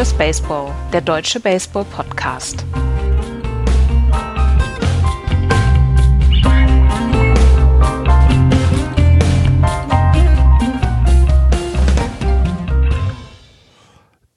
Just 0.00 0.16
Baseball, 0.16 0.74
der 0.94 1.02
deutsche 1.02 1.38
Baseball-Podcast. 1.40 2.64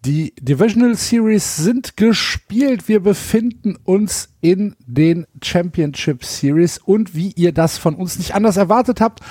Die 0.06 0.34
Divisional 0.38 0.96
Series 0.96 1.56
sind 1.56 1.96
gespielt. 1.96 2.90
Wir 2.90 3.00
befinden 3.00 3.78
uns 3.86 4.34
in 4.42 4.76
den 4.86 5.26
Championship 5.42 6.26
Series 6.26 6.78
und 6.78 7.16
wie 7.16 7.32
ihr 7.38 7.54
das 7.54 7.78
von 7.78 7.96
uns 7.96 8.18
nicht 8.18 8.36
anders 8.36 8.58
erwartet 8.58 9.00
habt, 9.00 9.22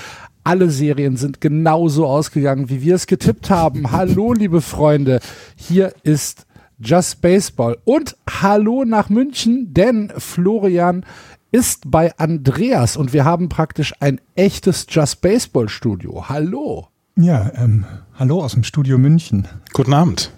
alle 0.44 0.70
Serien 0.70 1.16
sind 1.16 1.40
genauso 1.40 2.06
ausgegangen, 2.06 2.68
wie 2.68 2.82
wir 2.82 2.94
es 2.94 3.06
getippt 3.06 3.50
haben. 3.50 3.90
Hallo, 3.92 4.32
liebe 4.32 4.60
Freunde. 4.60 5.20
Hier 5.56 5.92
ist 6.02 6.46
Just 6.78 7.20
Baseball. 7.22 7.78
Und 7.84 8.16
hallo 8.28 8.84
nach 8.84 9.08
München, 9.08 9.72
denn 9.72 10.12
Florian 10.16 11.04
ist 11.52 11.90
bei 11.90 12.16
Andreas 12.18 12.96
und 12.96 13.12
wir 13.12 13.24
haben 13.24 13.48
praktisch 13.48 13.92
ein 14.00 14.20
echtes 14.34 14.86
Just 14.88 15.20
Baseball 15.20 15.68
Studio. 15.68 16.28
Hallo. 16.28 16.88
Ja, 17.14 17.52
ähm, 17.54 17.84
hallo 18.14 18.42
aus 18.42 18.54
dem 18.54 18.64
Studio 18.64 18.98
München. 18.98 19.46
Guten 19.72 19.94
Abend. 19.94 20.32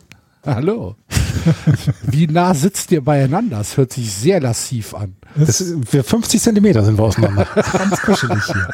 Hallo. 0.44 0.96
Wie 2.02 2.26
nah 2.26 2.54
sitzt 2.54 2.90
ihr 2.92 3.04
beieinander? 3.04 3.58
Das 3.58 3.76
hört 3.76 3.92
sich 3.92 4.12
sehr 4.12 4.40
lassiv 4.40 4.94
an. 4.94 5.16
Das, 5.36 5.62
wir 5.90 6.04
50 6.04 6.40
Zentimeter 6.40 6.84
sind 6.84 6.98
wir 6.98 7.04
auseinander. 7.04 7.46
Ganz 7.72 8.00
kuschelig 8.00 8.44
hier. 8.44 8.68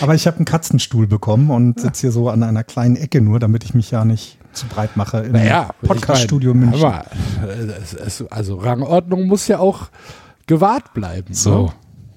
Aber 0.00 0.14
ich 0.14 0.26
habe 0.26 0.36
einen 0.36 0.44
Katzenstuhl 0.44 1.06
bekommen 1.06 1.50
und 1.50 1.80
sitze 1.80 2.02
hier 2.02 2.12
so 2.12 2.28
an 2.28 2.42
einer 2.42 2.64
kleinen 2.64 2.96
Ecke 2.96 3.20
nur, 3.20 3.38
damit 3.38 3.64
ich 3.64 3.74
mich 3.74 3.90
ja 3.90 4.04
nicht 4.04 4.38
zu 4.52 4.66
breit 4.66 4.96
mache 4.96 5.18
im 5.20 5.32
naja, 5.32 5.70
Podcaststudio 5.82 6.54
München. 6.54 6.84
Aber, 6.84 7.06
also 8.30 8.56
Rangordnung 8.56 9.26
muss 9.26 9.48
ja 9.48 9.58
auch 9.58 9.88
gewahrt 10.46 10.92
bleiben. 10.94 11.32
So. 11.32 11.72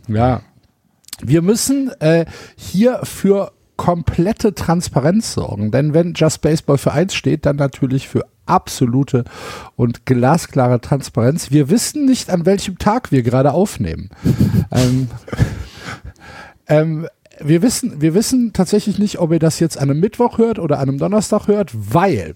Ne? 0.08 0.18
Ja. 0.18 0.42
Wir 1.22 1.42
müssen 1.42 1.92
äh, 2.02 2.26
hier 2.58 3.00
für 3.04 3.54
komplette 3.78 4.54
Transparenz 4.54 5.34
sorgen. 5.34 5.72
Denn 5.72 5.94
wenn 5.94 6.14
Just 6.14 6.42
Baseball 6.42 6.78
für 6.78 6.92
eins 6.92 7.14
steht, 7.14 7.46
dann 7.46 7.56
natürlich 7.56 8.08
für 8.08 8.26
absolute 8.46 9.24
und 9.76 10.06
glasklare 10.06 10.82
Transparenz. 10.82 11.52
Wir 11.52 11.70
wissen 11.70 12.06
nicht, 12.06 12.30
an 12.30 12.46
welchem 12.46 12.78
Tag 12.78 13.12
wir 13.12 13.24
gerade 13.24 13.54
aufnehmen. 13.54 14.10
ähm, 14.72 15.10
ähm, 16.68 17.08
wir 17.40 17.62
wissen, 17.62 18.02
wir 18.02 18.14
wissen 18.14 18.54
tatsächlich 18.54 18.98
nicht, 18.98 19.20
ob 19.20 19.32
ihr 19.32 19.40
das 19.40 19.60
jetzt 19.60 19.78
an 19.78 19.90
einem 19.90 20.00
Mittwoch 20.00 20.38
hört 20.38 20.60
oder 20.60 20.80
an 20.80 20.90
einem 20.90 20.98
Donnerstag 20.98 21.48
hört, 21.48 21.72
weil 21.74 22.36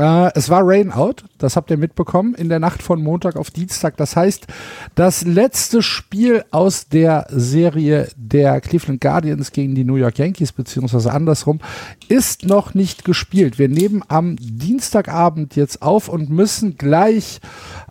äh, 0.00 0.32
es 0.34 0.48
war 0.48 0.62
Rain 0.64 0.90
Out, 0.90 1.24
das 1.38 1.56
habt 1.56 1.70
ihr 1.70 1.76
mitbekommen, 1.76 2.34
in 2.34 2.48
der 2.48 2.58
Nacht 2.58 2.82
von 2.82 3.02
Montag 3.02 3.36
auf 3.36 3.50
Dienstag. 3.50 3.96
Das 3.98 4.16
heißt, 4.16 4.46
das 4.94 5.24
letzte 5.24 5.82
Spiel 5.82 6.44
aus 6.50 6.88
der 6.88 7.26
Serie 7.30 8.08
der 8.16 8.60
Cleveland 8.60 9.00
Guardians 9.00 9.52
gegen 9.52 9.74
die 9.74 9.84
New 9.84 9.96
York 9.96 10.18
Yankees, 10.18 10.52
beziehungsweise 10.52 11.12
andersrum, 11.12 11.60
ist 12.08 12.46
noch 12.46 12.74
nicht 12.74 13.04
gespielt. 13.04 13.58
Wir 13.58 13.68
nehmen 13.68 14.02
am 14.08 14.36
Dienstagabend 14.36 15.54
jetzt 15.56 15.82
auf 15.82 16.08
und 16.08 16.30
müssen 16.30 16.76
gleich 16.76 17.40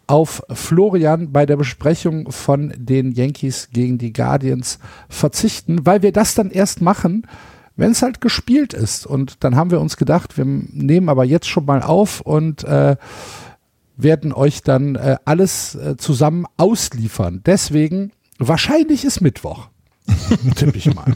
auf 0.08 0.42
Florian 0.50 1.32
bei 1.32 1.46
der 1.46 1.58
Besprechung 1.58 2.32
von 2.32 2.74
den 2.76 3.12
Yankees 3.12 3.70
gegen 3.72 4.00
die 4.00 4.12
Guardians 4.12 4.80
verzichten, 5.08 5.86
weil 5.86 6.02
wir 6.02 6.12
das 6.12 6.34
dann 6.34 6.50
erst 6.50 6.82
machen, 6.82 7.28
wenn 7.80 7.92
es 7.92 8.02
halt 8.02 8.20
gespielt 8.22 8.74
ist. 8.74 9.08
Und 9.08 9.44
dann 9.44 9.56
haben 9.56 9.72
wir 9.72 9.80
uns 9.80 9.96
gedacht, 9.96 10.38
wir 10.38 10.46
nehmen 10.46 11.10
aber 11.10 11.24
jetzt 11.24 11.48
schon 11.48 11.66
mal 11.66 11.82
auf 11.82 12.22
und 12.22 12.64
äh, 12.66 12.98
werden 13.96 14.34
euch 14.34 14.62
dann 14.64 14.96
äh, 14.96 15.18
alles 15.26 15.76
äh, 15.76 15.96
zusammen 15.98 16.46
ausliefern. 16.58 17.42
Deswegen, 17.46 18.12
wahrscheinlich 18.38 19.06
ist 19.06 19.22
Mittwoch. 19.22 19.70
Tippe 20.56 20.78
ich 20.78 20.94
mal. 20.94 21.16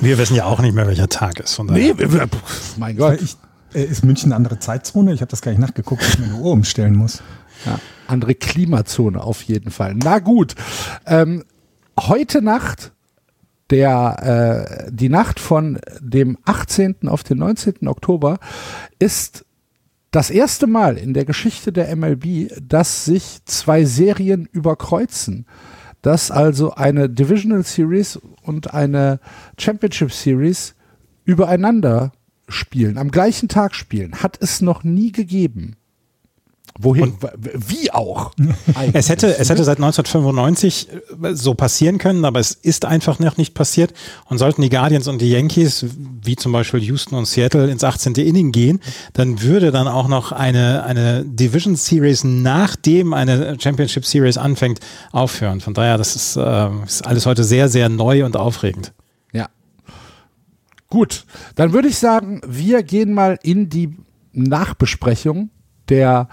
Wir 0.00 0.18
wissen 0.18 0.34
ja 0.34 0.44
auch 0.46 0.60
nicht 0.60 0.74
mehr, 0.74 0.86
welcher 0.86 1.08
Tag 1.08 1.40
ist. 1.40 1.54
Von 1.54 1.66
nee, 1.66 1.94
wir, 1.96 2.28
mein 2.76 2.96
Gott. 2.96 3.20
Ich, 3.22 3.36
äh, 3.74 3.84
ist 3.84 4.04
München 4.04 4.32
eine 4.32 4.36
andere 4.36 4.58
Zeitzone? 4.58 5.12
Ich 5.12 5.20
habe 5.20 5.30
das 5.30 5.42
gar 5.42 5.52
nicht 5.52 5.60
nachgeguckt, 5.60 6.02
dass 6.02 6.14
ich 6.14 6.18
mir 6.18 6.26
eine 6.26 6.36
Uhr 6.36 6.52
umstellen 6.52 6.96
muss. 6.96 7.22
Ja, 7.66 7.78
andere 8.06 8.34
Klimazone 8.34 9.22
auf 9.22 9.42
jeden 9.42 9.70
Fall. 9.70 9.94
Na 9.94 10.18
gut. 10.18 10.54
Ähm, 11.06 11.44
heute 11.98 12.42
Nacht 12.42 12.92
der, 13.70 14.86
äh, 14.86 14.90
die 14.92 15.08
Nacht 15.08 15.40
von 15.40 15.78
dem 16.00 16.38
18. 16.44 17.08
auf 17.08 17.22
den 17.22 17.38
19. 17.38 17.88
Oktober 17.88 18.38
ist 18.98 19.44
das 20.10 20.30
erste 20.30 20.66
Mal 20.66 20.96
in 20.96 21.12
der 21.12 21.24
Geschichte 21.24 21.72
der 21.72 21.94
MLB, 21.94 22.50
dass 22.66 23.04
sich 23.04 23.44
zwei 23.44 23.84
Serien 23.84 24.48
überkreuzen. 24.50 25.46
Dass 26.00 26.30
also 26.30 26.74
eine 26.74 27.10
Divisional 27.10 27.64
Series 27.64 28.18
und 28.42 28.72
eine 28.72 29.20
Championship 29.58 30.12
Series 30.12 30.74
übereinander 31.24 32.12
spielen, 32.48 32.96
am 32.96 33.10
gleichen 33.10 33.48
Tag 33.48 33.74
spielen, 33.74 34.22
hat 34.22 34.38
es 34.40 34.62
noch 34.62 34.84
nie 34.84 35.12
gegeben. 35.12 35.76
Wohin? 36.80 37.02
Und 37.02 37.22
wie 37.68 37.90
auch? 37.90 38.32
es 38.92 39.08
hätte, 39.08 39.36
es 39.36 39.50
hätte 39.50 39.64
seit 39.64 39.78
1995 39.78 40.88
äh, 41.22 41.34
so 41.34 41.54
passieren 41.54 41.98
können, 41.98 42.24
aber 42.24 42.38
es 42.38 42.52
ist 42.52 42.84
einfach 42.84 43.18
noch 43.18 43.36
nicht 43.36 43.54
passiert. 43.54 43.92
Und 44.26 44.38
sollten 44.38 44.62
die 44.62 44.70
Guardians 44.70 45.08
und 45.08 45.20
die 45.20 45.30
Yankees, 45.30 45.86
wie 46.22 46.36
zum 46.36 46.52
Beispiel 46.52 46.80
Houston 46.84 47.16
und 47.16 47.26
Seattle, 47.26 47.68
ins 47.68 47.82
18. 47.82 48.14
Inning 48.14 48.52
gehen, 48.52 48.80
dann 49.12 49.42
würde 49.42 49.72
dann 49.72 49.88
auch 49.88 50.06
noch 50.06 50.30
eine, 50.30 50.84
eine 50.84 51.24
Division 51.24 51.74
Series, 51.74 52.22
nachdem 52.22 53.12
eine 53.12 53.56
Championship 53.60 54.06
Series 54.06 54.38
anfängt, 54.38 54.78
aufhören. 55.10 55.60
Von 55.60 55.74
daher, 55.74 55.98
das 55.98 56.14
ist, 56.14 56.36
äh, 56.36 56.68
ist 56.86 57.06
alles 57.06 57.26
heute 57.26 57.42
sehr, 57.42 57.68
sehr 57.68 57.88
neu 57.88 58.24
und 58.24 58.36
aufregend. 58.36 58.92
Ja. 59.32 59.48
Gut, 60.88 61.24
dann 61.56 61.72
würde 61.72 61.88
ich 61.88 61.98
sagen, 61.98 62.40
wir 62.46 62.84
gehen 62.84 63.12
mal 63.12 63.36
in 63.42 63.68
die 63.68 63.96
Nachbesprechung 64.32 65.50
der 65.88 66.28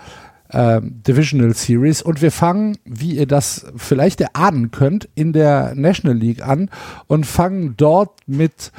äh, 0.50 0.82
Divisional 0.84 1.54
Series 1.54 2.02
und 2.02 2.22
wir 2.22 2.32
fangen, 2.32 2.78
wie 2.86 3.18
ihr 3.18 3.28
das 3.28 3.66
vielleicht 3.76 4.22
erahnen 4.22 4.72
könnt, 4.72 5.10
in 5.16 5.34
der 5.34 5.74
National 5.76 6.18
League 6.18 6.46
an 6.46 6.70
und 7.08 7.26
fangen 7.26 7.76
dort 7.78 8.20
mit, 8.28 8.72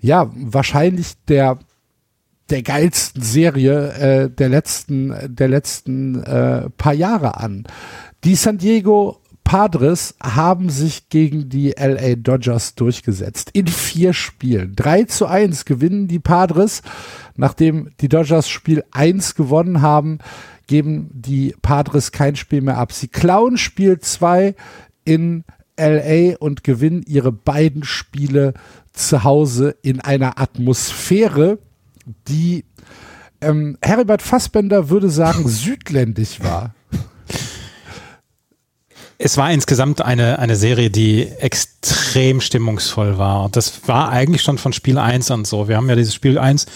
ja, 0.00 0.30
wahrscheinlich 0.34 1.14
der 1.28 1.58
der 2.50 2.62
geilsten 2.62 3.22
Serie 3.22 3.92
äh, 3.94 4.30
der 4.30 4.50
letzten 4.50 5.14
der 5.24 5.48
letzten 5.48 6.22
äh, 6.24 6.68
paar 6.76 6.92
Jahre 6.92 7.38
an. 7.38 7.64
Die 8.22 8.34
San 8.34 8.58
Diego 8.58 9.22
Padres 9.44 10.14
haben 10.22 10.70
sich 10.70 11.10
gegen 11.10 11.48
die 11.48 11.74
LA 11.78 12.16
Dodgers 12.16 12.74
durchgesetzt. 12.74 13.50
In 13.52 13.66
vier 13.66 14.14
Spielen. 14.14 14.74
3 14.74 15.04
zu 15.04 15.26
1 15.26 15.66
gewinnen 15.66 16.08
die 16.08 16.18
Padres, 16.18 16.82
nachdem 17.36 17.90
die 18.00 18.08
Dodgers 18.08 18.48
Spiel 18.48 18.84
1 18.90 19.34
gewonnen 19.34 19.82
haben 19.82 20.18
geben 20.66 21.10
die 21.12 21.54
Padres 21.62 22.12
kein 22.12 22.36
Spiel 22.36 22.62
mehr 22.62 22.78
ab. 22.78 22.92
Sie 22.92 23.08
klauen 23.08 23.56
Spiel 23.56 23.98
2 23.98 24.54
in 25.04 25.44
LA 25.78 26.36
und 26.38 26.64
gewinnen 26.64 27.02
ihre 27.06 27.32
beiden 27.32 27.84
Spiele 27.84 28.54
zu 28.92 29.24
Hause 29.24 29.76
in 29.82 30.00
einer 30.00 30.40
Atmosphäre, 30.40 31.58
die 32.28 32.64
ähm, 33.40 33.76
Herbert 33.82 34.22
Fassbender 34.22 34.88
würde 34.88 35.10
sagen 35.10 35.48
südländisch 35.48 36.40
war. 36.40 36.74
Es 39.16 39.36
war 39.36 39.50
insgesamt 39.52 40.02
eine, 40.02 40.38
eine 40.38 40.56
Serie, 40.56 40.90
die 40.90 41.28
extrem 41.38 42.40
stimmungsvoll 42.40 43.16
war. 43.16 43.48
Das 43.48 43.86
war 43.86 44.10
eigentlich 44.10 44.42
schon 44.42 44.58
von 44.58 44.72
Spiel 44.72 44.98
1 44.98 45.30
an 45.30 45.44
so. 45.44 45.68
Wir 45.68 45.76
haben 45.76 45.88
ja 45.88 45.94
dieses 45.94 46.14
Spiel 46.14 46.38
1 46.38 46.66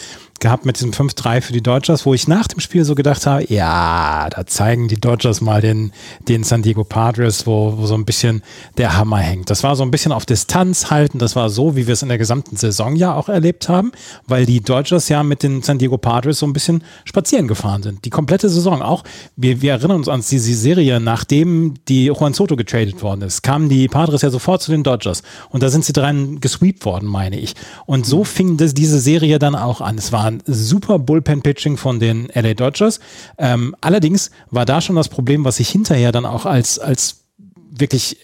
gehabt 0.40 0.66
mit 0.66 0.76
diesem 0.76 0.92
5-3 0.92 1.40
für 1.40 1.52
die 1.52 1.62
Dodgers, 1.62 2.06
wo 2.06 2.14
ich 2.14 2.28
nach 2.28 2.46
dem 2.46 2.60
Spiel 2.60 2.84
so 2.84 2.94
gedacht 2.94 3.26
habe, 3.26 3.44
ja, 3.52 4.28
da 4.30 4.46
zeigen 4.46 4.88
die 4.88 5.00
Dodgers 5.00 5.40
mal 5.40 5.60
den, 5.60 5.92
den 6.28 6.44
San 6.44 6.62
Diego 6.62 6.84
Padres, 6.84 7.46
wo, 7.46 7.74
wo 7.76 7.86
so 7.86 7.94
ein 7.94 8.04
bisschen 8.04 8.42
der 8.76 8.96
Hammer 8.96 9.18
hängt. 9.18 9.50
Das 9.50 9.62
war 9.62 9.76
so 9.76 9.82
ein 9.82 9.90
bisschen 9.90 10.12
auf 10.12 10.26
Distanz 10.26 10.90
halten, 10.90 11.18
das 11.18 11.36
war 11.36 11.50
so, 11.50 11.76
wie 11.76 11.86
wir 11.86 11.94
es 11.94 12.02
in 12.02 12.08
der 12.08 12.18
gesamten 12.18 12.56
Saison 12.56 12.96
ja 12.96 13.14
auch 13.14 13.28
erlebt 13.28 13.68
haben, 13.68 13.92
weil 14.26 14.46
die 14.46 14.60
Dodgers 14.60 15.08
ja 15.08 15.22
mit 15.22 15.42
den 15.42 15.62
San 15.62 15.78
Diego 15.78 15.98
Padres 15.98 16.38
so 16.38 16.46
ein 16.46 16.52
bisschen 16.52 16.84
spazieren 17.04 17.48
gefahren 17.48 17.82
sind. 17.82 18.04
Die 18.04 18.10
komplette 18.10 18.48
Saison 18.48 18.82
auch. 18.82 19.04
Wir, 19.36 19.60
wir 19.62 19.72
erinnern 19.72 19.96
uns 19.96 20.08
an 20.08 20.22
diese 20.28 20.54
Serie, 20.54 21.00
nachdem 21.00 21.74
die 21.88 22.06
Juan 22.06 22.34
Soto 22.34 22.56
getradet 22.56 23.02
worden 23.02 23.22
ist, 23.22 23.42
kamen 23.42 23.68
die 23.68 23.88
Padres 23.88 24.22
ja 24.22 24.30
sofort 24.30 24.62
zu 24.62 24.70
den 24.70 24.82
Dodgers 24.82 25.22
und 25.50 25.62
da 25.62 25.68
sind 25.68 25.84
sie 25.84 25.92
dran 25.92 26.40
gesweept 26.40 26.84
worden, 26.84 27.08
meine 27.08 27.38
ich. 27.38 27.54
Und 27.86 28.06
so 28.06 28.24
fing 28.24 28.56
das, 28.56 28.74
diese 28.74 29.00
Serie 29.00 29.38
dann 29.38 29.54
auch 29.54 29.80
an. 29.80 29.98
Es 29.98 30.12
war 30.12 30.27
ein 30.28 30.42
super 30.46 30.98
Bullpen-Pitching 30.98 31.76
von 31.76 32.00
den 32.00 32.28
LA 32.34 32.54
Dodgers. 32.54 33.00
Ähm, 33.36 33.74
allerdings 33.80 34.30
war 34.50 34.64
da 34.64 34.80
schon 34.80 34.96
das 34.96 35.08
Problem, 35.08 35.44
was 35.44 35.56
sich 35.56 35.68
hinterher 35.68 36.12
dann 36.12 36.26
auch 36.26 36.46
als, 36.46 36.78
als 36.78 37.24
wirklich 37.70 38.16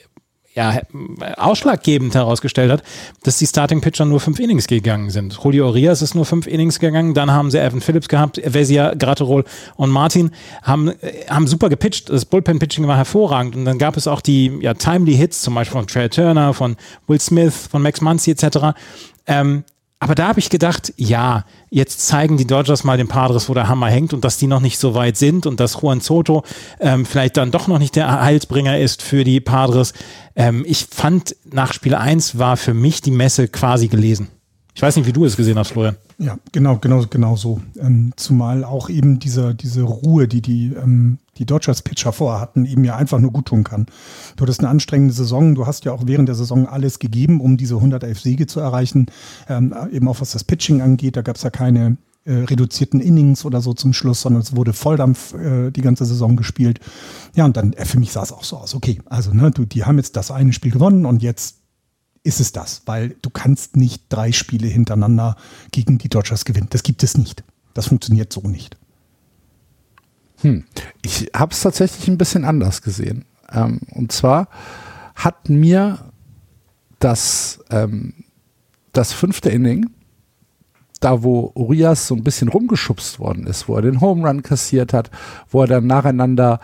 ja, 0.55 0.81
ausschlaggebend 1.37 2.15
herausgestellt 2.15 2.71
hat, 2.71 2.83
dass 3.25 3.39
die 3.39 3.47
Starting 3.47 3.81
Pitcher 3.81 4.05
nur 4.05 4.21
fünf 4.21 4.39
Innings 4.39 4.69
gegangen 4.69 5.11
sind. 5.11 5.37
Julio 5.43 5.67
Urias 5.67 6.01
ist 6.01 6.15
nur 6.15 6.25
fünf 6.25 6.47
Innings 6.47 6.79
gegangen, 6.79 7.13
dann 7.13 7.33
haben 7.33 7.51
sie 7.51 7.59
Evan 7.59 7.81
Phillips 7.81 8.09
gehabt, 8.09 8.41
Vesia, 8.45 8.95
Gratterol 8.95 9.45
und 9.75 9.91
Martin 9.91 10.31
haben, 10.63 10.93
haben 11.29 11.49
super 11.49 11.69
gepitcht. 11.69 12.09
Das 12.09 12.25
Bullpen-Pitching 12.25 12.87
war 12.87 12.97
hervorragend 12.97 13.57
und 13.57 13.65
dann 13.65 13.79
gab 13.79 13.97
es 13.97 14.07
auch 14.07 14.21
die 14.21 14.57
ja, 14.61 14.75
timely 14.75 15.17
Hits, 15.17 15.43
zum 15.43 15.55
Beispiel 15.55 15.79
von 15.81 15.87
Trey 15.89 16.09
Turner, 16.09 16.55
von 16.55 16.77
Will 17.09 17.21
Smith, 17.21 17.69
von 17.69 17.83
Max 17.83 18.01
Muncy 18.01 18.31
etc. 18.31 18.77
Ähm, 19.27 19.65
aber 20.05 20.15
da 20.15 20.29
habe 20.29 20.39
ich 20.39 20.51
gedacht, 20.51 20.93
ja, 20.99 21.47
jetzt 21.71 22.07
zeigen 22.07 22.37
die 22.37 22.47
Dodgers 22.47 22.85
mal 22.85 22.99
den 22.99 23.09
Padres, 23.09 23.49
wo 23.49 23.55
der 23.55 23.69
Hammer 23.69 23.87
hängt 23.87 24.13
und 24.13 24.23
dass 24.23 24.37
die 24.37 24.47
noch 24.47 24.61
nicht 24.61 24.79
so 24.79 24.95
weit 24.95 25.17
sind 25.17 25.47
und 25.47 25.61
dass 25.61 25.81
Juan 25.81 26.03
Soto 26.03 26.45
ähm, 26.79 27.07
vielleicht 27.07 27.39
dann 27.39 27.51
doch 27.51 27.69
noch 27.69 27.79
nicht 27.79 27.97
der 27.97 28.21
Heilsbringer 28.21 28.79
ist 28.79 29.01
für 29.01 29.25
die 29.25 29.41
Padres. 29.41 29.95
Ähm, 30.37 30.63
ich 30.69 30.89
fand, 30.91 31.35
nach 31.51 31.73
Spiel 31.73 31.95
1 31.95 32.39
war 32.39 32.59
für 32.59 32.75
mich 32.75 33.01
die 33.01 33.13
Messe 33.13 33.49
quasi 33.49 33.89
gelesen. 33.89 34.29
Ich 34.75 34.83
weiß 34.83 34.95
nicht, 34.97 35.07
wie 35.07 35.13
du 35.15 35.25
es 35.25 35.39
gesehen 35.39 35.59
hast, 35.59 35.71
Florian. 35.71 35.97
Ja, 36.19 36.37
genau, 36.53 36.77
genau, 36.77 37.07
genau 37.09 37.37
so. 37.37 37.63
Ähm, 37.81 38.13
zumal 38.17 38.63
auch 38.63 38.91
eben 38.91 39.21
diese, 39.21 39.55
diese 39.55 39.85
Ruhe, 39.85 40.29
die 40.29 40.43
die, 40.43 40.67
ähm, 40.75 41.17
die 41.39 41.47
Dodgers-Pitcher 41.47 42.13
vorher 42.13 42.41
hatten, 42.41 42.65
eben 42.65 42.85
ja 42.85 42.97
einfach 42.97 43.19
nur 43.19 43.33
gut 43.33 43.47
tun 43.47 43.65
kann. 43.65 43.87
Du 44.37 44.43
hattest 44.43 44.61
eine 44.61 44.69
anstrengende 44.69 45.15
Saison, 45.15 45.55
du 45.55 45.67
hast 45.67 45.85
ja 45.85 45.93
auch 45.93 46.03
während 46.07 46.29
der 46.29 46.37
Saison 46.37 46.67
alles 46.67 46.99
gegeben, 46.99 47.41
um 47.41 47.57
diese 47.57 47.77
111 47.77 48.21
Siege 48.21 48.47
zu 48.47 48.61
erreichen. 48.61 49.07
Ähm, 49.49 49.75
eben 49.91 50.09
auch 50.09 50.21
was 50.21 50.33
das 50.33 50.45
Pitching 50.45 50.81
angeht, 50.81 51.17
da 51.17 51.23
gab 51.23 51.37
es 51.37 51.43
ja 51.43 51.51
keine 51.51 51.97
äh, 52.25 52.33
reduzierten 52.33 53.01
Innings 53.01 53.45
oder 53.45 53.61
so 53.61 53.75
zum 53.75 53.93
Schluss, 53.93 54.23
sondern 54.23 54.43
es 54.43 54.57
wurde 54.57 54.73
Volldampf 54.73 55.35
äh, 55.35 55.71
die 55.71 55.83
ganze 55.83 56.05
Saison 56.05 56.37
gespielt. 56.37 56.81
Ja, 57.35 57.45
und 57.45 57.57
dann, 57.57 57.73
äh, 57.75 57.85
für 57.85 57.99
mich 57.99 58.13
sah 58.13 58.23
es 58.23 58.33
auch 58.33 58.45
so 58.45 58.57
aus, 58.57 58.75
okay, 58.75 59.01
also 59.07 59.33
ne, 59.33 59.51
du, 59.51 59.65
die 59.65 59.85
haben 59.85 59.99
jetzt 59.99 60.17
das 60.17 60.31
eine 60.31 60.53
Spiel 60.53 60.73
gewonnen 60.73 61.05
und 61.07 61.23
jetzt 61.23 61.59
ist 62.23 62.41
es 62.41 62.53
das, 62.53 62.83
weil 62.87 63.17
du 63.21 63.29
kannst 63.29 63.77
nicht 63.77 64.05
drei 64.09 64.33
Spiele 64.33 64.67
hintereinander 64.67 65.37
gegen 65.71 65.99
die 65.99 66.09
Dodgers 66.09 66.47
gewinnen. 66.47 66.69
Das 66.71 66.83
gibt 66.83 67.03
es 67.03 67.19
nicht. 67.19 67.45
Das 67.75 67.89
funktioniert 67.89 68.33
so 68.33 68.41
nicht. 68.41 68.79
Hm. 70.45 70.65
Ich 71.03 71.31
habe 71.35 71.53
es 71.53 71.61
tatsächlich 71.61 72.07
ein 72.09 72.19
bisschen 72.19 72.45
anders 72.45 72.83
gesehen. 72.83 73.25
Ähm, 73.51 73.81
und 73.91 74.13
zwar 74.13 74.49
hat 75.15 75.49
mir 75.49 75.99
das, 76.99 77.61
ähm, 77.71 78.13
das 78.93 79.13
fünfte 79.13 79.49
Inning, 79.49 79.91
da 81.01 81.23
wo 81.23 81.51
Urias 81.55 82.07
so 82.07 82.15
ein 82.15 82.25
bisschen 82.25 82.49
rumgeschubst 82.49 83.19
worden 83.19 83.47
ist, 83.47 83.69
wo 83.69 83.77
er 83.77 83.83
den 83.83 84.01
Home 84.01 84.27
Run 84.27 84.43
kassiert 84.43 84.93
hat, 84.93 85.11
wo 85.51 85.63
er 85.63 85.67
dann 85.67 85.87
nacheinander 85.87 86.61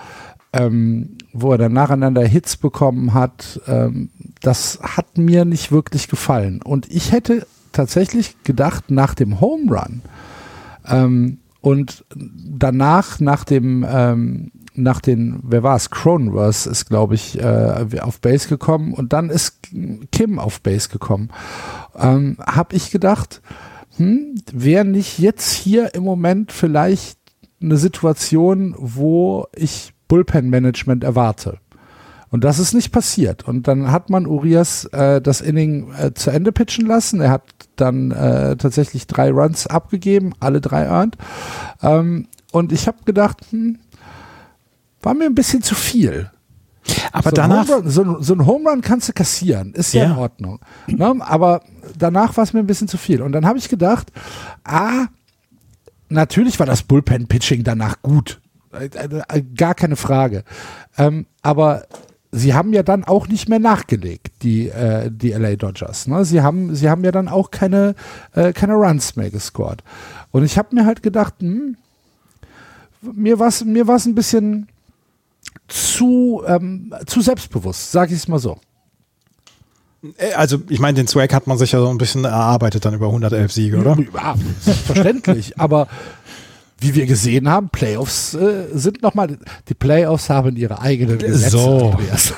ähm, 0.52 1.16
wo 1.32 1.52
er 1.52 1.58
dann 1.58 1.72
nacheinander 1.72 2.26
Hits 2.26 2.56
bekommen 2.56 3.14
hat, 3.14 3.60
ähm, 3.68 4.10
das 4.40 4.80
hat 4.82 5.16
mir 5.16 5.44
nicht 5.44 5.70
wirklich 5.70 6.08
gefallen. 6.08 6.60
Und 6.60 6.90
ich 6.90 7.12
hätte 7.12 7.46
tatsächlich 7.72 8.42
gedacht, 8.42 8.90
nach 8.90 9.14
dem 9.14 9.40
Home 9.40 9.70
Run 9.72 10.02
ähm, 10.88 11.38
und 11.60 12.04
danach, 12.14 13.20
nach 13.20 13.44
dem, 13.44 13.86
ähm, 13.88 14.52
nach 14.74 15.00
den, 15.00 15.40
wer 15.42 15.62
war 15.62 15.76
es? 15.76 15.90
Cronenworth 15.90 16.66
ist, 16.66 16.86
glaube 16.86 17.14
ich, 17.14 17.38
äh, 17.38 18.00
auf 18.00 18.20
Base 18.20 18.48
gekommen 18.48 18.94
und 18.94 19.12
dann 19.12 19.30
ist 19.30 19.58
Kim 20.12 20.38
auf 20.38 20.60
Base 20.60 20.88
gekommen. 20.88 21.30
Ähm, 21.96 22.38
habe 22.40 22.76
ich 22.76 22.90
gedacht, 22.90 23.42
hm, 23.96 24.36
wäre 24.52 24.84
nicht 24.84 25.18
jetzt 25.18 25.52
hier 25.52 25.94
im 25.94 26.04
Moment 26.04 26.52
vielleicht 26.52 27.18
eine 27.60 27.76
Situation, 27.76 28.74
wo 28.78 29.46
ich 29.54 29.92
Bullpen-Management 30.08 31.04
erwarte. 31.04 31.58
Und 32.30 32.44
das 32.44 32.58
ist 32.60 32.74
nicht 32.74 32.92
passiert. 32.92 33.46
Und 33.46 33.66
dann 33.66 33.90
hat 33.90 34.08
man 34.08 34.26
Urias 34.26 34.84
äh, 34.86 35.20
das 35.20 35.40
Inning 35.40 35.92
äh, 35.94 36.14
zu 36.14 36.30
Ende 36.30 36.52
pitchen 36.52 36.86
lassen. 36.86 37.20
Er 37.20 37.30
hat 37.30 37.42
dann 37.76 38.12
äh, 38.12 38.56
tatsächlich 38.56 39.06
drei 39.08 39.30
Runs 39.30 39.66
abgegeben, 39.66 40.32
alle 40.38 40.60
drei 40.60 40.84
earned. 40.84 41.16
Ähm, 41.82 42.28
und 42.52 42.72
ich 42.72 42.86
habe 42.86 42.98
gedacht, 43.04 43.38
hm, 43.50 43.78
war 45.02 45.14
mir 45.14 45.24
ein 45.24 45.34
bisschen 45.34 45.62
zu 45.62 45.74
viel. 45.74 46.30
Aber 47.12 47.30
so 47.30 47.36
danach. 47.36 47.68
Ein 47.68 47.74
Run, 47.74 47.90
so, 47.90 48.20
so, 48.20 48.34
ein 48.34 48.46
Home 48.46 48.70
Run 48.70 48.80
kannst 48.80 49.08
du 49.08 49.12
kassieren, 49.12 49.74
ist 49.74 49.92
ja, 49.92 50.04
ja. 50.04 50.12
in 50.12 50.16
Ordnung. 50.16 50.60
Ne? 50.86 51.16
Aber 51.20 51.62
danach 51.98 52.36
war 52.36 52.44
es 52.44 52.52
mir 52.52 52.60
ein 52.60 52.66
bisschen 52.66 52.88
zu 52.88 52.96
viel. 52.96 53.22
Und 53.22 53.32
dann 53.32 53.46
habe 53.46 53.58
ich 53.58 53.68
gedacht, 53.68 54.12
ah, 54.64 55.06
natürlich 56.08 56.58
war 56.58 56.66
das 56.66 56.82
Bullpen-Pitching 56.82 57.64
danach 57.64 58.02
gut. 58.02 58.40
Äh, 58.72 58.86
äh, 58.86 59.42
gar 59.56 59.74
keine 59.74 59.96
Frage. 59.96 60.44
Ähm, 60.96 61.26
aber 61.42 61.86
sie 62.32 62.54
haben 62.54 62.72
ja 62.72 62.82
dann 62.82 63.04
auch 63.04 63.28
nicht 63.28 63.48
mehr 63.48 63.58
nachgelegt, 63.58 64.42
die, 64.42 64.68
äh, 64.68 65.10
die 65.10 65.30
LA 65.30 65.56
Dodgers. 65.56 66.06
Ne? 66.06 66.24
Sie, 66.24 66.42
haben, 66.42 66.74
sie 66.74 66.88
haben 66.88 67.04
ja 67.04 67.12
dann 67.12 67.28
auch 67.28 67.50
keine, 67.50 67.94
äh, 68.34 68.52
keine 68.52 68.74
Runs 68.74 69.16
mehr 69.16 69.30
gescored. 69.30 69.82
Und 70.30 70.44
ich 70.44 70.56
habe 70.56 70.74
mir 70.74 70.86
halt 70.86 71.02
gedacht, 71.02 71.34
hm, 71.40 71.76
mir 73.02 73.38
war 73.38 73.48
es 73.48 73.64
mir 73.64 73.86
war's 73.86 74.06
ein 74.06 74.14
bisschen 74.14 74.68
zu, 75.68 76.42
ähm, 76.46 76.94
zu 77.06 77.20
selbstbewusst, 77.20 77.92
sage 77.92 78.14
ich 78.14 78.20
es 78.20 78.28
mal 78.28 78.38
so. 78.38 78.58
Äh, 80.18 80.32
also, 80.34 80.58
ich 80.68 80.80
meine, 80.80 80.94
den 80.94 81.08
Swag 81.08 81.32
hat 81.32 81.46
man 81.46 81.58
sich 81.58 81.72
ja 81.72 81.80
so 81.80 81.88
ein 81.88 81.98
bisschen 81.98 82.24
erarbeitet 82.24 82.84
dann 82.84 82.94
über 82.94 83.06
111 83.06 83.52
Siege, 83.52 83.78
oder? 83.78 83.96
Ja, 84.14 84.34
verständlich. 84.86 85.58
aber 85.58 85.88
wie 86.80 86.94
wir 86.94 87.06
gesehen 87.06 87.48
haben, 87.48 87.68
Playoffs 87.68 88.34
äh, 88.34 88.66
sind 88.72 89.02
nochmal, 89.02 89.38
die 89.68 89.74
Playoffs 89.74 90.30
haben 90.30 90.56
ihre 90.56 90.80
eigenen 90.80 91.18
Gesetze. 91.18 91.50
So, 91.50 91.94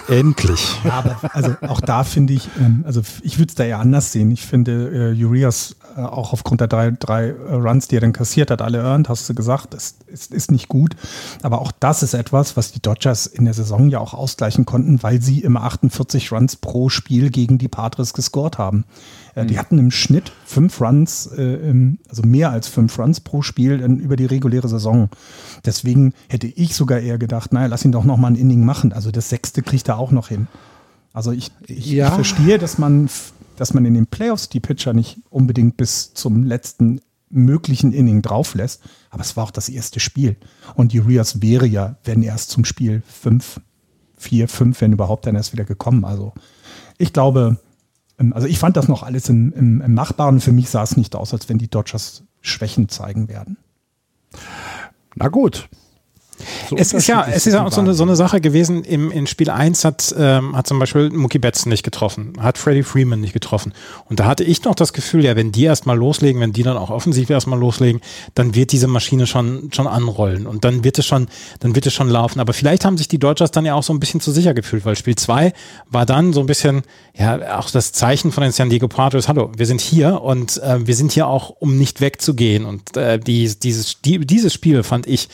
endlich. 0.08 0.60
Ja, 0.84 0.94
aber 0.94 1.16
also 1.32 1.54
auch 1.62 1.80
da 1.80 2.02
finde 2.02 2.32
ich, 2.32 2.48
ähm, 2.58 2.82
also 2.84 3.02
ich 3.22 3.38
würde 3.38 3.50
es 3.50 3.54
da 3.54 3.64
eher 3.64 3.78
anders 3.78 4.10
sehen. 4.10 4.30
Ich 4.32 4.42
finde, 4.42 5.14
äh, 5.16 5.24
Urias 5.24 5.76
äh, 5.96 6.00
auch 6.00 6.32
aufgrund 6.32 6.60
der 6.60 6.68
drei, 6.68 6.90
drei 6.90 7.28
äh, 7.28 7.54
Runs, 7.54 7.88
die 7.88 7.96
er 7.96 8.00
dann 8.00 8.12
kassiert 8.12 8.50
hat, 8.50 8.62
alle 8.62 8.78
earned, 8.82 9.08
hast 9.08 9.28
du 9.28 9.34
gesagt, 9.34 9.74
ist, 9.74 10.02
ist, 10.04 10.32
ist 10.32 10.50
nicht 10.50 10.68
gut. 10.68 10.96
Aber 11.42 11.60
auch 11.60 11.72
das 11.78 12.02
ist 12.02 12.14
etwas, 12.14 12.56
was 12.56 12.72
die 12.72 12.80
Dodgers 12.80 13.26
in 13.26 13.44
der 13.44 13.54
Saison 13.54 13.88
ja 13.88 13.98
auch 13.98 14.14
ausgleichen 14.14 14.64
konnten, 14.64 15.02
weil 15.02 15.22
sie 15.22 15.40
immer 15.40 15.62
48 15.64 16.32
Runs 16.32 16.56
pro 16.56 16.88
Spiel 16.88 17.30
gegen 17.30 17.58
die 17.58 17.68
Padres 17.68 18.12
gescored 18.12 18.58
haben. 18.58 18.84
Äh, 19.34 19.46
die 19.46 19.58
hatten 19.58 19.78
im 19.78 19.90
Schnitt 19.90 20.32
fünf 20.44 20.80
Runs, 20.80 21.26
äh, 21.26 21.42
im, 21.42 21.98
also 22.08 22.22
mehr 22.22 22.50
als 22.50 22.68
fünf 22.68 22.98
Runs 22.98 23.20
pro 23.20 23.42
Spiel 23.42 23.80
in, 23.80 23.98
über 23.98 24.16
die 24.16 24.26
reguläre 24.26 24.68
Saison. 24.68 25.08
Deswegen 25.64 26.14
hätte 26.28 26.46
ich 26.46 26.74
sogar 26.74 27.00
eher 27.00 27.18
gedacht, 27.18 27.52
naja, 27.52 27.66
lass 27.66 27.84
ihn 27.84 27.92
doch 27.92 28.04
noch 28.04 28.16
mal 28.16 28.28
ein 28.28 28.36
Inning 28.36 28.64
machen. 28.64 28.92
Also 28.92 29.10
das 29.10 29.28
sechste 29.28 29.62
kriegt 29.62 29.88
er 29.88 29.98
auch 29.98 30.10
noch 30.10 30.28
hin. 30.28 30.48
Also 31.12 31.32
ich, 31.32 31.50
ich, 31.66 31.90
ja. 31.90 32.08
ich 32.08 32.14
verstehe, 32.14 32.58
dass 32.58 32.78
man, 32.78 33.08
dass 33.56 33.74
man 33.74 33.84
in 33.84 33.94
den 33.94 34.06
Playoffs 34.06 34.48
die 34.48 34.60
Pitcher 34.60 34.92
nicht 34.92 35.18
unbedingt 35.30 35.76
bis 35.76 36.14
zum 36.14 36.44
letzten 36.44 37.00
möglichen 37.28 37.92
Inning 37.92 38.22
drauf 38.22 38.54
lässt. 38.54 38.82
Aber 39.10 39.22
es 39.22 39.36
war 39.36 39.44
auch 39.44 39.50
das 39.50 39.68
erste 39.68 40.00
Spiel. 40.00 40.36
Und 40.74 40.94
Urias 40.94 41.40
wäre 41.42 41.66
ja, 41.66 41.96
wenn 42.04 42.22
erst 42.22 42.50
zum 42.50 42.64
Spiel 42.64 43.02
fünf, 43.06 43.60
vier, 44.16 44.48
fünf, 44.48 44.80
wenn 44.80 44.92
überhaupt, 44.92 45.26
dann 45.26 45.34
erst 45.34 45.52
wieder 45.52 45.64
gekommen. 45.64 46.04
Also 46.04 46.32
ich 46.98 47.12
glaube, 47.12 47.58
also 48.30 48.46
ich 48.46 48.58
fand 48.58 48.76
das 48.76 48.88
noch 48.88 49.02
alles 49.02 49.28
im, 49.28 49.52
im, 49.52 49.80
im 49.80 49.94
Machbaren. 49.94 50.40
Für 50.40 50.52
mich 50.52 50.70
sah 50.70 50.82
es 50.82 50.96
nicht 50.96 51.16
aus, 51.16 51.32
als 51.32 51.48
wenn 51.48 51.58
die 51.58 51.68
Dodgers 51.68 52.24
Schwächen 52.40 52.88
zeigen 52.88 53.28
werden. 53.28 53.56
Na 55.14 55.28
gut, 55.28 55.68
so 56.68 56.76
es 56.76 56.92
ist 56.92 57.06
ja, 57.06 57.26
es 57.30 57.46
ist 57.46 57.54
ja 57.54 57.64
auch 57.64 57.72
so 57.72 57.80
eine, 57.80 57.94
so 57.94 58.02
eine 58.02 58.16
Sache 58.16 58.40
gewesen, 58.40 58.84
im, 58.84 59.10
in 59.10 59.26
Spiel 59.26 59.50
1 59.50 59.84
hat, 59.84 60.14
ähm, 60.18 60.56
hat 60.56 60.66
zum 60.66 60.78
Beispiel 60.78 61.10
Mookie 61.10 61.38
Betts 61.38 61.66
nicht 61.66 61.82
getroffen, 61.82 62.34
hat 62.40 62.58
Freddie 62.58 62.82
Freeman 62.82 63.20
nicht 63.20 63.32
getroffen. 63.32 63.72
Und 64.08 64.20
da 64.20 64.26
hatte 64.26 64.44
ich 64.44 64.64
noch 64.64 64.74
das 64.74 64.92
Gefühl, 64.92 65.24
ja, 65.24 65.36
wenn 65.36 65.52
die 65.52 65.64
erstmal 65.64 65.96
loslegen, 65.96 66.40
wenn 66.40 66.52
die 66.52 66.62
dann 66.62 66.76
auch 66.76 66.90
offensiv 66.90 67.30
erstmal 67.30 67.58
loslegen, 67.58 68.00
dann 68.34 68.54
wird 68.54 68.72
diese 68.72 68.86
Maschine 68.86 69.26
schon, 69.26 69.70
schon 69.72 69.86
anrollen 69.86 70.46
und 70.46 70.64
dann 70.64 70.84
wird 70.84 70.98
es 70.98 71.06
schon, 71.06 71.28
dann 71.60 71.74
wird 71.74 71.86
es 71.86 71.94
schon 71.94 72.08
laufen. 72.08 72.40
Aber 72.40 72.52
vielleicht 72.52 72.84
haben 72.84 72.98
sich 72.98 73.08
die 73.08 73.18
Dodgers 73.18 73.50
dann 73.50 73.64
ja 73.64 73.74
auch 73.74 73.82
so 73.82 73.92
ein 73.92 74.00
bisschen 74.00 74.20
zu 74.20 74.32
sicher 74.32 74.54
gefühlt, 74.54 74.84
weil 74.84 74.96
Spiel 74.96 75.16
2 75.16 75.52
war 75.90 76.06
dann 76.06 76.32
so 76.32 76.40
ein 76.40 76.46
bisschen, 76.46 76.82
ja, 77.14 77.58
auch 77.58 77.70
das 77.70 77.92
Zeichen 77.92 78.32
von 78.32 78.42
den 78.42 78.52
San 78.52 78.70
Diego 78.70 78.88
Padres, 78.88 79.28
hallo, 79.28 79.50
wir 79.56 79.66
sind 79.66 79.80
hier 79.80 80.22
und 80.22 80.62
äh, 80.62 80.86
wir 80.86 80.94
sind 80.94 81.12
hier 81.12 81.26
auch, 81.26 81.50
um 81.50 81.76
nicht 81.76 82.00
wegzugehen. 82.00 82.64
Und 82.64 82.96
äh, 82.96 83.18
die, 83.18 83.52
dieses, 83.58 84.00
die, 84.02 84.18
dieses 84.18 84.52
Spiel 84.52 84.82
fand 84.82 85.06
ich 85.06 85.28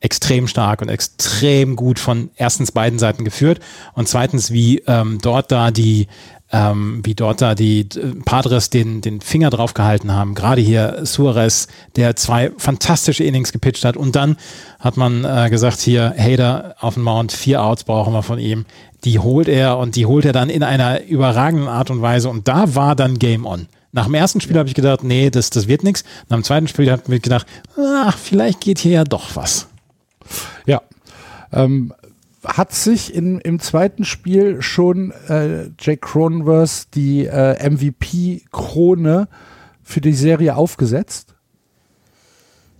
extrem 0.00 0.48
stark 0.48 0.82
und 0.82 0.88
extrem 0.88 1.76
gut 1.76 1.98
von 1.98 2.30
erstens 2.36 2.72
beiden 2.72 2.98
Seiten 2.98 3.24
geführt 3.24 3.60
und 3.94 4.08
zweitens, 4.08 4.50
wie 4.50 4.78
ähm, 4.86 5.18
dort 5.20 5.52
da 5.52 5.70
die 5.70 6.08
ähm, 6.52 7.00
wie 7.04 7.14
dort 7.14 7.40
da 7.40 7.54
die 7.54 7.80
äh, 7.80 8.14
Padres 8.24 8.70
den, 8.70 9.00
den 9.00 9.20
Finger 9.20 9.50
drauf 9.50 9.74
gehalten 9.74 10.12
haben. 10.12 10.34
Gerade 10.34 10.60
hier 10.60 11.00
Suarez, 11.04 11.68
der 11.96 12.16
zwei 12.16 12.50
fantastische 12.56 13.24
Innings 13.24 13.52
gepitcht 13.52 13.84
hat. 13.84 13.96
Und 13.96 14.16
dann 14.16 14.36
hat 14.80 14.96
man 14.96 15.24
äh, 15.24 15.48
gesagt, 15.48 15.80
hier 15.80 16.14
Hader 16.18 16.74
auf 16.80 16.94
dem 16.94 17.04
Mount, 17.04 17.32
vier 17.32 17.62
Outs 17.62 17.84
brauchen 17.84 18.12
wir 18.12 18.22
von 18.22 18.38
ihm. 18.38 18.66
Die 19.04 19.18
holt 19.18 19.48
er 19.48 19.78
und 19.78 19.96
die 19.96 20.06
holt 20.06 20.24
er 20.24 20.32
dann 20.32 20.50
in 20.50 20.62
einer 20.62 21.04
überragenden 21.04 21.68
Art 21.68 21.90
und 21.90 22.02
Weise. 22.02 22.28
Und 22.28 22.48
da 22.48 22.74
war 22.74 22.96
dann 22.96 23.18
Game 23.18 23.46
On. 23.46 23.68
Nach 23.92 24.06
dem 24.06 24.14
ersten 24.14 24.40
Spiel 24.40 24.58
habe 24.58 24.68
ich 24.68 24.74
gedacht, 24.74 25.02
nee, 25.02 25.30
das, 25.30 25.50
das 25.50 25.66
wird 25.66 25.82
nichts. 25.82 26.04
Nach 26.28 26.36
dem 26.36 26.44
zweiten 26.44 26.68
Spiel 26.68 26.90
habe 26.90 27.14
ich 27.14 27.22
gedacht, 27.22 27.46
ach, 27.76 28.16
vielleicht 28.18 28.60
geht 28.60 28.78
hier 28.78 28.92
ja 28.92 29.04
doch 29.04 29.34
was. 29.34 29.69
Ähm, 31.52 31.92
hat 32.44 32.72
sich 32.72 33.14
in, 33.14 33.38
im 33.40 33.60
zweiten 33.60 34.04
Spiel 34.04 34.62
schon 34.62 35.12
äh, 35.28 35.70
Jake 35.78 35.98
Cronenworth 35.98 36.94
die 36.94 37.26
äh, 37.26 37.70
MVP-Krone 37.70 39.28
für 39.82 40.00
die 40.00 40.14
Serie 40.14 40.56
aufgesetzt? 40.56 41.34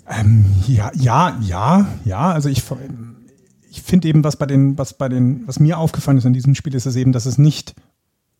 Ähm, 0.09 0.47
ja, 0.67 0.91
ja, 0.95 1.39
ja, 1.41 1.87
ja. 2.05 2.33
Also 2.33 2.49
ich, 2.49 2.63
ich 3.71 3.83
finde 3.83 4.09
eben, 4.09 4.25
was 4.25 4.37
bei 4.37 4.47
den, 4.47 4.79
was 4.79 4.95
bei 4.95 5.09
den, 5.09 5.47
was 5.47 5.61
mir 5.61 5.79
aufgefallen 5.79 6.19
ist 6.19 6.25
in 6.25 6.33
diesem 6.33 6.55
Spiel, 6.55 6.75
ist 6.75 6.87
es 6.87 6.97
eben, 6.97 7.13
dass 7.13 7.27
es 7.27 7.39
nicht 7.39 7.75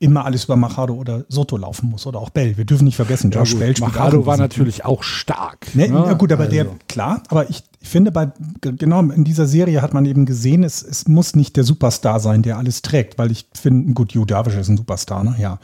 immer 0.01 0.25
alles 0.25 0.45
über 0.45 0.57
Machado 0.57 0.95
oder 0.95 1.25
Soto 1.29 1.59
laufen 1.59 1.91
muss 1.91 2.07
oder 2.07 2.19
auch 2.19 2.31
Bell. 2.31 2.57
Wir 2.57 2.65
dürfen 2.65 2.85
nicht 2.85 2.97
vergessen, 2.97 3.31
Josh 3.31 3.53
ja, 3.53 3.59
Bell 3.59 3.77
spielt 3.77 3.95
Machado 3.95 4.25
war 4.25 4.39
natürlich 4.39 4.85
auch 4.85 5.03
stark. 5.03 5.75
Ne, 5.75 5.89
ne? 5.89 6.05
Ja, 6.07 6.15
gut, 6.15 6.33
aber 6.33 6.45
also. 6.45 6.55
der, 6.55 6.67
klar, 6.89 7.23
aber 7.29 7.51
ich, 7.51 7.63
ich 7.81 7.89
finde, 7.89 8.11
bei, 8.11 8.33
genau 8.63 9.03
in 9.03 9.25
dieser 9.25 9.47
Serie 9.47 9.83
hat 9.83 9.93
man 9.93 10.07
eben 10.07 10.25
gesehen, 10.25 10.65
es, 10.65 10.83
es 10.83 11.07
muss 11.07 11.37
nicht 11.37 11.55
der 11.57 11.65
Superstar 11.65 12.19
sein, 12.19 12.41
der 12.41 12.57
alles 12.57 12.81
trägt, 12.81 13.19
weil 13.19 13.31
ich 13.31 13.47
finde, 13.53 13.93
gut, 13.93 14.15
Hugh 14.15 14.25
Darvish 14.25 14.57
ist 14.57 14.69
ein 14.69 14.79
Superstar, 14.79 15.23
ne? 15.23 15.37
ja. 15.39 15.59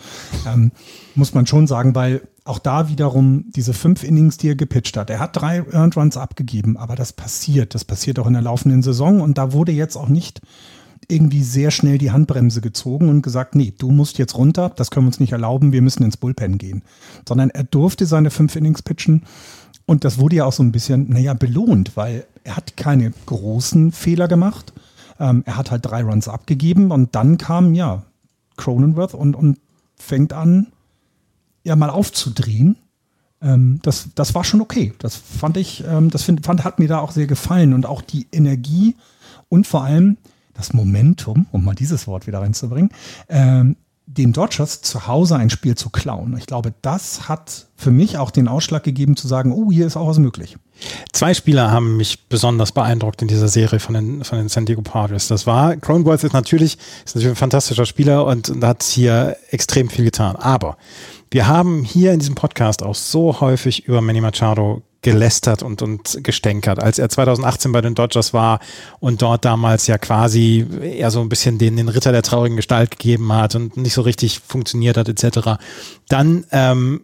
Ähm, 0.47 0.71
muss 1.15 1.33
man 1.33 1.47
schon 1.47 1.67
sagen, 1.67 1.95
weil 1.95 2.21
auch 2.45 2.59
da 2.59 2.91
wiederum 2.91 3.47
diese 3.57 3.73
fünf 3.73 4.05
Innings, 4.05 4.37
die 4.37 4.51
er 4.51 4.55
gepitcht 4.55 4.99
hat. 4.99 5.09
Er 5.09 5.19
hat 5.19 5.35
drei 5.35 5.65
Earned 5.73 5.97
Runs 5.97 6.17
abgegeben, 6.19 6.77
aber 6.77 6.95
das 6.95 7.13
passiert. 7.13 7.75
Das 7.75 7.85
passiert 7.85 8.19
auch 8.19 8.27
in 8.27 8.35
der 8.35 8.43
laufenden 8.43 8.83
Saison 8.83 9.21
und 9.21 9.39
da 9.39 9.53
wurde 9.53 9.73
jetzt 9.73 9.97
auch 9.97 10.09
nicht 10.09 10.43
irgendwie 11.09 11.43
sehr 11.43 11.71
schnell 11.71 11.99
die 11.99 12.11
Handbremse 12.11 12.61
gezogen 12.61 13.09
und 13.09 13.23
gesagt, 13.23 13.55
nee, 13.55 13.73
du 13.77 13.91
musst 13.91 14.19
jetzt 14.19 14.37
runter, 14.37 14.71
das 14.75 14.91
können 14.91 15.07
wir 15.07 15.09
uns 15.09 15.21
nicht 15.21 15.33
erlauben, 15.33 15.73
wir 15.73 15.83
müssen 15.83 16.03
ins 16.03 16.17
Bullpen 16.17 16.59
gehen. 16.59 16.83
Sondern 17.29 17.51
er 17.51 17.65
durfte 17.65 18.07
seine 18.07 18.31
fünf 18.31 18.57
Innings 18.57 18.83
pitchen 18.83 19.23
und 19.87 20.05
das 20.05 20.19
wurde 20.19 20.37
ja 20.37 20.45
auch 20.45 20.53
so 20.53 20.63
ein 20.63 20.73
bisschen, 20.73 21.09
naja, 21.09 21.35
belohnt, 21.35 21.97
weil 21.97 22.27
er 22.45 22.57
hat 22.57 22.77
keine 22.77 23.13
großen 23.27 23.93
Fehler 23.93 24.29
gemacht. 24.29 24.73
Ähm, 25.19 25.43
er 25.47 25.57
hat 25.57 25.71
halt 25.71 25.87
drei 25.87 26.03
Runs 26.03 26.29
abgegeben 26.29 26.91
und 26.91 27.15
dann 27.15 27.39
kam, 27.39 27.75
ja, 27.75 28.03
Cronenworth 28.57 29.15
und, 29.15 29.37
und 29.37 29.59
fängt 29.95 30.33
an, 30.33 30.67
ja, 31.63 31.77
mal 31.77 31.91
aufzudrehen. 31.91 32.77
Ähm, 33.41 33.79
das, 33.83 34.09
das 34.15 34.35
war 34.35 34.45
schon 34.45 34.61
okay. 34.61 34.93
Das 34.99 35.15
fand 35.15 35.57
ich, 35.57 35.85
ähm, 35.87 36.11
das 36.11 36.25
find, 36.25 36.45
fand, 36.45 36.65
hat 36.65 36.79
mir 36.79 36.89
da 36.89 36.99
auch 36.99 37.13
sehr 37.13 37.27
gefallen 37.27 37.73
und 37.73 37.87
auch 37.87 38.03
die 38.03 38.27
Energie 38.33 38.97
und 39.49 39.67
vor 39.67 39.85
allem, 39.85 40.17
das 40.57 40.73
Momentum, 40.73 41.47
um 41.53 41.65
mal 41.65 41.75
dieses 41.75 42.07
Wort 42.07 42.27
wieder 42.27 42.41
reinzubringen, 42.41 42.91
ähm, 43.29 43.77
den 44.07 44.33
Dodgers 44.33 44.83
zu 44.83 45.09
Hause 45.09 45.37
ein 45.37 45.51
Spiel 45.51 45.75
zu 45.75 45.91
klauen. 45.91 46.37
Ich 46.39 46.47
glaube, 46.47 46.73
das 46.81 47.29
hat 47.29 47.67
für 47.75 47.91
mich 47.91 48.19
auch 48.19 48.31
den 48.31 48.47
Ausschlag 48.47 48.85
gegeben 48.85 49.17
zu 49.17 49.27
sagen, 49.27 49.53
oh, 49.53 49.73
hier 49.73 49.85
ist 49.85 49.97
auch 49.97 50.07
was 50.07 50.19
möglich. 50.19 50.57
Zwei 51.13 51.35
Spieler 51.35 51.73
haben 51.73 51.97
mich 51.97 52.29
besonders 52.29 52.71
beeindruckt 52.71 53.21
in 53.23 53.29
dieser 53.29 53.49
Serie 53.49 53.81
von 53.81 53.95
den, 53.95 54.25
von 54.25 54.39
den 54.39 54.49
San 54.49 54.65
Diego 54.65 54.83
Padres. 54.83 55.27
Das 55.27 55.47
war, 55.47 55.77
Cronenworth 55.77 56.23
ist 56.23 56.33
natürlich, 56.33 56.79
ist 57.05 57.17
natürlich 57.17 57.35
ein 57.35 57.37
fantastischer 57.37 57.85
Spieler 57.85 58.25
und, 58.27 58.49
und 58.49 58.63
hat 58.65 58.85
hier 58.85 59.37
extrem 59.51 59.91
viel 59.91 60.05
getan. 60.05 60.37
Aber 60.37 60.77
wir 61.33 61.49
haben 61.49 61.83
hier 61.83 62.13
in 62.13 62.21
diesem 62.21 62.37
Podcast 62.37 62.85
auch 62.85 62.95
so 62.95 63.41
häufig 63.41 63.87
über 63.87 64.01
Manny 64.01 64.21
Machado 64.21 64.83
gelästert 65.03 65.63
und, 65.63 65.83
und 65.83 66.19
gestänkert. 66.23 66.83
Als 66.83 66.99
er 66.99 67.09
2018 67.09 67.73
bei 67.73 67.81
den 67.81 67.95
Dodgers 67.95 68.33
war 68.33 68.61
und 68.99 69.23
dort 69.23 69.45
damals 69.45 69.87
ja 69.87 69.99
quasi 69.99 70.67
eher 70.83 71.11
so 71.11 71.21
ein 71.21 71.29
bisschen 71.29 71.59
den, 71.59 71.77
den 71.77 71.89
Ritter 71.89 72.13
der 72.13 72.23
traurigen 72.23 72.57
Gestalt 72.57 72.91
gegeben 72.91 73.33
hat 73.33 73.55
und 73.55 73.77
nicht 73.77 73.95
so 73.95 74.03
richtig 74.03 74.41
funktioniert 74.41 74.97
hat, 74.97 75.09
etc., 75.09 75.59
dann 76.09 76.45
ähm, 76.51 77.03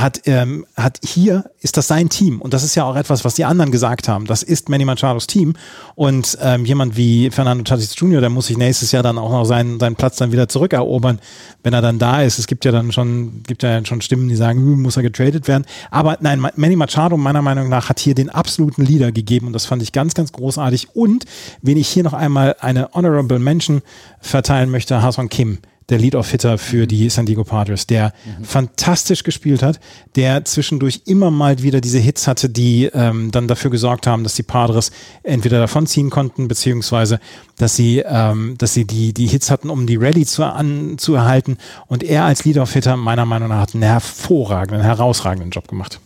hat, 0.00 0.22
ähm, 0.26 0.66
hat 0.76 1.00
hier 1.04 1.44
ist 1.60 1.76
das 1.76 1.88
sein 1.88 2.08
Team 2.08 2.40
und 2.40 2.54
das 2.54 2.62
ist 2.62 2.74
ja 2.74 2.84
auch 2.84 2.96
etwas, 2.96 3.24
was 3.24 3.34
die 3.34 3.44
anderen 3.44 3.72
gesagt 3.72 4.08
haben. 4.08 4.26
Das 4.26 4.42
ist 4.42 4.68
Manny 4.68 4.84
Machados 4.84 5.26
Team 5.26 5.54
und 5.94 6.38
ähm, 6.40 6.64
jemand 6.64 6.96
wie 6.96 7.30
Fernando 7.30 7.64
Tatis 7.64 7.94
Jr., 7.96 8.20
der 8.20 8.30
muss 8.30 8.46
sich 8.46 8.56
nächstes 8.56 8.92
Jahr 8.92 9.02
dann 9.02 9.18
auch 9.18 9.30
noch 9.30 9.44
seinen, 9.44 9.78
seinen 9.80 9.96
Platz 9.96 10.16
dann 10.16 10.32
wieder 10.32 10.48
zurückerobern, 10.48 11.18
wenn 11.62 11.72
er 11.72 11.82
dann 11.82 11.98
da 11.98 12.22
ist. 12.22 12.38
Es 12.38 12.46
gibt 12.46 12.64
ja 12.64 12.72
dann 12.72 12.92
schon, 12.92 13.42
gibt 13.46 13.62
ja 13.62 13.84
schon 13.84 14.00
Stimmen, 14.00 14.28
die 14.28 14.36
sagen, 14.36 14.60
hm, 14.60 14.82
muss 14.82 14.96
er 14.96 15.02
getradet 15.02 15.48
werden. 15.48 15.64
Aber 15.90 16.18
nein, 16.20 16.46
Manny 16.56 16.76
Machado 16.76 17.16
meiner 17.16 17.42
Meinung 17.42 17.68
nach 17.68 17.88
hat 17.88 17.98
hier 17.98 18.14
den 18.14 18.30
absoluten 18.30 18.84
Leader 18.84 19.12
gegeben 19.12 19.48
und 19.48 19.52
das 19.52 19.66
fand 19.66 19.82
ich 19.82 19.92
ganz, 19.92 20.14
ganz 20.14 20.32
großartig. 20.32 20.94
Und 20.94 21.24
wen 21.62 21.76
ich 21.76 21.88
hier 21.88 22.04
noch 22.04 22.14
einmal 22.14 22.56
eine 22.60 22.90
Honorable 22.92 23.38
Mention 23.38 23.82
verteilen 24.20 24.70
möchte, 24.70 25.02
Hasan 25.02 25.28
Kim 25.28 25.58
der 25.88 25.98
Lead-Off-Hitter 25.98 26.58
für 26.58 26.86
die 26.86 27.08
San 27.08 27.24
Diego 27.24 27.44
Padres, 27.44 27.86
der 27.86 28.12
mhm. 28.38 28.44
fantastisch 28.44 29.22
gespielt 29.22 29.62
hat, 29.62 29.80
der 30.16 30.44
zwischendurch 30.44 31.02
immer 31.06 31.30
mal 31.30 31.62
wieder 31.62 31.80
diese 31.80 31.98
Hits 31.98 32.26
hatte, 32.26 32.50
die 32.50 32.84
ähm, 32.92 33.30
dann 33.30 33.48
dafür 33.48 33.70
gesorgt 33.70 34.06
haben, 34.06 34.22
dass 34.22 34.34
die 34.34 34.42
Padres 34.42 34.90
entweder 35.22 35.58
davonziehen 35.58 36.10
konnten, 36.10 36.46
beziehungsweise 36.46 37.20
dass 37.56 37.74
sie, 37.74 38.02
ähm, 38.06 38.56
dass 38.58 38.74
sie 38.74 38.84
die, 38.84 39.14
die 39.14 39.26
Hits 39.26 39.50
hatten, 39.50 39.70
um 39.70 39.86
die 39.86 39.96
Rallye 39.96 40.26
zu, 40.26 40.44
an, 40.44 40.98
zu 40.98 41.14
erhalten. 41.14 41.56
Und 41.86 42.02
er 42.02 42.24
als 42.24 42.44
Lead-Off-Hitter 42.44 42.96
meiner 42.96 43.24
Meinung 43.24 43.48
nach 43.48 43.60
hat 43.60 43.74
einen 43.74 43.82
hervorragenden, 43.82 44.82
herausragenden 44.82 45.50
Job 45.50 45.68
gemacht. 45.68 46.00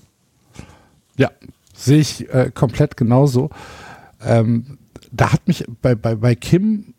Ja, 1.16 1.30
sehe 1.74 1.98
ich 1.98 2.32
äh, 2.32 2.52
komplett 2.54 2.96
genauso. 2.96 3.50
Ähm, 4.24 4.78
da 5.10 5.32
hat 5.32 5.46
mich 5.46 5.64
bei, 5.82 5.94
bei, 5.94 6.14
bei 6.14 6.34
Kim 6.34 6.91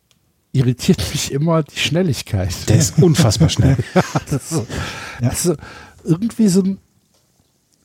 irritiert 0.53 0.99
mich 1.11 1.31
immer 1.31 1.63
die 1.63 1.77
Schnelligkeit. 1.77 2.69
Der 2.69 2.77
ist 2.77 3.01
unfassbar 3.01 3.49
schnell. 3.49 3.77
das 4.29 4.51
ist, 4.51 4.67
das 5.19 5.45
ist 5.45 5.57
irgendwie 6.03 6.47
so 6.47 6.61
ein, 6.61 6.77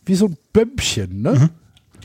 wie 0.04 0.14
so 0.14 0.26
ein 0.26 0.36
Bömpchen, 0.52 1.22
ne? 1.22 1.32
Mhm. 1.32 1.50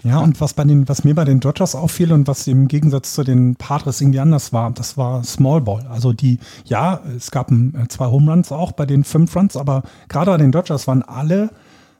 Ja, 0.03 0.19
und 0.19 0.41
was 0.41 0.53
bei 0.53 0.65
den, 0.65 0.89
was 0.89 1.05
mir 1.05 1.15
bei 1.15 1.23
den 1.23 1.39
Dodgers 1.39 1.75
auffiel 1.75 2.11
und 2.11 2.27
was 2.27 2.45
im 2.47 2.67
Gegensatz 2.67 3.13
zu 3.13 3.23
den 3.23 3.55
Padres 3.55 4.01
irgendwie 4.01 4.19
anders 4.19 4.51
war, 4.51 4.71
das 4.71 4.97
war 4.97 5.23
Small 5.23 5.61
Ball. 5.61 5.87
Also 5.87 6.11
die, 6.11 6.39
ja, 6.65 6.99
es 7.15 7.31
gab 7.31 7.51
ein, 7.51 7.73
äh, 7.75 7.87
zwei 7.87 8.07
Home 8.07 8.29
Runs 8.29 8.51
auch 8.51 8.73
bei 8.73 8.85
den 8.85 9.05
fünf 9.05 9.33
Runs, 9.33 9.55
aber 9.55 9.83
gerade 10.09 10.31
bei 10.31 10.37
den 10.37 10.51
Dodgers 10.51 10.87
waren 10.87 11.03
alle 11.03 11.51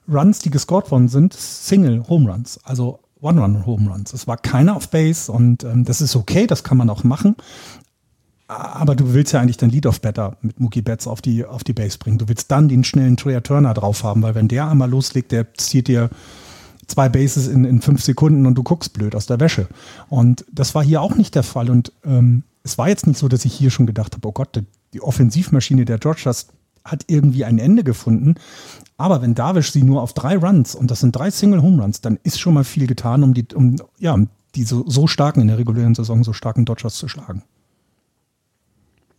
Runs, 0.06 0.40
die 0.40 0.50
gescored 0.50 0.90
worden 0.90 1.08
sind, 1.08 1.32
Single 1.32 2.06
Home 2.08 2.30
Runs. 2.30 2.60
Also 2.62 3.00
One-Run-Home 3.22 3.90
Runs. 3.90 4.12
Es 4.12 4.26
war 4.26 4.36
keiner 4.36 4.76
auf 4.76 4.90
Base 4.90 5.32
und 5.32 5.64
ähm, 5.64 5.84
das 5.84 6.02
ist 6.02 6.14
okay, 6.14 6.46
das 6.46 6.62
kann 6.62 6.76
man 6.76 6.90
auch 6.90 7.04
machen. 7.04 7.36
Aber 8.46 8.94
du 8.94 9.14
willst 9.14 9.32
ja 9.32 9.40
eigentlich 9.40 9.56
dein 9.56 9.70
Lead 9.70 9.86
of 9.86 10.00
Better 10.00 10.36
mit 10.42 10.60
Mookie 10.60 10.82
Betts 10.82 11.06
auf 11.06 11.22
die, 11.22 11.44
auf 11.44 11.64
die 11.64 11.72
Base 11.72 11.98
bringen. 11.98 12.18
Du 12.18 12.28
willst 12.28 12.50
dann 12.50 12.68
den 12.68 12.84
schnellen 12.84 13.16
Trey 13.16 13.40
Turner 13.40 13.72
drauf 13.72 14.04
haben, 14.04 14.22
weil 14.22 14.34
wenn 14.34 14.48
der 14.48 14.68
einmal 14.68 14.90
loslegt, 14.90 15.32
der 15.32 15.54
zieht 15.54 15.88
dir 15.88 16.10
zwei 16.86 17.08
Bases 17.08 17.48
in, 17.48 17.64
in 17.64 17.80
fünf 17.80 18.02
Sekunden 18.02 18.46
und 18.46 18.54
du 18.54 18.62
guckst 18.62 18.92
blöd 18.92 19.14
aus 19.14 19.26
der 19.26 19.40
Wäsche. 19.40 19.68
Und 20.08 20.44
das 20.52 20.74
war 20.74 20.84
hier 20.84 21.00
auch 21.00 21.14
nicht 21.14 21.34
der 21.34 21.42
Fall. 21.42 21.70
Und 21.70 21.92
ähm, 22.04 22.42
es 22.62 22.76
war 22.76 22.88
jetzt 22.88 23.06
nicht 23.06 23.18
so, 23.18 23.28
dass 23.28 23.46
ich 23.46 23.54
hier 23.54 23.70
schon 23.70 23.86
gedacht 23.86 24.14
habe, 24.14 24.28
oh 24.28 24.32
Gott, 24.32 24.62
die 24.92 25.00
Offensivmaschine 25.00 25.86
der 25.86 25.98
Dodgers 25.98 26.48
hat 26.84 27.04
irgendwie 27.06 27.44
ein 27.44 27.58
Ende 27.58 27.82
gefunden. 27.82 28.34
Aber 28.96 29.22
wenn 29.22 29.34
Davish 29.34 29.72
sie 29.72 29.82
nur 29.82 30.02
auf 30.02 30.12
drei 30.12 30.36
Runs, 30.36 30.74
und 30.74 30.90
das 30.90 31.00
sind 31.00 31.16
drei 31.16 31.30
Single 31.30 31.62
Home 31.62 31.82
Runs, 31.82 32.00
dann 32.00 32.18
ist 32.22 32.38
schon 32.38 32.54
mal 32.54 32.64
viel 32.64 32.86
getan, 32.86 33.22
um 33.22 33.32
die, 33.34 33.46
um, 33.54 33.76
ja, 33.98 34.16
die 34.54 34.64
so, 34.64 34.88
so 34.88 35.06
starken 35.06 35.40
in 35.40 35.48
der 35.48 35.58
regulären 35.58 35.94
Saison, 35.94 36.22
so 36.22 36.32
starken 36.32 36.64
Dodgers 36.64 36.96
zu 36.96 37.08
schlagen. 37.08 37.42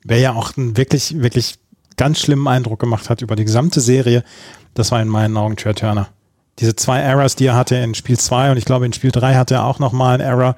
Wer 0.06 0.20
ja 0.20 0.34
auch 0.34 0.56
einen 0.56 0.78
wirklich, 0.78 1.20
wirklich 1.20 1.56
ganz 1.98 2.20
schlimmen 2.20 2.48
Eindruck 2.48 2.80
gemacht 2.80 3.10
hat 3.10 3.22
über 3.22 3.36
die 3.36 3.44
gesamte 3.44 3.82
Serie, 3.82 4.24
das 4.76 4.92
war 4.92 5.02
in 5.02 5.08
meinen 5.08 5.36
Augen 5.36 5.56
Trey 5.56 5.74
Turner. 5.74 6.10
Diese 6.60 6.76
zwei 6.76 7.00
Errors, 7.00 7.36
die 7.36 7.48
er 7.48 7.56
hatte 7.56 7.76
in 7.76 7.96
Spiel 7.96 8.18
2 8.18 8.52
und 8.52 8.58
ich 8.58 8.66
glaube 8.66 8.86
in 8.86 8.94
Spiel 8.94 9.12
3 9.12 9.36
hatte 9.36 9.56
er 9.56 9.66
auch 9.66 9.80
nochmal 9.80 10.14
einen 10.14 10.24
Error, 10.24 10.56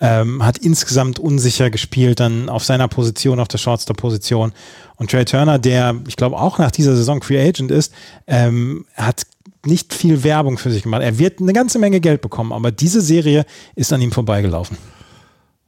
ähm, 0.00 0.44
hat 0.44 0.58
insgesamt 0.58 1.18
unsicher 1.18 1.70
gespielt, 1.70 2.20
dann 2.20 2.48
auf 2.48 2.62
seiner 2.62 2.88
Position, 2.88 3.40
auf 3.40 3.48
der 3.48 3.58
Shortstop-Position. 3.58 4.52
Und 4.96 5.10
Trey 5.10 5.24
Turner, 5.24 5.58
der, 5.58 5.96
ich 6.06 6.16
glaube, 6.16 6.38
auch 6.38 6.58
nach 6.58 6.70
dieser 6.70 6.94
Saison 6.94 7.22
Free 7.22 7.40
Agent 7.40 7.70
ist, 7.70 7.92
ähm, 8.26 8.84
hat 8.94 9.24
nicht 9.64 9.94
viel 9.94 10.22
Werbung 10.22 10.58
für 10.58 10.70
sich 10.70 10.82
gemacht. 10.82 11.02
Er 11.02 11.18
wird 11.18 11.40
eine 11.40 11.52
ganze 11.52 11.78
Menge 11.78 12.00
Geld 12.00 12.20
bekommen, 12.20 12.52
aber 12.52 12.70
diese 12.70 13.00
Serie 13.00 13.44
ist 13.74 13.92
an 13.92 14.00
ihm 14.02 14.12
vorbeigelaufen. 14.12 14.76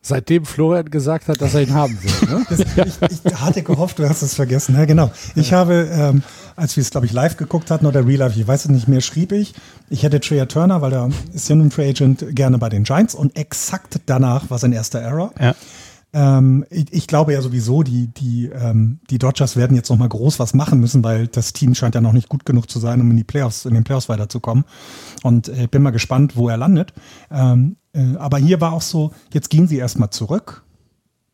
Seitdem 0.04 0.44
Florian 0.44 0.90
gesagt 0.90 1.28
hat, 1.28 1.40
dass 1.40 1.54
er 1.54 1.62
ihn 1.62 1.75
haben 1.75 1.97
will. 2.02 2.28
Ne? 2.28 2.47
ich, 2.50 3.25
ich, 3.25 3.35
hatte 3.40 3.62
gehofft, 3.62 4.00
du 4.00 4.09
hast 4.09 4.23
es 4.23 4.35
vergessen. 4.35 4.75
Ja, 4.75 4.85
genau. 4.85 5.12
Ich 5.37 5.52
habe, 5.52 5.88
ähm, 5.92 6.25
als 6.56 6.76
wir 6.76 6.80
es, 6.80 6.90
glaube 6.90 7.06
ich, 7.06 7.12
live 7.12 7.37
geguckt 7.37 7.71
hatten 7.71 7.87
oder 7.87 8.04
Real 8.04 8.18
Life, 8.18 8.38
ich 8.38 8.44
weiß 8.44 8.64
es 8.64 8.71
nicht 8.71 8.88
mehr, 8.88 9.00
schrieb 9.00 9.30
ich, 9.30 9.54
ich 9.90 10.02
hätte 10.02 10.18
Trey 10.18 10.44
Turner, 10.47 10.82
weil 10.82 10.92
er 10.92 11.09
ist 11.32 11.49
ja 11.49 11.54
nun 11.54 11.71
Free 11.71 11.88
Agent, 11.88 12.35
gerne 12.35 12.59
bei 12.59 12.68
den 12.68 12.82
Giants 12.82 13.14
und 13.14 13.38
exakt 13.38 14.00
danach 14.06 14.50
war 14.50 14.59
sein 14.59 14.73
erster 14.73 14.99
Error. 14.99 15.32
Ja. 15.40 15.54
Ähm, 16.14 16.66
ich, 16.68 16.92
ich, 16.92 17.06
glaube 17.06 17.32
ja 17.32 17.40
sowieso, 17.40 17.85
die, 17.85 18.09
die, 18.09 18.47
ähm, 18.47 18.99
die 19.09 19.18
Dodgers 19.18 19.56
werden 19.56 19.76
jetzt 19.76 19.88
noch 19.88 19.97
mal 19.97 20.09
groß 20.09 20.40
was 20.40 20.52
machen 20.52 20.80
müssen, 20.80 21.02
weil 21.04 21.28
das 21.28 21.52
Team 21.52 21.75
scheint 21.75 21.94
ja 21.94 22.00
noch 22.00 22.12
nicht 22.12 22.28
gut 22.28 22.44
genug 22.44 22.68
zu 22.68 22.80
sein, 22.80 23.00
um 23.00 23.11
in 23.12 23.16
die 23.16 23.25
Playoffs, 23.25 23.64
in 23.64 23.75
den 23.75 23.85
Playoffs 23.85 24.09
weiterzukommen. 24.09 24.64
Und 25.23 25.49
äh, 25.49 25.68
bin 25.71 25.80
mal 25.80 25.90
gespannt, 25.90 26.37
wo 26.37 26.49
er 26.49 26.56
landet. 26.56 26.92
Ähm, 27.30 27.76
äh, 27.92 28.16
aber 28.16 28.38
hier 28.38 28.61
war 28.61 28.72
auch 28.72 28.82
so, 28.82 29.12
jetzt 29.32 29.50
gehen 29.50 29.66
sie 29.68 29.76
erstmal 29.76 30.11
zurück 30.11 30.64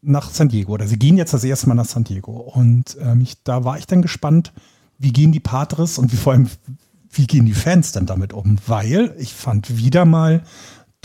nach 0.00 0.30
San 0.30 0.48
Diego 0.48 0.72
oder 0.72 0.86
sie 0.86 0.98
gehen 0.98 1.16
jetzt 1.16 1.34
das 1.34 1.44
erste 1.44 1.68
Mal 1.68 1.74
nach 1.74 1.86
San 1.86 2.04
Diego. 2.04 2.32
Und 2.32 2.96
ähm, 3.00 3.20
ich, 3.20 3.42
da 3.42 3.64
war 3.64 3.78
ich 3.78 3.86
dann 3.86 4.02
gespannt, 4.02 4.52
wie 4.98 5.12
gehen 5.12 5.32
die 5.32 5.40
Padres 5.40 5.98
und 5.98 6.12
wie 6.12 6.16
vor 6.16 6.32
allem, 6.32 6.48
wie 7.10 7.26
gehen 7.26 7.46
die 7.46 7.54
Fans 7.54 7.92
dann 7.92 8.06
damit 8.06 8.32
um? 8.32 8.58
Weil 8.66 9.14
ich 9.18 9.34
fand 9.34 9.76
wieder 9.76 10.04
mal 10.04 10.42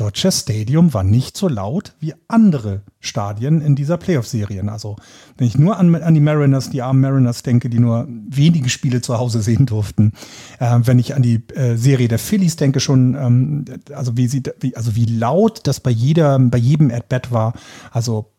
Dodger 0.03 0.33
Stadium 0.33 0.93
war 0.93 1.05
nicht 1.05 1.37
so 1.37 1.47
laut 1.47 1.93
wie 2.01 2.13
andere 2.27 2.81
Stadien 2.99 3.61
in 3.61 3.77
dieser 3.77 3.95
Playoff-Serien. 3.95 4.67
Also, 4.67 4.97
wenn 5.37 5.47
ich 5.47 5.57
nur 5.57 5.77
an, 5.77 5.95
an, 5.95 6.13
die 6.13 6.19
Mariners, 6.19 6.69
die 6.69 6.81
armen 6.81 6.99
Mariners 6.99 7.41
denke, 7.41 7.69
die 7.69 7.79
nur 7.79 8.05
wenige 8.09 8.67
Spiele 8.67 8.99
zu 8.99 9.17
Hause 9.17 9.41
sehen 9.41 9.65
durften, 9.65 10.11
äh, 10.59 10.77
wenn 10.83 10.99
ich 10.99 11.15
an 11.15 11.21
die 11.21 11.41
äh, 11.55 11.77
Serie 11.77 12.09
der 12.09 12.19
Phillies 12.19 12.57
denke, 12.57 12.81
schon, 12.81 13.15
ähm, 13.15 13.65
also 13.95 14.17
wie 14.17 14.27
sie, 14.27 14.43
wie, 14.59 14.75
also 14.75 14.93
wie 14.97 15.05
laut 15.05 15.61
das 15.67 15.79
bei 15.79 15.91
jeder, 15.91 16.37
bei 16.37 16.57
jedem 16.57 16.91
At-Bat 16.91 17.31
war. 17.31 17.53
Also, 17.91 18.29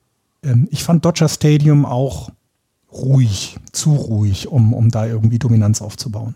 ähm, 0.42 0.68
ich 0.71 0.85
fand 0.85 1.02
Dodger 1.02 1.30
Stadium 1.30 1.87
auch 1.87 2.28
ruhig, 2.92 3.56
zu 3.73 3.94
ruhig, 3.94 4.49
um, 4.49 4.75
um 4.75 4.90
da 4.90 5.06
irgendwie 5.06 5.38
Dominanz 5.38 5.80
aufzubauen. 5.80 6.35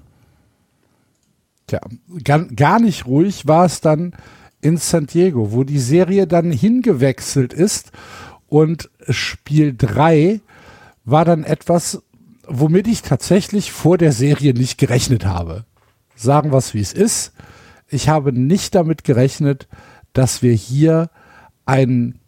Tja, 1.66 1.80
gar, 2.24 2.46
gar 2.46 2.80
nicht 2.80 3.04
ruhig 3.04 3.46
war 3.46 3.66
es 3.66 3.82
dann 3.82 4.14
in 4.60 4.76
San 4.76 5.06
Diego, 5.06 5.52
wo 5.52 5.64
die 5.64 5.78
Serie 5.78 6.26
dann 6.26 6.50
hingewechselt 6.50 7.52
ist 7.52 7.92
und 8.48 8.90
Spiel 9.08 9.74
3 9.76 10.40
war 11.04 11.24
dann 11.24 11.44
etwas, 11.44 12.02
womit 12.46 12.88
ich 12.88 13.02
tatsächlich 13.02 13.72
vor 13.72 13.98
der 13.98 14.12
Serie 14.12 14.54
nicht 14.54 14.78
gerechnet 14.78 15.24
habe. 15.24 15.64
Sagen 16.16 16.50
wir 16.52 16.58
es, 16.58 16.74
wie 16.74 16.80
es 16.80 16.92
ist. 16.92 17.32
Ich 17.88 18.08
habe 18.08 18.32
nicht 18.32 18.74
damit 18.74 19.04
gerechnet, 19.04 19.68
dass 20.12 20.42
wir 20.42 20.52
hier 20.52 21.10
ein, 21.64 22.18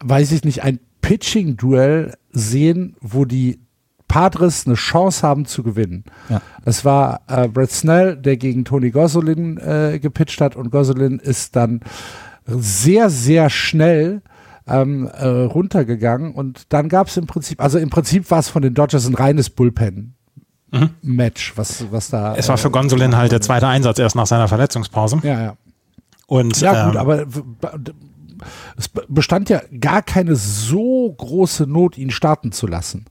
weiß 0.00 0.32
ich 0.32 0.44
nicht, 0.44 0.62
ein 0.62 0.78
Pitching-Duell 1.00 2.14
sehen, 2.30 2.96
wo 3.00 3.24
die 3.24 3.60
Padres 4.08 4.66
eine 4.66 4.76
Chance 4.76 5.26
haben 5.26 5.46
zu 5.46 5.62
gewinnen. 5.62 6.04
Ja. 6.28 6.40
Es 6.64 6.84
war 6.84 7.22
äh, 7.28 7.48
Brett 7.48 7.70
Snell, 7.70 8.16
der 8.16 8.36
gegen 8.36 8.64
Tony 8.64 8.90
Gosselin 8.90 9.58
äh, 9.58 9.98
gepitcht 10.00 10.40
hat 10.40 10.56
und 10.56 10.70
Gosselin 10.70 11.18
ist 11.18 11.56
dann 11.56 11.80
sehr, 12.46 13.10
sehr 13.10 13.50
schnell 13.50 14.22
ähm, 14.66 15.08
äh, 15.08 15.26
runtergegangen 15.26 16.32
und 16.32 16.72
dann 16.72 16.88
gab 16.88 17.08
es 17.08 17.16
im 17.16 17.26
Prinzip, 17.26 17.60
also 17.60 17.78
im 17.78 17.90
Prinzip 17.90 18.30
war 18.30 18.38
es 18.38 18.48
von 18.48 18.62
den 18.62 18.74
Dodgers 18.74 19.06
ein 19.06 19.14
reines 19.14 19.50
Bullpen. 19.50 20.14
Mhm. 20.72 20.90
Match, 21.02 21.52
was, 21.56 21.84
was 21.92 22.10
da. 22.10 22.34
Es 22.34 22.48
war 22.48 22.58
für 22.58 22.70
Gonsolin 22.70 23.16
halt 23.16 23.30
der 23.30 23.40
zweite 23.40 23.68
Einsatz 23.68 23.98
erst 23.98 24.16
nach 24.16 24.26
seiner 24.26 24.48
Verletzungspause. 24.48 25.20
Ja, 25.22 25.40
ja. 25.40 25.56
Und, 26.26 26.60
ja, 26.60 26.86
gut, 26.86 26.94
ähm, 26.94 27.00
aber 27.00 27.26
es 28.76 28.88
bestand 29.08 29.48
ja 29.48 29.62
gar 29.80 30.02
keine 30.02 30.34
so 30.34 31.14
große 31.16 31.66
Not, 31.66 31.96
ihn 31.96 32.10
starten 32.10 32.50
zu 32.50 32.66
lassen. 32.66 33.06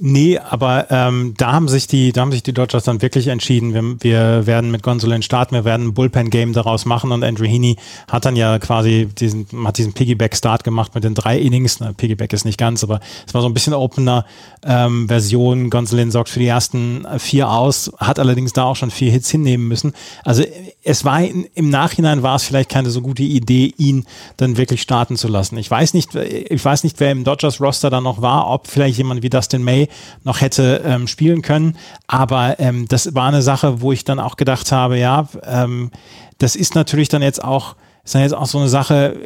Nee, 0.00 0.38
aber 0.38 0.90
ähm, 0.90 1.34
da 1.36 1.52
haben 1.52 1.68
sich 1.68 1.86
die, 1.86 2.12
da 2.12 2.22
haben 2.22 2.32
sich 2.32 2.42
die 2.42 2.52
Dodgers 2.52 2.84
dann 2.84 3.00
wirklich 3.00 3.28
entschieden. 3.28 3.74
Wir, 3.74 3.82
wir 4.00 4.46
werden 4.46 4.70
mit 4.70 4.82
Gonsolin 4.82 5.22
starten, 5.22 5.54
wir 5.54 5.64
werden 5.64 5.88
ein 5.88 5.94
Bullpen-Game 5.94 6.52
daraus 6.52 6.84
machen 6.84 7.12
und 7.12 7.22
Andrew 7.22 7.46
Heaney 7.46 7.76
hat 8.08 8.24
dann 8.24 8.36
ja 8.36 8.58
quasi 8.58 9.06
diesen, 9.06 9.46
hat 9.64 9.78
diesen 9.78 9.92
Piggyback-Start 9.92 10.64
gemacht 10.64 10.94
mit 10.94 11.04
den 11.04 11.14
drei 11.14 11.38
Innings. 11.38 11.80
Na, 11.80 11.92
Piggyback 11.92 12.32
ist 12.32 12.44
nicht 12.44 12.58
ganz, 12.58 12.82
aber 12.82 13.00
es 13.26 13.34
war 13.34 13.40
so 13.40 13.48
ein 13.48 13.54
bisschen 13.54 13.72
Opener-Version. 13.72 15.58
Ähm, 15.58 15.70
Gonsolin 15.70 16.10
sorgt 16.10 16.28
für 16.28 16.40
die 16.40 16.46
ersten 16.46 17.06
vier 17.18 17.50
aus, 17.50 17.92
hat 17.98 18.18
allerdings 18.18 18.52
da 18.52 18.64
auch 18.64 18.76
schon 18.76 18.90
vier 18.90 19.10
Hits 19.10 19.30
hinnehmen 19.30 19.68
müssen. 19.68 19.92
Also 20.24 20.44
es 20.82 21.04
war 21.04 21.22
im 21.22 21.70
Nachhinein 21.70 22.22
war 22.22 22.36
es 22.36 22.44
vielleicht 22.44 22.68
keine 22.68 22.90
so 22.90 23.00
gute 23.00 23.22
Idee, 23.22 23.72
ihn 23.78 24.04
dann 24.36 24.56
wirklich 24.56 24.82
starten 24.82 25.16
zu 25.16 25.28
lassen. 25.28 25.56
Ich 25.56 25.70
weiß 25.70 25.94
nicht, 25.94 26.14
ich 26.14 26.64
weiß 26.64 26.84
nicht, 26.84 27.00
wer 27.00 27.10
im 27.10 27.24
Dodgers-Roster 27.24 27.90
da 27.90 28.00
noch 28.00 28.20
war, 28.20 28.50
ob 28.50 28.66
vielleicht 28.66 28.98
jemand 28.98 29.22
wie 29.22 29.30
Dustin 29.30 29.63
May 29.64 29.88
noch 30.22 30.40
hätte 30.40 30.82
ähm, 30.84 31.06
spielen 31.06 31.42
können. 31.42 31.76
Aber 32.06 32.60
ähm, 32.60 32.86
das 32.88 33.14
war 33.14 33.28
eine 33.28 33.42
Sache, 33.42 33.80
wo 33.80 33.92
ich 33.92 34.04
dann 34.04 34.20
auch 34.20 34.36
gedacht 34.36 34.70
habe, 34.72 34.98
ja, 34.98 35.28
ähm, 35.44 35.90
das 36.38 36.56
ist 36.56 36.74
natürlich 36.74 37.08
dann 37.08 37.22
jetzt 37.22 37.42
auch, 37.42 37.76
ist 38.04 38.14
dann 38.14 38.22
jetzt 38.22 38.34
auch 38.34 38.46
so 38.46 38.58
eine 38.58 38.68
Sache, 38.68 39.16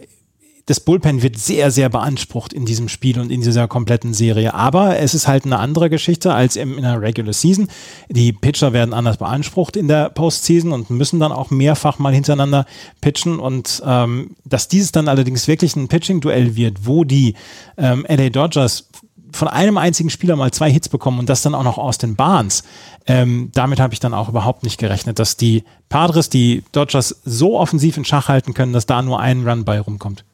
das 0.68 0.80
Bullpen 0.80 1.22
wird 1.22 1.38
sehr, 1.38 1.70
sehr 1.70 1.88
beansprucht 1.88 2.52
in 2.52 2.66
diesem 2.66 2.90
Spiel 2.90 3.18
und 3.18 3.32
in 3.32 3.40
dieser 3.40 3.66
kompletten 3.68 4.12
Serie. 4.12 4.52
Aber 4.52 4.98
es 4.98 5.14
ist 5.14 5.26
halt 5.26 5.46
eine 5.46 5.58
andere 5.58 5.88
Geschichte 5.88 6.34
als 6.34 6.56
in 6.56 6.82
der 6.82 7.00
Regular 7.00 7.32
Season. 7.32 7.68
Die 8.10 8.34
Pitcher 8.34 8.74
werden 8.74 8.92
anders 8.92 9.16
beansprucht 9.16 9.78
in 9.78 9.88
der 9.88 10.10
Postseason 10.10 10.72
und 10.72 10.90
müssen 10.90 11.20
dann 11.20 11.32
auch 11.32 11.50
mehrfach 11.50 11.98
mal 11.98 12.12
hintereinander 12.12 12.66
pitchen. 13.00 13.38
Und 13.38 13.82
ähm, 13.86 14.36
dass 14.44 14.68
dieses 14.68 14.92
dann 14.92 15.08
allerdings 15.08 15.48
wirklich 15.48 15.74
ein 15.74 15.88
Pitching-Duell 15.88 16.54
wird, 16.54 16.86
wo 16.86 17.04
die 17.04 17.34
ähm, 17.78 18.04
LA 18.06 18.28
Dodgers 18.28 18.90
von 19.32 19.48
einem 19.48 19.78
einzigen 19.78 20.10
Spieler 20.10 20.36
mal 20.36 20.50
zwei 20.50 20.70
Hits 20.70 20.88
bekommen 20.88 21.18
und 21.18 21.28
das 21.28 21.42
dann 21.42 21.54
auch 21.54 21.64
noch 21.64 21.78
aus 21.78 21.98
den 21.98 22.16
Barnes. 22.16 22.64
Ähm, 23.06 23.50
damit 23.54 23.80
habe 23.80 23.94
ich 23.94 24.00
dann 24.00 24.14
auch 24.14 24.28
überhaupt 24.28 24.62
nicht 24.62 24.78
gerechnet, 24.78 25.18
dass 25.18 25.36
die 25.36 25.64
Padres, 25.88 26.28
die 26.28 26.64
Dodgers 26.72 27.20
so 27.24 27.58
offensiv 27.58 27.96
in 27.96 28.04
Schach 28.04 28.28
halten 28.28 28.54
können, 28.54 28.72
dass 28.72 28.86
da 28.86 29.02
nur 29.02 29.20
ein 29.20 29.46
Run 29.46 29.64
bei 29.64 29.80
rumkommt. 29.80 30.24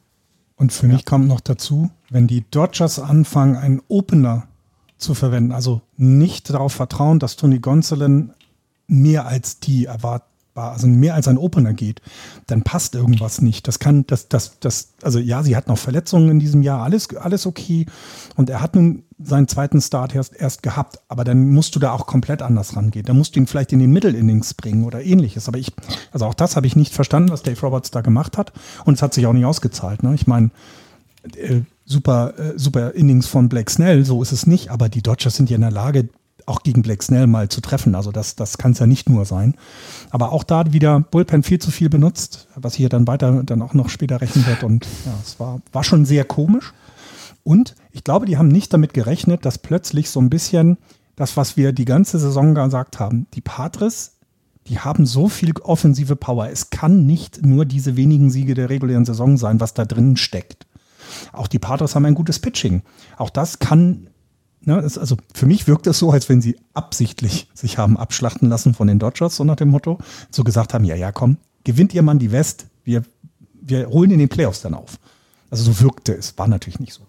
Und 0.55 0.71
für 0.71 0.87
ja. 0.87 0.93
mich 0.93 1.05
kommt 1.05 1.27
noch 1.27 1.41
dazu, 1.41 1.89
wenn 2.09 2.27
die 2.27 2.43
Dodgers 2.49 2.99
anfangen, 2.99 3.57
einen 3.57 3.81
Opener 3.87 4.47
zu 4.97 5.13
verwenden, 5.13 5.51
also 5.51 5.81
nicht 5.97 6.49
darauf 6.49 6.73
vertrauen, 6.73 7.19
dass 7.19 7.35
Tony 7.35 7.59
Gonsolin 7.59 8.31
mehr 8.87 9.25
als 9.25 9.59
die 9.59 9.89
erwarten 10.55 10.75
also 10.75 10.87
mehr 10.87 11.15
als 11.15 11.27
ein 11.27 11.37
Opener 11.37 11.73
geht, 11.73 12.01
dann 12.47 12.63
passt 12.63 12.95
irgendwas 12.95 13.41
nicht. 13.41 13.67
Das 13.67 13.79
kann, 13.79 14.05
das, 14.07 14.29
das, 14.29 14.59
das, 14.59 14.93
also 15.01 15.19
ja, 15.19 15.43
sie 15.43 15.55
hat 15.55 15.67
noch 15.67 15.77
Verletzungen 15.77 16.29
in 16.29 16.39
diesem 16.39 16.61
Jahr, 16.61 16.81
alles, 16.81 17.15
alles 17.15 17.45
okay. 17.45 17.85
Und 18.35 18.49
er 18.49 18.61
hat 18.61 18.75
nun 18.75 19.03
seinen 19.19 19.47
zweiten 19.47 19.81
Start 19.81 20.15
erst, 20.15 20.35
erst 20.35 20.63
gehabt, 20.63 20.99
aber 21.07 21.23
dann 21.23 21.49
musst 21.51 21.75
du 21.75 21.79
da 21.79 21.91
auch 21.91 22.05
komplett 22.05 22.41
anders 22.41 22.75
rangehen. 22.75 23.05
Da 23.05 23.13
musst 23.13 23.35
du 23.35 23.39
ihn 23.39 23.47
vielleicht 23.47 23.73
in 23.73 23.79
den 23.79 23.91
Middle-Innings 23.91 24.53
bringen 24.53 24.83
oder 24.83 25.03
ähnliches. 25.03 25.47
Aber 25.47 25.57
ich, 25.57 25.73
also 26.11 26.25
auch 26.25 26.33
das 26.33 26.55
habe 26.55 26.67
ich 26.67 26.75
nicht 26.75 26.93
verstanden, 26.93 27.29
was 27.29 27.43
Dave 27.43 27.59
Roberts 27.61 27.91
da 27.91 28.01
gemacht 28.01 28.37
hat. 28.37 28.53
Und 28.85 28.95
es 28.95 29.01
hat 29.01 29.13
sich 29.13 29.25
auch 29.25 29.33
nicht 29.33 29.45
ausgezahlt. 29.45 30.03
Ne? 30.03 30.13
Ich 30.15 30.27
meine, 30.27 30.51
äh, 31.35 31.61
super, 31.85 32.37
äh, 32.37 32.53
super 32.57 32.93
Innings 32.93 33.27
von 33.27 33.49
Blake 33.49 33.71
Snell, 33.71 34.05
so 34.05 34.21
ist 34.21 34.31
es 34.31 34.47
nicht, 34.47 34.69
aber 34.69 34.89
die 34.89 35.01
Dodgers 35.01 35.35
sind 35.35 35.49
ja 35.49 35.55
in 35.55 35.61
der 35.61 35.71
Lage, 35.71 36.09
auch 36.45 36.63
gegen 36.63 36.81
Black 36.81 37.01
Snell 37.03 37.27
mal 37.27 37.49
zu 37.49 37.61
treffen. 37.61 37.95
Also 37.95 38.11
das, 38.11 38.35
das 38.35 38.57
kann 38.57 38.71
es 38.71 38.79
ja 38.79 38.87
nicht 38.87 39.09
nur 39.09 39.25
sein. 39.25 39.55
Aber 40.11 40.31
auch 40.31 40.43
da 40.43 40.71
wieder 40.71 40.99
Bullpen 40.99 41.43
viel 41.43 41.59
zu 41.59 41.71
viel 41.71 41.89
benutzt, 41.89 42.47
was 42.55 42.75
hier 42.75 42.89
dann 42.89 43.07
weiter 43.07 43.43
dann 43.43 43.61
auch 43.61 43.73
noch 43.73 43.89
später 43.89 44.21
rechnen 44.21 44.45
wird. 44.45 44.63
Und 44.63 44.85
ja, 45.05 45.13
es 45.23 45.39
war, 45.39 45.61
war 45.71 45.83
schon 45.83 46.05
sehr 46.05 46.23
komisch. 46.23 46.73
Und 47.43 47.75
ich 47.91 48.03
glaube, 48.03 48.25
die 48.25 48.37
haben 48.37 48.47
nicht 48.47 48.73
damit 48.73 48.93
gerechnet, 48.93 49.45
dass 49.45 49.57
plötzlich 49.57 50.09
so 50.09 50.19
ein 50.19 50.29
bisschen 50.29 50.77
das, 51.15 51.37
was 51.37 51.57
wir 51.57 51.71
die 51.73 51.85
ganze 51.85 52.19
Saison 52.19 52.55
gesagt 52.55 52.99
haben, 52.99 53.27
die 53.33 53.41
Patres, 53.41 54.13
die 54.67 54.79
haben 54.79 55.05
so 55.05 55.29
viel 55.29 55.53
offensive 55.61 56.15
Power. 56.15 56.49
Es 56.49 56.69
kann 56.69 57.05
nicht 57.05 57.45
nur 57.45 57.65
diese 57.65 57.95
wenigen 57.95 58.31
Siege 58.31 58.55
der 58.55 58.69
regulären 58.69 59.05
Saison 59.05 59.37
sein, 59.37 59.59
was 59.59 59.73
da 59.73 59.85
drin 59.85 60.17
steckt. 60.17 60.65
Auch 61.31 61.47
die 61.47 61.59
Patres 61.59 61.95
haben 61.95 62.05
ein 62.05 62.15
gutes 62.15 62.39
Pitching. 62.39 62.81
Auch 63.17 63.29
das 63.29 63.59
kann 63.59 64.07
Ne, 64.65 64.79
es, 64.79 64.97
also 64.97 65.15
für 65.33 65.45
mich 65.45 65.67
wirkt 65.67 65.85
es 65.85 65.99
so, 65.99 66.11
als 66.11 66.27
wenn 66.27 66.41
sie 66.41 66.57
absichtlich 66.73 67.47
sich 67.53 67.77
haben 67.77 67.97
abschlachten 67.97 68.49
lassen 68.49 68.73
von 68.73 68.87
den 68.87 68.97
Dodgers, 68.97 69.35
so 69.35 69.43
nach 69.43 69.55
dem 69.55 69.69
Motto, 69.69 69.99
so 70.31 70.43
gesagt 70.43 70.73
haben, 70.73 70.83
ja, 70.83 70.95
ja, 70.95 71.11
komm, 71.11 71.37
gewinnt 71.63 71.93
ihr 71.93 72.01
Mann 72.01 72.17
die 72.17 72.31
West, 72.31 72.65
wir, 72.83 73.03
wir 73.61 73.87
holen 73.89 74.09
in 74.09 74.19
den 74.19 74.29
Playoffs 74.29 74.61
dann 74.61 74.73
auf. 74.73 74.97
Also 75.51 75.71
so 75.71 75.81
wirkte 75.81 76.13
es, 76.13 76.35
war 76.37 76.47
natürlich 76.47 76.79
nicht 76.79 76.93
so. 76.93 77.03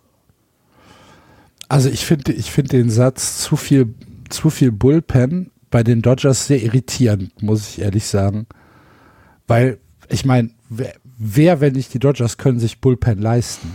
Also 1.69 1.89
ich 1.89 2.05
finde 2.05 2.33
ich 2.33 2.51
finde 2.51 2.77
den 2.77 2.91
Satz 2.91 3.39
zu 3.39 3.57
viel, 3.57 3.95
zu 4.29 4.51
viel 4.51 4.71
Bullpen 4.71 5.51
bei 5.71 5.83
den 5.83 6.03
Dodgers 6.03 6.47
sehr 6.47 6.63
irritierend, 6.63 7.43
muss 7.43 7.69
ich 7.69 7.81
ehrlich 7.81 8.07
sagen. 8.07 8.47
Weil, 9.47 9.79
ich 10.09 10.25
meine, 10.25 10.51
wer, 10.69 10.95
wer, 11.19 11.61
wenn 11.61 11.73
nicht 11.73 11.93
die 11.95 11.99
Dodgers, 11.99 12.37
können 12.37 12.61
sich 12.61 12.81
Bullpen 12.81 13.21
leisten? 13.21 13.71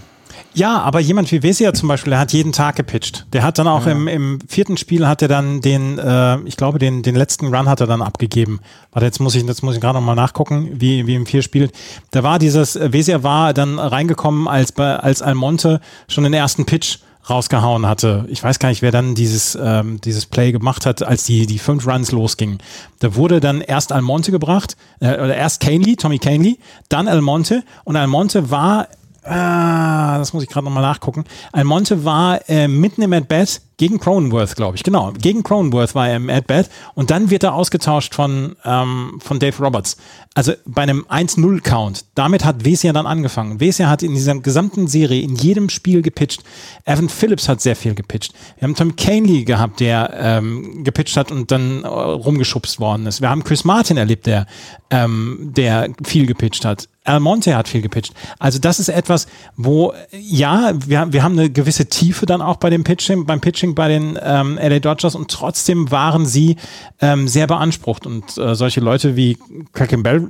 Ja, 0.54 0.82
aber 0.82 0.99
jemand 0.99 1.32
wie 1.32 1.43
Vesia 1.43 1.73
zum 1.73 1.88
Beispiel, 1.89 2.12
der 2.12 2.19
hat 2.19 2.34
jeden 2.34 2.51
Tag 2.51 2.75
gepitcht. 2.75 3.25
Der 3.34 3.43
hat 3.43 3.58
dann 3.58 3.67
auch 3.67 3.86
ja. 3.86 3.93
im, 3.93 4.08
im 4.08 4.39
vierten 4.47 4.77
Spiel 4.77 5.08
hat 5.08 5.21
er 5.21 5.27
dann 5.27 5.62
den, 5.62 5.97
äh, 5.97 6.39
ich 6.41 6.58
glaube, 6.58 6.80
den, 6.80 7.04
den 7.04 7.15
letzten 7.15 7.54
Run 7.54 7.69
hat 7.69 7.82
er 7.82 7.88
dann 7.88 8.01
abgegeben. 8.01 8.60
Warte, 8.91 9.06
jetzt 9.06 9.19
muss 9.19 9.36
ich, 9.36 9.43
jetzt 9.43 9.63
muss 9.63 9.75
ich 9.75 9.82
gerade 9.82 9.99
nochmal 9.99 10.15
nachgucken, 10.15 10.69
wie, 10.73 11.08
wie 11.08 11.15
im 11.15 11.25
vier 11.25 11.41
spielt. 11.41 11.71
Da 12.12 12.23
war 12.23 12.39
dieses, 12.39 12.75
äh, 12.75 12.91
Vesia 12.91 13.23
war 13.23 13.54
dann 13.54 13.80
reingekommen, 13.80 14.47
als, 14.47 14.77
als 14.77 15.21
Almonte 15.21 15.82
schon 16.08 16.23
den 16.23 16.34
ersten 16.34 16.65
Pitch 16.65 16.97
rausgehauen 17.30 17.86
hatte. 17.86 18.25
Ich 18.30 18.43
weiß 18.43 18.60
gar 18.60 18.69
nicht, 18.69 18.82
wer 18.82 18.91
dann 18.91 19.15
dieses, 19.15 19.58
ähm, 19.62 20.01
dieses 20.01 20.25
Play 20.25 20.51
gemacht 20.51 20.86
hat, 20.86 21.04
als 21.04 21.23
die, 21.23 21.45
die 21.45 21.60
fünf 21.60 21.88
Runs 21.88 22.12
losgingen. 22.12 22.58
Da 22.99 23.15
wurde 23.15 23.39
dann 23.39 23.62
erst 23.62 23.91
Almonte 23.91 24.32
gebracht, 24.32 24.75
äh, 24.99 25.13
oder 25.13 25.36
erst 25.36 25.62
Canely, 25.62 25.95
Tommy 25.95 26.19
Canely, 26.19 26.58
dann 26.89 27.08
Almonte 27.08 27.63
und 27.84 27.95
Almonte 27.95 28.49
war 28.49 28.88
Ah, 29.23 30.17
das 30.17 30.34
muss 30.34 30.43
ich 30.43 30.49
gerade 30.49 30.65
nochmal 30.65 30.84
nachgucken. 30.84 31.25
Almonte 31.51 32.03
war 32.05 32.49
äh, 32.49 32.67
mitten 32.67 33.01
im 33.01 33.13
At-Bat 33.13 33.62
gegen 33.82 34.00
Cronenworth, 34.00 34.56
glaube 34.56 34.76
ich, 34.76 34.84
genau. 34.84 35.12
Gegen 35.20 35.41
Cronenworth 35.41 35.96
war 35.96 36.08
er 36.08 36.17
im 36.17 36.30
At-Bat 36.30 36.70
und 36.94 37.10
dann 37.10 37.32
wird 37.32 37.41
er 37.41 37.56
ausgetauscht 37.56 38.13
von, 38.13 38.56
ähm, 38.63 39.17
von 39.20 39.39
Dave 39.39 39.58
Roberts. 39.58 39.98
Also 40.36 40.54
bei 40.67 40.84
einem 40.84 41.04
1-0-Count. 41.10 42.06
Damit 42.13 42.46
hat 42.46 42.63
Wesia 42.63 42.94
dann 42.94 43.08
angefangen. 43.08 43.60
Wesia 43.60 43.89
hat 43.89 44.04
in 44.04 44.13
dieser 44.13 44.36
gesamten 44.36 44.86
Serie 44.86 45.24
in 45.24 45.36
jedem 45.36 45.67
Spiel 45.70 46.04
gepitcht. 46.04 46.44
Evan 46.86 47.10
Phillips 47.10 47.50
hat 47.50 47.60
sehr 47.60 47.76
viel 47.76 47.96
gepitcht. 47.96 48.34
Wir 48.60 48.67
haben 48.67 48.76
Tom 48.76 48.96
Canley 48.96 49.46
gehabt, 49.46 49.80
der 49.80 50.13
ähm, 50.15 50.84
gepitcht 50.84 51.17
hat 51.17 51.32
und 51.32 51.50
dann 51.50 51.84
äh, 51.84 51.88
rumgeschubst 51.88 52.80
worden 52.80 53.08
ist. 53.08 53.20
Wir 53.20 53.32
haben 53.32 53.44
Chris 53.44 53.63
Martin 53.65 53.98
erlebt, 53.98 54.28
der, 54.28 54.46
ähm, 54.91 55.52
der 55.56 55.89
viel 56.04 56.28
gepitcht 56.28 56.65
hat. 56.65 56.88
Almonte 57.04 57.56
hat 57.56 57.67
viel 57.67 57.82
gepitcht. 57.82 58.13
Also 58.38 58.60
das 58.60 58.80
ist 58.80 58.89
etwas, 58.89 59.26
wo 59.58 59.94
ja, 60.12 60.74
wir, 60.86 61.12
wir 61.12 61.24
haben 61.24 61.38
eine 61.38 61.50
gewisse 61.50 61.88
Tiefe 61.88 62.28
dann 62.28 62.41
auch 62.41 62.58
bei 62.58 62.70
dem 62.70 62.84
Pitching, 62.84 63.26
beim 63.26 63.41
Pitching 63.41 63.70
bei 63.75 63.88
den 63.88 64.17
ähm, 64.21 64.57
LA 64.62 64.79
Dodgers 64.79 65.15
und 65.15 65.29
trotzdem 65.29 65.91
waren 65.91 66.25
sie 66.25 66.57
ähm, 66.99 67.27
sehr 67.27 67.47
beansprucht 67.47 68.05
und 68.05 68.38
äh, 68.38 68.55
solche 68.55 68.79
Leute 68.81 69.15
wie 69.15 69.38
Craig 69.73 69.89
Kimbrell, 69.89 70.29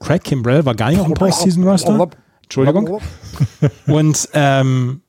Craig 0.00 0.24
Kimbrell 0.24 0.64
war 0.64 0.74
gar 0.74 0.90
nicht 0.90 1.00
auf 1.00 1.06
dem 1.06 1.14
Postseason 1.14 1.66
Roster. 1.66 2.08
Entschuldigung. 2.42 3.00
Und 3.86 4.28
ähm, 4.32 5.02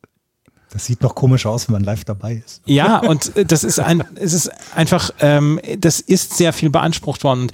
das 0.72 0.86
sieht 0.86 1.02
noch 1.02 1.16
komisch 1.16 1.46
aus, 1.46 1.68
wenn 1.68 1.74
man 1.74 1.84
live 1.84 2.04
dabei 2.04 2.44
ist. 2.46 2.62
Ja, 2.66 3.00
und 3.00 3.36
äh, 3.38 3.46
das 3.46 3.64
ist 3.64 3.80
ein, 3.80 4.04
es 4.16 4.34
ist 4.34 4.52
einfach, 4.76 5.12
ähm, 5.20 5.60
das 5.78 6.00
ist 6.00 6.38
sehr 6.38 6.54
viel 6.54 6.70
beansprucht 6.70 7.24
worden. 7.24 7.44
Und 7.44 7.54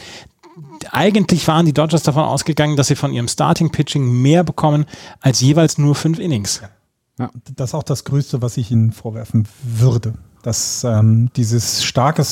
eigentlich 0.92 1.48
waren 1.48 1.66
die 1.66 1.74
Dodgers 1.74 2.04
davon 2.04 2.24
ausgegangen, 2.24 2.76
dass 2.76 2.88
sie 2.88 2.96
von 2.96 3.14
ihrem 3.14 3.28
Starting-Pitching 3.28 4.22
mehr 4.22 4.44
bekommen 4.44 4.86
als 5.20 5.42
jeweils 5.42 5.78
nur 5.78 5.96
fünf 5.96 6.20
Innings. 6.20 6.62
Ja. 6.62 6.70
Das 7.18 7.70
ist 7.70 7.74
auch 7.76 7.84
das 7.84 8.06
Größte, 8.06 8.42
was 8.42 8.58
ich 8.58 8.72
ihnen 8.72 8.92
vorwerfen 8.92 9.48
würde. 9.64 10.14
Dass 10.42 10.84
ähm, 10.84 11.30
dieses 11.36 11.84
starke 11.84 12.24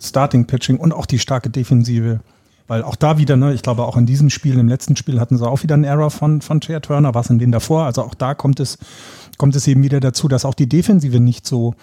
Starting-Pitching 0.00 0.78
und 0.78 0.92
auch 0.92 1.06
die 1.06 1.18
starke 1.18 1.50
Defensive, 1.50 2.20
weil 2.66 2.82
auch 2.82 2.96
da 2.96 3.18
wieder, 3.18 3.36
ne, 3.36 3.52
ich 3.52 3.62
glaube 3.62 3.84
auch 3.84 3.96
in 3.96 4.06
diesem 4.06 4.30
Spiel, 4.30 4.58
im 4.58 4.68
letzten 4.68 4.96
Spiel 4.96 5.20
hatten 5.20 5.36
sie 5.36 5.46
auch 5.46 5.62
wieder 5.62 5.74
einen 5.74 5.84
Error 5.84 6.10
von, 6.10 6.40
von 6.40 6.60
Chair 6.60 6.80
Turner, 6.80 7.14
was 7.14 7.28
in 7.30 7.38
denen 7.38 7.52
davor. 7.52 7.84
Also 7.84 8.02
auch 8.02 8.14
da 8.14 8.34
kommt 8.34 8.60
es, 8.60 8.78
kommt 9.36 9.54
es 9.56 9.66
eben 9.66 9.82
wieder 9.82 10.00
dazu, 10.00 10.26
dass 10.26 10.44
auch 10.44 10.54
die 10.54 10.68
Defensive 10.68 11.20
nicht 11.20 11.46
so, 11.46 11.74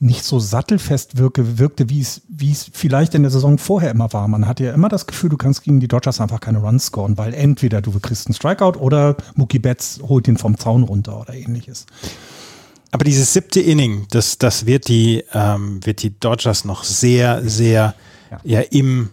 nicht 0.00 0.24
so 0.24 0.38
sattelfest 0.38 1.18
wirke, 1.18 1.58
wirkte, 1.58 1.90
wie 1.90 2.00
es, 2.00 2.22
wie 2.28 2.52
es 2.52 2.70
vielleicht 2.72 3.14
in 3.14 3.22
der 3.22 3.30
Saison 3.30 3.58
vorher 3.58 3.90
immer 3.90 4.12
war. 4.12 4.28
Man 4.28 4.46
hatte 4.46 4.64
ja 4.64 4.72
immer 4.72 4.88
das 4.88 5.06
Gefühl, 5.06 5.30
du 5.30 5.36
kannst 5.36 5.62
gegen 5.62 5.80
die 5.80 5.88
Dodgers 5.88 6.20
einfach 6.20 6.40
keine 6.40 6.58
Runs 6.58 6.86
scoren, 6.86 7.18
weil 7.18 7.34
entweder 7.34 7.82
du 7.82 7.98
kriegst 7.98 8.28
einen 8.28 8.34
Strikeout 8.34 8.78
oder 8.78 9.16
Mookie 9.34 9.58
Betts 9.58 10.00
holt 10.02 10.28
ihn 10.28 10.36
vom 10.36 10.56
Zaun 10.56 10.84
runter 10.84 11.20
oder 11.20 11.34
ähnliches. 11.34 11.86
Aber 12.90 13.04
dieses 13.04 13.32
siebte 13.32 13.60
Inning, 13.60 14.06
das, 14.10 14.38
das 14.38 14.66
wird 14.66 14.88
die, 14.88 15.24
ähm, 15.34 15.84
wird 15.84 16.02
die 16.02 16.18
Dodgers 16.18 16.64
noch 16.64 16.84
sehr, 16.84 17.42
sehr 17.48 17.94
ja, 18.30 18.40
ja 18.44 18.60
im, 18.60 19.10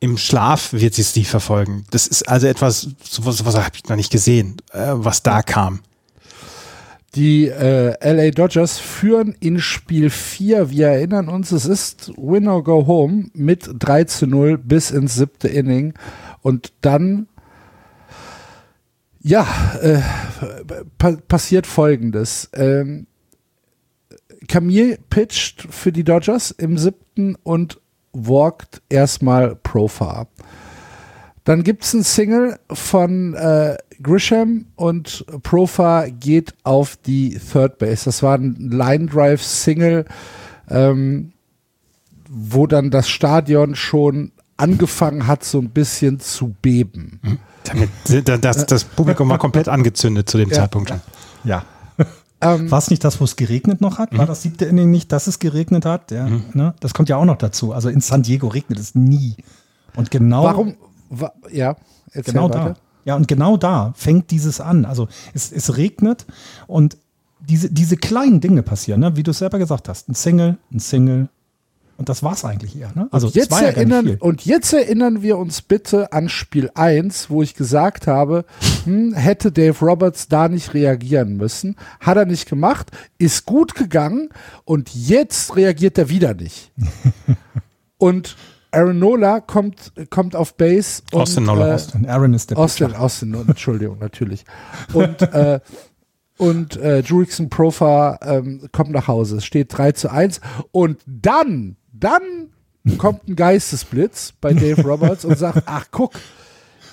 im 0.00 0.18
Schlaf 0.18 0.72
wird 0.72 0.94
sie 0.94 1.02
es 1.02 1.12
die 1.12 1.24
verfolgen. 1.24 1.84
Das 1.90 2.08
ist 2.08 2.28
also 2.28 2.48
etwas, 2.48 2.88
sowas, 3.02 3.36
sowas 3.36 3.54
habe 3.56 3.76
ich 3.76 3.88
noch 3.88 3.96
nicht 3.96 4.10
gesehen, 4.10 4.56
äh, 4.72 4.88
was 4.92 5.22
da 5.22 5.42
kam. 5.42 5.80
Die 7.14 7.46
äh, 7.48 7.94
LA 8.00 8.30
Dodgers 8.30 8.78
führen 8.78 9.34
in 9.38 9.58
Spiel 9.58 10.08
4. 10.08 10.70
Wir 10.70 10.88
erinnern 10.88 11.28
uns, 11.28 11.52
es 11.52 11.66
ist 11.66 12.10
Win 12.16 12.48
or 12.48 12.64
Go 12.64 12.86
Home 12.86 13.26
mit 13.34 13.68
3 13.78 14.04
zu 14.04 14.26
0 14.26 14.56
bis 14.56 14.90
ins 14.90 15.16
siebte 15.16 15.48
Inning. 15.48 15.92
Und 16.40 16.72
dann, 16.80 17.28
ja, 19.20 19.46
äh, 19.82 20.00
pa 20.96 21.16
passiert 21.28 21.66
folgendes. 21.66 22.48
Ähm, 22.54 23.06
Camille 24.48 24.98
pitcht 25.10 25.68
für 25.70 25.92
die 25.92 26.04
Dodgers 26.04 26.50
im 26.50 26.78
siebten 26.78 27.36
und 27.42 27.78
walkt 28.12 28.80
erstmal 28.88 29.54
Profar. 29.56 30.28
Dann 31.44 31.64
gibt 31.64 31.84
es 31.84 31.92
ein 31.92 32.04
Single 32.04 32.58
von 32.72 33.34
äh, 33.34 33.76
Grisham 34.00 34.66
und 34.76 35.24
Profa 35.42 36.06
geht 36.08 36.54
auf 36.62 36.96
die 36.96 37.38
Third 37.38 37.78
Base. 37.78 38.04
Das 38.04 38.22
war 38.22 38.38
ein 38.38 38.70
Line 38.70 39.06
Drive 39.06 39.42
Single, 39.42 40.04
ähm, 40.68 41.32
wo 42.28 42.66
dann 42.66 42.90
das 42.90 43.08
Stadion 43.08 43.74
schon 43.74 44.32
angefangen 44.56 45.26
hat, 45.26 45.42
so 45.42 45.58
ein 45.58 45.70
bisschen 45.70 46.20
zu 46.20 46.54
beben. 46.62 47.20
Mhm. 47.22 47.38
Damit, 47.64 48.44
das, 48.44 48.66
das 48.66 48.84
Publikum 48.84 49.28
war 49.28 49.38
komplett 49.38 49.68
angezündet 49.68 50.28
zu 50.28 50.38
dem 50.38 50.48
ja. 50.50 50.56
Zeitpunkt 50.56 50.90
schon. 50.90 51.00
Ja. 51.44 51.64
Ähm, 52.44 52.72
war 52.72 52.80
es 52.80 52.90
nicht 52.90 53.04
das, 53.04 53.20
wo 53.20 53.24
es 53.24 53.36
geregnet 53.36 53.80
noch 53.80 53.98
hat? 53.98 54.10
War 54.18 54.24
mhm. 54.24 54.26
das 54.26 54.42
siebte 54.42 54.64
Inning 54.64 54.90
nicht, 54.90 55.12
dass 55.12 55.28
es 55.28 55.38
geregnet 55.38 55.84
hat? 55.84 56.10
Ja, 56.10 56.26
mhm. 56.26 56.42
ne? 56.54 56.74
Das 56.80 56.92
kommt 56.92 57.08
ja 57.08 57.16
auch 57.16 57.24
noch 57.24 57.36
dazu. 57.36 57.72
Also 57.72 57.88
in 57.88 58.00
San 58.00 58.24
Diego 58.24 58.48
regnet 58.48 58.80
es 58.80 58.96
nie. 58.96 59.36
Und 59.94 60.10
genau. 60.10 60.42
Warum? 60.42 60.74
Ja, 61.50 61.76
genau 62.14 62.48
weiter. 62.48 62.64
da. 62.64 62.76
Ja, 63.04 63.16
und 63.16 63.26
genau 63.28 63.56
da 63.56 63.92
fängt 63.96 64.30
dieses 64.30 64.60
an. 64.60 64.84
Also 64.84 65.08
es, 65.34 65.50
es 65.50 65.76
regnet 65.76 66.26
und 66.66 66.96
diese, 67.40 67.70
diese 67.70 67.96
kleinen 67.96 68.40
Dinge 68.40 68.62
passieren, 68.62 69.00
ne? 69.00 69.16
wie 69.16 69.22
du 69.22 69.32
selber 69.32 69.58
gesagt 69.58 69.88
hast. 69.88 70.08
Ein 70.08 70.14
Single, 70.14 70.58
ein 70.72 70.78
Single. 70.78 71.28
Und 71.98 72.08
das 72.08 72.22
war 72.22 72.32
es 72.32 72.44
eigentlich 72.44 72.76
eher. 72.76 72.90
Ne? 72.94 73.08
Also 73.10 73.26
und 73.28 73.36
jetzt, 73.36 73.52
erinnern, 73.52 74.16
und 74.18 74.44
jetzt 74.44 74.72
erinnern 74.72 75.22
wir 75.22 75.38
uns 75.38 75.62
bitte 75.62 76.12
an 76.12 76.28
Spiel 76.28 76.70
1, 76.74 77.30
wo 77.30 77.42
ich 77.42 77.54
gesagt 77.54 78.06
habe, 78.06 78.44
hm, 78.84 79.12
hätte 79.12 79.52
Dave 79.52 79.78
Roberts 79.84 80.28
da 80.28 80.48
nicht 80.48 80.74
reagieren 80.74 81.36
müssen. 81.36 81.76
Hat 82.00 82.16
er 82.16 82.24
nicht 82.24 82.48
gemacht, 82.48 82.90
ist 83.18 83.46
gut 83.46 83.74
gegangen 83.74 84.30
und 84.64 84.94
jetzt 84.94 85.54
reagiert 85.56 85.98
er 85.98 86.08
wieder 86.08 86.34
nicht. 86.34 86.72
und 87.98 88.36
Aaron 88.72 88.98
Nola 88.98 89.40
kommt, 89.40 89.92
kommt 90.10 90.34
auf 90.34 90.56
Base. 90.56 91.02
Und, 91.12 91.20
Austin 91.20 91.44
Nola. 91.44 91.68
Äh, 91.68 91.74
Austin. 91.74 92.08
Aaron 92.08 92.34
ist 92.34 92.50
der 92.50 92.58
Austin, 92.58 92.88
Pitcher. 92.88 93.00
Austin, 93.00 93.34
Entschuldigung, 93.34 93.98
natürlich. 93.98 94.44
Und, 94.92 95.22
äh, 95.22 95.60
und 96.38 96.76
äh, 96.76 97.00
Jurickson 97.00 97.50
Profa 97.50 98.18
ähm, 98.22 98.68
kommt 98.72 98.90
nach 98.90 99.06
Hause. 99.06 99.36
Es 99.36 99.44
steht 99.44 99.76
3 99.76 99.92
zu 99.92 100.10
1. 100.10 100.40
Und 100.72 101.00
dann, 101.06 101.76
dann 101.92 102.22
kommt 102.98 103.28
ein 103.28 103.36
Geistesblitz 103.36 104.32
bei 104.40 104.52
Dave 104.54 104.82
Roberts 104.82 105.24
und 105.24 105.38
sagt, 105.38 105.62
ach 105.66 105.86
guck, 105.90 106.12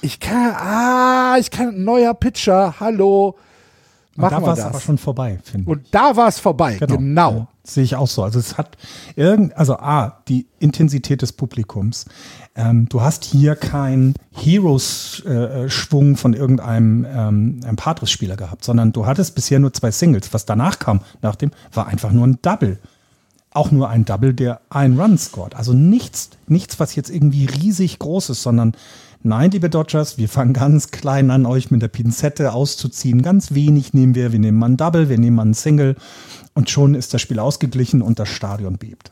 ich 0.02 0.20
kann, 0.20 0.54
ah, 0.56 1.38
ich 1.40 1.50
kann, 1.50 1.70
ein 1.70 1.84
neuer 1.84 2.14
Pitcher, 2.14 2.80
hallo, 2.80 3.36
Machen 4.20 4.42
da 4.42 4.42
war 4.42 4.54
es 4.54 4.64
aber 4.64 4.80
schon 4.82 4.98
vorbei, 4.98 5.40
finde 5.44 5.64
ich. 5.64 5.68
Und 5.68 5.88
da 5.92 6.16
war 6.16 6.28
es 6.28 6.40
vorbei, 6.40 6.76
genau. 6.78 6.98
genau. 6.98 7.48
Sehe 7.70 7.84
ich 7.84 7.96
auch 7.96 8.08
so. 8.08 8.24
Also 8.24 8.40
es 8.40 8.58
hat 8.58 8.78
irgend, 9.16 9.56
also 9.56 9.78
A, 9.78 10.22
die 10.28 10.48
Intensität 10.60 11.22
des 11.22 11.34
Publikums. 11.34 12.06
Ähm, 12.56 12.90
du 12.90 13.02
hast 13.02 13.24
hier 13.24 13.56
keinen 13.56 14.16
Heroes-Schwung 14.32 16.14
äh, 16.14 16.16
von 16.18 16.34
irgendeinem 16.34 17.06
ähm, 17.10 17.76
Patris-Spieler 17.76 18.36
gehabt, 18.36 18.64
sondern 18.64 18.92
du 18.92 19.06
hattest 19.06 19.36
bisher 19.36 19.60
nur 19.60 19.72
zwei 19.74 19.92
Singles. 19.92 20.34
Was 20.34 20.46
danach 20.46 20.80
kam, 20.80 21.02
nach 21.22 21.36
dem, 21.36 21.52
war 21.72 21.88
einfach 21.88 22.12
nur 22.12 22.26
ein 22.26 22.40
Double. 22.42 22.80
Auch 23.52 23.72
nur 23.72 23.90
ein 23.90 24.06
Double, 24.06 24.34
der 24.34 24.62
einen 24.70 25.00
Run 25.00 25.18
scored. 25.18 25.56
Also 25.56 25.74
nichts, 25.74 26.30
nichts, 26.48 26.80
was 26.80 26.96
jetzt 26.96 27.10
irgendwie 27.10 27.46
riesig 27.46 28.00
groß 28.00 28.32
ist, 28.32 28.44
sondern 28.44 28.74
Nein, 29.22 29.52
liebe 29.52 29.70
Dodgers, 29.70 30.18
wir 30.18 30.30
fangen 30.30 30.54
ganz 30.54 30.92
klein 30.92 31.30
an, 31.30 31.46
euch 31.46 31.72
mit 31.72 31.82
der 31.82 31.90
Pinzette 31.90 32.54
auszuziehen. 32.54 33.22
Ganz 33.22 33.54
wenig 33.54 33.94
nehmen 33.94 34.16
wir. 34.16 34.32
Wir 34.32 34.40
nehmen 34.40 34.58
mal 34.58 34.70
ein 34.70 34.78
Double, 34.78 35.10
wir 35.10 35.18
nehmen 35.18 35.36
mal 35.36 35.46
ein 35.46 35.54
Single. 35.54 35.98
Und 36.54 36.70
schon 36.70 36.96
ist 36.96 37.14
das 37.14 37.22
Spiel 37.22 37.40
ausgeglichen 37.40 38.02
und 38.02 38.18
das 38.18 38.30
Stadion 38.30 38.78
bebt. 38.78 39.12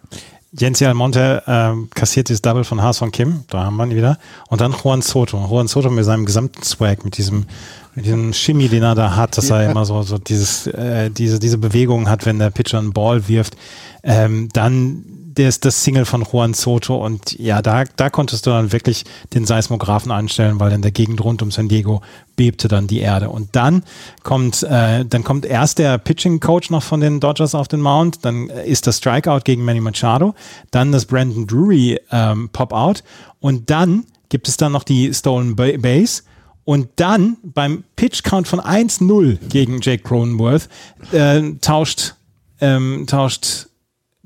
Jens 0.54 0.82
Almonte 0.82 1.44
äh, 1.46 1.74
kassiert 1.94 2.30
dieses 2.30 2.42
Double 2.42 2.64
von 2.64 2.82
Haas 2.82 3.00
von 3.00 3.12
Kim, 3.12 3.44
da 3.50 3.66
haben 3.66 3.76
wir 3.76 3.86
ihn 3.86 3.98
wieder. 3.98 4.18
Und 4.48 4.62
dann 4.62 4.72
Juan 4.72 5.02
Soto. 5.02 5.46
Juan 5.46 5.68
Soto 5.68 5.90
mit 5.90 6.06
seinem 6.06 6.26
gesamten 6.26 6.64
Swag, 6.64 7.04
mit 7.04 7.18
diesem, 7.18 7.46
mit 7.94 8.06
diesem 8.06 8.32
Shimmy, 8.32 8.70
den 8.70 8.84
er 8.84 8.96
da 8.96 9.18
hat, 9.18 9.38
dass 9.38 9.50
ja. 9.50 9.62
er 9.62 9.72
immer 9.72 9.84
so, 9.84 10.04
so 10.04 10.18
dieses, 10.18 10.68
äh, 10.68 11.12
diese, 11.12 11.40
diese 11.40 11.58
Bewegung 11.58 12.10
hat, 12.10 12.26
wenn 12.26 12.40
der 12.40 12.50
Pitcher 12.50 12.80
einen 12.80 12.94
Ball 12.94 13.28
wirft. 13.28 13.58
Ähm, 14.04 14.48
dann 14.54 15.04
der 15.38 15.50
ist 15.50 15.66
das 15.66 15.84
Single 15.84 16.06
von 16.06 16.24
Juan 16.24 16.54
Soto 16.54 17.04
und 17.04 17.38
ja, 17.40 17.62
da, 17.62 17.84
da 17.96 18.10
konntest 18.10 18.46
du 18.46 18.50
dann 18.50 18.72
wirklich 18.72 19.06
den 19.34 19.46
Seismographen 19.46 20.12
anstellen, 20.12 20.60
weil 20.60 20.72
in 20.72 20.82
der 20.82 20.92
Gegend 20.92 21.24
rund 21.24 21.42
um 21.42 21.52
San 21.52 21.68
Diego 21.68 22.02
bebte 22.36 22.68
dann 22.68 22.88
die 22.88 23.00
Erde. 23.00 23.30
Und 23.30 23.56
dann 23.56 23.84
kommt, 24.24 24.64
äh, 24.64 25.06
dann 25.06 25.24
kommt 25.24 25.46
erst 25.46 25.78
der 25.78 25.98
Pitching 26.00 26.40
Coach 26.40 26.72
noch 26.72 26.84
von 26.84 27.00
den 27.00 27.20
Dodgers 27.20 27.56
auf 27.56 27.68
den 27.68 27.82
Mount, 27.82 28.26
dann 28.26 28.50
ist 28.50 28.88
das 28.88 28.98
Strikeout 28.98 29.42
gegen 29.44 29.64
Manny 29.64 29.80
Machado, 29.80 30.34
dann 30.72 30.92
das 30.92 31.06
Brandon 31.06 31.46
Drury 31.46 32.00
ähm, 32.12 32.50
Pop-Out 32.52 33.04
und 33.40 33.70
dann 33.70 34.06
gibt 34.30 34.48
es 34.48 34.58
dann 34.58 34.72
noch 34.72 34.84
die 34.84 35.14
Stolen 35.14 35.56
Base. 35.56 36.24
Und 36.66 36.90
dann 36.98 37.38
beim 37.44 37.86
Pitch 37.96 38.24
Count 38.24 38.46
von 38.46 38.60
1-0 38.60 39.38
gegen 39.48 39.80
Jake 39.80 40.04
Cronenworth 40.04 40.68
äh, 41.14 41.54
tauscht, 41.62 42.16
ähm, 42.60 43.06
tauscht 43.08 43.68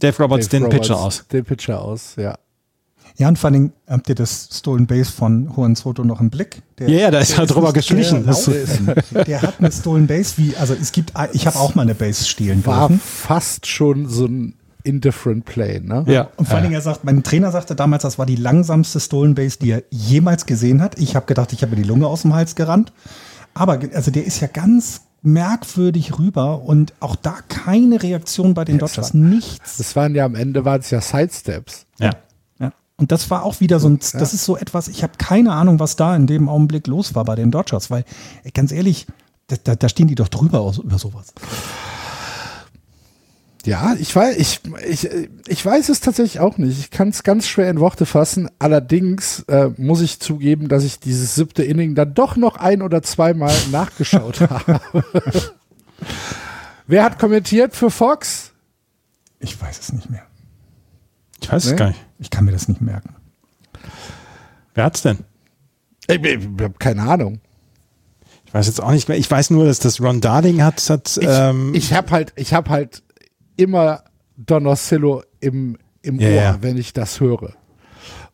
Dave 0.01 0.17
Roberts 0.17 0.49
Dave 0.49 0.63
den 0.63 0.63
Roberts, 0.65 0.87
Pitcher 0.87 0.99
aus. 0.99 1.27
Den 1.31 1.45
Pitcher 1.45 1.81
aus, 1.81 2.15
ja. 2.17 2.37
Ja, 3.17 3.27
und 3.27 3.37
vor 3.37 3.49
allem 3.49 3.71
habt 3.87 4.09
ihr 4.09 4.15
das 4.15 4.49
Stolen 4.51 4.87
Base 4.87 5.11
von 5.11 5.51
Juan 5.55 5.75
Soto 5.75 6.03
noch 6.03 6.21
im 6.21 6.29
Blick? 6.29 6.61
Der, 6.79 6.89
ja, 6.89 6.97
yeah, 6.97 7.11
da 7.11 7.19
ist 7.19 7.37
halt 7.37 7.53
drüber 7.53 7.73
geschlichen. 7.73 8.25
Der, 8.25 9.23
der, 9.25 9.41
hat 9.41 9.55
eine 9.59 9.71
Stolen 9.71 10.07
Base 10.07 10.33
wie, 10.37 10.55
also 10.55 10.73
es 10.73 10.91
gibt, 10.91 11.13
ich 11.33 11.45
habe 11.45 11.59
auch 11.59 11.75
mal 11.75 11.83
eine 11.83 11.95
Base 11.95 12.25
stehlen 12.25 12.65
War 12.65 12.87
dürfen. 12.87 13.01
fast 13.03 13.67
schon 13.67 14.07
so 14.07 14.25
ein 14.25 14.55
indifferent 14.83 15.45
play, 15.45 15.79
ne? 15.79 16.03
Ja. 16.07 16.29
Und 16.37 16.47
vor 16.47 16.55
allen 16.55 16.63
Dingen, 16.63 16.75
er 16.75 16.81
sagt, 16.81 17.03
mein 17.03 17.21
Trainer 17.21 17.51
sagte 17.51 17.75
damals, 17.75 18.03
das 18.03 18.17
war 18.17 18.25
die 18.25 18.35
langsamste 18.35 18.99
Stolen 18.99 19.35
Base, 19.35 19.59
die 19.59 19.71
er 19.71 19.83
jemals 19.91 20.45
gesehen 20.45 20.81
hat. 20.81 20.97
Ich 20.97 21.15
habe 21.15 21.25
gedacht, 21.25 21.53
ich 21.53 21.61
habe 21.61 21.75
mir 21.75 21.81
die 21.81 21.87
Lunge 21.87 22.07
aus 22.07 22.23
dem 22.23 22.33
Hals 22.33 22.55
gerannt. 22.55 22.91
Aber 23.53 23.79
also 23.93 24.11
der 24.11 24.25
ist 24.25 24.39
ja 24.39 24.47
ganz 24.47 25.01
merkwürdig 25.21 26.17
rüber 26.17 26.61
und 26.63 26.93
auch 26.99 27.15
da 27.15 27.35
keine 27.47 28.01
Reaktion 28.01 28.53
bei 28.53 28.65
den 28.65 28.79
Das 28.79 28.93
Dodgers. 28.93 29.13
war- 29.13 29.21
Nichts. 29.21 29.77
Das 29.77 29.95
waren 29.95 30.15
ja 30.15 30.25
am 30.25 30.35
Ende 30.35 30.65
waren 30.65 30.79
es 30.81 30.89
ja 30.89 31.01
Sidesteps. 31.01 31.85
Ja. 31.99 32.11
Ja. 32.59 32.71
Und 32.97 33.11
das 33.11 33.29
war 33.29 33.43
auch 33.43 33.59
wieder 33.59 33.79
so 33.79 33.87
ein, 33.89 33.99
das 33.99 34.33
ist 34.33 34.45
so 34.45 34.57
etwas, 34.57 34.87
ich 34.87 35.03
habe 35.03 35.13
keine 35.17 35.53
Ahnung, 35.53 35.79
was 35.79 35.95
da 35.95 36.15
in 36.15 36.27
dem 36.27 36.49
Augenblick 36.49 36.87
los 36.87 37.13
war 37.15 37.23
bei 37.25 37.35
den 37.35 37.51
Dodgers, 37.51 37.89
weil, 37.91 38.03
ganz 38.53 38.71
ehrlich, 38.71 39.05
da, 39.47 39.55
da, 39.63 39.75
da 39.75 39.89
stehen 39.89 40.07
die 40.07 40.15
doch 40.15 40.27
drüber 40.29 40.61
aus, 40.61 40.77
über 40.79 40.97
sowas. 40.97 41.33
Ja, 43.65 43.95
ich 43.99 44.15
weiß, 44.15 44.37
ich, 44.37 44.59
ich, 44.87 45.09
ich 45.47 45.65
weiß 45.65 45.89
es 45.89 45.99
tatsächlich 45.99 46.39
auch 46.39 46.57
nicht. 46.57 46.79
Ich 46.79 46.89
kann 46.89 47.09
es 47.09 47.23
ganz 47.23 47.47
schwer 47.47 47.69
in 47.69 47.79
Worte 47.79 48.05
fassen. 48.07 48.49
Allerdings 48.57 49.41
äh, 49.47 49.69
muss 49.77 50.01
ich 50.01 50.19
zugeben, 50.19 50.67
dass 50.67 50.83
ich 50.83 50.99
dieses 50.99 51.35
siebte 51.35 51.63
Inning 51.63 51.93
dann 51.93 52.13
doch 52.13 52.35
noch 52.35 52.57
ein 52.57 52.81
oder 52.81 53.03
zweimal 53.03 53.53
nachgeschaut 53.71 54.41
habe. 54.41 54.81
Wer 56.87 57.03
hat 57.03 57.19
kommentiert 57.19 57.75
für 57.75 57.91
Fox? 57.91 58.51
Ich 59.39 59.61
weiß 59.61 59.79
es 59.79 59.93
nicht 59.93 60.09
mehr. 60.09 60.23
Ich 61.39 61.51
weiß 61.51 61.65
es 61.65 61.71
Nee? 61.71 61.77
gar 61.77 61.87
nicht. 61.89 62.05
Ich 62.19 62.29
kann 62.29 62.45
mir 62.45 62.51
das 62.51 62.67
nicht 62.67 62.81
merken. 62.81 63.15
Wer 64.73 64.85
hat's 64.85 65.01
denn? 65.01 65.19
Ich, 66.07 66.15
ich, 66.15 66.25
ich 66.25 66.61
habe 66.61 66.73
keine 66.79 67.03
Ahnung. 67.03 67.41
Ich 68.45 68.53
weiß 68.53 68.67
jetzt 68.67 68.81
auch 68.81 68.91
nicht 68.91 69.07
mehr. 69.07 69.17
Ich 69.17 69.29
weiß 69.29 69.51
nur, 69.51 69.65
dass 69.65 69.79
das 69.79 70.01
Ron 70.01 70.19
Darling 70.19 70.63
hat. 70.63 70.89
hat 70.89 71.17
Ich, 71.21 71.27
ähm, 71.27 71.73
ich 71.73 71.93
habe 71.93 72.11
halt, 72.11 72.33
ich 72.35 72.53
habe 72.53 72.69
halt 72.69 73.03
immer 73.57 74.03
Don 74.37 74.65
Orsillo 74.67 75.23
im, 75.39 75.77
im 76.01 76.19
Ja, 76.19 76.27
Ohr, 76.29 76.33
ja. 76.35 76.57
wenn 76.61 76.77
ich 76.77 76.93
das 76.93 77.19
höre. 77.19 77.53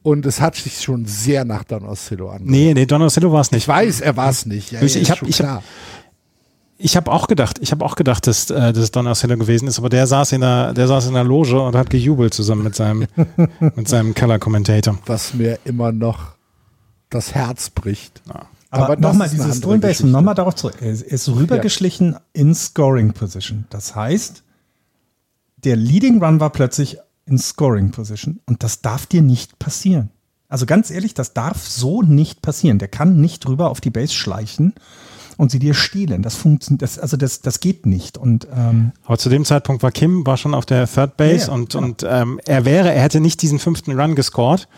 Und 0.03 0.25
es 0.25 0.39
hat 0.39 0.55
sich 0.55 0.79
schon 0.81 1.05
sehr 1.05 1.43
nach 1.43 1.63
Don 1.65 1.83
Orsillo 1.85 2.29
an. 2.29 2.41
nee, 2.45 2.73
nee, 2.73 2.85
Don 2.85 3.01
Orsillo 3.01 3.31
war 3.31 3.41
es 3.41 3.47
Ich 3.47 3.51
nicht. 3.53 3.67
weiß, 3.67 4.01
er 4.01 4.15
war 4.15 4.29
es 4.29 4.45
nicht. 4.45 4.71
Ja, 4.71 4.81
Ich- 4.81 4.95
ja, 4.95 5.01
ich 5.01 5.11
hab- 5.11 5.17
schon 5.19 5.27
ich 5.29 5.41
hab-. 5.41 5.63
Ich 6.79 6.95
habe 6.95 7.11
auch 7.11 7.27
gedacht, 7.27 7.57
ich 7.59 7.71
habe 7.71 7.83
auch 7.83 7.95
gedacht, 7.95 8.27
dass 8.27 8.51
äh, 8.51 8.71
das 8.71 8.91
gewesen 8.91 9.67
ist, 9.67 9.79
aber 9.79 9.89
der 9.89 10.05
saß 10.05 10.33
in 10.33 10.41
der, 10.41 10.73
der 10.73 10.87
saß 10.87 11.07
in 11.07 11.15
der 11.15 11.23
Loge 11.23 11.59
und 11.59 11.75
hat 11.75 11.89
gejubelt 11.89 12.35
zusammen 12.35 12.63
mit 12.63 12.75
seinem, 12.75 13.07
mit 13.75 13.87
seinem 13.87 14.13
Color-Commentator. 14.13 14.99
was 15.07 15.33
mir 15.33 15.57
immer 15.65 15.91
noch 15.91 16.35
das 17.09 17.33
Herz 17.33 17.71
bricht. 17.71 18.21
Aber, 18.69 18.95
das 18.95 19.01
nochmal 19.01 19.25
ist 19.27 19.33
eine 19.33 19.37
diese 19.39 19.43
andere 19.45 19.55
Stolen 19.57 19.81
Base, 19.81 20.05
nochmal 20.07 20.35
darauf 20.35 20.53
zurück. 20.53 20.75
Er 20.79 20.91
ist- 20.91 21.01
er 21.01 21.13
ist 21.13 21.27
rübergeschlichen 21.29 22.15
in 22.33 22.53
Scoring 22.53 23.11
Position. 23.11 23.65
Das 23.71 23.95
heißt, 23.95 24.43
der 25.63 25.75
Leading 25.75 26.23
Run 26.23 26.39
war 26.39 26.51
plötzlich 26.51 26.97
in 27.25 27.37
Scoring 27.37 27.91
Position. 27.91 28.39
Und 28.45 28.63
das 28.63 28.81
darf 28.81 29.05
dir 29.05 29.21
nicht 29.21 29.59
passieren. 29.59 30.09
Also 30.49 30.65
ganz 30.65 30.91
ehrlich, 30.91 31.13
das 31.13 31.33
darf 31.33 31.67
so 31.67 32.01
nicht 32.01 32.41
passieren. 32.41 32.79
Der 32.79 32.87
kann 32.87 33.19
nicht 33.19 33.47
rüber 33.47 33.69
auf 33.69 33.81
die 33.81 33.89
Base 33.89 34.13
schleichen 34.13 34.73
und 35.35 35.51
sie 35.51 35.59
dir 35.59 35.73
stehlen. 35.73 36.21
Das 36.21 36.35
funktioniert, 36.35 36.81
das, 36.83 36.97
also 36.97 37.17
das, 37.17 37.41
das 37.41 37.59
geht 37.59 37.85
nicht. 37.85 38.17
Und 38.17 38.47
ähm, 38.55 38.93
Aber 39.05 39.17
zu 39.17 39.27
dem 39.29 39.43
Zeitpunkt 39.43 39.83
war 39.83 39.91
Kim 39.91 40.25
war 40.25 40.37
schon 40.37 40.53
auf 40.53 40.65
der 40.65 40.87
Third 40.87 41.17
Base 41.17 41.33
Ja, 41.33 41.47
ja, 41.47 41.53
und, 41.53 41.69
genau. 41.71 41.83
und 41.85 42.05
ähm, 42.09 42.39
er 42.45 42.63
wäre, 42.63 42.93
er 42.93 43.01
hätte 43.01 43.19
nicht 43.19 43.41
diesen 43.41 43.59
fünften 43.59 43.99
Run 43.99 44.15
gescored, 44.15 44.69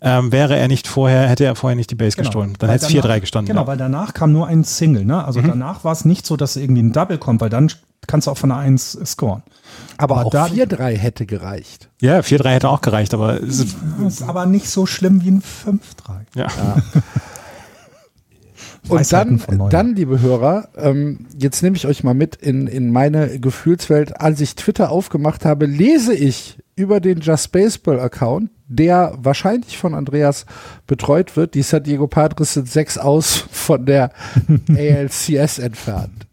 ähm, 0.00 0.32
wäre 0.32 0.56
er 0.56 0.68
nicht 0.68 0.86
vorher, 0.86 1.28
hätte 1.28 1.44
er 1.44 1.56
vorher 1.56 1.76
nicht 1.76 1.90
die 1.90 1.94
Base 1.96 2.16
gestohlen. 2.16 2.54
Dann 2.58 2.70
hätte 2.70 2.86
es 2.86 2.92
danach- 2.92 3.04
4-3 3.16 3.20
gestanden. 3.20 3.48
Genau, 3.48 3.62
ja. 3.62 3.66
weil 3.66 3.76
danach 3.76 4.14
kam 4.14 4.32
nur 4.32 4.46
ein 4.46 4.64
Single. 4.64 5.04
Ne? 5.04 5.22
Also 5.24 5.42
Mhm. 5.42 5.48
danach 5.48 5.84
war 5.84 5.92
es 5.92 6.04
nicht 6.06 6.24
so, 6.24 6.36
dass 6.38 6.56
irgendwie 6.56 6.82
ein 6.82 6.92
Double 6.92 7.18
kommt, 7.18 7.40
weil 7.42 7.50
dann 7.50 7.70
kannst 8.06 8.26
du 8.26 8.30
auch 8.30 8.38
von 8.38 8.50
einer 8.52 8.60
1 8.60 8.98
scoren. 9.04 9.42
Aber, 9.98 10.16
Aber 10.18 10.26
auch 10.26 10.30
da- 10.30 10.46
4-3 10.46 10.96
hätte 10.96 11.26
gereicht. 11.26 11.90
ja, 12.00 12.20
4-3 12.20 12.48
hätte 12.50 12.68
auch 12.68 12.80
gereicht, 12.80 13.12
aber 13.14 13.42
es 13.42 13.58
ist, 13.60 13.76
ist 14.06 14.22
aber 14.22 14.46
nicht 14.46 14.70
so 14.70 14.86
schlimm 14.86 15.22
wie 15.22 15.30
ein 15.32 15.42
5-3. 15.42 15.80
ja. 16.34 16.46
Und 18.88 19.00
Weisheiten 19.00 19.42
dann, 19.46 19.68
dann, 19.68 19.94
liebe 19.96 20.20
Hörer, 20.20 20.68
ähm, 20.76 21.26
jetzt 21.38 21.62
nehme 21.62 21.76
ich 21.76 21.86
euch 21.86 22.04
mal 22.04 22.14
mit 22.14 22.36
in, 22.36 22.66
in 22.66 22.90
meine 22.90 23.38
Gefühlswelt. 23.38 24.18
Als 24.20 24.40
ich 24.40 24.54
Twitter 24.54 24.90
aufgemacht 24.90 25.44
habe, 25.44 25.66
lese 25.66 26.14
ich 26.14 26.58
über 26.78 27.00
den 27.00 27.20
Just 27.20 27.50
Baseball 27.52 27.98
Account, 27.98 28.50
der 28.68 29.14
wahrscheinlich 29.20 29.78
von 29.78 29.94
Andreas 29.94 30.46
betreut 30.86 31.36
wird. 31.36 31.54
Die 31.54 31.62
San 31.62 31.82
Diego 31.82 32.06
Padres 32.06 32.54
sind 32.54 32.68
sechs 32.68 32.96
aus 32.98 33.44
von 33.50 33.84
der 33.84 34.12
ALCS 34.68 35.58
entfernt. 35.58 36.26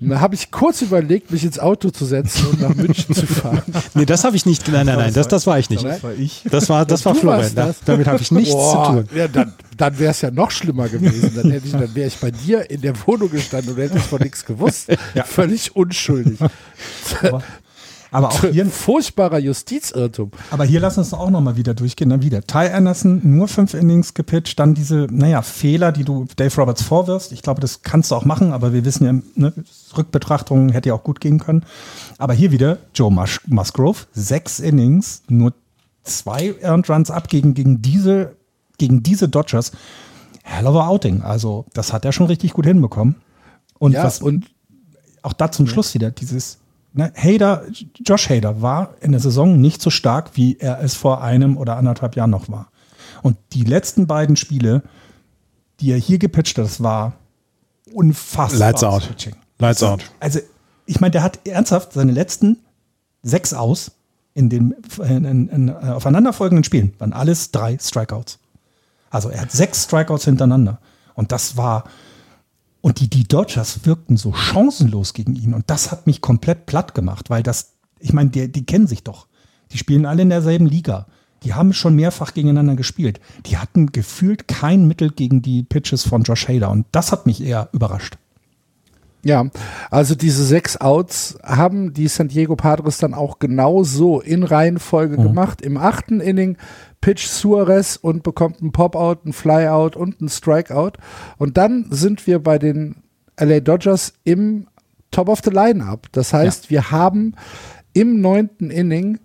Und 0.00 0.10
da 0.10 0.20
habe 0.20 0.34
ich 0.34 0.50
kurz 0.50 0.82
überlegt, 0.82 1.30
mich 1.30 1.44
ins 1.44 1.58
Auto 1.58 1.90
zu 1.90 2.04
setzen 2.04 2.46
und 2.46 2.60
nach 2.60 2.74
München 2.74 3.14
zu 3.14 3.26
fahren. 3.26 3.62
Nee, 3.94 4.06
das 4.06 4.24
habe 4.24 4.36
ich 4.36 4.44
nicht. 4.46 4.66
Nein, 4.68 4.86
nein, 4.86 4.98
nein, 4.98 5.14
das, 5.14 5.28
das 5.28 5.46
war 5.46 5.58
ich 5.58 5.70
nicht. 5.70 5.84
Das 5.84 6.02
war 6.02 6.12
ich. 6.12 6.42
Das 6.50 6.68
war, 6.68 6.84
das 6.84 7.04
war 7.04 7.14
Florian. 7.14 7.54
das. 7.54 7.80
Damit 7.84 8.06
habe 8.06 8.20
ich 8.20 8.30
nichts 8.30 8.52
Boah, 8.52 8.86
zu 8.86 8.92
tun. 8.92 9.16
Ja, 9.16 9.28
dann 9.28 9.52
dann 9.76 9.98
wäre 9.98 10.10
es 10.10 10.20
ja 10.20 10.30
noch 10.30 10.50
schlimmer 10.50 10.88
gewesen. 10.88 11.32
Dann, 11.34 11.50
hätte 11.50 11.66
ich, 11.66 11.72
dann 11.72 11.94
wäre 11.94 12.06
ich 12.06 12.16
bei 12.16 12.30
dir 12.30 12.70
in 12.70 12.80
der 12.80 12.94
Wohnung 13.06 13.30
gestanden 13.30 13.74
und 13.74 13.80
hätte 13.80 13.98
von 13.98 14.20
nichts 14.20 14.44
gewusst. 14.44 14.96
Völlig 15.26 15.74
unschuldig. 15.74 16.38
Aber, 17.22 17.42
aber, 18.14 18.28
auch 18.28 18.44
hier, 18.52 18.64
Furchtbarer 18.66 19.38
Justizirrtum. 19.38 20.30
aber 20.52 20.64
hier 20.64 20.78
lassen 20.78 20.98
wir 20.98 21.02
es 21.02 21.12
auch 21.12 21.30
nochmal 21.30 21.56
wieder 21.56 21.74
durchgehen. 21.74 22.10
Dann 22.10 22.22
wieder. 22.22 22.42
Ty 22.42 22.68
Anderson, 22.68 23.20
nur 23.24 23.48
fünf 23.48 23.74
Innings 23.74 24.14
gepitcht, 24.14 24.60
dann 24.60 24.74
diese, 24.74 25.08
naja, 25.10 25.42
Fehler, 25.42 25.90
die 25.90 26.04
du 26.04 26.26
Dave 26.36 26.54
Roberts 26.56 26.82
vorwirfst. 26.82 27.32
Ich 27.32 27.42
glaube, 27.42 27.60
das 27.60 27.82
kannst 27.82 28.12
du 28.12 28.14
auch 28.14 28.24
machen, 28.24 28.52
aber 28.52 28.72
wir 28.72 28.84
wissen 28.84 29.04
ja, 29.04 29.12
ne, 29.34 29.52
Rückbetrachtung 29.96 30.68
hätte 30.68 30.90
ja 30.90 30.94
auch 30.94 31.02
gut 31.02 31.20
gehen 31.20 31.40
können. 31.40 31.64
Aber 32.18 32.34
hier 32.34 32.52
wieder 32.52 32.78
Joe 32.94 33.10
Mus 33.10 33.40
Musgrove, 33.46 34.06
sechs 34.12 34.60
Innings, 34.60 35.22
nur 35.28 35.52
zwei 36.04 36.54
Earned 36.62 36.88
Runs 36.88 37.10
ab 37.10 37.28
gegen, 37.28 37.54
gegen, 37.54 37.82
diese, 37.82 38.36
gegen 38.78 39.02
diese 39.02 39.28
Dodgers. 39.28 39.72
Hell 40.44 40.68
of 40.68 40.76
a 40.76 40.86
Outing. 40.86 41.22
Also, 41.22 41.64
das 41.74 41.92
hat 41.92 42.04
er 42.04 42.12
schon 42.12 42.26
richtig 42.26 42.52
gut 42.52 42.66
hinbekommen. 42.66 43.16
Und 43.80 43.92
Ja, 43.92 44.04
was, 44.04 44.22
und 44.22 44.46
auch 45.22 45.32
da 45.32 45.50
zum 45.50 45.66
Schluss 45.66 45.94
wieder 45.94 46.12
dieses 46.12 46.58
ne, 46.94 47.12
Hader, 47.14 47.64
Josh 48.04 48.30
Hader 48.30 48.62
war 48.62 48.94
in 49.00 49.12
der 49.12 49.20
Saison 49.20 49.60
nicht 49.60 49.82
so 49.82 49.90
stark, 49.90 50.30
wie 50.34 50.56
er 50.58 50.82
es 50.82 50.94
vor 50.94 51.22
einem 51.22 51.56
oder 51.56 51.76
anderthalb 51.76 52.16
Jahren 52.16 52.30
noch 52.30 52.48
war. 52.48 52.70
Und 53.22 53.36
die 53.52 53.64
letzten 53.64 54.06
beiden 54.06 54.36
Spiele, 54.36 54.82
die 55.80 55.90
er 55.90 55.98
hier 55.98 56.18
gepitcht 56.18 56.58
hat, 56.58 56.64
das 56.64 56.82
war 56.82 57.14
unfassbar. 57.92 58.58
Lights 58.58 58.84
out. 58.84 59.08
Pitching. 59.08 59.36
Lights 59.58 59.82
out. 59.82 60.02
Also, 60.20 60.40
ich 60.86 61.00
meine, 61.00 61.12
der 61.12 61.22
hat 61.22 61.46
ernsthaft 61.46 61.92
seine 61.92 62.12
letzten 62.12 62.58
sechs 63.22 63.54
aus 63.54 63.92
in 64.34 64.50
den 64.50 64.74
in, 64.98 65.24
in, 65.24 65.48
in, 65.48 65.68
äh, 65.68 65.72
aufeinanderfolgenden 65.72 66.64
Spielen, 66.64 66.92
waren 66.98 67.12
alles 67.12 67.50
drei 67.50 67.78
Strikeouts. 67.78 68.38
Also 69.10 69.30
er 69.30 69.42
hat 69.42 69.52
sechs 69.52 69.84
Strikeouts 69.84 70.24
hintereinander. 70.24 70.80
Und 71.14 71.30
das 71.30 71.56
war, 71.56 71.84
und 72.84 73.00
die, 73.00 73.08
die 73.08 73.24
Dodgers 73.24 73.86
wirkten 73.86 74.18
so 74.18 74.34
chancenlos 74.34 75.14
gegen 75.14 75.36
ihn. 75.36 75.54
Und 75.54 75.70
das 75.70 75.90
hat 75.90 76.06
mich 76.06 76.20
komplett 76.20 76.66
platt 76.66 76.94
gemacht, 76.94 77.30
weil 77.30 77.42
das, 77.42 77.76
ich 77.98 78.12
meine, 78.12 78.28
die, 78.28 78.52
die 78.52 78.66
kennen 78.66 78.86
sich 78.86 79.02
doch. 79.02 79.26
Die 79.72 79.78
spielen 79.78 80.04
alle 80.04 80.20
in 80.20 80.28
derselben 80.28 80.66
Liga. 80.66 81.06
Die 81.44 81.54
haben 81.54 81.72
schon 81.72 81.96
mehrfach 81.96 82.34
gegeneinander 82.34 82.76
gespielt. 82.76 83.20
Die 83.46 83.56
hatten 83.56 83.86
gefühlt 83.86 84.48
kein 84.48 84.86
Mittel 84.86 85.10
gegen 85.10 85.40
die 85.40 85.62
Pitches 85.62 86.06
von 86.06 86.24
Josh 86.24 86.46
Hader. 86.46 86.70
Und 86.70 86.84
das 86.92 87.10
hat 87.10 87.24
mich 87.24 87.42
eher 87.42 87.70
überrascht. 87.72 88.18
Ja, 89.24 89.46
also 89.90 90.14
diese 90.14 90.44
sechs 90.44 90.76
Outs 90.76 91.38
haben 91.42 91.94
die 91.94 92.08
San 92.08 92.28
Diego 92.28 92.56
Padres 92.56 92.98
dann 92.98 93.14
auch 93.14 93.38
genau 93.38 93.82
so 93.82 94.20
in 94.20 94.42
Reihenfolge 94.42 95.16
gemacht. 95.16 95.62
Im 95.62 95.76
achten 95.76 96.20
Inning 96.20 96.58
pitcht 97.00 97.28
Suarez 97.28 97.96
und 97.96 98.22
bekommt 98.22 98.60
einen 98.60 98.72
Pop-Out, 98.72 99.24
einen 99.24 99.32
Fly-Out 99.32 99.96
und 99.96 100.20
einen 100.20 100.28
Strikeout. 100.28 100.92
Und 101.38 101.56
dann 101.56 101.86
sind 101.90 102.26
wir 102.26 102.38
bei 102.38 102.58
den 102.58 102.96
LA 103.40 103.60
Dodgers 103.60 104.14
im 104.24 104.66
Top 105.10 105.28
of 105.28 105.40
the 105.44 105.50
Line-Up. 105.50 106.08
Das 106.12 106.32
heißt, 106.32 106.70
wir 106.70 106.90
haben 106.90 107.34
im 107.94 108.20
neunten 108.20 108.70
Inning 108.70 109.20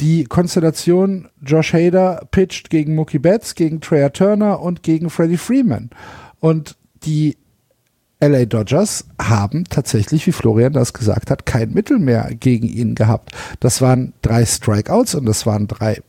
die 0.00 0.24
Konstellation 0.24 1.28
Josh 1.42 1.74
Hader 1.74 2.26
pitcht 2.30 2.70
gegen 2.70 2.94
Mookie 2.94 3.18
Betts, 3.18 3.54
gegen 3.54 3.80
Trey 3.80 4.08
Turner 4.10 4.60
und 4.60 4.82
gegen 4.82 5.10
Freddie 5.10 5.36
Freeman. 5.36 5.90
Und 6.40 6.76
die 7.04 7.36
LA 8.20 8.46
Dodgers 8.46 9.04
haben 9.20 9.64
tatsächlich, 9.64 10.26
wie 10.26 10.32
Florian 10.32 10.72
das 10.72 10.92
gesagt 10.92 11.30
hat, 11.30 11.46
kein 11.46 11.72
Mittel 11.72 11.98
mehr 11.98 12.30
gegen 12.38 12.66
ihn 12.68 12.94
gehabt. 12.94 13.32
Das 13.60 13.80
waren 13.80 14.12
drei 14.22 14.44
Strikeouts 14.44 15.14
und 15.14 15.26
das 15.26 15.46
waren 15.46 15.68
drei 15.68 16.02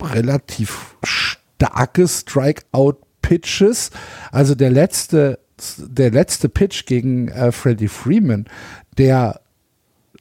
relativ 0.00 0.96
starke 1.02 2.08
Strikeout-Pitches. 2.08 3.90
Also 4.32 4.54
der 4.54 4.70
letzte, 4.70 5.38
der 5.78 6.10
letzte 6.10 6.48
Pitch 6.48 6.86
gegen 6.86 7.28
äh, 7.28 7.52
Freddie 7.52 7.88
Freeman, 7.88 8.46
der 8.96 9.40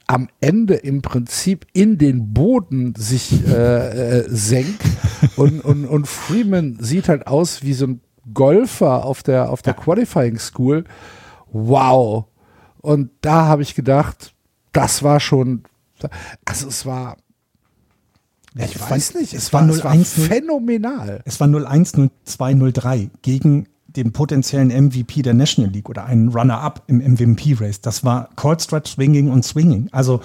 am 0.07 0.27
Ende 0.41 0.75
im 0.75 1.01
Prinzip 1.01 1.65
in 1.73 1.97
den 1.97 2.33
Boden 2.33 2.93
sich 2.95 3.47
äh, 3.47 4.19
äh, 4.19 4.25
senkt 4.27 4.83
und, 5.37 5.61
und, 5.61 5.85
und 5.85 6.07
Freeman 6.07 6.77
sieht 6.79 7.07
halt 7.07 7.27
aus 7.27 7.63
wie 7.63 7.73
so 7.73 7.87
ein 7.87 8.01
Golfer 8.33 9.05
auf 9.05 9.23
der, 9.23 9.49
auf 9.49 9.61
der 9.61 9.73
Qualifying 9.73 10.39
School. 10.39 10.85
Wow. 11.51 12.25
Und 12.81 13.11
da 13.21 13.45
habe 13.45 13.61
ich 13.61 13.75
gedacht, 13.75 14.33
das 14.71 15.03
war 15.03 15.19
schon, 15.19 15.63
also 16.45 16.67
es 16.67 16.85
war, 16.85 17.17
Ich 18.55 18.79
weiß 18.79 19.15
nicht, 19.15 19.33
es 19.33 19.53
war 19.53 19.63
0-1. 19.63 20.27
Phänomenal. 20.27 21.21
Es 21.25 21.39
war 21.39 21.47
0-1, 21.47 22.09
0-2, 22.27 22.73
0-3 22.73 23.09
gegen 23.21 23.67
den 23.87 24.11
potenziellen 24.11 24.69
MVP 24.69 25.21
der 25.21 25.33
National 25.33 25.71
League 25.71 25.89
oder 25.89 26.05
einen 26.05 26.29
Runner-up 26.29 26.83
im 26.87 26.97
MVP-Race. 26.97 27.81
Das 27.81 28.03
war 28.03 28.29
Cold 28.35 28.61
Stretch 28.61 28.93
Swinging 28.93 29.29
und 29.29 29.45
Swinging. 29.45 29.89
Also 29.91 30.21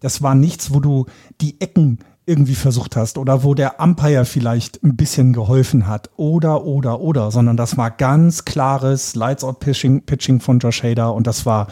das 0.00 0.22
war 0.22 0.34
nichts, 0.34 0.72
wo 0.72 0.80
du 0.80 1.06
die 1.40 1.60
Ecken 1.60 1.98
irgendwie 2.26 2.54
versucht 2.54 2.96
hast 2.96 3.18
oder 3.18 3.44
wo 3.44 3.54
der 3.54 3.80
Umpire 3.80 4.24
vielleicht 4.24 4.82
ein 4.82 4.96
bisschen 4.96 5.32
geholfen 5.32 5.86
hat 5.86 6.10
oder, 6.16 6.64
oder, 6.64 7.00
oder, 7.00 7.30
sondern 7.30 7.56
das 7.56 7.76
war 7.76 7.90
ganz 7.90 8.44
klares 8.44 9.14
Lights-Out-Pitching 9.14 10.02
Pitching 10.02 10.40
von 10.40 10.58
Josh 10.58 10.82
Hader 10.82 11.14
und 11.14 11.26
das 11.26 11.44
war 11.44 11.68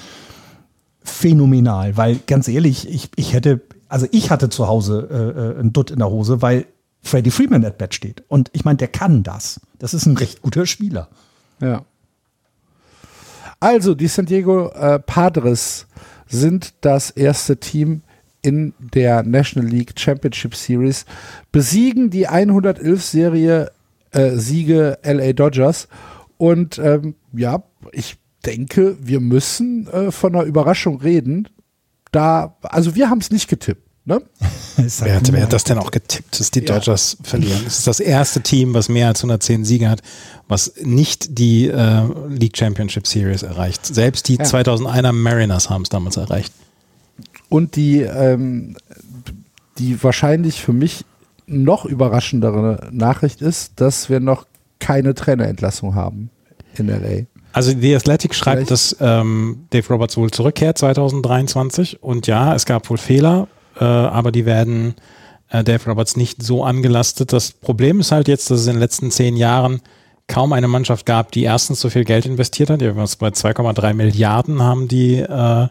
phänomenal, 1.02 1.96
weil 1.96 2.20
ganz 2.26 2.48
ehrlich, 2.48 2.88
ich, 2.88 3.10
ich 3.16 3.32
hätte, 3.32 3.62
also 3.88 4.06
ich 4.12 4.30
hatte 4.30 4.50
zu 4.50 4.68
Hause 4.68 5.08
äh, 5.10 5.40
äh 5.40 5.60
ein 5.60 5.72
Dutt 5.72 5.90
in 5.90 5.98
der 5.98 6.10
Hose, 6.10 6.42
weil 6.42 6.66
Freddie 7.02 7.30
Freeman 7.30 7.64
at 7.64 7.78
Bat 7.78 7.94
steht. 7.94 8.22
Und 8.28 8.48
ich 8.52 8.64
meine, 8.64 8.76
der 8.76 8.88
kann 8.88 9.22
das. 9.22 9.60
Das 9.78 9.92
ist 9.92 10.06
ein 10.06 10.16
recht 10.16 10.40
guter 10.42 10.66
Spieler. 10.66 11.08
Ja. 11.60 11.84
Also, 13.58 13.94
die 13.94 14.08
San 14.08 14.26
Diego 14.26 14.68
äh, 14.70 14.98
Padres 14.98 15.86
sind 16.26 16.74
das 16.80 17.10
erste 17.10 17.58
Team 17.58 18.02
in 18.42 18.74
der 18.78 19.22
National 19.22 19.70
League 19.70 19.92
Championship 19.96 20.54
Series, 20.54 21.04
besiegen 21.52 22.10
die 22.10 22.28
111-Serie 22.28 23.70
äh, 24.10 24.30
Siege 24.36 24.98
LA 25.02 25.32
Dodgers. 25.32 25.88
Und 26.36 26.78
ähm, 26.78 27.14
ja, 27.32 27.62
ich 27.92 28.16
denke, 28.44 28.96
wir 29.00 29.20
müssen 29.20 29.86
äh, 29.88 30.10
von 30.10 30.34
einer 30.34 30.44
Überraschung 30.44 31.00
reden. 31.00 31.48
Da, 32.10 32.56
also 32.62 32.94
wir 32.94 33.08
haben 33.08 33.20
es 33.20 33.30
nicht 33.30 33.48
getippt. 33.48 33.88
Ne? 34.04 34.20
wer, 34.76 35.14
hat, 35.14 35.32
wer 35.32 35.42
hat 35.44 35.52
das 35.52 35.62
denn 35.62 35.78
auch 35.78 35.92
getippt, 35.92 36.40
dass 36.40 36.50
die 36.50 36.64
Dodgers 36.64 37.18
ja. 37.20 37.28
verlieren? 37.28 37.60
Es 37.64 37.78
ist 37.78 37.86
das 37.86 38.00
erste 38.00 38.40
Team, 38.40 38.74
was 38.74 38.88
mehr 38.88 39.06
als 39.06 39.20
110 39.20 39.64
Siege 39.64 39.88
hat, 39.88 40.02
was 40.48 40.72
nicht 40.82 41.38
die 41.38 41.68
äh, 41.68 42.02
League 42.28 42.56
Championship 42.56 43.06
Series 43.06 43.44
erreicht. 43.44 43.86
Selbst 43.86 44.26
die 44.26 44.36
ja. 44.36 44.44
2001er 44.44 45.12
Mariners 45.12 45.70
haben 45.70 45.82
es 45.82 45.88
damals 45.88 46.16
erreicht. 46.16 46.52
Und 47.52 47.76
die, 47.76 48.00
ähm, 48.00 48.76
die 49.78 50.02
wahrscheinlich 50.02 50.60
für 50.60 50.72
mich 50.72 51.04
noch 51.46 51.84
überraschendere 51.84 52.88
Nachricht 52.92 53.42
ist, 53.42 53.80
dass 53.80 54.08
wir 54.08 54.20
noch 54.20 54.46
keine 54.78 55.14
Trainerentlassung 55.14 55.94
haben 55.94 56.30
in 56.76 56.88
LA. 56.88 57.26
Also 57.52 57.74
die 57.74 57.94
Athletic 57.94 58.34
schreibt, 58.34 58.68
Vielleicht. 58.68 58.70
dass 58.70 58.96
ähm, 59.00 59.66
Dave 59.70 59.86
Roberts 59.88 60.16
wohl 60.16 60.30
zurückkehrt 60.30 60.78
2023 60.78 62.02
und 62.02 62.26
ja, 62.26 62.54
es 62.54 62.64
gab 62.64 62.88
wohl 62.88 62.96
Fehler 62.96 63.48
äh, 63.78 63.84
aber 63.84 64.32
die 64.32 64.46
werden 64.46 64.94
äh, 65.50 65.64
Dave 65.64 65.90
Roberts 65.90 66.16
nicht 66.16 66.42
so 66.42 66.64
angelastet. 66.64 67.32
Das 67.32 67.52
Problem 67.52 68.00
ist 68.00 68.12
halt 68.12 68.28
jetzt, 68.28 68.50
dass 68.50 68.60
es 68.60 68.66
in 68.66 68.74
den 68.74 68.80
letzten 68.80 69.10
zehn 69.10 69.36
Jahren 69.36 69.80
kaum 70.28 70.52
eine 70.52 70.68
Mannschaft 70.68 71.06
gab, 71.06 71.32
die 71.32 71.42
erstens 71.42 71.80
so 71.80 71.90
viel 71.90 72.04
Geld 72.04 72.26
investiert 72.26 72.70
hat. 72.70 72.82
Ja, 72.82 72.92
bei 72.92 73.04
2,3 73.04 73.94
Milliarden 73.94 74.62
haben 74.62 74.88
die, 74.88 75.16
äh, 75.16 75.68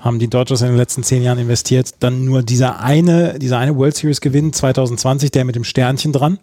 haben 0.00 0.18
die 0.18 0.28
Dodgers 0.28 0.62
in 0.62 0.68
den 0.68 0.76
letzten 0.76 1.02
zehn 1.02 1.22
Jahren 1.22 1.38
investiert. 1.38 1.94
Dann 2.00 2.24
nur 2.24 2.42
dieser 2.42 2.80
eine, 2.80 3.38
dieser 3.38 3.58
eine 3.58 3.76
World 3.76 3.96
Series 3.96 4.20
Gewinn 4.20 4.52
2020, 4.52 5.30
der 5.30 5.44
mit 5.44 5.56
dem 5.56 5.64
Sternchen 5.64 6.12
dran. 6.12 6.38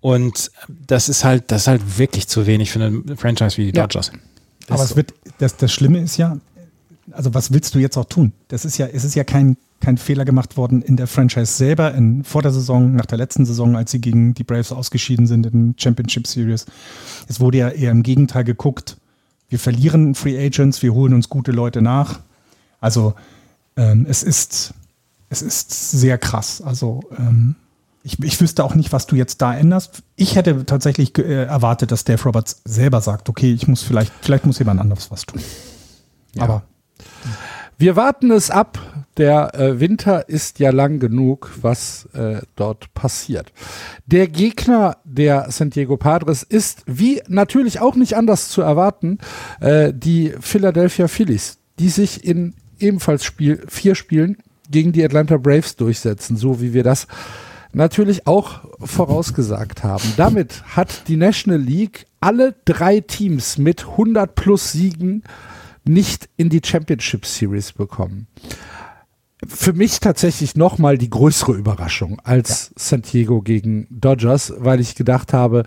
Und 0.00 0.50
das 0.86 1.08
ist 1.08 1.24
halt, 1.24 1.50
das 1.50 1.62
ist 1.62 1.68
halt 1.68 1.98
wirklich 1.98 2.28
zu 2.28 2.46
wenig 2.46 2.70
für 2.70 2.82
eine 2.82 3.16
Franchise 3.16 3.56
wie 3.58 3.66
die 3.66 3.72
Dodgers. 3.72 4.10
Ja. 4.12 4.74
Aber 4.74 4.82
es 4.82 4.96
wird, 4.96 5.14
das, 5.38 5.56
das 5.56 5.72
Schlimme 5.72 6.00
ist 6.00 6.16
ja, 6.16 6.38
also 7.12 7.34
was 7.34 7.52
willst 7.52 7.74
du 7.74 7.78
jetzt 7.78 7.96
auch 7.96 8.04
tun? 8.04 8.32
Das 8.48 8.64
ist 8.64 8.78
ja, 8.78 8.86
es 8.86 9.04
ist 9.04 9.14
ja 9.14 9.24
kein, 9.24 9.56
kein 9.80 9.96
Fehler 9.96 10.24
gemacht 10.24 10.56
worden 10.56 10.82
in 10.82 10.96
der 10.96 11.06
Franchise 11.06 11.52
selber, 11.52 11.94
in, 11.94 12.24
vor 12.24 12.42
der 12.42 12.52
Saison, 12.52 12.94
nach 12.94 13.06
der 13.06 13.18
letzten 13.18 13.44
Saison, 13.44 13.76
als 13.76 13.90
sie 13.90 14.00
gegen 14.00 14.34
die 14.34 14.44
Braves 14.44 14.72
ausgeschieden 14.72 15.26
sind 15.26 15.46
in 15.46 15.74
Championship 15.78 16.26
Series. 16.26 16.66
Es 17.28 17.40
wurde 17.40 17.58
ja 17.58 17.68
eher 17.68 17.90
im 17.90 18.02
Gegenteil 18.02 18.44
geguckt, 18.44 18.96
wir 19.48 19.58
verlieren 19.58 20.14
Free 20.14 20.38
Agents, 20.38 20.82
wir 20.82 20.92
holen 20.92 21.14
uns 21.14 21.30
gute 21.30 21.52
Leute 21.52 21.80
nach. 21.80 22.20
Also 22.80 23.14
ähm, 23.76 24.06
es 24.08 24.22
ist 24.22 24.74
es 25.30 25.42
ist 25.42 25.90
sehr 25.90 26.18
krass. 26.18 26.62
Also 26.62 27.00
ähm, 27.16 27.56
ich, 28.02 28.22
ich 28.22 28.40
wüsste 28.40 28.64
auch 28.64 28.74
nicht, 28.74 28.92
was 28.92 29.06
du 29.06 29.16
jetzt 29.16 29.42
da 29.42 29.54
änderst. 29.54 30.02
Ich 30.16 30.36
hätte 30.36 30.64
tatsächlich 30.64 31.16
äh, 31.18 31.44
erwartet, 31.44 31.92
dass 31.92 32.04
Dave 32.04 32.22
Roberts 32.24 32.62
selber 32.64 33.00
sagt, 33.00 33.28
okay, 33.28 33.52
ich 33.52 33.68
muss 33.68 33.82
vielleicht, 33.82 34.12
vielleicht 34.22 34.46
muss 34.46 34.58
jemand 34.58 34.80
anderes 34.80 35.10
was 35.10 35.26
tun. 35.26 35.42
Ja. 36.34 36.42
Aber 36.44 36.62
wir 37.76 37.96
warten 37.96 38.30
es 38.30 38.50
ab. 38.50 38.78
Der 39.18 39.52
äh, 39.56 39.80
Winter 39.80 40.28
ist 40.28 40.60
ja 40.60 40.70
lang 40.70 41.00
genug, 41.00 41.50
was 41.60 42.08
äh, 42.14 42.40
dort 42.54 42.94
passiert. 42.94 43.52
Der 44.06 44.28
Gegner 44.28 44.98
der 45.02 45.50
San 45.50 45.70
Diego 45.70 45.96
Padres 45.96 46.44
ist, 46.44 46.84
wie 46.86 47.20
natürlich 47.26 47.80
auch 47.80 47.96
nicht 47.96 48.16
anders 48.16 48.48
zu 48.48 48.62
erwarten, 48.62 49.18
äh, 49.60 49.92
die 49.92 50.34
Philadelphia 50.40 51.08
Phillies, 51.08 51.58
die 51.80 51.88
sich 51.88 52.24
in 52.24 52.54
ebenfalls 52.80 53.24
Spiel, 53.24 53.64
vier 53.68 53.94
Spielen 53.94 54.38
gegen 54.70 54.92
die 54.92 55.04
Atlanta 55.04 55.36
Braves 55.36 55.76
durchsetzen, 55.76 56.36
so 56.36 56.60
wie 56.60 56.72
wir 56.72 56.82
das 56.82 57.06
natürlich 57.72 58.26
auch 58.26 58.60
vorausgesagt 58.80 59.84
haben. 59.84 60.04
Damit 60.16 60.62
hat 60.76 61.08
die 61.08 61.16
National 61.16 61.60
League 61.60 62.06
alle 62.20 62.54
drei 62.64 63.00
Teams 63.00 63.58
mit 63.58 63.86
100 63.86 64.34
plus 64.34 64.72
Siegen 64.72 65.22
nicht 65.84 66.28
in 66.36 66.48
die 66.48 66.60
Championship 66.64 67.24
Series 67.24 67.72
bekommen. 67.72 68.26
Für 69.46 69.72
mich 69.72 70.00
tatsächlich 70.00 70.56
nochmal 70.56 70.98
die 70.98 71.10
größere 71.10 71.52
Überraschung 71.52 72.20
als 72.24 72.70
ja. 72.70 72.72
San 72.76 73.02
Diego 73.02 73.40
gegen 73.40 73.86
Dodgers, 73.88 74.52
weil 74.58 74.80
ich 74.80 74.96
gedacht 74.96 75.32
habe, 75.32 75.62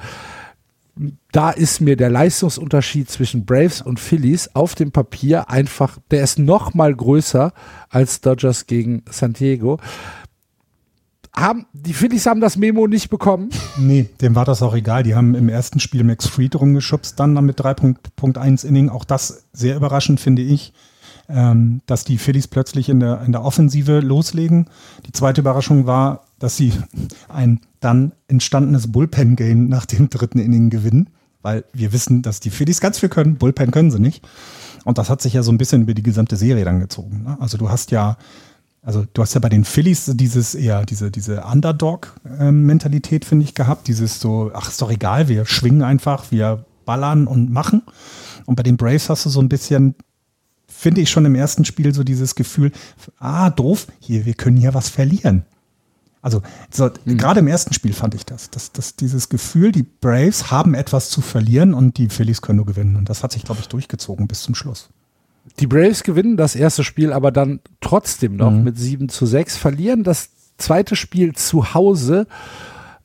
da 1.32 1.52
ist 1.52 1.80
mir 1.80 1.96
der 1.96 2.10
Leistungsunterschied 2.10 3.10
zwischen 3.10 3.46
Braves 3.46 3.82
und 3.82 4.00
Phillies 4.00 4.54
auf 4.54 4.76
dem 4.76 4.92
Papier 4.92 5.50
einfach, 5.50 5.98
der 6.12 6.24
ist 6.24 6.38
noch 6.38 6.74
mal 6.74 6.94
größer 6.94 7.54
als 7.90 8.22
Dodgers 8.22 8.68
gegen 8.68 9.04
San 9.10 9.34
Diego 9.34 9.80
haben, 11.36 11.66
die 11.74 11.94
Phillies 11.94 12.26
haben 12.26 12.42
das 12.42 12.58
Memo 12.58 12.88
nicht 12.88 13.10
bekommen. 13.10 13.50
Nee, 13.78 14.10
dem 14.20 14.36
war 14.36 14.46
das 14.46 14.62
auch 14.62 14.76
egal. 14.76 15.04
Die 15.04 15.16
haben 15.16 15.36
im 15.36 15.50
ersten 15.50 15.80
Spiel 15.80 16.04
Max 16.04 16.28
Fried 16.28 16.56
rumgeschubst, 16.56 17.20
dann 17.20 17.34
mit 17.46 17.60
3.1 17.60 18.66
Inning. 18.66 18.90
Auch 18.90 19.06
das 19.06 19.46
sehr 19.54 19.76
überraschend, 19.76 20.20
finde 20.20 20.42
ich, 20.42 20.74
ähm, 21.30 21.82
dass 21.86 22.04
die 22.04 22.18
Phillies 22.18 22.48
plötzlich 22.48 22.90
in 22.90 23.00
der, 23.00 23.22
in 23.22 23.32
der 23.32 23.44
Offensive 23.44 24.02
loslegen. 24.02 24.70
Die 25.06 25.14
zweite 25.14 25.42
Überraschung 25.42 25.86
war, 25.86 26.26
dass 26.42 26.58
sie 26.58 26.74
ein 27.30 27.60
dann 27.80 28.12
entstandenes 28.28 28.92
Bullpen-Game 28.92 29.68
nach 29.68 29.86
dem 29.86 30.10
dritten 30.10 30.40
Inning 30.40 30.70
gewinnen, 30.70 31.10
weil 31.42 31.64
wir 31.74 31.94
wissen, 31.94 32.22
dass 32.22 32.40
die 32.40 32.50
Phillies 32.50 32.82
ganz 32.82 33.00
viel 33.00 33.10
können. 33.10 33.36
Bullpen 33.36 33.72
können 33.72 33.92
sie 33.92 34.00
nicht. 34.00 34.28
Und 34.84 34.98
das 34.98 35.10
hat 35.10 35.22
sich 35.22 35.34
ja 35.34 35.44
so 35.44 35.52
ein 35.52 35.58
bisschen 35.58 35.84
über 35.84 35.94
die 35.94 36.04
gesamte 36.04 36.36
Serie 36.36 36.66
dann 36.66 36.80
gezogen. 36.80 37.24
Ne? 37.24 37.38
Also 37.40 37.58
du 37.58 37.70
hast 37.70 37.92
ja 37.92 38.18
also 38.84 39.06
du 39.14 39.22
hast 39.22 39.36
ja 39.36 39.40
bei 39.40 39.50
den 39.50 39.64
Phillies 39.64 40.12
dieses 40.16 40.56
eher 40.56 40.86
diese, 40.86 41.12
diese 41.12 41.44
Underdog-Mentalität, 41.44 43.26
finde 43.26 43.46
ich, 43.46 43.54
gehabt. 43.54 43.88
Dieses 43.88 44.20
so, 44.20 44.50
ach, 44.56 44.70
ist 44.70 44.82
doch 44.82 44.90
egal, 44.90 45.28
wir 45.28 45.46
schwingen 45.46 45.84
einfach, 45.84 46.32
wir 46.32 46.66
ballern 46.86 47.28
und 47.28 47.52
machen. 47.52 47.84
Und 48.48 48.56
bei 48.56 48.64
den 48.64 48.78
Braves 48.78 49.10
hast 49.10 49.26
du 49.26 49.30
so 49.30 49.40
ein 49.40 49.50
bisschen, 49.50 49.94
finde 50.68 51.02
ich 51.02 51.12
schon 51.12 51.26
im 51.26 51.36
ersten 51.36 51.64
Spiel 51.64 51.94
so 51.94 52.04
dieses 52.04 52.34
Gefühl, 52.34 52.72
ah, 53.20 53.52
doof, 53.52 53.86
hier, 54.00 54.26
wir 54.26 54.34
können 54.34 54.58
hier 54.58 54.74
was 54.74 54.90
verlieren. 54.90 55.46
Also 56.22 56.42
so, 56.72 56.90
mhm. 57.06 57.18
gerade 57.18 57.40
im 57.40 57.48
ersten 57.48 57.74
Spiel 57.74 57.94
fand 57.94 58.14
ich 58.14 58.26
das, 58.26 58.50
dass, 58.50 58.72
dass 58.72 58.96
dieses 58.96 59.30
Gefühl, 59.30 59.72
die 59.72 59.84
Braves 59.84 60.52
haben 60.52 60.74
etwas 60.76 61.10
zu 61.10 61.22
verlieren 61.22 61.74
und 61.74 61.98
die 61.98 62.10
Phillies 62.10 62.42
können 62.42 62.58
nur 62.58 62.66
gewinnen. 62.66 62.96
Und 62.96 63.10
das 63.10 63.24
hat 63.24 63.32
sich, 63.32 63.44
glaube 63.44 63.62
ich, 63.62 63.68
durchgezogen 63.68 64.28
bis 64.28 64.44
zum 64.44 64.54
Schluss. 64.54 64.90
Die 65.60 65.68
Braves 65.68 66.04
gewinnen 66.04 66.38
das 66.38 66.56
erste 66.56 66.84
Spiel 66.84 67.12
aber 67.12 67.32
dann 67.32 67.60
trotzdem 67.80 68.36
noch 68.36 68.52
mhm. 68.52 68.64
mit 68.64 68.78
7 68.78 69.10
zu 69.10 69.26
6, 69.26 69.58
verlieren 69.58 70.04
das 70.04 70.30
zweite 70.58 70.96
Spiel 70.96 71.34
zu 71.34 71.74
Hause, 71.74 72.28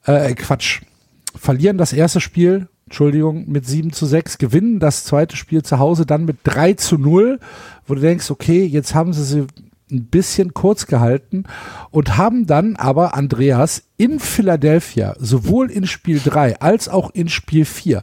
äh, 0.04 0.34
Quatsch, 0.34 0.82
verlieren 1.34 1.78
das 1.78 1.94
erste 1.94 2.20
Spiel, 2.20 2.68
Entschuldigung, 2.84 3.48
mit 3.48 3.66
7 3.66 3.92
zu 3.92 4.06
6, 4.06 4.38
gewinnen 4.38 4.78
das 4.78 5.04
zweite 5.04 5.36
Spiel 5.36 5.62
zu 5.62 5.78
Hause 5.78 6.04
dann 6.04 6.24
mit 6.26 6.38
3 6.44 6.74
zu 6.74 6.98
0, 6.98 7.40
wo 7.86 7.94
du 7.94 8.00
denkst, 8.00 8.30
okay, 8.30 8.64
jetzt 8.64 8.94
haben 8.94 9.12
sie 9.12 9.24
sie 9.24 9.46
ein 9.90 10.06
bisschen 10.06 10.54
kurz 10.54 10.86
gehalten 10.86 11.44
und 11.90 12.16
haben 12.16 12.46
dann 12.46 12.76
aber 12.76 13.14
Andreas 13.14 13.84
in 13.96 14.18
Philadelphia 14.18 15.14
sowohl 15.18 15.70
in 15.70 15.86
Spiel 15.86 16.20
3 16.22 16.60
als 16.60 16.88
auch 16.88 17.10
in 17.10 17.28
Spiel 17.28 17.64
4 17.64 18.02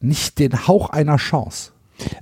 nicht 0.00 0.38
den 0.38 0.66
Hauch 0.66 0.90
einer 0.90 1.16
Chance. 1.16 1.72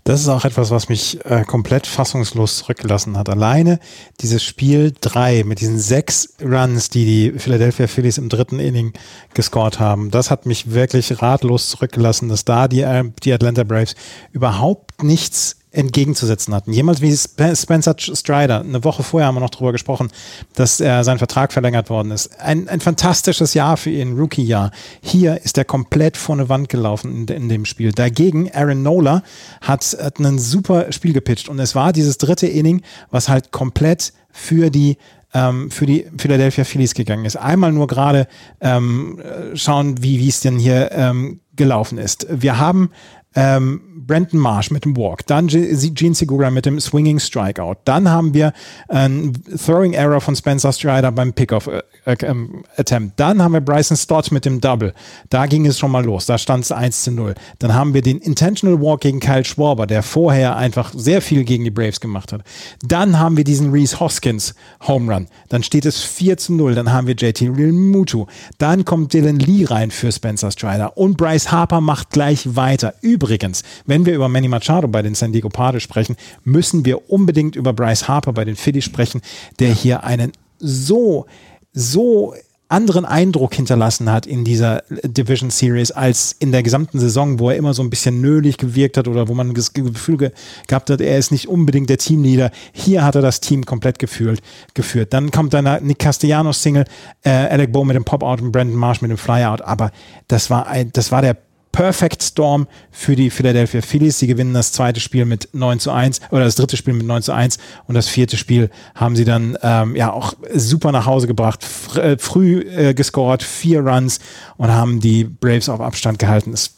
Das 0.04 0.20
ist 0.20 0.28
auch 0.28 0.44
etwas, 0.44 0.70
was 0.70 0.88
mich 0.88 1.24
äh, 1.24 1.44
komplett 1.44 1.86
fassungslos 1.86 2.58
zurückgelassen 2.58 3.16
hat. 3.16 3.28
Alleine 3.28 3.78
dieses 4.20 4.42
Spiel 4.42 4.92
3 5.00 5.44
mit 5.44 5.60
diesen 5.60 5.78
sechs 5.78 6.34
Runs, 6.42 6.90
die 6.90 7.04
die 7.04 7.38
Philadelphia 7.38 7.86
Phillies 7.86 8.18
im 8.18 8.28
dritten 8.28 8.58
Inning 8.58 8.92
gescored 9.34 9.80
haben, 9.80 10.10
das 10.10 10.30
hat 10.30 10.44
mich 10.44 10.72
wirklich 10.72 11.22
ratlos 11.22 11.70
zurückgelassen, 11.70 12.28
dass 12.28 12.44
da 12.44 12.68
die, 12.68 12.82
äh, 12.82 13.04
die 13.22 13.32
Atlanta 13.32 13.64
Braves 13.64 13.94
überhaupt 14.32 15.02
nichts 15.02 15.56
entgegenzusetzen 15.72 16.54
hatten. 16.54 16.72
Jemals 16.72 17.00
wie 17.00 17.16
Spencer 17.16 17.94
Strider, 17.96 18.60
eine 18.60 18.82
Woche 18.82 19.02
vorher 19.02 19.28
haben 19.28 19.36
wir 19.36 19.40
noch 19.40 19.50
darüber 19.50 19.72
gesprochen, 19.72 20.10
dass 20.54 20.80
äh, 20.80 21.02
sein 21.02 21.18
Vertrag 21.18 21.52
verlängert 21.52 21.90
worden 21.90 22.10
ist. 22.10 22.40
Ein, 22.40 22.68
ein 22.68 22.80
fantastisches 22.80 23.54
Jahr 23.54 23.76
für 23.76 23.90
ihn, 23.90 24.18
Rookie-Jahr. 24.18 24.72
Hier 25.00 25.40
ist 25.44 25.58
er 25.58 25.64
komplett 25.64 26.16
vor 26.16 26.34
eine 26.34 26.48
Wand 26.48 26.68
gelaufen 26.68 27.28
in, 27.28 27.34
in 27.34 27.48
dem 27.48 27.64
Spiel. 27.64 27.92
Dagegen, 27.92 28.50
Aaron 28.52 28.82
Nola 28.82 29.22
hat, 29.60 29.96
hat 30.00 30.18
ein 30.18 30.38
super 30.38 30.92
Spiel 30.92 31.12
gepitcht 31.12 31.48
und 31.48 31.58
es 31.60 31.74
war 31.74 31.92
dieses 31.92 32.18
dritte 32.18 32.48
Inning, 32.48 32.82
was 33.10 33.28
halt 33.28 33.52
komplett 33.52 34.12
für 34.32 34.70
die 34.70 34.96
ähm, 35.32 35.70
für 35.70 35.86
die 35.86 36.06
Philadelphia 36.18 36.64
Phillies 36.64 36.94
gegangen 36.94 37.24
ist. 37.24 37.36
Einmal 37.36 37.72
nur 37.72 37.86
gerade 37.86 38.26
ähm, 38.60 39.20
schauen, 39.54 40.02
wie 40.02 40.18
wie 40.18 40.28
es 40.28 40.40
denn 40.40 40.58
hier 40.58 40.90
ähm, 40.92 41.40
gelaufen 41.54 41.98
ist. 41.98 42.26
Wir 42.30 42.58
haben 42.58 42.90
ähm, 43.34 43.80
Brandon 44.06 44.40
Marsh 44.40 44.70
mit 44.70 44.84
dem 44.84 44.96
Walk, 44.96 45.26
dann 45.26 45.46
Gene 45.46 46.14
Segura 46.14 46.50
mit 46.50 46.66
dem 46.66 46.80
Swinging 46.80 47.20
Strikeout, 47.20 47.76
dann 47.84 48.08
haben 48.08 48.34
wir 48.34 48.52
ein 48.88 49.32
Throwing 49.64 49.92
Error 49.92 50.20
von 50.20 50.34
Spencer 50.34 50.72
Strider 50.72 51.12
beim 51.12 51.32
Pickoff 51.32 51.68
äh, 51.68 51.82
äh, 52.06 52.16
ähm, 52.22 52.64
Attempt, 52.76 53.20
dann 53.20 53.42
haben 53.42 53.52
wir 53.52 53.60
Bryson 53.60 53.96
Stott 53.96 54.32
mit 54.32 54.44
dem 54.44 54.60
Double, 54.60 54.94
da 55.28 55.46
ging 55.46 55.66
es 55.66 55.78
schon 55.78 55.92
mal 55.92 56.04
los, 56.04 56.26
da 56.26 56.38
stand 56.38 56.64
es 56.64 56.72
1 56.72 57.04
zu 57.04 57.12
0. 57.12 57.34
Dann 57.58 57.74
haben 57.74 57.94
wir 57.94 58.02
den 58.02 58.18
Intentional 58.18 58.80
Walk 58.80 59.02
gegen 59.02 59.20
Kyle 59.20 59.44
Schwarber, 59.44 59.86
der 59.86 60.02
vorher 60.02 60.56
einfach 60.56 60.92
sehr 60.94 61.22
viel 61.22 61.44
gegen 61.44 61.64
die 61.64 61.70
Braves 61.70 62.00
gemacht 62.00 62.32
hat. 62.32 62.42
Dann 62.82 63.18
haben 63.18 63.36
wir 63.36 63.44
diesen 63.44 63.70
Reese 63.70 64.00
Hoskins 64.00 64.54
Home 64.86 65.12
Run, 65.12 65.28
dann 65.48 65.62
steht 65.62 65.86
es 65.86 66.02
4 66.02 66.36
zu 66.36 66.54
0, 66.54 66.74
dann 66.74 66.92
haben 66.92 67.06
wir 67.06 67.14
JT 67.14 67.42
Real 67.56 67.72
Mutu, 67.72 68.26
dann 68.58 68.84
kommt 68.84 69.12
Dylan 69.12 69.38
Lee 69.38 69.64
rein 69.64 69.90
für 69.90 70.10
Spencer 70.10 70.50
Strider. 70.50 70.96
Und 70.96 71.16
Bryce 71.16 71.52
Harper 71.52 71.80
macht 71.80 72.10
gleich 72.10 72.56
weiter. 72.56 72.94
Übrigens, 73.20 73.62
wenn 73.84 74.06
wir 74.06 74.14
über 74.14 74.30
Manny 74.30 74.48
Machado 74.48 74.88
bei 74.88 75.02
den 75.02 75.14
San 75.14 75.30
Diego 75.30 75.50
Padres 75.50 75.82
sprechen, 75.82 76.16
müssen 76.42 76.86
wir 76.86 77.10
unbedingt 77.10 77.54
über 77.54 77.74
Bryce 77.74 78.08
Harper 78.08 78.32
bei 78.32 78.46
den 78.46 78.56
Phillies 78.56 78.84
sprechen, 78.84 79.20
der 79.58 79.74
hier 79.74 80.04
einen 80.04 80.32
so, 80.58 81.26
so 81.74 82.34
anderen 82.70 83.04
Eindruck 83.04 83.54
hinterlassen 83.54 84.10
hat 84.10 84.26
in 84.26 84.44
dieser 84.44 84.84
Division 85.04 85.50
Series 85.50 85.90
als 85.90 86.34
in 86.38 86.50
der 86.50 86.62
gesamten 86.62 86.98
Saison, 86.98 87.38
wo 87.38 87.50
er 87.50 87.56
immer 87.56 87.74
so 87.74 87.82
ein 87.82 87.90
bisschen 87.90 88.22
nölig 88.22 88.56
gewirkt 88.56 88.96
hat 88.96 89.06
oder 89.06 89.28
wo 89.28 89.34
man 89.34 89.52
das 89.52 89.74
Gefühl 89.74 90.16
ge 90.16 90.30
gehabt 90.66 90.88
hat, 90.88 91.02
er 91.02 91.18
ist 91.18 91.30
nicht 91.30 91.46
unbedingt 91.46 91.90
der 91.90 91.98
Teamleader. 91.98 92.50
Hier 92.72 93.04
hat 93.04 93.16
er 93.16 93.22
das 93.22 93.40
Team 93.40 93.66
komplett 93.66 93.98
gefühlt, 93.98 94.40
geführt. 94.72 95.12
Dann 95.12 95.30
kommt 95.30 95.52
dann 95.52 95.84
Nick 95.84 95.98
Castellanos 95.98 96.62
Single, 96.62 96.84
äh, 97.22 97.28
Alec 97.28 97.70
Bowe 97.70 97.84
mit 97.84 97.96
dem 97.96 98.04
Pop-Out 98.04 98.40
und 98.40 98.50
Brandon 98.50 98.78
Marsh 98.78 99.02
mit 99.02 99.10
dem 99.10 99.18
Flyout. 99.18 99.60
Aber 99.60 99.90
das 100.28 100.48
war 100.48 100.68
ein, 100.68 100.90
das 100.94 101.12
war 101.12 101.20
der 101.20 101.36
Perfect 101.72 102.22
Storm 102.22 102.66
für 102.90 103.14
die 103.14 103.30
Philadelphia 103.30 103.80
Phillies. 103.80 104.18
Sie 104.18 104.26
gewinnen 104.26 104.54
das 104.54 104.72
zweite 104.72 105.00
Spiel 105.00 105.24
mit 105.24 105.48
9 105.52 105.78
zu 105.78 105.90
1 105.90 106.20
oder 106.30 106.44
das 106.44 106.56
dritte 106.56 106.76
Spiel 106.76 106.94
mit 106.94 107.06
9 107.06 107.22
zu 107.22 107.32
1 107.32 107.58
und 107.86 107.94
das 107.94 108.08
vierte 108.08 108.36
Spiel 108.36 108.70
haben 108.94 109.16
sie 109.16 109.24
dann 109.24 109.56
ähm, 109.62 109.94
ja 109.94 110.12
auch 110.12 110.34
super 110.52 110.92
nach 110.92 111.06
Hause 111.06 111.26
gebracht, 111.26 111.64
fr 111.64 111.98
äh, 111.98 112.18
früh 112.18 112.60
äh, 112.60 112.94
gescored, 112.94 113.42
vier 113.42 113.80
Runs 113.80 114.18
und 114.56 114.70
haben 114.70 115.00
die 115.00 115.24
Braves 115.24 115.68
auf 115.68 115.80
Abstand 115.80 116.18
gehalten. 116.18 116.50
Das 116.50 116.72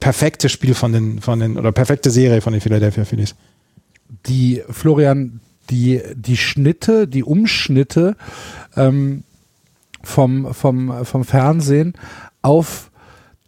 perfekte 0.00 0.48
Spiel 0.48 0.74
von 0.74 0.92
den, 0.92 1.20
von 1.20 1.38
den, 1.38 1.58
oder 1.58 1.72
perfekte 1.72 2.10
Serie 2.10 2.40
von 2.40 2.52
den 2.52 2.62
Philadelphia 2.62 3.04
Phillies. 3.04 3.34
Die, 4.26 4.62
Florian, 4.70 5.40
die, 5.70 6.00
die 6.14 6.36
Schnitte, 6.36 7.06
die 7.06 7.22
Umschnitte 7.22 8.16
ähm, 8.76 9.24
vom, 10.02 10.54
vom, 10.54 11.04
vom 11.04 11.24
Fernsehen 11.24 11.94
auf 12.42 12.90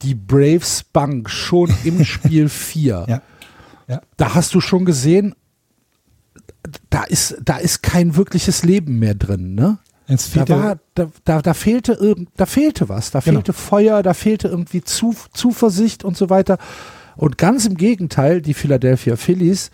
die 0.02 0.14
Braves 0.14 0.84
Bank 0.84 1.30
schon 1.30 1.72
im 1.84 2.04
Spiel 2.06 2.48
4. 2.48 3.06
Ja. 3.08 3.22
Ja. 3.88 4.02
Da 4.16 4.34
hast 4.34 4.54
du 4.54 4.60
schon 4.60 4.84
gesehen, 4.84 5.34
da 6.90 7.04
ist, 7.04 7.36
da 7.42 7.56
ist 7.56 7.82
kein 7.82 8.16
wirkliches 8.16 8.64
Leben 8.64 8.98
mehr 8.98 9.14
drin, 9.14 9.54
ne? 9.54 9.78
Da, 10.48 10.62
war, 10.62 10.78
da, 10.94 11.10
da, 11.24 11.42
da, 11.42 11.54
fehlte 11.54 11.92
irgend, 11.92 12.30
da 12.36 12.46
fehlte 12.46 12.88
was, 12.88 13.10
da 13.10 13.20
genau. 13.20 13.36
fehlte 13.36 13.52
Feuer, 13.52 14.02
da 14.02 14.14
fehlte 14.14 14.48
irgendwie 14.48 14.82
Zu, 14.82 15.14
Zuversicht 15.34 16.02
und 16.02 16.16
so 16.16 16.30
weiter. 16.30 16.56
Und 17.16 17.36
ganz 17.36 17.66
im 17.66 17.76
Gegenteil, 17.76 18.40
die 18.40 18.54
Philadelphia 18.54 19.16
Phillies 19.16 19.70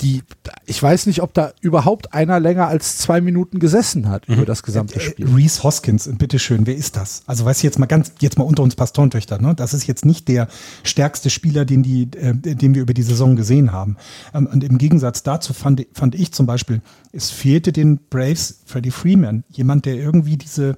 die, 0.00 0.22
ich 0.66 0.82
weiß 0.82 1.06
nicht, 1.06 1.22
ob 1.22 1.32
da 1.32 1.52
überhaupt 1.60 2.12
einer 2.12 2.38
länger 2.38 2.68
als 2.68 2.98
zwei 2.98 3.20
Minuten 3.20 3.58
gesessen 3.58 4.08
hat 4.08 4.28
mhm. 4.28 4.36
über 4.36 4.44
das 4.44 4.62
gesamte 4.62 4.96
äh, 4.96 4.98
äh, 4.98 5.00
Spiel. 5.00 5.26
Reese 5.34 5.62
Hoskins, 5.62 6.08
bitteschön, 6.18 6.66
wer 6.66 6.76
ist 6.76 6.96
das? 6.96 7.22
Also 7.26 7.44
weiß 7.44 7.58
ich 7.58 7.62
jetzt 7.62 7.78
mal 7.78 7.86
ganz, 7.86 8.12
jetzt 8.20 8.38
mal 8.38 8.44
unter 8.44 8.62
uns 8.62 8.76
Pastorentöchter, 8.76 9.40
ne? 9.40 9.54
Das 9.54 9.72
ist 9.74 9.86
jetzt 9.86 10.04
nicht 10.04 10.28
der 10.28 10.48
stärkste 10.82 11.30
Spieler, 11.30 11.64
den 11.64 11.82
die, 11.82 12.10
äh, 12.16 12.34
den 12.34 12.74
wir 12.74 12.82
über 12.82 12.94
die 12.94 13.02
Saison 13.02 13.36
gesehen 13.36 13.72
haben. 13.72 13.96
Ähm, 14.34 14.46
und 14.46 14.62
im 14.62 14.78
Gegensatz 14.78 15.22
dazu 15.22 15.54
fand, 15.54 15.86
fand 15.92 16.14
ich 16.14 16.32
zum 16.32 16.46
Beispiel, 16.46 16.82
es 17.12 17.30
fehlte 17.30 17.72
den 17.72 17.98
Braves 18.10 18.60
Freddie 18.66 18.90
Freeman, 18.90 19.44
jemand, 19.48 19.86
der 19.86 19.94
irgendwie 19.96 20.36
diese, 20.36 20.76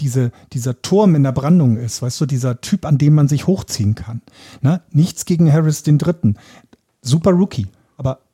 diese, 0.00 0.32
dieser 0.52 0.80
Turm 0.80 1.14
in 1.14 1.22
der 1.22 1.32
Brandung 1.32 1.76
ist, 1.76 2.00
weißt 2.00 2.20
du, 2.20 2.26
dieser 2.26 2.60
Typ, 2.60 2.86
an 2.86 2.98
dem 2.98 3.14
man 3.14 3.28
sich 3.28 3.46
hochziehen 3.46 3.94
kann. 3.94 4.22
Ne? 4.62 4.80
Nichts 4.90 5.24
gegen 5.24 5.52
Harris 5.52 5.82
den 5.82 5.98
Dritten. 5.98 6.36
Super 7.02 7.32
Rookie. 7.32 7.66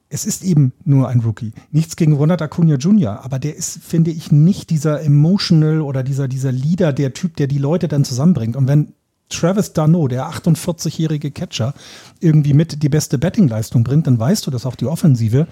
Es 0.08 0.26
ist 0.26 0.44
eben 0.44 0.72
nur 0.84 1.08
ein 1.08 1.20
Rookie. 1.20 1.52
Nichts 1.70 1.96
gegen 1.96 2.12
Ronald 2.12 2.42
Acuna 2.42 2.76
Jr., 2.76 3.24
aber 3.24 3.38
der 3.38 3.56
ist, 3.56 3.78
finde 3.82 4.10
ich, 4.10 4.30
nicht 4.30 4.70
dieser 4.70 5.02
emotional 5.02 5.80
oder 5.80 6.02
dieser, 6.02 6.28
dieser 6.28 6.52
Leader, 6.52 6.92
der 6.92 7.14
Typ, 7.14 7.36
der 7.36 7.46
die 7.46 7.58
Leute 7.58 7.88
dann 7.88 8.04
zusammenbringt. 8.04 8.54
Und 8.54 8.68
wenn 8.68 8.92
Travis 9.28 9.72
Dano, 9.72 10.06
der 10.06 10.30
48-jährige 10.30 11.30
Catcher, 11.30 11.74
irgendwie 12.20 12.52
mit 12.52 12.82
die 12.82 12.88
beste 12.88 13.18
Bettingleistung 13.18 13.82
bringt, 13.82 14.06
dann 14.06 14.18
weißt 14.18 14.46
du, 14.46 14.50
dass 14.50 14.66
auch 14.66 14.76
die 14.76 14.86
Offensive, 14.86 15.48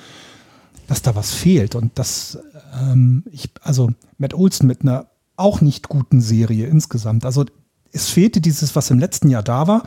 dass 0.86 1.02
da 1.02 1.14
was 1.16 1.32
fehlt. 1.32 1.74
Und 1.74 1.92
das, 1.98 2.38
ähm, 2.80 3.24
ich, 3.30 3.50
also 3.62 3.90
Matt 4.18 4.34
Olson 4.34 4.66
mit 4.66 4.82
einer 4.82 5.06
auch 5.36 5.60
nicht 5.60 5.88
guten 5.88 6.20
Serie 6.20 6.66
insgesamt. 6.66 7.24
Also 7.24 7.46
es 7.92 8.08
fehlte 8.08 8.40
dieses, 8.40 8.74
was 8.74 8.90
im 8.90 8.98
letzten 8.98 9.28
Jahr 9.28 9.42
da 9.42 9.66
war. 9.66 9.82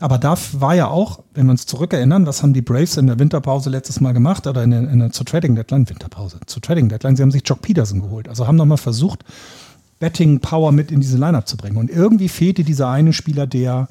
Aber 0.00 0.18
da 0.18 0.38
war 0.52 0.74
ja 0.74 0.86
auch, 0.88 1.20
wenn 1.34 1.46
wir 1.46 1.50
uns 1.50 1.66
zurückerinnern, 1.66 2.24
was 2.26 2.42
haben 2.42 2.52
die 2.52 2.62
Braves 2.62 2.96
in 2.96 3.08
der 3.08 3.18
Winterpause 3.18 3.68
letztes 3.68 4.00
Mal 4.00 4.12
gemacht 4.12 4.46
oder 4.46 4.62
in 4.62 4.70
der, 4.70 4.80
in 4.88 5.00
der 5.00 5.10
zur 5.10 5.26
Trading 5.26 5.56
Deadline, 5.56 5.88
Winterpause, 5.88 6.38
zur 6.46 6.62
Trading 6.62 6.88
Deadline, 6.88 7.16
sie 7.16 7.22
haben 7.22 7.32
sich 7.32 7.42
Jock 7.44 7.62
Peterson 7.62 8.00
geholt. 8.00 8.28
Also 8.28 8.46
haben 8.46 8.56
nochmal 8.56 8.78
versucht, 8.78 9.24
Betting 9.98 10.38
Power 10.38 10.70
mit 10.70 10.92
in 10.92 11.00
diese 11.00 11.18
Lineup 11.18 11.48
zu 11.48 11.56
bringen. 11.56 11.76
Und 11.76 11.90
irgendwie 11.90 12.28
fehlte 12.28 12.62
dieser 12.62 12.88
eine 12.88 13.12
Spieler, 13.12 13.48
der, 13.48 13.88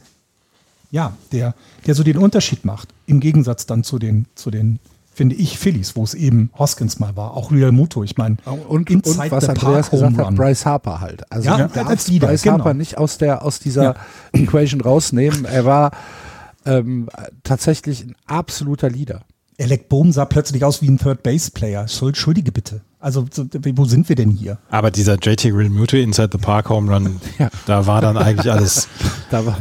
ja, 0.89 1.13
der, 1.33 1.53
der 1.85 1.95
so 1.95 2.03
den 2.03 2.17
Unterschied 2.17 2.63
macht. 2.63 2.87
Im 3.05 3.19
Gegensatz 3.19 3.65
dann 3.65 3.83
zu 3.83 3.99
den, 3.99 4.25
zu 4.35 4.49
den 4.49 4.79
finde 5.17 5.35
ich, 5.35 5.57
Phillies, 5.57 5.95
wo 5.95 6.03
es 6.03 6.13
eben 6.13 6.51
Hoskins 6.59 6.99
mal 6.99 7.15
war, 7.15 7.35
auch 7.35 7.51
Real 7.51 7.71
Muto. 7.71 8.03
Ich 8.03 8.17
meine, 8.17 8.37
und, 8.45 8.91
und 8.91 9.31
was 9.31 9.49
Andreas 9.49 9.89
gesagt 9.89 10.15
hat, 10.15 10.35
Bryce 10.35 10.65
Harper 10.65 11.01
halt. 11.01 11.29
Also 11.31 11.49
ja, 11.49 11.69
ja 11.73 11.85
als 11.87 12.07
Leader, 12.07 12.27
Bryce 12.27 12.43
genau. 12.43 12.59
Harper 12.59 12.75
nicht 12.75 12.99
aus 12.99 13.17
der 13.17 13.43
aus 13.43 13.59
dieser 13.59 13.83
ja. 13.83 13.95
Equation 14.33 14.79
rausnehmen. 14.79 15.45
Er 15.45 15.65
war 15.65 15.91
ähm, 16.65 17.09
tatsächlich 17.43 18.05
ein 18.05 18.15
absoluter 18.27 18.91
Leader. 18.91 19.21
Alec 19.59 19.89
Bohm 19.89 20.11
sah 20.11 20.25
plötzlich 20.25 20.63
aus 20.63 20.83
wie 20.83 20.87
ein 20.87 20.99
Third 20.99 21.23
Base 21.23 21.49
Player. 21.49 21.87
Entschuldige 21.99 22.51
bitte. 22.51 22.81
Also 22.99 23.25
wo 23.25 23.85
sind 23.85 24.07
wir 24.09 24.15
denn 24.15 24.29
hier? 24.29 24.59
Aber 24.69 24.91
dieser 24.91 25.15
JT 25.15 25.45
Real 25.45 25.69
Muto 25.69 25.97
Inside 25.97 26.29
the 26.33 26.37
Park 26.37 26.69
Home 26.69 26.93
Run, 26.93 27.19
ja. 27.39 27.49
da 27.65 27.87
war 27.87 28.01
dann 28.01 28.17
eigentlich 28.17 28.51
alles, 28.51 28.87
da 29.31 29.43
war, 29.43 29.57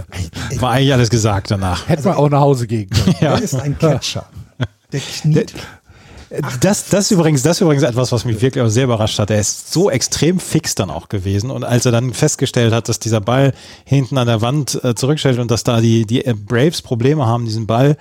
war 0.59 0.73
eigentlich 0.73 0.93
alles 0.93 1.09
gesagt 1.09 1.51
danach. 1.51 1.89
Hätte 1.89 2.05
man 2.05 2.17
auch 2.17 2.29
nach 2.29 2.41
Hause 2.41 2.67
gehen 2.67 2.91
können. 2.91 3.17
Ja. 3.21 3.37
Er 3.37 3.43
ist 3.43 3.55
ein 3.55 3.79
Catcher. 3.79 4.27
Der 4.97 5.45
kniet. 5.45 5.55
Das, 6.61 6.89
das, 6.89 7.11
übrigens, 7.13 7.43
das 7.43 7.59
ist 7.59 7.61
übrigens 7.61 7.85
etwas, 7.85 8.11
was 8.11 8.25
mich 8.25 8.41
wirklich 8.43 8.63
auch 8.63 8.69
sehr 8.69 8.85
überrascht 8.85 9.19
hat. 9.19 9.31
Er 9.31 9.39
ist 9.39 9.73
so 9.73 9.91
extrem 9.91 10.41
fix 10.41 10.75
dann 10.75 10.91
auch 10.91 11.09
gewesen. 11.09 11.51
Und 11.51 11.63
als 11.63 11.87
er 11.87 11.93
dann 11.93 12.13
festgestellt 12.13 12.73
hat, 12.73 12.89
dass 12.89 12.99
dieser 12.99 13.21
Ball 13.21 13.53
hinten 13.85 14.19
an 14.19 14.27
der 14.27 14.41
Wand 14.43 14.83
äh, 14.83 14.95
zurückstellt 14.97 15.39
und 15.39 15.51
dass 15.53 15.63
da 15.63 15.81
die, 15.81 16.05
die 16.05 16.23
Braves 16.23 16.83
Probleme 16.83 17.27
haben, 17.27 17.45
diesen 17.45 17.67
Ball 17.67 17.97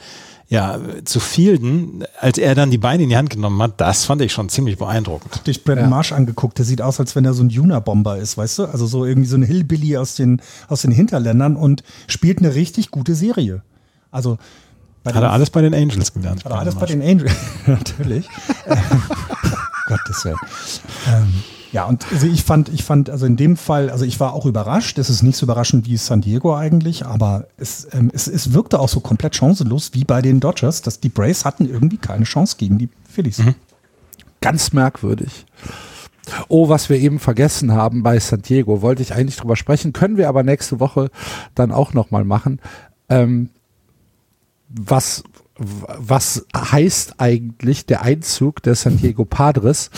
ja, 0.47 0.79
zu 1.05 1.19
fielden, 1.19 2.03
als 2.19 2.37
er 2.37 2.53
dann 2.53 2.69
die 2.69 2.77
Beine 2.77 3.03
in 3.03 3.09
die 3.09 3.17
Hand 3.17 3.31
genommen 3.31 3.61
hat, 3.61 3.81
das 3.81 4.05
fand 4.05 4.21
ich 4.21 4.31
schon 4.31 4.49
ziemlich 4.49 4.77
beeindruckend. 4.77 5.33
Ich 5.37 5.41
dich 5.41 5.63
Brandon 5.63 5.85
ja. 5.85 5.89
Marsh 5.89 6.11
angeguckt, 6.11 6.57
der 6.59 6.65
sieht 6.65 6.81
aus, 6.81 6.99
als 6.99 7.15
wenn 7.15 7.25
er 7.25 7.33
so 7.33 7.43
ein 7.43 7.49
Juna-Bomber 7.49 8.17
ist, 8.17 8.37
weißt 8.37 8.59
du? 8.59 8.65
Also 8.65 8.85
so 8.85 9.05
irgendwie 9.05 9.27
so 9.27 9.37
ein 9.37 9.43
Hillbilly 9.43 9.97
aus 9.97 10.15
den, 10.15 10.41
aus 10.67 10.83
den 10.83 10.91
Hinterländern 10.91 11.55
und 11.55 11.83
spielt 12.07 12.39
eine 12.39 12.53
richtig 12.53 12.91
gute 12.91 13.15
Serie. 13.15 13.63
Also 14.11 14.37
hat 15.13 15.23
er 15.23 15.31
alles 15.31 15.49
bei 15.49 15.61
den 15.61 15.73
Angels 15.73 16.13
gelernt? 16.13 16.45
Hat 16.45 16.51
er 16.51 16.59
alles 16.59 16.75
bei 16.75 16.85
den 16.85 17.01
Angels, 17.01 17.31
natürlich. 17.65 18.27
Gottes 19.87 20.25
Willen. 20.25 20.37
Ähm, 21.07 21.33
ja, 21.71 21.85
und 21.85 22.05
also 22.11 22.25
ich 22.25 22.43
fand, 22.43 22.69
ich 22.69 22.83
fand, 22.83 23.09
also 23.09 23.25
in 23.25 23.35
dem 23.35 23.57
Fall, 23.57 23.89
also 23.89 24.05
ich 24.05 24.19
war 24.19 24.33
auch 24.33 24.45
überrascht. 24.45 24.97
Es 24.97 25.09
ist 25.09 25.21
nicht 25.21 25.37
so 25.37 25.45
überraschend 25.45 25.85
wie 25.85 25.97
San 25.97 26.21
Diego 26.21 26.55
eigentlich, 26.55 27.05
aber 27.05 27.47
es, 27.57 27.87
ähm, 27.91 28.09
es, 28.13 28.27
es 28.27 28.53
wirkte 28.53 28.79
auch 28.79 28.89
so 28.89 28.99
komplett 28.99 29.35
chancenlos 29.35 29.91
wie 29.93 30.05
bei 30.05 30.21
den 30.21 30.39
Dodgers, 30.39 30.81
dass 30.81 31.01
die 31.01 31.09
Braves 31.09 31.45
hatten 31.45 31.69
irgendwie 31.69 31.97
keine 31.97 32.23
Chance 32.23 32.55
gegen 32.57 32.77
die 32.77 32.89
Phillies. 33.07 33.39
Mhm. 33.39 33.55
Ganz 34.41 34.73
merkwürdig. 34.73 35.45
Oh, 36.47 36.69
was 36.69 36.89
wir 36.89 36.97
eben 36.97 37.19
vergessen 37.19 37.73
haben 37.73 38.01
bei 38.01 38.19
San 38.19 38.41
Diego, 38.41 38.81
wollte 38.81 39.03
ich 39.03 39.13
eigentlich 39.13 39.35
drüber 39.35 39.55
sprechen, 39.55 39.93
können 39.93 40.17
wir 40.17 40.29
aber 40.29 40.43
nächste 40.43 40.79
Woche 40.79 41.11
dann 41.53 41.71
auch 41.71 41.93
nochmal 41.93 42.23
machen. 42.23 42.59
Ähm, 43.09 43.49
was 44.70 45.24
was 45.57 46.45
heißt 46.55 47.16
eigentlich 47.20 47.86
der 47.86 48.01
Einzug 48.01 48.61
der 48.63 48.76
San 48.76 48.97
Diego 48.97 49.24
Padres 49.24 49.89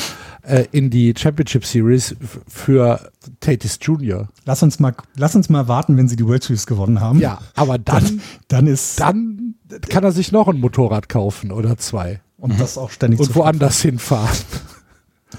äh, 0.44 0.66
in 0.72 0.90
die 0.90 1.14
Championship 1.18 1.66
Series 1.66 2.16
für 2.48 3.12
Tatis 3.40 3.80
Jr. 3.82 4.28
Lass 4.46 4.62
uns 4.62 4.80
mal, 4.80 4.94
lass 5.16 5.36
uns 5.36 5.50
mal 5.50 5.68
warten, 5.68 5.98
wenn 5.98 6.08
sie 6.08 6.16
die 6.16 6.28
World 6.28 6.44
Series 6.44 6.68
gewonnen 6.68 7.02
haben. 7.02 7.20
Ja, 7.20 7.40
aber 7.56 7.78
dann, 7.78 8.04
dann, 8.04 8.22
dann 8.48 8.68
ist, 8.68 9.00
dann 9.00 9.56
kann 9.90 10.04
er 10.04 10.12
sich 10.12 10.32
noch 10.32 10.48
ein 10.48 10.60
Motorrad 10.60 11.10
kaufen 11.10 11.52
oder 11.52 11.78
zwei. 11.78 12.22
Und 12.38 12.54
mhm. 12.54 12.60
das 12.60 12.78
auch 12.78 12.92
ständig 12.92 13.20
und 13.20 13.36
woanders 13.36 13.82
hinfahren. 13.82 14.38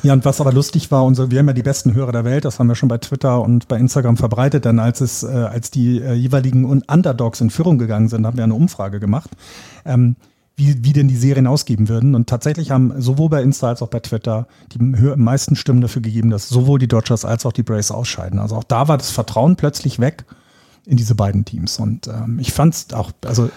Ja, 0.03 0.13
und 0.13 0.25
was 0.25 0.41
aber 0.41 0.53
lustig 0.53 0.91
war, 0.91 1.05
unser, 1.05 1.31
wir 1.31 1.39
haben 1.39 1.49
ja 1.49 1.55
die 1.55 1.63
besten 1.63 1.95
Hörer 1.95 2.13
der 2.13 2.25
Welt, 2.25 2.45
das 2.45 2.59
haben 2.59 2.67
wir 2.67 2.75
schon 2.75 2.91
bei 2.91 2.99
Twitter 2.99 3.41
und 3.41 3.69
bei 3.69 3.79
Instagram 3.79 4.17
verbreitet, 4.17 4.65
denn 4.67 4.79
als 4.79 5.01
es, 5.01 5.23
äh, 5.23 5.29
als 5.29 5.71
die 5.71 6.01
äh, 6.01 6.13
jeweiligen 6.13 6.65
Underdogs 6.65 7.41
in 7.41 7.51
Führung 7.51 7.79
gegangen 7.79 8.09
sind, 8.09 8.27
haben 8.27 8.37
wir 8.37 8.45
eine 8.45 8.55
Umfrage 8.55 9.01
gemacht, 9.01 9.31
ähm, 9.87 10.17
wie, 10.57 10.85
wie 10.85 10.93
denn 10.93 11.09
die 11.09 11.17
Serien 11.17 11.47
ausgeben 11.47 11.89
würden. 11.89 12.15
Und 12.15 12.29
tatsächlich 12.29 12.71
haben 12.71 13.01
sowohl 13.01 13.31
bei 13.31 13.43
Insta 13.43 13.69
als 13.69 13.81
auch 13.81 13.89
bei 13.89 14.01
Twitter 14.01 14.47
die 14.73 14.79
meisten 14.79 15.57
Stimmen 15.57 15.81
dafür 15.81 16.03
gegeben, 16.03 16.31
dass 16.31 16.49
sowohl 16.49 16.79
die 16.79 16.89
Dodgers 16.89 17.25
als 17.25 17.47
auch 17.47 17.53
die 17.53 17.63
Braves 17.63 17.91
ausscheiden. 17.91 18.39
Also 18.41 18.57
auch 18.57 18.65
da 18.65 18.89
war 18.89 18.99
das 18.99 19.11
Vertrauen 19.11 19.57
plötzlich 19.57 20.01
weg 20.01 20.25
in 20.85 20.97
diese 20.97 21.15
beiden 21.15 21.45
Teams. 21.45 21.79
Und 21.79 22.09
ähm, 22.09 22.39
ich 22.41 22.53
fand 22.53 22.75
es 22.75 22.93
auch, 22.93 23.13
also 23.25 23.51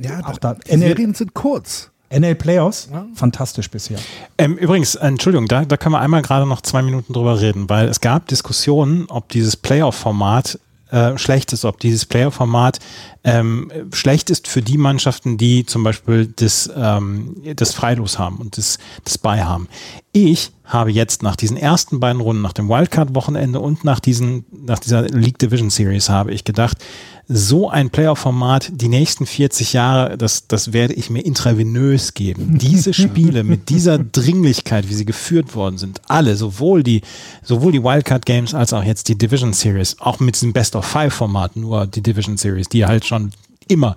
ja, 0.00 0.24
auch 0.24 0.38
da. 0.38 0.54
Die 0.54 0.78
Serien 0.78 1.14
sind 1.14 1.34
kurz. 1.34 1.90
NL 2.10 2.34
Playoffs, 2.34 2.88
ja. 2.92 3.06
fantastisch 3.14 3.70
bisher. 3.70 3.98
Ähm, 4.38 4.56
übrigens, 4.56 4.94
Entschuldigung, 4.94 5.46
da, 5.46 5.64
da 5.64 5.76
können 5.76 5.94
wir 5.94 6.00
einmal 6.00 6.22
gerade 6.22 6.46
noch 6.46 6.62
zwei 6.62 6.82
Minuten 6.82 7.12
drüber 7.12 7.40
reden, 7.40 7.68
weil 7.68 7.88
es 7.88 8.00
gab 8.00 8.26
Diskussionen, 8.28 9.06
ob 9.08 9.28
dieses 9.28 9.56
Playoff-Format 9.56 10.58
äh, 10.90 11.18
schlecht 11.18 11.52
ist, 11.52 11.66
ob 11.66 11.80
dieses 11.80 12.06
Playoff-Format 12.06 12.78
ähm, 13.24 13.70
schlecht 13.92 14.30
ist 14.30 14.48
für 14.48 14.62
die 14.62 14.78
Mannschaften, 14.78 15.36
die 15.36 15.66
zum 15.66 15.82
Beispiel 15.82 16.32
das, 16.36 16.70
ähm, 16.74 17.36
das 17.56 17.74
Freilos 17.74 18.18
haben 18.18 18.36
und 18.36 18.56
das, 18.56 18.78
das 19.04 19.18
Bei 19.18 19.44
haben. 19.44 19.68
Ich 20.12 20.52
habe 20.64 20.90
jetzt 20.90 21.22
nach 21.22 21.36
diesen 21.36 21.56
ersten 21.56 22.00
beiden 22.00 22.20
Runden, 22.20 22.42
nach 22.42 22.52
dem 22.52 22.68
Wildcard-Wochenende 22.68 23.60
und 23.60 23.84
nach, 23.84 24.00
diesen, 24.00 24.44
nach 24.50 24.78
dieser 24.78 25.02
League 25.02 25.38
Division 25.38 25.70
Series 25.70 26.08
habe 26.08 26.32
ich 26.32 26.44
gedacht, 26.44 26.78
so 27.26 27.68
ein 27.68 27.90
Playoff-Format 27.90 28.70
die 28.72 28.88
nächsten 28.88 29.26
40 29.26 29.74
Jahre, 29.74 30.16
das, 30.16 30.46
das 30.46 30.72
werde 30.72 30.94
ich 30.94 31.10
mir 31.10 31.20
intravenös 31.20 32.14
geben. 32.14 32.58
Diese 32.60 32.94
Spiele 32.94 33.44
mit 33.44 33.68
dieser 33.68 33.98
Dringlichkeit, 33.98 34.88
wie 34.88 34.94
sie 34.94 35.04
geführt 35.04 35.54
worden 35.54 35.76
sind, 35.76 36.00
alle, 36.08 36.36
sowohl 36.36 36.82
die, 36.82 37.02
sowohl 37.42 37.72
die 37.72 37.84
Wildcard-Games 37.84 38.54
als 38.54 38.72
auch 38.72 38.82
jetzt 38.82 39.08
die 39.08 39.18
Division 39.18 39.52
Series, 39.52 39.96
auch 40.00 40.20
mit 40.20 40.36
diesem 40.36 40.54
Best-of-Five-Format, 40.54 41.56
nur 41.56 41.86
die 41.86 42.02
Division 42.02 42.38
Series, 42.38 42.68
die 42.68 42.86
halt 42.86 43.04
schon 43.04 43.32
immer 43.68 43.94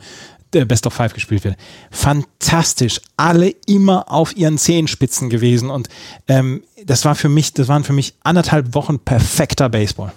der 0.54 0.66
Best 0.66 0.86
of 0.88 0.93
Five 0.93 1.14
gespielt 1.14 1.43
wird. 1.43 1.56
Fantastisch. 1.89 3.02
Alle 3.18 3.54
immer 3.68 4.12
auf 4.12 4.36
ihren 4.36 4.58
Zehenspitzen 4.58 5.30
gewesen. 5.30 5.70
Und 5.70 5.89
ähm, 6.28 6.64
das 6.86 7.06
war 7.06 7.16
für 7.16 7.30
mich, 7.30 7.54
das 7.54 7.68
waren 7.68 7.84
für 7.84 7.93
mich 7.93 8.16
anderthalb 8.24 8.74
Wochen 8.74 8.99
perfekter 8.99 9.70
Baseball. 9.70 10.12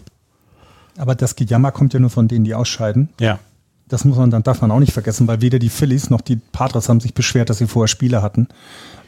Aber 0.96 1.14
das 1.14 1.36
Gejammer 1.36 1.72
kommt 1.72 1.94
ja 1.94 2.00
nur 2.00 2.10
von 2.10 2.28
denen, 2.28 2.44
die 2.44 2.54
ausscheiden. 2.54 3.08
Ja. 3.18 3.38
Das 3.88 4.04
muss 4.04 4.16
man, 4.16 4.30
dann 4.30 4.42
darf 4.42 4.62
man 4.62 4.70
auch 4.70 4.80
nicht 4.80 4.92
vergessen, 4.92 5.26
weil 5.28 5.40
weder 5.40 5.58
die 5.58 5.68
Phillies 5.68 6.08
noch 6.08 6.20
die 6.20 6.36
Padres 6.36 6.88
haben 6.88 7.00
sich 7.00 7.14
beschwert, 7.14 7.50
dass 7.50 7.58
sie 7.58 7.66
vorher 7.66 7.88
Spiele 7.88 8.22
hatten. 8.22 8.48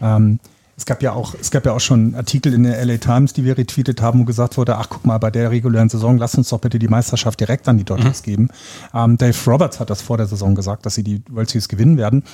Ähm, 0.00 0.38
es 0.76 0.84
gab 0.84 1.02
ja 1.02 1.12
auch, 1.12 1.34
es 1.40 1.50
gab 1.50 1.64
ja 1.64 1.72
auch 1.72 1.80
schon 1.80 2.14
Artikel 2.14 2.52
in 2.52 2.64
der 2.64 2.84
LA 2.84 2.98
Times, 2.98 3.32
die 3.32 3.44
wir 3.44 3.56
retweetet 3.56 4.02
haben, 4.02 4.20
wo 4.20 4.24
gesagt 4.24 4.58
wurde, 4.58 4.76
ach 4.76 4.88
guck 4.90 5.06
mal, 5.06 5.16
bei 5.18 5.30
der 5.30 5.50
regulären 5.50 5.88
Saison, 5.88 6.18
lass 6.18 6.34
uns 6.34 6.50
doch 6.50 6.60
bitte 6.60 6.78
die 6.78 6.88
Meisterschaft 6.88 7.40
direkt 7.40 7.66
an 7.66 7.78
die 7.78 7.84
Dodgers 7.84 8.20
mhm. 8.20 8.24
geben. 8.24 8.48
Ähm, 8.92 9.16
Dave 9.16 9.36
Roberts 9.46 9.80
hat 9.80 9.88
das 9.88 10.02
vor 10.02 10.18
der 10.18 10.26
Saison 10.26 10.54
gesagt, 10.54 10.84
dass 10.84 10.94
sie 10.94 11.02
die 11.02 11.22
World 11.30 11.48
Series 11.48 11.68
gewinnen 11.68 11.96
werden. 11.96 12.24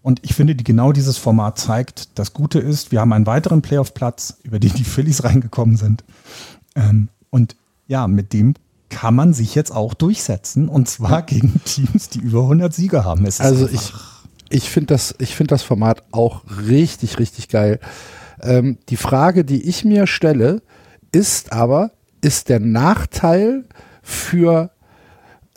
Und 0.00 0.20
ich 0.22 0.34
finde, 0.34 0.54
die, 0.54 0.64
genau 0.64 0.92
dieses 0.92 1.18
Format 1.18 1.58
zeigt, 1.58 2.18
das 2.18 2.32
Gute 2.32 2.60
ist, 2.60 2.92
wir 2.92 3.00
haben 3.00 3.12
einen 3.12 3.26
weiteren 3.26 3.60
Playoff-Platz, 3.60 4.38
über 4.42 4.58
den 4.58 4.72
die 4.72 4.84
Phillies 4.84 5.24
reingekommen 5.24 5.76
sind. 5.76 6.02
Ähm, 6.76 7.08
und 7.28 7.56
ja, 7.88 8.08
mit 8.08 8.32
dem 8.32 8.54
kann 8.88 9.14
man 9.14 9.34
sich 9.34 9.54
jetzt 9.54 9.72
auch 9.72 9.94
durchsetzen 9.94 10.68
und 10.68 10.88
zwar 10.88 11.22
gegen 11.22 11.60
Teams, 11.64 12.08
die 12.08 12.20
über 12.20 12.42
100 12.42 12.72
Siege 12.72 13.04
haben. 13.04 13.26
also 13.38 13.68
ich, 13.68 13.92
ich 14.48 14.70
finde 14.70 14.88
das, 14.88 15.14
find 15.18 15.50
das 15.50 15.62
Format 15.62 16.02
auch 16.12 16.42
richtig, 16.66 17.18
richtig 17.18 17.48
geil. 17.48 17.80
Ähm, 18.40 18.78
die 18.88 18.96
Frage, 18.96 19.44
die 19.44 19.68
ich 19.68 19.84
mir 19.84 20.06
stelle, 20.06 20.62
ist 21.12 21.52
aber, 21.52 21.92
ist 22.20 22.48
der 22.48 22.60
Nachteil 22.60 23.64
für 24.02 24.70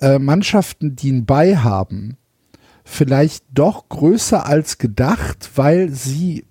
äh, 0.01 0.19
Mannschaften, 0.19 0.95
die 0.95 1.09
ihn 1.09 1.25
bei 1.25 1.57
haben, 1.57 2.17
vielleicht 2.83 3.43
doch 3.53 3.89
größer 3.89 4.45
als 4.45 4.77
gedacht, 4.77 5.51
weil 5.55 5.91
sie 5.91 6.45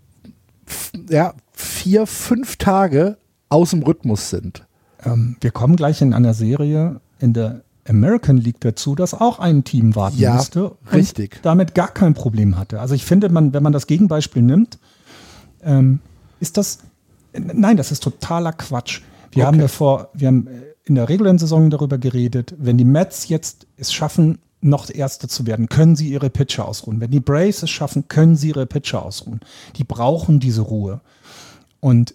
ja, 1.09 1.35
vier, 1.53 2.07
fünf 2.07 2.57
Tage 2.57 3.19
aus 3.49 3.71
dem 3.71 3.83
Rhythmus 3.83 4.31
sind. 4.31 4.67
Ähm, 5.05 5.37
wir 5.41 5.51
kommen 5.51 5.77
gleich 5.77 6.03
in 6.03 6.13
einer 6.13 6.35
Serie 6.35 7.01
in 7.19 7.33
der 7.33 7.63
American 7.89 8.37
League 8.37 8.61
dazu, 8.61 8.95
das 8.95 9.15
auch 9.15 9.39
ein 9.39 9.65
Team 9.65 9.95
warten 9.95 10.19
ja, 10.19 10.35
musste 10.35 10.71
und 10.71 10.93
richtig. 10.93 11.41
damit 11.43 11.75
gar 11.75 11.89
kein 11.89 12.15
Problem 12.15 12.57
hatte. 12.57 12.81
Also 12.81 12.95
ich 12.95 13.05
finde, 13.05 13.29
man, 13.29 13.53
wenn 13.53 13.63
man 13.63 13.73
das 13.73 13.87
Gegenbeispiel 13.87 14.43
nimmt, 14.43 14.79
ähm, 15.63 16.01
ist 16.41 16.57
das, 16.57 16.81
nein, 17.33 17.77
das 17.77 17.93
ist 17.93 18.03
totaler 18.03 18.53
Quatsch. 18.53 19.03
Wir 19.31 19.43
okay. 19.43 19.47
haben 19.47 19.61
ja 19.61 19.69
vor, 19.69 20.11
wir 20.15 20.29
haben 20.29 20.49
in 20.85 20.95
der 20.95 21.09
regulären 21.09 21.39
Saison 21.39 21.71
darüber 21.71 21.99
geredet, 21.99 22.55
wenn 22.59 22.79
die 22.79 22.85
Mets 22.85 23.29
jetzt 23.29 23.67
es 23.77 23.93
schaffen, 23.93 24.39
noch 24.61 24.91
Erste 24.91 25.29
zu 25.29 25.47
werden, 25.47 25.69
können 25.69 25.95
sie 25.95 26.09
ihre 26.09 26.31
Pitcher 26.31 26.67
ausruhen. 26.67 27.01
Wenn 27.01 27.11
die 27.11 27.21
Braves 27.21 27.63
es 27.63 27.71
schaffen, 27.71 28.09
können 28.09 28.37
sie 28.37 28.49
ihre 28.49 28.67
Pitcher 28.67 29.05
ausruhen. 29.05 29.41
Die 29.77 29.85
brauchen 29.85 30.41
diese 30.41 30.63
Ruhe. 30.63 31.01
Und 31.81 32.15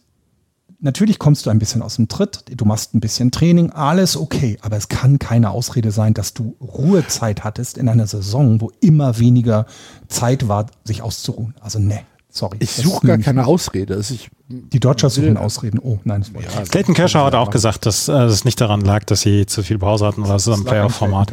natürlich 0.83 1.17
kommst 1.17 1.45
du 1.45 1.49
ein 1.49 1.59
bisschen 1.59 1.81
aus 1.81 1.95
dem 1.95 2.07
Tritt, 2.07 2.43
du 2.55 2.65
machst 2.65 2.93
ein 2.93 2.99
bisschen 2.99 3.31
Training, 3.31 3.71
alles 3.71 4.15
okay, 4.15 4.57
aber 4.61 4.77
es 4.77 4.89
kann 4.89 5.17
keine 5.17 5.49
Ausrede 5.49 5.91
sein, 5.91 6.13
dass 6.13 6.33
du 6.33 6.55
Ruhezeit 6.61 7.43
hattest 7.43 7.77
in 7.77 7.89
einer 7.89 8.05
Saison, 8.05 8.61
wo 8.61 8.71
immer 8.81 9.17
weniger 9.17 9.65
Zeit 10.07 10.47
war, 10.47 10.67
sich 10.83 11.01
auszuruhen. 11.01 11.55
Also 11.61 11.79
ne. 11.79 12.01
Sorry. 12.35 12.57
Ich 12.61 12.71
suche 12.71 13.05
gar 13.05 13.19
keine 13.19 13.45
Ausrede. 13.45 13.93
Also 13.93 14.15
ich 14.15 14.31
die 14.47 14.79
Dodgers 14.79 15.13
suchen 15.13 15.37
Ausreden. 15.37 15.79
Oh, 15.79 15.99
nein, 16.03 16.21
das 16.21 16.33
wollte 16.33 16.49
ja, 16.51 16.63
Clayton 16.63 16.95
Kershaw 16.95 17.25
hat 17.25 17.35
auch 17.35 17.51
gesagt, 17.51 17.85
dass 17.85 18.07
äh, 18.07 18.13
es 18.23 18.43
nicht 18.43 18.59
daran 18.59 18.81
lag, 18.81 19.03
dass 19.03 19.21
sie 19.21 19.45
zu 19.45 19.61
viel 19.61 19.77
Pause 19.77 20.07
hatten 20.07 20.21
oder 20.21 20.33
dass 20.33 20.47
es 20.47 20.53
am 20.53 20.63
Playoff-Format 20.63 21.31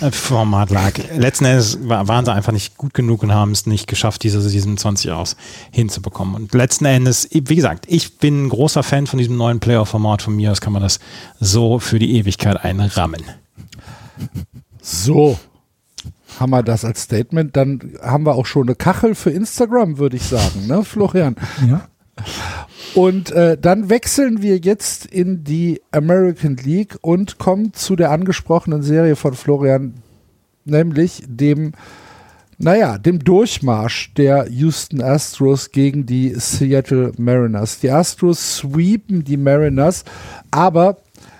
äh, 0.00 0.10
Format 0.10 0.70
lag. 0.70 0.92
Letzten 1.14 1.44
Endes 1.44 1.78
waren 1.82 2.24
sie 2.24 2.32
einfach 2.32 2.52
nicht 2.52 2.78
gut 2.78 2.94
genug 2.94 3.22
und 3.22 3.32
haben 3.32 3.52
es 3.52 3.66
nicht 3.66 3.88
geschafft, 3.88 4.22
diese 4.22 4.40
27 4.40 5.10
aus 5.10 5.36
hinzubekommen. 5.70 6.34
Und 6.34 6.54
letzten 6.54 6.86
Endes, 6.86 7.28
wie 7.30 7.54
gesagt, 7.54 7.84
ich 7.86 8.16
bin 8.18 8.46
ein 8.46 8.48
großer 8.48 8.82
Fan 8.82 9.06
von 9.06 9.18
diesem 9.18 9.36
neuen 9.36 9.60
Playoff-Format. 9.60 10.22
Von 10.22 10.34
mir 10.34 10.50
aus 10.50 10.62
kann 10.62 10.72
man 10.72 10.82
das 10.82 10.98
so 11.38 11.78
für 11.78 11.98
die 11.98 12.16
Ewigkeit 12.16 12.64
einrammen. 12.64 13.22
So, 14.80 15.38
haben 16.40 16.50
wir 16.50 16.62
das 16.62 16.84
als 16.84 17.02
Statement. 17.02 17.56
Dann 17.56 17.94
haben 18.02 18.26
wir 18.26 18.34
auch 18.34 18.46
schon 18.46 18.68
eine 18.68 18.76
Kachel 18.76 19.14
für 19.14 19.30
Instagram, 19.30 19.98
würde 19.98 20.16
ich 20.16 20.24
sagen, 20.24 20.66
ne, 20.66 20.84
Florian? 20.84 21.36
Ja. 21.68 21.88
Und 22.94 23.30
äh, 23.30 23.56
dann 23.56 23.90
wechseln 23.90 24.42
wir 24.42 24.58
jetzt 24.58 25.06
in 25.06 25.44
die 25.44 25.80
American 25.92 26.56
League 26.56 26.98
und 27.00 27.38
kommen 27.38 27.72
zu 27.72 27.96
der 27.96 28.10
angesprochenen 28.10 28.82
Serie 28.82 29.14
von 29.14 29.34
Florian, 29.34 29.94
nämlich 30.64 31.22
dem, 31.28 31.72
naja, 32.58 32.98
dem 32.98 33.20
Durchmarsch 33.20 34.14
der 34.14 34.48
Houston 34.50 35.00
Astros 35.00 35.70
gegen 35.70 36.06
die 36.06 36.34
Seattle 36.34 37.12
Mariners. 37.18 37.78
Die 37.80 37.90
Astros 37.90 38.56
sweepen 38.56 39.22
die 39.22 39.36
Mariners, 39.36 40.04
aber 40.50 40.96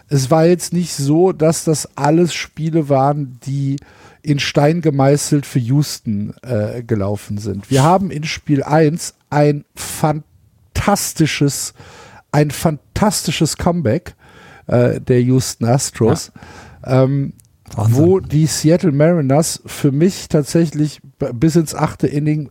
es 0.08 0.30
war 0.30 0.46
jetzt 0.46 0.72
nicht 0.72 0.94
so, 0.94 1.32
dass 1.32 1.64
das 1.64 1.88
alles 1.96 2.32
Spiele 2.34 2.88
waren, 2.88 3.38
die 3.44 3.76
in 4.28 4.38
Stein 4.38 4.82
gemeißelt 4.82 5.46
für 5.46 5.58
Houston 5.58 6.34
äh, 6.42 6.82
gelaufen 6.82 7.38
sind. 7.38 7.70
Wir 7.70 7.82
haben 7.82 8.10
in 8.10 8.24
Spiel 8.24 8.62
1 8.62 9.14
ein 9.30 9.64
fantastisches, 9.74 11.72
ein 12.30 12.50
fantastisches 12.50 13.56
Comeback 13.56 14.14
äh, 14.66 15.00
der 15.00 15.22
Houston 15.22 15.64
Astros, 15.64 16.30
ja. 16.84 17.04
ähm, 17.04 17.32
wo 17.74 18.20
die 18.20 18.44
Seattle 18.44 18.92
Mariners 18.92 19.62
für 19.64 19.92
mich 19.92 20.28
tatsächlich 20.28 21.00
bis 21.32 21.56
ins 21.56 21.74
achte 21.74 22.06
Inning, 22.06 22.50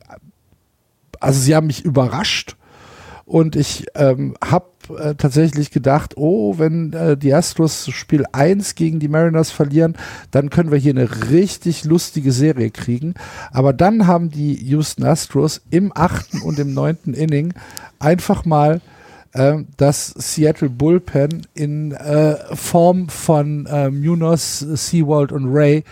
also 1.19 1.39
sie 1.39 1.55
haben 1.55 1.67
mich 1.67 1.85
überrascht 1.85 2.55
und 3.25 3.55
ich 3.55 3.85
ähm, 3.93 4.35
habe 4.43 4.65
äh, 4.89 5.15
tatsächlich 5.15 5.71
gedacht, 5.71 6.13
oh, 6.17 6.57
wenn 6.57 6.93
äh, 6.93 7.17
die 7.17 7.33
Astros 7.33 7.89
Spiel 7.91 8.25
1 8.31 8.75
gegen 8.75 8.99
die 8.99 9.07
Mariners 9.07 9.51
verlieren, 9.51 9.95
dann 10.31 10.49
können 10.49 10.71
wir 10.71 10.77
hier 10.77 10.93
eine 10.93 11.29
richtig 11.29 11.85
lustige 11.85 12.31
Serie 12.31 12.71
kriegen. 12.71 13.13
Aber 13.51 13.73
dann 13.73 14.07
haben 14.07 14.29
die 14.29 14.55
Houston 14.65 15.03
Astros 15.03 15.61
im 15.69 15.91
achten 15.95 16.41
und 16.41 16.59
im 16.59 16.73
neunten 16.73 17.13
Inning 17.13 17.53
einfach 17.99 18.45
mal 18.45 18.81
äh, 19.33 19.57
das 19.77 20.07
Seattle 20.07 20.69
Bullpen 20.69 21.45
in 21.53 21.91
äh, 21.91 22.35
Form 22.55 23.09
von 23.09 23.65
äh, 23.65 23.89
Munoz, 23.89 24.59
Seawald 24.59 25.31
und 25.31 25.45
Ray 25.53 25.83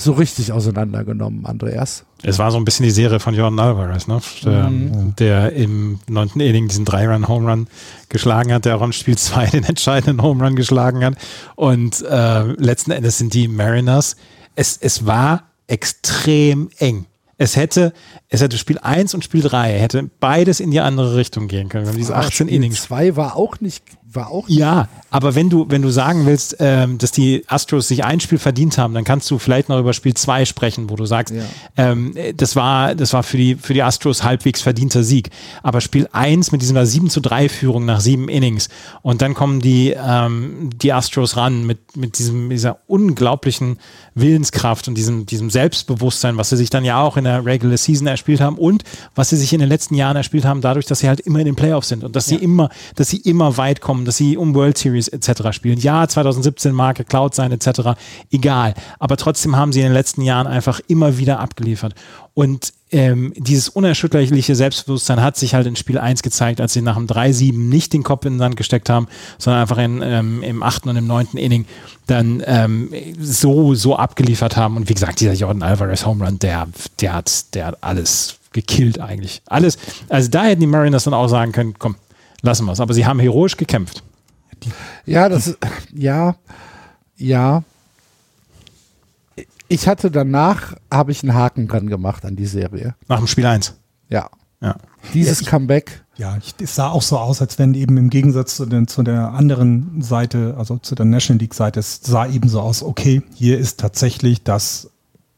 so 0.00 0.12
richtig 0.12 0.52
auseinandergenommen, 0.52 1.46
Andreas? 1.46 2.04
Es 2.22 2.38
war 2.38 2.50
so 2.50 2.58
ein 2.58 2.64
bisschen 2.64 2.84
die 2.84 2.90
Serie 2.90 3.20
von 3.20 3.34
Jordan 3.34 3.58
Alvarez, 3.58 4.06
ne? 4.06 4.20
der, 4.44 4.70
mhm. 4.70 5.14
der 5.16 5.52
im 5.52 6.00
neunten 6.08 6.40
Inning 6.40 6.68
diesen 6.68 6.84
Drei-Run-Home-Run 6.84 7.68
geschlagen 8.08 8.52
hat, 8.52 8.64
der 8.64 8.76
auch 8.76 8.82
im 8.82 8.92
Spiel 8.92 9.16
2 9.16 9.46
den 9.46 9.64
entscheidenden 9.64 10.22
Home-Run 10.22 10.56
geschlagen 10.56 11.04
hat. 11.04 11.14
Und 11.56 12.02
äh, 12.02 12.42
letzten 12.52 12.90
Endes 12.90 13.18
sind 13.18 13.34
die 13.34 13.48
Mariners, 13.48 14.16
es, 14.54 14.76
es 14.76 15.06
war 15.06 15.44
extrem 15.66 16.70
eng. 16.78 17.06
Es 17.38 17.56
hätte, 17.56 17.94
es 18.32 18.40
hätte 18.40 18.56
Spiel 18.58 18.78
1 18.78 19.12
und 19.14 19.24
Spiel 19.24 19.42
3, 19.42 19.76
hätte 19.78 20.08
beides 20.20 20.60
in 20.60 20.70
die 20.70 20.78
andere 20.78 21.16
Richtung 21.16 21.48
gehen 21.48 21.68
können. 21.68 21.84
Wir 21.84 21.90
haben 21.90 21.98
diese 21.98 22.14
18 22.14 22.46
Spiel 22.46 22.56
Innings. 22.56 22.82
2 22.82 23.16
war 23.16 23.36
auch 23.36 23.60
nicht 23.60 23.82
war 24.14 24.30
auch. 24.30 24.48
Ja, 24.48 24.88
aber 25.10 25.34
wenn 25.34 25.50
du, 25.50 25.66
wenn 25.68 25.82
du 25.82 25.90
sagen 25.90 26.26
willst, 26.26 26.56
ähm, 26.60 26.98
dass 26.98 27.12
die 27.12 27.44
Astros 27.46 27.88
sich 27.88 28.04
ein 28.04 28.20
Spiel 28.20 28.38
verdient 28.38 28.78
haben, 28.78 28.94
dann 28.94 29.04
kannst 29.04 29.30
du 29.30 29.38
vielleicht 29.38 29.68
noch 29.68 29.78
über 29.78 29.92
Spiel 29.92 30.14
zwei 30.14 30.44
sprechen, 30.44 30.90
wo 30.90 30.96
du 30.96 31.06
sagst, 31.06 31.34
ja. 31.34 31.42
ähm, 31.76 32.14
das 32.36 32.56
war, 32.56 32.94
das 32.94 33.12
war 33.12 33.22
für 33.22 33.36
die, 33.36 33.56
für 33.56 33.74
die 33.74 33.82
Astros 33.82 34.22
halbwegs 34.22 34.62
verdienter 34.62 35.02
Sieg. 35.02 35.30
Aber 35.62 35.80
Spiel 35.80 36.08
eins 36.12 36.52
mit 36.52 36.62
dieser 36.62 36.86
7 36.86 37.10
zu 37.10 37.20
3 37.20 37.48
Führung 37.48 37.84
nach 37.84 38.00
sieben 38.00 38.28
Innings 38.28 38.68
und 39.02 39.22
dann 39.22 39.34
kommen 39.34 39.60
die, 39.60 39.94
ähm, 39.96 40.70
die 40.74 40.92
Astros 40.92 41.36
ran 41.36 41.66
mit, 41.66 41.96
mit 41.96 42.18
diesem, 42.18 42.50
dieser 42.50 42.78
unglaublichen 42.86 43.78
Willenskraft 44.14 44.88
und 44.88 44.94
diesem, 44.94 45.26
diesem 45.26 45.50
Selbstbewusstsein, 45.50 46.36
was 46.36 46.50
sie 46.50 46.56
sich 46.56 46.70
dann 46.70 46.84
ja 46.84 47.00
auch 47.00 47.16
in 47.16 47.24
der 47.24 47.44
Regular 47.44 47.76
Season 47.76 48.06
erspielt 48.20 48.40
haben 48.40 48.56
und 48.58 48.84
was 49.14 49.30
sie 49.30 49.36
sich 49.36 49.52
in 49.52 49.60
den 49.60 49.68
letzten 49.68 49.94
Jahren 49.94 50.16
erspielt 50.16 50.44
haben, 50.44 50.60
dadurch, 50.60 50.86
dass 50.86 51.00
sie 51.00 51.08
halt 51.08 51.20
immer 51.20 51.38
in 51.40 51.46
den 51.46 51.56
Playoffs 51.56 51.88
sind 51.88 52.04
und 52.04 52.14
dass 52.14 52.30
ja. 52.30 52.38
sie 52.38 52.44
immer, 52.44 52.68
dass 52.94 53.08
sie 53.08 53.18
immer 53.18 53.56
weit 53.56 53.80
kommen, 53.80 54.04
dass 54.04 54.16
sie 54.16 54.36
um 54.36 54.54
World 54.54 54.76
Series 54.76 55.08
etc. 55.08 55.52
spielen. 55.52 55.78
Ja, 55.78 56.06
2017 56.06 56.72
mag 56.72 56.96
geklaut 56.96 57.34
sein 57.34 57.52
etc. 57.52 57.96
Egal. 58.30 58.74
Aber 58.98 59.16
trotzdem 59.16 59.56
haben 59.56 59.72
sie 59.72 59.80
in 59.80 59.86
den 59.86 59.94
letzten 59.94 60.22
Jahren 60.22 60.46
einfach 60.46 60.80
immer 60.86 61.18
wieder 61.18 61.40
abgeliefert. 61.40 61.94
Und 62.40 62.72
ähm, 62.90 63.34
dieses 63.36 63.68
unerschütterliche 63.68 64.54
Selbstbewusstsein 64.54 65.20
hat 65.20 65.36
sich 65.36 65.52
halt 65.52 65.66
in 65.66 65.76
Spiel 65.76 65.98
1 65.98 66.22
gezeigt, 66.22 66.62
als 66.62 66.72
sie 66.72 66.80
nach 66.80 66.96
dem 66.96 67.06
3-7 67.06 67.52
nicht 67.52 67.92
den 67.92 68.02
Kopf 68.02 68.24
in 68.24 68.32
den 68.32 68.38
Sand 68.38 68.56
gesteckt 68.56 68.88
haben, 68.88 69.08
sondern 69.36 69.60
einfach 69.60 69.76
in, 69.76 70.00
ähm, 70.02 70.42
im 70.42 70.62
8. 70.62 70.86
und 70.86 70.96
im 70.96 71.06
9. 71.06 71.32
Inning 71.34 71.66
dann 72.06 72.42
ähm, 72.46 72.94
so, 73.20 73.74
so 73.74 73.94
abgeliefert 73.94 74.56
haben. 74.56 74.78
Und 74.78 74.88
wie 74.88 74.94
gesagt, 74.94 75.20
dieser 75.20 75.34
Jordan 75.34 75.62
Alvarez 75.62 76.06
Home 76.06 76.24
Run, 76.24 76.38
der, 76.38 76.66
der, 77.00 77.12
hat, 77.12 77.54
der 77.54 77.66
hat 77.66 77.82
alles 77.82 78.38
gekillt 78.54 78.98
eigentlich. 79.00 79.42
Alles. 79.44 79.76
Also 80.08 80.30
da 80.30 80.44
hätten 80.44 80.62
die 80.62 80.66
Mariners 80.66 81.04
dann 81.04 81.12
auch 81.12 81.28
sagen 81.28 81.52
können, 81.52 81.74
komm, 81.78 81.96
lassen 82.40 82.64
wir 82.64 82.72
es. 82.72 82.80
Aber 82.80 82.94
sie 82.94 83.04
haben 83.04 83.20
heroisch 83.20 83.58
gekämpft. 83.58 84.02
Ja, 85.04 85.28
das 85.28 85.46
ist, 85.46 85.58
ja, 85.92 86.36
ja, 87.18 87.64
ich 89.70 89.86
hatte 89.86 90.10
danach, 90.10 90.74
habe 90.90 91.12
ich 91.12 91.22
einen 91.22 91.32
Haken 91.32 91.68
dran 91.68 91.86
gemacht 91.86 92.24
an 92.24 92.34
die 92.34 92.46
Serie. 92.46 92.96
Nach 93.06 93.18
dem 93.18 93.28
Spiel 93.28 93.46
1? 93.46 93.74
Ja. 94.08 94.28
ja. 94.60 94.76
Dieses 95.14 95.38
ja, 95.38 95.44
ich, 95.44 95.48
Comeback. 95.48 96.04
Ja, 96.16 96.36
ich, 96.38 96.54
es 96.60 96.74
sah 96.74 96.88
auch 96.88 97.02
so 97.02 97.16
aus, 97.18 97.40
als 97.40 97.58
wenn 97.60 97.74
eben 97.74 97.96
im 97.96 98.10
Gegensatz 98.10 98.56
zu, 98.56 98.66
den, 98.66 98.88
zu 98.88 99.04
der 99.04 99.32
anderen 99.32 100.02
Seite, 100.02 100.56
also 100.58 100.78
zu 100.78 100.96
der 100.96 101.06
National 101.06 101.38
League 101.38 101.54
Seite, 101.54 101.78
es 101.78 102.00
sah 102.02 102.26
eben 102.26 102.48
so 102.48 102.60
aus, 102.60 102.82
okay, 102.82 103.22
hier 103.32 103.58
ist 103.58 103.78
tatsächlich 103.78 104.42
das, 104.42 104.90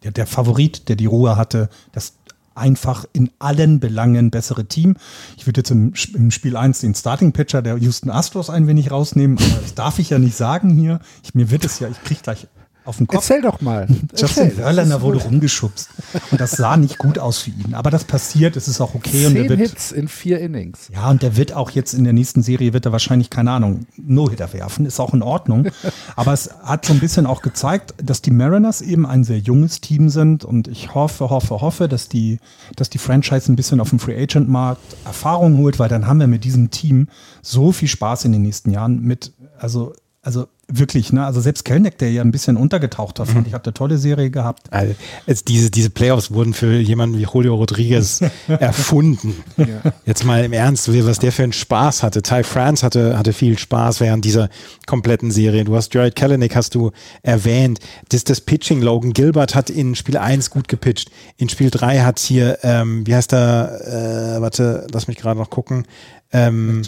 der, 0.02 0.12
der 0.12 0.26
Favorit, 0.26 0.88
der 0.88 0.96
die 0.96 1.06
Ruhe 1.06 1.36
hatte, 1.36 1.68
das 1.92 2.14
einfach 2.54 3.04
in 3.12 3.30
allen 3.38 3.80
Belangen 3.80 4.30
bessere 4.30 4.64
Team. 4.64 4.96
Ich 5.36 5.46
würde 5.46 5.60
jetzt 5.60 5.70
im, 5.70 5.92
im, 6.14 6.30
Spiel 6.30 6.56
1 6.56 6.80
den 6.80 6.94
Starting 6.94 7.32
Pitcher 7.32 7.60
der 7.60 7.76
Houston 7.76 8.08
Astros 8.08 8.48
ein 8.48 8.66
wenig 8.66 8.90
rausnehmen, 8.90 9.36
aber 9.36 9.60
das 9.60 9.74
darf 9.74 9.98
ich 9.98 10.08
ja 10.08 10.18
nicht 10.18 10.36
sagen 10.36 10.70
hier. 10.70 11.00
Ich, 11.22 11.34
mir 11.34 11.50
wird 11.50 11.66
es 11.66 11.80
ja, 11.80 11.88
ich 11.88 12.02
kriege 12.02 12.20
gleich 12.22 12.48
auf 12.84 12.96
dem 12.96 13.06
Kopf. 13.06 13.28
Erzähl 13.28 13.42
doch 13.42 13.60
mal. 13.60 13.86
Justin 14.16 14.50
Verlander 14.50 15.00
wurde 15.02 15.18
rumgeschubst. 15.22 15.88
Und 16.30 16.40
das 16.40 16.52
sah 16.52 16.76
nicht 16.76 16.98
gut 16.98 17.18
aus 17.18 17.38
für 17.38 17.50
ihn. 17.50 17.74
Aber 17.74 17.90
das 17.90 18.04
passiert, 18.04 18.56
es 18.56 18.68
ist 18.68 18.80
auch 18.80 18.94
okay. 18.94 19.10
Zehn 19.10 19.42
und 19.42 19.48
wird, 19.48 19.60
Hits 19.60 19.92
in 19.92 20.08
vier 20.08 20.40
Innings. 20.40 20.88
Ja, 20.92 21.10
und 21.10 21.22
der 21.22 21.36
wird 21.36 21.52
auch 21.52 21.70
jetzt 21.70 21.94
in 21.94 22.04
der 22.04 22.12
nächsten 22.12 22.42
Serie, 22.42 22.72
wird 22.72 22.86
er 22.86 22.92
wahrscheinlich, 22.92 23.30
keine 23.30 23.52
Ahnung, 23.52 23.86
No-Hitter 23.96 24.52
werfen. 24.52 24.86
Ist 24.86 25.00
auch 25.00 25.14
in 25.14 25.22
Ordnung. 25.22 25.68
Aber 26.16 26.32
es 26.32 26.50
hat 26.62 26.84
so 26.84 26.92
ein 26.92 27.00
bisschen 27.00 27.26
auch 27.26 27.42
gezeigt, 27.42 27.94
dass 28.02 28.22
die 28.22 28.30
Mariners 28.30 28.80
eben 28.80 29.06
ein 29.06 29.24
sehr 29.24 29.38
junges 29.38 29.80
Team 29.80 30.08
sind. 30.08 30.44
Und 30.44 30.68
ich 30.68 30.94
hoffe, 30.94 31.30
hoffe, 31.30 31.60
hoffe, 31.60 31.88
dass 31.88 32.08
die, 32.08 32.38
dass 32.76 32.90
die 32.90 32.98
Franchise 32.98 33.50
ein 33.50 33.56
bisschen 33.56 33.80
auf 33.80 33.90
dem 33.90 33.98
Free 33.98 34.20
Agent 34.20 34.48
Markt 34.48 34.82
Erfahrung 35.04 35.58
holt, 35.58 35.78
weil 35.78 35.88
dann 35.88 36.06
haben 36.06 36.20
wir 36.20 36.26
mit 36.26 36.44
diesem 36.44 36.70
Team 36.70 37.08
so 37.42 37.72
viel 37.72 37.88
Spaß 37.88 38.24
in 38.24 38.32
den 38.32 38.42
nächsten 38.42 38.70
Jahren 38.70 39.02
mit, 39.02 39.32
also, 39.58 39.94
also 40.22 40.46
Wirklich, 40.74 41.12
ne? 41.12 41.26
Also 41.26 41.42
selbst 41.42 41.64
Kelneck, 41.66 41.98
der 41.98 42.12
ja 42.12 42.22
ein 42.22 42.30
bisschen 42.30 42.56
untergetaucht 42.56 43.18
war, 43.18 43.26
fand 43.26 43.40
mhm. 43.40 43.46
ich, 43.48 43.52
hat 43.52 43.66
eine 43.66 43.74
tolle 43.74 43.98
Serie 43.98 44.30
gehabt. 44.30 44.72
Also, 44.72 44.94
es, 45.26 45.44
diese, 45.44 45.70
diese 45.70 45.90
Playoffs 45.90 46.30
wurden 46.30 46.54
für 46.54 46.78
jemanden 46.78 47.18
wie 47.18 47.26
Julio 47.30 47.56
Rodriguez 47.56 48.20
erfunden. 48.48 49.34
Ja. 49.58 49.92
Jetzt 50.06 50.24
mal 50.24 50.42
im 50.44 50.54
Ernst, 50.54 50.88
was 50.88 51.18
der 51.18 51.30
für 51.30 51.42
einen 51.42 51.52
Spaß 51.52 52.02
hatte. 52.02 52.22
Ty 52.22 52.42
France 52.42 52.86
hatte, 52.86 53.18
hatte 53.18 53.34
viel 53.34 53.58
Spaß 53.58 54.00
während 54.00 54.24
dieser 54.24 54.48
kompletten 54.86 55.30
Serie. 55.30 55.64
Du 55.64 55.76
hast 55.76 55.92
Jared 55.92 56.16
Kelenic, 56.16 56.56
hast 56.56 56.74
du 56.74 56.92
erwähnt. 57.22 57.80
Das, 58.08 58.24
das 58.24 58.40
Pitching, 58.40 58.80
Logan 58.80 59.12
Gilbert 59.12 59.54
hat 59.54 59.68
in 59.68 59.94
Spiel 59.94 60.16
1 60.16 60.48
gut 60.48 60.68
gepitcht. 60.68 61.10
In 61.36 61.50
Spiel 61.50 61.70
3 61.70 62.00
hat 62.00 62.18
hier, 62.18 62.60
ähm, 62.62 63.06
wie 63.06 63.14
heißt 63.14 63.32
der, 63.32 64.36
äh, 64.38 64.40
warte, 64.40 64.86
lass 64.90 65.06
mich 65.06 65.18
gerade 65.18 65.38
noch 65.38 65.50
gucken, 65.50 65.86
ähm, 66.32 66.80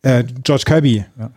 äh, 0.00 0.24
George 0.42 0.64
Kirby. 0.64 1.04
Ja. 1.18 1.30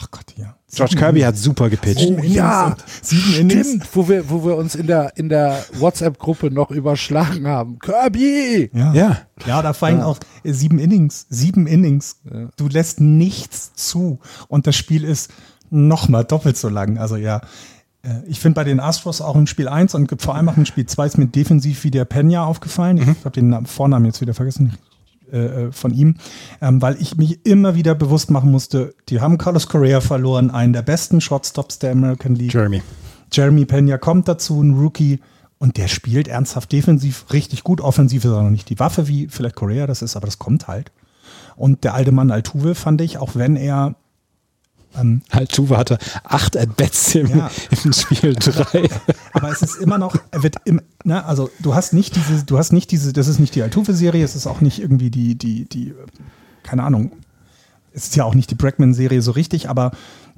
Ach 0.00 0.10
Gott, 0.10 0.34
ja. 0.36 0.54
George 0.72 0.96
Kirby 0.96 1.20
hat 1.20 1.36
super 1.36 1.68
gepitcht. 1.70 2.06
Oh, 2.08 2.20
ja, 2.22 2.76
sieben 3.02 3.50
stimmt, 3.50 3.88
wo 3.92 4.08
wir, 4.08 4.30
wo 4.30 4.44
wir 4.44 4.56
uns 4.56 4.74
in 4.74 4.86
der, 4.86 5.16
in 5.16 5.28
der 5.28 5.64
WhatsApp-Gruppe 5.74 6.50
noch 6.50 6.70
überschlagen 6.70 7.46
haben. 7.46 7.78
Kirby! 7.78 8.70
Ja, 8.72 8.92
ja. 8.92 9.18
ja 9.46 9.62
da 9.62 9.72
fallen 9.72 9.98
ja. 9.98 10.06
auch 10.06 10.18
äh, 10.44 10.52
sieben 10.52 10.78
Innings. 10.78 11.26
Sieben 11.30 11.66
Innings. 11.66 12.20
Ja. 12.30 12.48
Du 12.56 12.68
lässt 12.68 13.00
nichts 13.00 13.74
zu. 13.74 14.20
Und 14.46 14.66
das 14.66 14.76
Spiel 14.76 15.04
ist 15.04 15.32
nochmal 15.70 16.24
doppelt 16.24 16.56
so 16.56 16.68
lang. 16.68 16.98
Also 16.98 17.16
ja, 17.16 17.40
äh, 18.02 18.20
ich 18.26 18.38
finde 18.38 18.54
bei 18.54 18.64
den 18.64 18.78
Astros 18.78 19.20
auch 19.20 19.36
im 19.36 19.46
Spiel 19.46 19.68
1 19.68 19.94
und 19.94 20.22
vor 20.22 20.34
allem 20.34 20.48
auch 20.48 20.56
im 20.56 20.66
Spiel 20.66 20.86
2 20.86 21.06
ist 21.06 21.18
mir 21.18 21.26
defensiv 21.26 21.82
wie 21.84 21.90
der 21.90 22.04
Pena 22.04 22.44
aufgefallen. 22.44 22.96
Mhm. 22.98 23.16
Ich 23.18 23.24
habe 23.24 23.40
den 23.40 23.66
Vornamen 23.66 24.04
jetzt 24.04 24.20
wieder 24.20 24.34
vergessen. 24.34 24.74
Äh, 25.30 25.38
äh, 25.38 25.72
von 25.72 25.92
ihm, 25.92 26.14
ähm, 26.62 26.80
weil 26.80 26.96
ich 27.00 27.16
mich 27.18 27.44
immer 27.44 27.74
wieder 27.74 27.94
bewusst 27.94 28.30
machen 28.30 28.50
musste, 28.50 28.94
die 29.10 29.20
haben 29.20 29.36
Carlos 29.36 29.68
Correa 29.68 30.00
verloren, 30.00 30.50
einen 30.50 30.72
der 30.72 30.80
besten 30.80 31.20
Shortstops 31.20 31.78
der 31.78 31.92
American 31.92 32.34
League. 32.34 32.54
Jeremy. 32.54 32.82
Jeremy 33.30 33.66
Pena 33.66 33.98
kommt 33.98 34.26
dazu, 34.26 34.62
ein 34.62 34.74
Rookie. 34.74 35.20
Und 35.58 35.76
der 35.76 35.88
spielt 35.88 36.28
ernsthaft 36.28 36.72
defensiv 36.72 37.26
richtig 37.32 37.64
gut. 37.64 37.80
Offensiv 37.80 38.24
ist 38.24 38.30
er 38.30 38.42
noch 38.42 38.50
nicht 38.50 38.70
die 38.70 38.78
Waffe, 38.78 39.08
wie 39.08 39.28
vielleicht 39.28 39.56
Correa 39.56 39.86
das 39.86 40.02
ist, 40.02 40.16
aber 40.16 40.26
das 40.26 40.38
kommt 40.38 40.68
halt. 40.68 40.92
Und 41.56 41.84
der 41.84 41.94
alte 41.94 42.12
Mann 42.12 42.30
Altuve 42.30 42.74
fand 42.74 43.00
ich, 43.00 43.18
auch 43.18 43.34
wenn 43.34 43.56
er 43.56 43.96
ähm, 44.96 45.22
Altuve 45.30 45.76
hatte 45.76 45.98
acht 46.24 46.56
At-Bats 46.56 47.14
im, 47.14 47.38
ja. 47.38 47.50
im 47.84 47.92
Spiel 47.92 48.34
drei. 48.38 48.88
Aber 49.32 49.50
es 49.50 49.62
ist 49.62 49.76
immer 49.76 49.98
noch, 49.98 50.16
er 50.30 50.42
wird 50.42 50.56
im, 50.64 50.80
ne, 51.04 51.24
also 51.24 51.50
du 51.60 51.74
hast 51.74 51.92
nicht 51.92 52.16
diese, 52.16 52.44
du 52.44 52.58
hast 52.58 52.72
nicht 52.72 52.90
diese, 52.90 53.12
das 53.12 53.28
ist 53.28 53.38
nicht 53.38 53.54
die 53.54 53.62
Altuve-Serie, 53.62 54.24
es 54.24 54.34
ist 54.34 54.46
auch 54.46 54.60
nicht 54.60 54.80
irgendwie 54.80 55.10
die, 55.10 55.36
die, 55.36 55.68
die, 55.68 55.94
keine 56.62 56.84
Ahnung, 56.84 57.12
es 57.92 58.04
ist 58.04 58.16
ja 58.16 58.24
auch 58.24 58.34
nicht 58.34 58.50
die 58.50 58.54
Bregman-Serie 58.54 59.22
so 59.22 59.32
richtig, 59.32 59.68
aber 59.68 59.92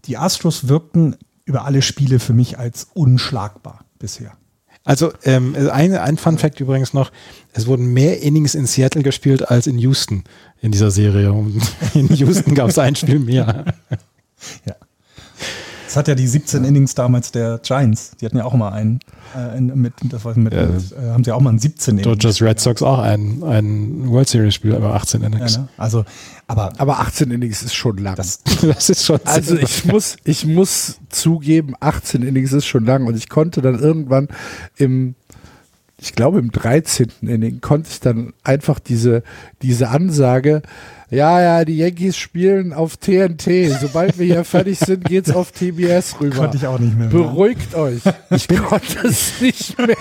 die 0.07 0.17
Astros 0.17 0.69
wirkten 0.69 1.17
über 1.45 1.65
alle 1.65 1.83
Spiele 1.83 2.19
für 2.19 2.33
mich 2.33 2.59
als 2.59 2.89
unschlagbar 2.95 3.85
bisher. 3.99 4.33
Also 4.85 5.13
ähm, 5.25 5.55
ein, 5.71 5.95
ein 5.95 6.17
Fun 6.17 6.39
Fact 6.39 6.59
übrigens 6.61 6.95
noch, 6.95 7.13
es 7.53 7.67
wurden 7.67 7.93
mehr 7.93 8.23
Innings 8.23 8.55
in 8.55 8.67
Seattle 8.67 9.03
gespielt 9.03 9.51
als 9.51 9.67
in 9.67 9.79
Houston 9.79 10.25
in 10.63 10.73
dieser 10.73 10.91
Serie. 10.91 11.33
Und 11.33 11.61
in 11.95 12.09
Houston 12.09 12.55
gab 12.55 12.71
es 12.71 12.79
ein 12.79 12.97
Spiel 12.97 13.19
mehr. 13.19 13.67
Ja. 14.67 14.75
Das 15.91 15.97
hat 15.97 16.07
ja 16.07 16.15
die 16.15 16.29
17 16.29 16.63
Innings 16.63 16.95
damals 16.95 17.33
der 17.33 17.59
Giants. 17.65 18.13
Die 18.21 18.25
hatten 18.25 18.37
ja 18.37 18.45
auch 18.45 18.55
mal 18.55 18.71
einen. 18.71 19.01
Äh, 19.35 19.61
mit, 19.61 19.93
das 20.05 20.25
war 20.25 20.39
mit, 20.39 20.55
ja. 20.55 20.67
mit 20.67 20.93
äh, 20.93 21.11
haben 21.11 21.25
sie 21.25 21.33
auch 21.33 21.41
mal 21.41 21.51
einen 21.51 21.59
17 21.59 21.99
Innings. 21.99 22.05
Dodgers 22.05 22.41
Red 22.41 22.61
Sox 22.61 22.81
auch 22.81 23.01
ein, 23.01 23.43
ein 23.43 24.09
World 24.09 24.29
Series 24.29 24.55
Spiel, 24.55 24.77
aber 24.77 24.95
18 24.95 25.25
Innings. 25.25 25.57
Ja, 25.57 25.63
ne? 25.63 25.69
Also, 25.79 26.05
aber, 26.47 26.73
aber 26.79 27.01
18 27.01 27.33
Innings 27.33 27.65
ist 27.65 27.75
schon 27.75 27.99
lang. 27.99 28.15
Das, 28.15 28.41
das 28.63 28.89
ist 28.89 29.05
schon 29.05 29.19
Also 29.25 29.57
ich 29.57 29.85
muss, 29.85 30.17
ich 30.23 30.47
muss 30.47 31.01
zugeben, 31.09 31.75
18 31.81 32.23
Innings 32.23 32.53
ist 32.53 32.67
schon 32.67 32.85
lang 32.85 33.09
und 33.09 33.17
ich 33.17 33.29
konnte 33.29 33.61
dann 33.61 33.77
irgendwann 33.81 34.29
im 34.77 35.17
ich 36.01 36.15
glaube 36.15 36.39
im 36.39 36.51
13. 36.51 37.09
Inning 37.23 37.61
konnte 37.61 37.91
ich 37.91 38.01
dann 38.01 38.33
einfach 38.43 38.79
diese, 38.79 39.23
diese 39.61 39.91
Ansage, 39.91 40.63
Ja, 41.11 41.41
ja, 41.41 41.65
die 41.65 41.77
Yankees 41.77 42.17
spielen 42.17 42.73
auf 42.73 42.97
TNT. 42.97 43.73
Sobald 43.81 44.17
wir 44.19 44.27
hier 44.27 44.45
fertig 44.45 44.79
sind, 44.79 45.05
geht's 45.05 45.31
auf 45.31 45.51
TBS 45.51 46.21
rüber. 46.21 46.37
Konnte 46.37 46.57
ich 46.57 46.67
auch 46.67 46.79
nicht 46.79 46.97
mehr. 46.97 47.09
Beruhigt 47.09 47.75
euch. 47.75 48.01
Ich 48.31 48.47
konnte 48.47 49.09
es 49.09 49.41
nicht 49.41 49.77
mehr. 49.77 49.97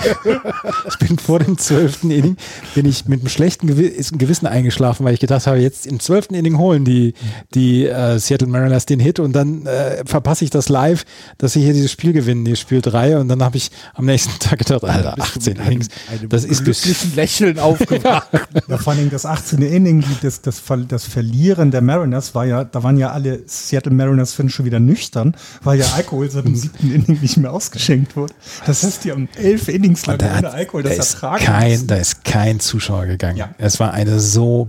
Ich 0.87 0.99
bin 0.99 1.17
vor 1.17 1.39
dem 1.39 1.57
zwölften 1.57 2.11
Inning, 2.11 2.37
bin 2.75 2.85
ich 2.85 3.07
mit 3.07 3.21
einem 3.21 3.29
schlechten 3.29 3.67
Gewissen 3.67 4.45
eingeschlafen, 4.45 5.03
weil 5.03 5.15
ich 5.15 5.19
gedacht 5.19 5.47
habe, 5.47 5.57
jetzt 5.57 5.87
im 5.87 5.99
zwölften 5.99 6.35
Inning 6.35 6.59
holen 6.59 6.85
die, 6.85 7.15
die 7.55 7.87
äh, 7.87 8.19
Seattle 8.19 8.47
Mariners 8.47 8.85
den 8.85 8.99
Hit 8.99 9.19
und 9.19 9.33
dann 9.33 9.65
äh, 9.65 10.03
verpasse 10.05 10.43
ich 10.43 10.51
das 10.51 10.69
live, 10.69 11.05
dass 11.39 11.53
sie 11.53 11.61
hier 11.61 11.73
dieses 11.73 11.91
Spiel 11.91 12.13
gewinnen, 12.13 12.45
die 12.45 12.55
Spiel 12.55 12.81
3 12.81 13.17
und 13.17 13.29
dann 13.29 13.43
habe 13.43 13.57
ich 13.57 13.71
am 13.95 14.05
nächsten 14.05 14.37
Tag 14.39 14.59
gedacht, 14.59 14.83
Alter, 14.83 15.19
18 15.19 15.55
Innings, 15.55 15.87
das 16.29 16.45
ist 16.45 16.63
glücklichen 16.63 17.15
Lächeln 17.15 17.57
aufgewacht. 17.57 18.27
ja, 18.67 18.77
vor 18.77 18.93
allem 18.93 19.09
das 19.09 19.25
18. 19.25 19.63
Inning, 19.63 20.03
das, 20.21 20.41
das, 20.41 20.61
das 20.87 20.98
Verlieren 21.05 21.71
der 21.71 21.81
Mariners 21.81 22.35
war 22.35 22.45
ja, 22.45 22.63
da 22.63 22.83
waren 22.83 22.97
ja 22.97 23.11
alle 23.11 23.41
Seattle 23.45 23.93
Mariners 23.93 24.33
Fans 24.33 24.53
schon 24.53 24.65
wieder 24.65 24.79
nüchtern, 24.79 25.35
weil 25.63 25.79
ja 25.79 25.85
Alkohol 25.95 26.29
seit 26.29 26.45
dem 26.45 26.55
siebten 26.55 26.91
Inning 26.93 27.21
nicht 27.21 27.37
mehr 27.37 27.51
ausgeschenkt 27.51 28.15
wurde. 28.15 28.33
Das 28.65 28.83
heißt, 28.83 29.03
die 29.03 29.11
haben 29.11 29.29
elf 29.35 29.67
Innings 29.67 30.05
lang 30.05 30.19
ohne 30.19 30.51
Alkohol 30.51 30.83
das 30.83 30.97
da 30.97 31.03
ertragen. 31.03 31.45
Kein, 31.45 31.87
da 31.87 31.95
ist 31.95 32.23
kein 32.23 32.59
Zuschauer 32.59 33.05
gegangen. 33.05 33.37
Ja. 33.37 33.49
Es 33.57 33.79
war 33.79 33.93
eine 33.93 34.19
so 34.19 34.67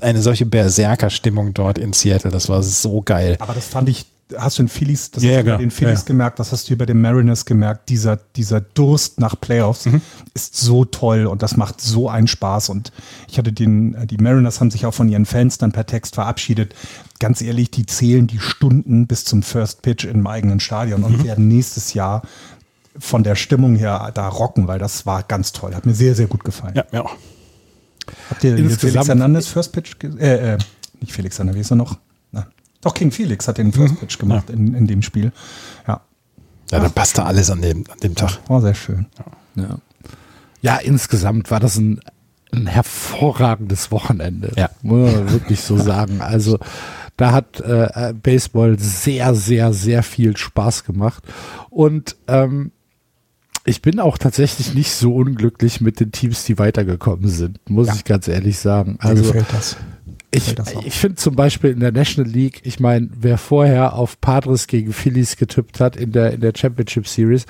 eine 0.00 0.22
solche 0.22 0.46
Berserker-Stimmung 0.46 1.54
dort 1.54 1.78
in 1.78 1.92
Seattle. 1.92 2.30
Das 2.30 2.48
war 2.48 2.62
so 2.62 3.02
geil. 3.02 3.36
Aber 3.40 3.54
das 3.54 3.66
fand 3.66 3.88
ich 3.88 4.06
hast 4.36 4.58
du 4.58 4.62
in 4.62 4.68
Phillies, 4.68 5.10
das 5.10 5.22
ja, 5.22 5.30
hast 5.30 5.38
du 5.38 5.44
genau. 5.44 5.56
bei 5.56 5.62
den 5.62 5.70
Phillies 5.70 6.00
ja. 6.00 6.06
gemerkt, 6.06 6.38
das 6.38 6.52
hast 6.52 6.68
du 6.68 6.74
über 6.74 6.86
den 6.86 7.00
Mariners 7.00 7.44
gemerkt, 7.44 7.88
dieser, 7.88 8.16
dieser 8.16 8.60
Durst 8.60 9.20
nach 9.20 9.38
Playoffs 9.38 9.86
mhm. 9.86 10.00
ist 10.32 10.56
so 10.56 10.84
toll 10.84 11.26
und 11.26 11.42
das 11.42 11.56
macht 11.56 11.80
so 11.80 12.08
einen 12.08 12.26
Spaß 12.26 12.70
und 12.70 12.92
ich 13.28 13.38
hatte 13.38 13.52
den, 13.52 13.96
die 14.06 14.16
Mariners 14.16 14.60
haben 14.60 14.70
sich 14.70 14.86
auch 14.86 14.94
von 14.94 15.08
ihren 15.08 15.26
Fans 15.26 15.58
dann 15.58 15.72
per 15.72 15.86
Text 15.86 16.14
verabschiedet. 16.14 16.74
Ganz 17.20 17.42
ehrlich, 17.42 17.70
die 17.70 17.86
zählen 17.86 18.26
die 18.26 18.38
Stunden 18.38 19.06
bis 19.06 19.24
zum 19.24 19.42
First 19.42 19.82
Pitch 19.82 20.04
im 20.04 20.26
eigenen 20.26 20.60
Stadion 20.60 21.00
mhm. 21.00 21.06
und 21.06 21.24
werden 21.24 21.48
nächstes 21.48 21.94
Jahr 21.94 22.22
von 22.98 23.24
der 23.24 23.34
Stimmung 23.34 23.76
her 23.76 24.10
da 24.14 24.28
rocken, 24.28 24.68
weil 24.68 24.78
das 24.78 25.04
war 25.04 25.22
ganz 25.22 25.52
toll. 25.52 25.74
Hat 25.74 25.84
mir 25.84 25.94
sehr, 25.94 26.14
sehr 26.14 26.26
gut 26.26 26.44
gefallen. 26.44 26.74
Ja, 26.76 26.84
ja. 26.92 27.04
Habt 28.30 28.44
ihr 28.44 28.56
Felix 28.70 29.08
Hernandez 29.08 29.48
First 29.48 29.72
Pitch, 29.72 29.96
äh, 30.18 30.54
äh, 30.54 30.58
nicht 31.00 31.12
Felix 31.12 31.38
Hernandez, 31.38 31.56
wie 31.56 31.60
ist 31.60 31.72
er 31.72 31.76
noch? 31.76 31.98
Doch, 32.84 32.94
King 32.94 33.10
Felix 33.10 33.48
hat 33.48 33.58
den 33.58 33.72
First 33.72 33.94
mhm. 33.94 33.98
Pitch 33.98 34.18
gemacht 34.18 34.44
ja. 34.48 34.54
in, 34.54 34.74
in 34.74 34.86
dem 34.86 35.02
Spiel. 35.02 35.32
Ja. 35.88 36.02
Ja, 36.70 36.80
da 36.80 36.88
passte 36.88 37.24
alles 37.24 37.50
an 37.50 37.62
dem, 37.62 37.84
an 37.90 37.98
dem 38.02 38.14
Tag. 38.14 38.38
War 38.48 38.60
sehr 38.60 38.74
schön. 38.74 39.06
Ja. 39.56 39.62
ja. 39.62 39.78
ja 40.60 40.76
insgesamt 40.76 41.50
war 41.50 41.60
das 41.60 41.76
ein, 41.76 42.00
ein 42.52 42.66
hervorragendes 42.66 43.90
Wochenende. 43.90 44.52
Ja. 44.56 44.70
Muss 44.82 45.12
man 45.12 45.30
wirklich 45.32 45.60
so 45.60 45.76
sagen. 45.78 46.20
Also, 46.20 46.58
da 47.16 47.32
hat 47.32 47.60
äh, 47.60 48.12
Baseball 48.20 48.78
sehr, 48.78 49.34
sehr, 49.34 49.72
sehr 49.72 50.02
viel 50.02 50.36
Spaß 50.36 50.84
gemacht. 50.84 51.22
Und 51.70 52.16
ähm, 52.28 52.72
ich 53.64 53.80
bin 53.80 53.98
auch 53.98 54.18
tatsächlich 54.18 54.74
nicht 54.74 54.92
so 54.92 55.14
unglücklich 55.14 55.80
mit 55.80 56.00
den 56.00 56.12
Teams, 56.12 56.44
die 56.44 56.58
weitergekommen 56.58 57.28
sind, 57.28 57.58
muss 57.70 57.88
ja. 57.88 57.94
ich 57.94 58.04
ganz 58.04 58.28
ehrlich 58.28 58.58
sagen. 58.58 58.96
Also, 59.00 59.22
Mir 59.22 59.32
gefällt 59.32 59.52
das. 59.52 59.76
Ich, 60.34 60.54
ich 60.84 60.94
finde 60.94 61.16
zum 61.16 61.36
Beispiel 61.36 61.70
in 61.70 61.80
der 61.80 61.92
National 61.92 62.30
League, 62.30 62.60
ich 62.64 62.80
meine, 62.80 63.08
wer 63.14 63.38
vorher 63.38 63.94
auf 63.94 64.20
Padres 64.20 64.66
gegen 64.66 64.92
Phillies 64.92 65.36
getippt 65.36 65.80
hat 65.80 65.96
in 65.96 66.12
der, 66.12 66.32
in 66.32 66.40
der 66.40 66.52
Championship 66.56 67.06
Series, 67.06 67.46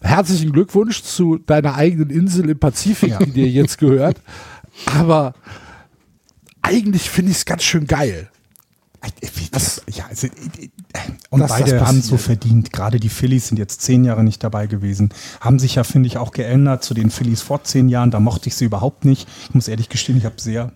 herzlichen 0.00 0.52
Glückwunsch 0.52 1.02
zu 1.02 1.36
deiner 1.38 1.74
eigenen 1.74 2.10
Insel 2.10 2.48
im 2.48 2.58
Pazifik, 2.58 3.10
ja. 3.10 3.18
die 3.18 3.32
dir 3.32 3.48
jetzt 3.48 3.78
gehört. 3.78 4.20
Aber 4.94 5.34
eigentlich 6.62 7.10
finde 7.10 7.32
ich 7.32 7.38
es 7.38 7.44
ganz 7.44 7.62
schön 7.62 7.86
geil. 7.86 8.30
Das, 9.52 9.82
ja, 9.88 10.06
also, 10.08 10.26
und 11.30 11.40
das, 11.40 11.50
beide 11.50 11.86
haben 11.86 12.02
so 12.02 12.16
verdient. 12.16 12.72
Gerade 12.72 12.98
die 12.98 13.08
Phillies 13.08 13.48
sind 13.48 13.58
jetzt 13.58 13.82
zehn 13.82 14.04
Jahre 14.04 14.24
nicht 14.24 14.42
dabei 14.42 14.66
gewesen. 14.66 15.10
Haben 15.40 15.58
sich 15.58 15.76
ja, 15.76 15.84
finde 15.84 16.08
ich, 16.08 16.16
auch 16.16 16.32
geändert 16.32 16.82
zu 16.82 16.92
den 16.94 17.10
Phillies 17.10 17.42
vor 17.42 17.62
zehn 17.62 17.88
Jahren. 17.88 18.10
Da 18.10 18.20
mochte 18.20 18.48
ich 18.48 18.56
sie 18.56 18.64
überhaupt 18.64 19.04
nicht. 19.04 19.28
Ich 19.48 19.54
muss 19.54 19.68
ehrlich 19.68 19.88
gestehen, 19.88 20.18
ich 20.18 20.24
habe 20.24 20.40
sehr 20.40 20.72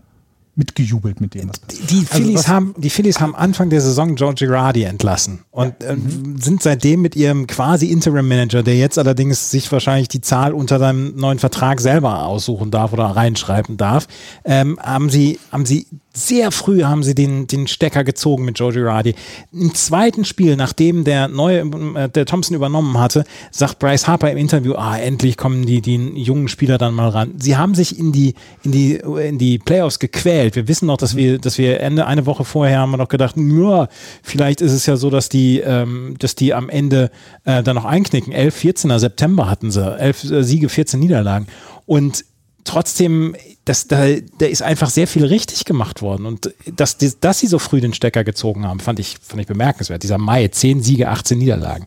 mitgejubelt 0.56 1.20
mit 1.20 1.34
dem, 1.34 1.48
was 1.48 1.58
passiert. 1.58 1.90
Die 1.90 2.04
Phillies, 2.04 2.36
also 2.38 2.48
haben, 2.48 2.74
die 2.76 2.90
Phillies 2.90 3.20
haben 3.20 3.34
Anfang 3.34 3.70
der 3.70 3.80
Saison 3.80 4.16
Joe 4.16 4.34
Girardi 4.34 4.82
entlassen 4.82 5.40
und 5.50 5.74
ja. 5.82 5.94
mhm. 5.94 6.38
sind 6.40 6.62
seitdem 6.62 7.02
mit 7.02 7.16
ihrem 7.16 7.46
quasi 7.46 7.86
Interim-Manager, 7.86 8.62
der 8.62 8.76
jetzt 8.76 8.98
allerdings 8.98 9.50
sich 9.50 9.70
wahrscheinlich 9.70 10.08
die 10.08 10.20
Zahl 10.20 10.52
unter 10.52 10.78
seinem 10.78 11.16
neuen 11.16 11.38
Vertrag 11.38 11.80
selber 11.80 12.24
aussuchen 12.24 12.70
darf 12.70 12.92
oder 12.92 13.04
reinschreiben 13.04 13.76
darf, 13.76 14.06
ähm, 14.44 14.78
haben 14.80 15.10
sie, 15.10 15.38
haben 15.50 15.66
sie 15.66 15.86
sehr 16.12 16.50
früh 16.50 16.82
haben 16.82 17.04
sie 17.04 17.14
den, 17.14 17.46
den 17.46 17.68
Stecker 17.68 18.02
gezogen 18.02 18.44
mit 18.44 18.58
Joe 18.58 18.72
Girardi. 18.72 19.14
Im 19.52 19.74
zweiten 19.74 20.24
Spiel, 20.24 20.56
nachdem 20.56 21.04
der 21.04 21.28
neue, 21.28 21.60
äh, 21.60 22.08
der 22.08 22.26
Thompson 22.26 22.56
übernommen 22.56 22.98
hatte, 22.98 23.24
sagt 23.52 23.78
Bryce 23.78 24.08
Harper 24.08 24.30
im 24.30 24.36
Interview, 24.36 24.74
ah, 24.74 24.98
endlich 24.98 25.36
kommen 25.36 25.66
die, 25.66 25.80
die 25.80 25.96
jungen 26.20 26.48
Spieler 26.48 26.78
dann 26.78 26.94
mal 26.94 27.10
ran. 27.10 27.34
Sie 27.38 27.56
haben 27.56 27.74
sich 27.74 27.96
in 27.96 28.10
die, 28.10 28.34
in 28.64 28.72
die, 28.72 28.94
in 28.96 29.38
die 29.38 29.58
Playoffs 29.58 30.00
gequält. 30.00 30.39
Wir 30.54 30.68
wissen 30.68 30.86
noch, 30.86 30.96
dass 30.96 31.16
wir, 31.16 31.38
dass 31.38 31.58
wir 31.58 31.80
Ende, 31.80 32.06
eine 32.06 32.26
Woche 32.26 32.44
vorher 32.44 32.78
haben 32.78 32.90
wir 32.90 32.96
noch 32.96 33.08
gedacht, 33.08 33.36
nur 33.36 33.88
vielleicht 34.22 34.60
ist 34.60 34.72
es 34.72 34.86
ja 34.86 34.96
so, 34.96 35.10
dass 35.10 35.28
die, 35.28 35.60
ähm, 35.60 36.16
dass 36.18 36.34
die 36.34 36.54
am 36.54 36.68
Ende 36.68 37.10
äh, 37.44 37.62
dann 37.62 37.76
noch 37.76 37.84
einknicken. 37.84 38.32
11, 38.32 38.54
14. 38.54 38.98
September 38.98 39.48
hatten 39.48 39.70
sie, 39.70 39.98
11 39.98 40.24
äh, 40.30 40.42
Siege, 40.42 40.68
14 40.68 41.00
Niederlagen. 41.00 41.46
Und 41.86 42.24
trotzdem, 42.64 43.36
das, 43.64 43.88
da, 43.88 44.06
da 44.38 44.46
ist 44.46 44.62
einfach 44.62 44.90
sehr 44.90 45.06
viel 45.06 45.24
richtig 45.24 45.64
gemacht 45.64 46.02
worden. 46.02 46.26
Und 46.26 46.54
dass, 46.76 46.96
dass 46.98 47.38
sie 47.38 47.46
so 47.46 47.58
früh 47.58 47.80
den 47.80 47.94
Stecker 47.94 48.24
gezogen 48.24 48.66
haben, 48.66 48.80
fand 48.80 48.98
ich, 48.98 49.16
fand 49.20 49.40
ich 49.40 49.46
bemerkenswert. 49.46 50.02
Dieser 50.02 50.18
Mai, 50.18 50.48
10 50.48 50.82
Siege, 50.82 51.08
18 51.08 51.38
Niederlagen. 51.38 51.86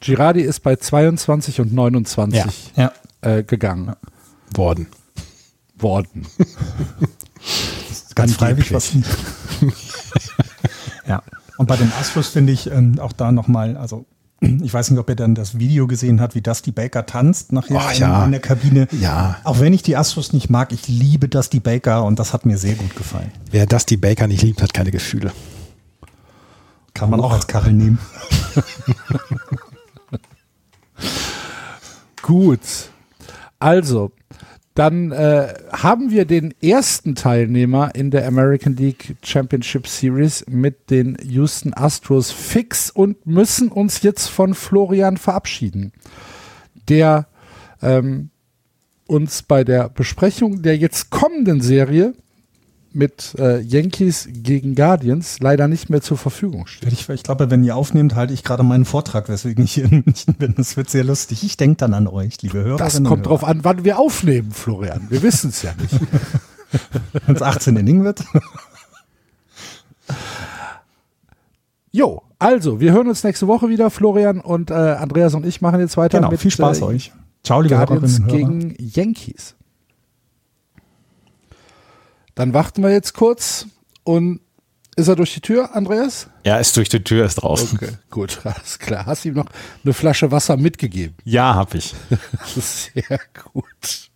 Girardi 0.00 0.42
ist 0.42 0.60
bei 0.60 0.76
22 0.76 1.60
und 1.60 1.72
29 1.72 2.44
ja. 2.76 2.92
Äh, 3.22 3.42
gegangen. 3.42 3.94
Worden. 4.54 4.88
Worden. 5.78 6.26
ganz 8.14 8.34
freiwillig 8.34 8.72
was. 8.72 8.92
ja. 11.06 11.22
Und 11.58 11.66
bei 11.66 11.76
den 11.76 11.92
Astros 11.92 12.28
finde 12.28 12.52
ich 12.52 12.70
ähm, 12.70 12.98
auch 12.98 13.12
da 13.12 13.32
nochmal, 13.32 13.76
also 13.76 14.06
ich 14.40 14.72
weiß 14.72 14.90
nicht, 14.90 15.00
ob 15.00 15.08
er 15.08 15.16
dann 15.16 15.34
das 15.34 15.58
Video 15.58 15.86
gesehen 15.86 16.20
hat, 16.20 16.34
wie 16.34 16.42
Dusty 16.42 16.70
Baker 16.70 17.06
tanzt 17.06 17.52
nachher 17.52 17.76
oh, 17.76 17.98
ja. 17.98 18.24
in, 18.24 18.32
der 18.32 18.40
Kabine. 18.40 18.86
Ja. 19.00 19.38
Auch 19.44 19.60
wenn 19.60 19.72
ich 19.72 19.82
die 19.82 19.96
Astros 19.96 20.34
nicht 20.34 20.50
mag, 20.50 20.72
ich 20.72 20.88
liebe 20.88 21.28
Dusty 21.28 21.58
Baker 21.58 22.04
und 22.04 22.18
das 22.18 22.34
hat 22.34 22.44
mir 22.44 22.58
sehr 22.58 22.74
gut 22.74 22.94
gefallen. 22.96 23.32
Wer 23.50 23.66
Dusty 23.66 23.96
Baker 23.96 24.26
nicht 24.26 24.42
liebt, 24.42 24.60
hat 24.60 24.74
keine 24.74 24.90
Gefühle. 24.90 25.32
Kann 26.92 27.10
man 27.10 27.20
oh. 27.20 27.24
auch 27.24 27.32
als 27.32 27.46
Kachel 27.46 27.72
nehmen. 27.72 27.98
gut. 32.22 32.60
Also, 33.58 34.12
dann 34.76 35.10
äh, 35.10 35.54
haben 35.72 36.10
wir 36.10 36.26
den 36.26 36.52
ersten 36.60 37.14
Teilnehmer 37.14 37.94
in 37.94 38.10
der 38.10 38.28
American 38.28 38.76
League 38.76 39.16
Championship 39.22 39.86
Series 39.88 40.44
mit 40.48 40.90
den 40.90 41.16
Houston 41.22 41.72
Astros 41.72 42.30
fix 42.30 42.90
und 42.90 43.26
müssen 43.26 43.68
uns 43.68 44.02
jetzt 44.02 44.28
von 44.28 44.52
Florian 44.52 45.16
verabschieden, 45.16 45.92
der 46.90 47.26
ähm, 47.80 48.28
uns 49.06 49.42
bei 49.42 49.64
der 49.64 49.88
Besprechung 49.88 50.60
der 50.60 50.76
jetzt 50.76 51.08
kommenden 51.08 51.62
Serie 51.62 52.12
mit 52.96 53.34
äh, 53.38 53.60
Yankees 53.60 54.28
gegen 54.32 54.74
Guardians 54.74 55.38
leider 55.40 55.68
nicht 55.68 55.90
mehr 55.90 56.00
zur 56.00 56.16
Verfügung 56.16 56.66
steht. 56.66 56.92
Ich, 56.92 57.08
ich 57.08 57.22
glaube, 57.22 57.50
wenn 57.50 57.62
ihr 57.62 57.76
aufnehmt, 57.76 58.14
halte 58.14 58.32
ich 58.32 58.42
gerade 58.42 58.62
meinen 58.62 58.84
Vortrag, 58.84 59.28
weswegen 59.28 59.64
ich 59.64 59.74
hier 59.74 59.84
in 59.84 60.02
München 60.04 60.34
bin. 60.34 60.54
Das 60.56 60.76
wird 60.76 60.90
sehr 60.90 61.04
lustig. 61.04 61.44
Ich 61.44 61.56
denke 61.56 61.76
dann 61.76 61.94
an 61.94 62.08
euch, 62.08 62.40
liebe 62.42 62.62
Hörer. 62.62 62.78
Das 62.78 63.02
kommt 63.04 63.26
drauf 63.26 63.44
an, 63.44 63.60
wann 63.62 63.84
wir 63.84 63.98
aufnehmen, 63.98 64.50
Florian. 64.50 65.06
Wir 65.10 65.22
wissen 65.22 65.50
es 65.50 65.62
ja 65.62 65.74
nicht. 65.80 65.94
wenn 67.26 67.36
es 67.36 67.42
18 67.42 67.76
Inning 67.76 68.02
wird. 68.02 68.24
Jo, 71.92 72.22
also, 72.38 72.80
wir 72.80 72.92
hören 72.92 73.08
uns 73.08 73.24
nächste 73.24 73.46
Woche 73.46 73.68
wieder. 73.68 73.90
Florian 73.90 74.40
und 74.40 74.70
äh, 74.70 74.74
Andreas 74.74 75.34
und 75.34 75.46
ich 75.46 75.60
machen 75.60 75.80
jetzt 75.80 75.96
weiter 75.96 76.18
genau, 76.18 76.30
mit 76.30 76.40
viel 76.40 76.50
Spaß 76.50 76.80
äh, 76.80 76.84
euch. 76.84 77.12
Ciao, 77.42 77.60
liebe 77.60 77.74
Guardians 77.74 78.26
gegen 78.26 78.74
Yankees. 78.78 79.55
Dann 82.36 82.52
warten 82.52 82.82
wir 82.82 82.92
jetzt 82.92 83.14
kurz 83.14 83.66
und 84.04 84.40
ist 84.94 85.08
er 85.08 85.16
durch 85.16 85.34
die 85.34 85.40
Tür, 85.40 85.74
Andreas? 85.74 86.28
Ja, 86.44 86.58
ist 86.58 86.76
durch 86.76 86.88
die 86.90 87.02
Tür, 87.02 87.24
ist 87.24 87.36
draußen. 87.36 87.76
Okay, 87.76 87.92
gut, 88.10 88.40
alles 88.44 88.78
klar. 88.78 89.06
Hast 89.06 89.24
du 89.24 89.30
ihm 89.30 89.34
noch 89.34 89.46
eine 89.82 89.94
Flasche 89.94 90.30
Wasser 90.30 90.56
mitgegeben? 90.56 91.16
Ja, 91.24 91.54
habe 91.54 91.78
ich. 91.78 91.94
Sehr 92.56 93.20
gut. 93.42 94.10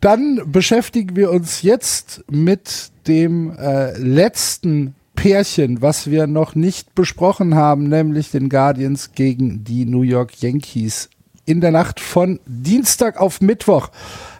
Dann 0.00 0.42
beschäftigen 0.46 1.16
wir 1.16 1.30
uns 1.30 1.62
jetzt 1.62 2.24
mit 2.28 2.90
dem 3.06 3.56
äh, 3.56 3.96
letzten 3.96 4.94
Pärchen, 5.14 5.80
was 5.80 6.10
wir 6.10 6.26
noch 6.26 6.56
nicht 6.56 6.94
besprochen 6.96 7.54
haben, 7.54 7.84
nämlich 7.84 8.32
den 8.32 8.48
Guardians 8.48 9.12
gegen 9.12 9.62
die 9.62 9.84
New 9.84 10.02
York 10.02 10.40
Yankees 10.40 11.08
in 11.48 11.62
der 11.62 11.70
Nacht 11.70 11.98
von 11.98 12.40
Dienstag 12.46 13.18
auf 13.18 13.40
Mittwoch 13.40 13.88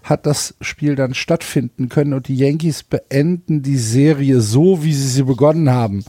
hat 0.03 0.27
das 0.27 0.55
Spiel 0.61 0.95
dann 0.95 1.15
stattfinden 1.15 1.89
können 1.89 2.13
und 2.13 2.29
die 2.29 2.37
Yankees 2.37 2.83
beenden 2.83 3.63
die 3.63 3.79
Serie 3.79 4.43
so, 4.43 4.85
wie 4.85 4.93
sie 4.93 5.09
sie 5.09 5.23
begonnen 5.23 5.71
haben. 5.71 6.05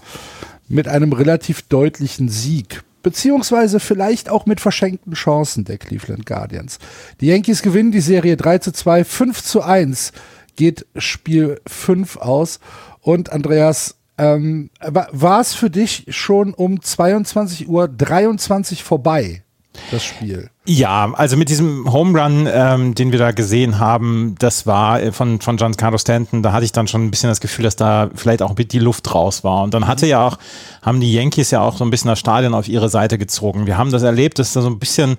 Mit 0.68 0.90
einem 0.90 1.14
relativ 1.14 1.62
deutlichen 1.64 2.28
Sieg. 2.28 2.84
Beziehungsweise 3.02 3.80
vielleicht 3.80 4.30
auch 4.30 4.46
mit 4.46 4.60
verschenkten 4.60 5.14
Chancen 5.14 5.64
der 5.64 5.78
Cleveland 5.78 6.26
Guardians. 6.26 6.80
Die 7.22 7.28
Yankees 7.28 7.62
gewinnen 7.62 7.94
die 7.94 8.02
Serie 8.02 8.36
3 8.36 8.58
zu 8.58 8.74
2, 8.74 9.06
5 9.06 9.42
zu 9.42 9.62
1 9.62 10.12
geht 10.58 10.86
Spiel 10.98 11.62
5 11.66 12.18
aus. 12.18 12.60
Und 13.00 13.32
Andreas, 13.32 13.96
ähm, 14.18 14.70
war 14.82 15.40
es 15.40 15.54
für 15.54 15.70
dich 15.70 16.08
schon 16.10 16.54
um 16.54 16.80
22.23 16.80 17.68
Uhr 17.68 18.78
vorbei? 18.84 19.44
Das 19.92 20.04
Spiel. 20.04 20.50
Ja, 20.66 21.12
also 21.14 21.38
mit 21.38 21.50
diesem 21.50 21.92
Home 21.92 22.20
Run, 22.20 22.48
ähm, 22.52 22.96
den 22.96 23.12
wir 23.12 23.20
da 23.20 23.32
gesehen 23.32 23.80
haben, 23.80 24.36
das 24.40 24.66
war 24.68 25.02
äh, 25.02 25.12
von, 25.12 25.42
von 25.42 25.58
Giancarlo 25.58 25.98
Stanton, 25.98 26.44
da 26.44 26.54
hatte 26.54 26.66
ich 26.66 26.72
dann 26.72 26.88
schon 26.88 27.06
ein 27.06 27.12
bisschen 27.12 27.30
das 27.30 27.40
Gefühl, 27.40 27.64
dass 27.64 27.76
da 27.76 28.10
vielleicht 28.14 28.42
auch 28.42 28.50
ein 28.50 28.56
bisschen 28.56 28.70
die 28.70 28.80
Luft 28.80 29.14
raus 29.14 29.44
war. 29.44 29.64
Und 29.64 29.74
dann 29.74 29.88
hatte 29.88 30.06
ja 30.06 30.26
auch, 30.26 30.38
haben 30.82 31.00
die 31.00 31.14
Yankees 31.14 31.52
ja 31.52 31.62
auch 31.62 31.78
so 31.78 31.84
ein 31.84 31.90
bisschen 31.90 32.10
das 32.10 32.20
Stadion 32.20 32.54
auf 32.54 32.68
ihre 32.68 32.90
Seite 32.90 33.18
gezogen. 33.18 33.68
Wir 33.68 33.78
haben 33.78 33.92
das 33.92 34.04
erlebt, 34.04 34.40
dass 34.40 34.54
da 34.54 34.62
so 34.62 34.70
ein 34.70 34.80
bisschen 34.80 35.18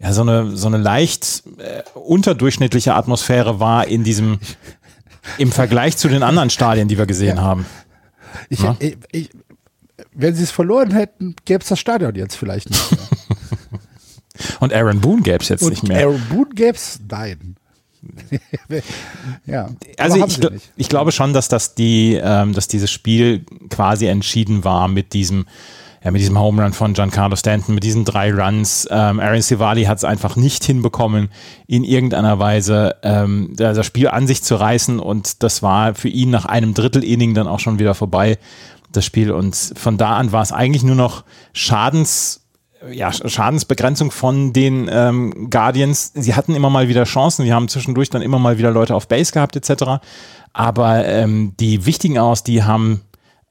ja, 0.00 0.12
so 0.12 0.22
eine, 0.22 0.56
so 0.56 0.66
eine 0.66 0.78
leicht 0.78 1.44
äh, 1.58 1.82
unterdurchschnittliche 1.98 2.94
Atmosphäre 2.94 3.60
war 3.60 3.86
in 3.86 4.04
diesem, 4.04 4.38
im 5.38 5.52
Vergleich 5.52 5.96
zu 5.96 6.08
den 6.08 6.22
anderen 6.22 6.50
Stadien, 6.50 6.88
die 6.88 6.98
wir 6.98 7.06
gesehen 7.06 7.36
ja. 7.36 7.42
haben. 7.42 7.66
Ich, 8.48 8.62
ich, 8.80 8.96
ich, 9.12 9.30
wenn 10.12 10.34
sie 10.34 10.42
es 10.42 10.50
verloren 10.50 10.90
hätten, 10.90 11.36
gäbe 11.44 11.62
es 11.62 11.68
das 11.68 11.78
Stadion 11.78 12.14
jetzt 12.14 12.36
vielleicht 12.36 12.70
nicht. 12.70 12.84
Und 14.60 14.72
Aaron 14.72 15.00
Boone 15.00 15.22
gäbe 15.22 15.38
es 15.40 15.48
jetzt 15.48 15.62
Und 15.62 15.70
nicht 15.70 15.86
mehr. 15.86 16.06
Aaron 16.06 16.22
Boone 16.28 16.50
gäbe 16.54 16.76
es, 16.76 17.00
nein. 17.08 17.56
ja, 19.46 19.68
also 19.98 20.24
ich, 20.26 20.38
ich, 20.76 20.88
glaube 20.88 21.12
schon, 21.12 21.32
dass 21.32 21.48
das 21.48 21.74
die, 21.74 22.18
ähm, 22.22 22.52
dass 22.52 22.68
dieses 22.68 22.90
Spiel 22.90 23.44
quasi 23.70 24.06
entschieden 24.06 24.64
war 24.64 24.88
mit 24.88 25.12
diesem, 25.12 25.46
ja, 26.02 26.10
mit 26.10 26.20
diesem 26.20 26.38
Home 26.38 26.62
Run 26.62 26.72
von 26.72 26.92
Giancarlo 26.92 27.36
Stanton, 27.36 27.74
mit 27.74 27.84
diesen 27.84 28.04
drei 28.04 28.32
Runs. 28.32 28.86
Ähm, 28.90 29.20
Aaron 29.20 29.40
Sivali 29.40 29.84
hat 29.84 29.98
es 29.98 30.04
einfach 30.04 30.36
nicht 30.36 30.64
hinbekommen, 30.64 31.30
in 31.66 31.84
irgendeiner 31.84 32.38
Weise 32.38 32.96
ähm, 33.02 33.52
das 33.56 33.86
Spiel 33.86 34.08
an 34.08 34.26
sich 34.26 34.42
zu 34.42 34.56
reißen 34.56 35.00
und 35.00 35.42
das 35.42 35.62
war 35.62 35.94
für 35.94 36.08
ihn 36.08 36.30
nach 36.30 36.44
einem 36.44 36.74
Drittel 36.74 37.02
Inning 37.02 37.34
dann 37.34 37.46
auch 37.46 37.60
schon 37.60 37.78
wieder 37.78 37.94
vorbei, 37.94 38.38
das 38.92 39.04
Spiel. 39.04 39.30
Und 39.30 39.56
von 39.76 39.96
da 39.96 40.16
an 40.16 40.32
war 40.32 40.42
es 40.42 40.52
eigentlich 40.52 40.84
nur 40.84 40.96
noch 40.96 41.24
Schadens 41.52 42.43
ja, 42.90 43.12
Schadensbegrenzung 43.12 44.10
von 44.10 44.52
den 44.52 44.88
ähm, 44.92 45.50
Guardians. 45.50 46.12
Sie 46.14 46.34
hatten 46.34 46.54
immer 46.54 46.70
mal 46.70 46.88
wieder 46.88 47.04
Chancen, 47.04 47.44
sie 47.44 47.52
haben 47.52 47.68
zwischendurch 47.68 48.10
dann 48.10 48.22
immer 48.22 48.38
mal 48.38 48.58
wieder 48.58 48.70
Leute 48.70 48.94
auf 48.94 49.08
Base 49.08 49.32
gehabt 49.32 49.56
etc. 49.56 50.04
Aber 50.52 51.04
ähm, 51.04 51.54
die 51.58 51.86
wichtigen 51.86 52.18
aus, 52.18 52.42
die 52.42 52.62
haben 52.62 53.02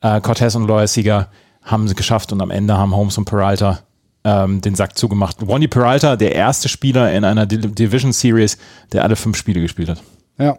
äh, 0.02 0.22
Cortez 0.22 0.56
und 0.56 0.68
Loyer 0.68 0.88
Sieger 0.88 1.30
haben 1.64 1.88
sie 1.88 1.96
geschafft 1.96 2.32
und 2.32 2.42
am 2.42 2.52
Ende 2.52 2.78
haben 2.78 2.96
Holmes 2.96 3.18
und 3.18 3.26
Peralta 3.26 3.80
ähm, 4.24 4.62
den 4.62 4.76
Sack 4.76 4.98
zugemacht. 4.98 5.38
Ronnie 5.42 5.68
Peralta, 5.68 6.16
der 6.16 6.36
erste 6.36 6.70
Spieler 6.70 7.12
in 7.12 7.24
einer 7.24 7.46
Division 7.46 8.14
Series, 8.14 8.58
der 8.92 9.04
alle 9.04 9.16
fünf 9.16 9.38
Spiele 9.38 9.62
gespielt 9.62 9.90
hat. 9.90 10.02
Ja, 10.40 10.58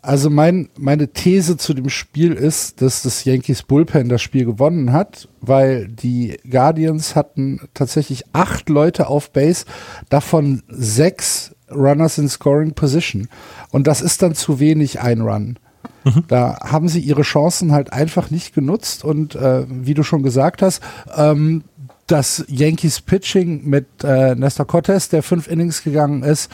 also 0.00 0.30
mein, 0.30 0.70
meine 0.78 1.08
These 1.08 1.58
zu 1.58 1.74
dem 1.74 1.90
Spiel 1.90 2.32
ist, 2.32 2.80
dass 2.80 3.02
das 3.02 3.24
Yankees 3.24 3.62
Bullpen 3.62 4.08
das 4.08 4.22
Spiel 4.22 4.46
gewonnen 4.46 4.92
hat, 4.92 5.28
weil 5.40 5.88
die 5.88 6.38
Guardians 6.48 7.14
hatten 7.14 7.60
tatsächlich 7.74 8.24
acht 8.32 8.70
Leute 8.70 9.08
auf 9.08 9.30
Base, 9.30 9.66
davon 10.08 10.62
sechs 10.68 11.54
Runners 11.70 12.16
in 12.16 12.28
Scoring 12.28 12.72
Position. 12.72 13.28
Und 13.70 13.86
das 13.86 14.00
ist 14.00 14.22
dann 14.22 14.34
zu 14.34 14.60
wenig 14.60 15.00
ein 15.00 15.20
Run. 15.20 15.58
Mhm. 16.04 16.24
Da 16.28 16.58
haben 16.62 16.88
sie 16.88 17.00
ihre 17.00 17.22
Chancen 17.22 17.72
halt 17.72 17.92
einfach 17.92 18.30
nicht 18.30 18.54
genutzt 18.54 19.04
und 19.04 19.34
äh, 19.34 19.66
wie 19.68 19.94
du 19.94 20.02
schon 20.02 20.22
gesagt 20.22 20.62
hast, 20.62 20.82
ähm, 21.14 21.64
das 22.06 22.44
Yankees 22.48 23.00
Pitching 23.00 23.64
mit 23.64 23.86
äh, 24.02 24.34
Nestor 24.34 24.66
Cortez, 24.66 25.08
der 25.08 25.22
fünf 25.22 25.46
Innings 25.46 25.82
gegangen 25.82 26.22
ist, 26.22 26.50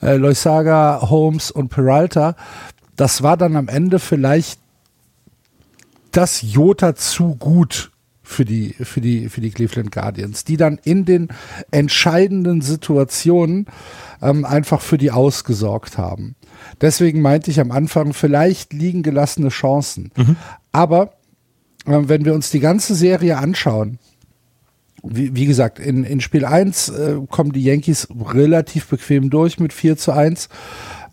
äh, 0.00 0.16
Loisaga, 0.16 1.00
Holmes 1.10 1.50
und 1.50 1.68
Peralta, 1.68 2.36
das 2.96 3.22
war 3.22 3.36
dann 3.36 3.56
am 3.56 3.68
Ende 3.68 3.98
vielleicht 3.98 4.60
das 6.12 6.42
Jota 6.42 6.94
zu 6.94 7.36
gut 7.36 7.90
für 8.22 8.44
die, 8.44 8.74
für 8.80 9.00
die, 9.00 9.28
für 9.28 9.40
die 9.40 9.50
Cleveland 9.50 9.90
Guardians, 9.90 10.44
die 10.44 10.56
dann 10.56 10.78
in 10.84 11.04
den 11.04 11.28
entscheidenden 11.70 12.60
Situationen 12.60 13.66
ähm, 14.22 14.44
einfach 14.44 14.80
für 14.82 14.98
die 14.98 15.10
ausgesorgt 15.10 15.98
haben. 15.98 16.36
Deswegen 16.80 17.22
meinte 17.22 17.50
ich 17.50 17.58
am 17.58 17.72
Anfang, 17.72 18.12
vielleicht 18.12 18.72
liegen 18.72 19.02
gelassene 19.02 19.48
Chancen. 19.48 20.12
Mhm. 20.16 20.36
Aber 20.70 21.14
äh, 21.86 21.98
wenn 22.02 22.24
wir 22.24 22.34
uns 22.34 22.50
die 22.50 22.60
ganze 22.60 22.94
Serie 22.94 23.38
anschauen, 23.38 23.98
wie, 25.02 25.34
wie 25.34 25.46
gesagt, 25.46 25.78
in, 25.78 26.04
in 26.04 26.20
Spiel 26.20 26.44
1 26.44 26.88
äh, 26.90 27.16
kommen 27.28 27.52
die 27.52 27.64
Yankees 27.64 28.08
relativ 28.32 28.86
bequem 28.86 29.30
durch 29.30 29.58
mit 29.58 29.72
4 29.72 29.96
zu 29.96 30.12
1, 30.12 30.48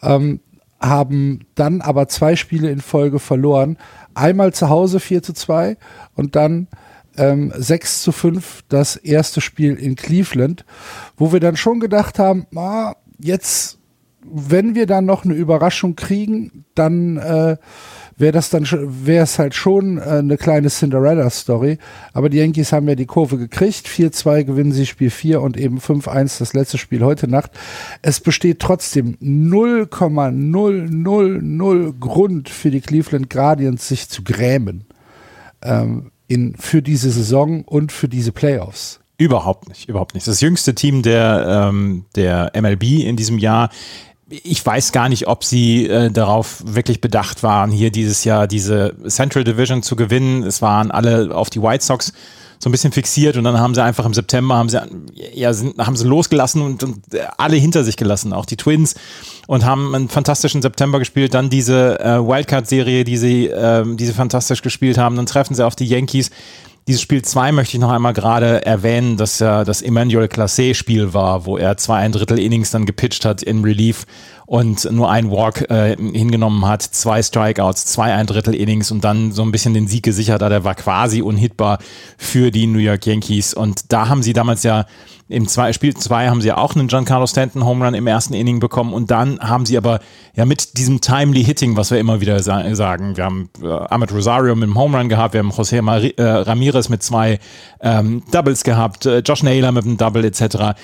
ähm, 0.02 0.40
haben 0.80 1.40
dann 1.56 1.82
aber 1.82 2.08
zwei 2.08 2.36
Spiele 2.36 2.70
in 2.70 2.82
Folge 2.82 3.20
verloren. 3.20 3.78
Einmal 4.14 4.54
zu 4.54 4.70
Hause 4.70 5.00
4 5.00 5.24
zu 5.24 5.34
2 5.34 5.78
und 6.16 6.36
dann 6.36 6.68
ähm, 7.18 7.52
6 7.56 8.04
zu 8.04 8.12
5 8.12 8.64
das 8.70 8.96
erste 8.96 9.42
Spiel 9.42 9.74
in 9.74 9.96
Cleveland, 9.96 10.66
wo 11.18 11.34
wir 11.34 11.40
dann 11.40 11.58
schon 11.58 11.80
gedacht 11.80 12.20
haben, 12.20 12.46
ah, 12.56 12.96
jetzt, 13.20 13.80
wenn 14.24 14.76
wir 14.76 14.86
dann 14.86 15.06
noch 15.06 15.26
eine 15.26 15.34
Überraschung 15.34 15.96
kriegen, 15.96 16.66
dann 16.76 17.18
äh, 17.18 17.58
wäre 18.18 18.32
das 18.32 18.50
dann 18.50 18.66
wäre 19.06 19.24
es 19.24 19.40
halt 19.40 19.54
schon 19.54 19.98
äh, 19.98 20.02
eine 20.02 20.38
kleine 20.38 20.70
Cinderella-Story. 20.70 21.78
Aber 22.14 22.30
die 22.30 22.38
Yankees 22.38 22.72
haben 22.72 22.88
ja 22.88 22.96
die 22.96 23.06
Kurve 23.06 23.38
gekriegt. 23.38 23.88
4-2 23.88 24.44
gewinnen 24.44 24.72
sie 24.72 24.86
Spiel 24.86 25.10
4 25.10 25.42
und 25.42 25.58
eben 25.58 25.80
5-1 25.80 26.40
das 26.40 26.54
letzte 26.54 26.78
Spiel 26.78 27.04
heute 27.04 27.28
Nacht. 27.28 27.52
Es 28.02 28.20
besteht 28.20 28.60
trotzdem 28.60 29.18
0,000 29.20 32.00
Grund 32.00 32.50
für 32.50 32.72
die 32.72 32.82
Cleveland 32.82 33.30
Guardians, 33.30 33.88
sich 33.88 34.10
zu 34.10 34.24
grämen. 34.24 34.86
Ähm, 35.62 36.12
in, 36.28 36.56
für 36.58 36.82
diese 36.82 37.10
Saison 37.10 37.64
und 37.64 37.92
für 37.92 38.10
diese 38.10 38.32
Playoffs. 38.32 39.00
Überhaupt 39.18 39.68
nicht, 39.68 39.90
überhaupt 39.90 40.14
nicht. 40.14 40.28
Das 40.28 40.42
jüngste 40.42 40.76
Team 40.76 41.02
der, 41.02 41.70
ähm, 41.70 42.06
der 42.16 42.52
MLB 42.56 42.84
in 42.84 43.16
diesem 43.16 43.40
Jahr 43.40 43.72
ich 44.30 44.66
weiß 44.66 44.92
gar 44.92 45.10
nicht, 45.10 45.28
ob 45.28 45.44
sie 45.44 45.88
äh, 45.88 46.12
darauf 46.12 46.62
wirklich 46.66 47.00
bedacht 47.00 47.44
waren, 47.44 47.72
hier 47.72 47.92
dieses 47.92 48.24
Jahr 48.24 48.48
diese 48.48 48.94
Central 49.08 49.44
Division 49.44 49.84
zu 49.84 49.96
gewinnen. 49.96 50.44
Es 50.44 50.62
waren 50.62 50.92
alle 50.92 51.34
auf 51.34 51.50
die 51.50 51.62
White 51.62 51.84
Sox 51.84 52.12
so 52.60 52.70
ein 52.70 52.72
bisschen 52.72 52.92
fixiert 52.92 53.38
und 53.38 53.44
dann 53.44 53.60
haben 53.60 53.76
sie 53.76 53.84
einfach 53.84 54.06
im 54.06 54.14
September 54.14 54.56
haben 54.56 54.68
sie 54.68 54.80
ja 55.34 55.54
sind, 55.54 55.78
haben 55.78 55.96
sie 55.96 56.08
losgelassen 56.08 56.62
und, 56.62 56.84
und 56.84 57.02
alle 57.38 57.56
hinter 57.56 57.84
sich 57.84 57.98
gelassen, 57.98 58.34
auch 58.34 58.46
die 58.46 58.58
Twins 58.58 58.96
und 59.46 59.64
haben 59.64 59.94
einen 59.94 60.10
fantastischen 60.10 60.62
September 60.62 61.00
gespielt. 61.00 61.34
Dann 61.34 61.50
diese 61.50 62.00
äh, 62.00 62.18
Wildcard-Serie, 62.20 63.04
die 63.04 63.18
sie, 63.18 63.48
äh, 63.48 63.84
die 63.86 64.06
sie 64.06 64.14
fantastisch 64.14 64.62
gespielt 64.62 64.98
haben. 64.98 65.16
Dann 65.16 65.28
treffen 65.28 65.54
sie 65.54 65.66
auf 65.66 65.76
die 65.76 65.86
Yankees. 65.86 66.32
Dieses 66.88 67.02
Spiel 67.02 67.22
2 67.22 67.52
möchte 67.52 67.76
ich 67.76 67.82
noch 67.82 67.92
einmal 67.92 68.14
gerade 68.14 68.66
erwähnen, 68.66 69.18
dass 69.18 69.40
ja 69.40 69.66
das 69.66 69.82
Emmanuel 69.82 70.30
Classe 70.30 70.74
Spiel 70.74 71.14
war, 71.14 71.46
wo 71.46 71.58
er 71.58 71.76
zwei 71.76 71.98
ein 71.98 72.14
Drittel 72.14 72.40
Innings 72.40 72.72
dann 72.72 72.86
gepitcht 72.86 73.26
hat 73.26 73.44
in 73.44 73.62
Relief 73.62 74.06
und 74.48 74.90
nur 74.92 75.12
ein 75.12 75.30
Walk 75.30 75.70
äh, 75.70 75.98
hingenommen 75.98 76.66
hat, 76.66 76.82
zwei 76.82 77.22
Strikeouts, 77.22 77.86
zwei 77.86 78.14
ein 78.14 78.26
Drittel 78.26 78.56
Innings 78.56 78.92
und 78.92 79.04
dann 79.04 79.34
so 79.34 79.44
ein 79.44 79.52
bisschen 79.52 79.74
den 79.74 79.88
Sieg 79.88 80.04
gesichert 80.04 80.42
hat. 80.42 80.54
Er 80.54 80.64
war 80.64 80.74
quasi 80.74 81.22
unhittbar 81.22 81.80
für 82.18 82.50
die 82.50 82.66
New 82.66 82.80
York 82.80 83.06
Yankees 83.06 83.54
und 83.54 83.92
da 83.92 84.08
haben 84.08 84.24
sie 84.24 84.32
damals 84.32 84.64
ja 84.64 84.86
im 85.28 85.50
zwei, 85.50 85.74
Spiel 85.74 85.94
2 85.94 86.30
haben 86.30 86.40
sie 86.40 86.54
auch 86.54 86.74
einen 86.74 86.88
Giancarlo 86.88 87.28
Stanton 87.28 87.66
Home 87.66 87.84
Run 87.84 87.94
im 87.94 88.08
ersten 88.08 88.34
Inning 88.34 88.62
bekommen 88.62 88.94
und 88.94 89.12
dann 89.12 89.38
haben 89.42 89.66
sie 89.66 89.78
aber 89.78 90.00
ja 90.34 90.46
mit 90.46 90.78
diesem 90.78 91.02
timely 91.02 91.44
Hitting, 91.44 91.76
was 91.76 91.92
wir 91.92 92.00
immer 92.00 92.22
wieder 92.22 92.42
sa 92.42 92.74
sagen, 92.74 93.18
wir 93.18 93.26
haben 93.26 93.50
äh, 93.62 93.68
Ahmed 93.68 94.14
Rosario 94.14 94.56
mit 94.56 94.64
einem 94.64 94.78
Home 94.78 94.98
Run 94.98 95.10
gehabt, 95.10 95.34
wir 95.34 95.40
haben 95.40 95.52
José 95.52 95.82
Mari 95.82 96.14
äh, 96.16 96.24
Ramirez 96.24 96.88
mit 96.88 97.04
zwei 97.04 97.40
ähm, 97.82 98.24
Doubles 98.32 98.64
gehabt, 98.64 99.06
äh, 99.06 99.20
Josh 99.20 99.44
Naylor 99.44 99.74
mit 99.74 99.84
einem 99.84 99.98
Double 99.98 100.24
etc 100.24 100.78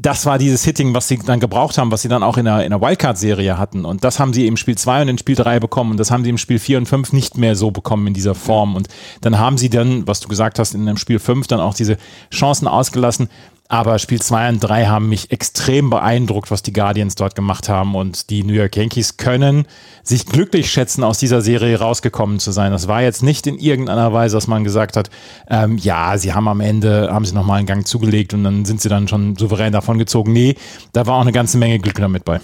das 0.00 0.26
war 0.26 0.38
dieses 0.38 0.64
Hitting, 0.64 0.94
was 0.94 1.08
sie 1.08 1.18
dann 1.18 1.40
gebraucht 1.40 1.76
haben, 1.76 1.90
was 1.90 2.02
sie 2.02 2.08
dann 2.08 2.22
auch 2.22 2.38
in 2.38 2.44
der, 2.44 2.62
in 2.62 2.70
der 2.70 2.80
Wildcard-Serie 2.80 3.58
hatten. 3.58 3.84
Und 3.84 4.04
das 4.04 4.20
haben 4.20 4.32
sie 4.32 4.46
im 4.46 4.56
Spiel 4.56 4.78
2 4.78 5.02
und 5.02 5.08
in 5.08 5.18
Spiel 5.18 5.34
3 5.34 5.58
bekommen. 5.58 5.90
Und 5.90 5.96
das 5.96 6.12
haben 6.12 6.22
sie 6.22 6.30
im 6.30 6.38
Spiel 6.38 6.60
4 6.60 6.78
und 6.78 6.86
5 6.86 7.12
nicht 7.12 7.36
mehr 7.36 7.56
so 7.56 7.72
bekommen 7.72 8.06
in 8.06 8.14
dieser 8.14 8.36
Form. 8.36 8.76
Und 8.76 8.86
dann 9.22 9.40
haben 9.40 9.58
sie 9.58 9.70
dann, 9.70 10.06
was 10.06 10.20
du 10.20 10.28
gesagt 10.28 10.60
hast, 10.60 10.72
in 10.72 10.86
dem 10.86 10.98
Spiel 10.98 11.18
5 11.18 11.48
dann 11.48 11.58
auch 11.58 11.74
diese 11.74 11.96
Chancen 12.32 12.68
ausgelassen. 12.68 13.28
Aber 13.70 13.98
Spiel 13.98 14.20
2 14.20 14.48
und 14.48 14.60
3 14.60 14.86
haben 14.86 15.10
mich 15.10 15.30
extrem 15.30 15.90
beeindruckt, 15.90 16.50
was 16.50 16.62
die 16.62 16.72
Guardians 16.72 17.16
dort 17.16 17.34
gemacht 17.34 17.68
haben. 17.68 17.94
Und 17.94 18.30
die 18.30 18.42
New 18.42 18.54
York 18.54 18.76
Yankees 18.76 19.18
können 19.18 19.66
sich 20.02 20.24
glücklich 20.24 20.70
schätzen, 20.72 21.04
aus 21.04 21.18
dieser 21.18 21.42
Serie 21.42 21.78
rausgekommen 21.78 22.38
zu 22.38 22.50
sein. 22.50 22.72
Das 22.72 22.88
war 22.88 23.02
jetzt 23.02 23.22
nicht 23.22 23.46
in 23.46 23.58
irgendeiner 23.58 24.12
Weise, 24.14 24.36
dass 24.36 24.46
man 24.46 24.64
gesagt 24.64 24.96
hat, 24.96 25.10
ähm, 25.50 25.76
ja, 25.76 26.16
sie 26.16 26.32
haben 26.32 26.48
am 26.48 26.60
Ende, 26.60 27.10
haben 27.12 27.26
sie 27.26 27.34
nochmal 27.34 27.58
einen 27.58 27.66
Gang 27.66 27.86
zugelegt 27.86 28.32
und 28.32 28.42
dann 28.44 28.64
sind 28.64 28.80
sie 28.80 28.88
dann 28.88 29.06
schon 29.06 29.36
souverän 29.36 29.72
davon 29.72 29.98
gezogen. 29.98 30.32
Nee, 30.32 30.54
da 30.94 31.06
war 31.06 31.16
auch 31.16 31.22
eine 31.22 31.32
ganze 31.32 31.58
Menge 31.58 31.78
Glück 31.78 31.96
damit 31.96 32.24
bei. 32.24 32.40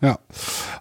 Ja. 0.00 0.20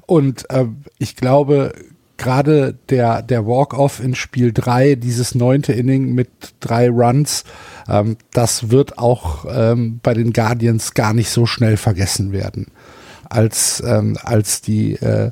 Und 0.05 0.47
äh, 0.51 0.65
ich 0.99 1.15
glaube, 1.15 1.73
gerade 2.17 2.77
der, 2.89 3.21
der 3.21 3.45
Walk-Off 3.45 3.99
in 3.99 4.15
Spiel 4.15 4.51
3, 4.51 4.95
dieses 4.95 5.35
neunte 5.35 5.73
Inning 5.73 6.13
mit 6.13 6.29
drei 6.59 6.89
Runs, 6.89 7.43
ähm, 7.87 8.17
das 8.31 8.69
wird 8.69 8.97
auch 8.97 9.45
ähm, 9.49 9.99
bei 10.03 10.13
den 10.13 10.33
Guardians 10.33 10.93
gar 10.93 11.13
nicht 11.13 11.29
so 11.29 11.45
schnell 11.45 11.77
vergessen 11.77 12.31
werden, 12.31 12.67
als, 13.29 13.81
ähm, 13.85 14.17
als 14.21 14.61
die, 14.61 14.93
äh, 14.93 15.31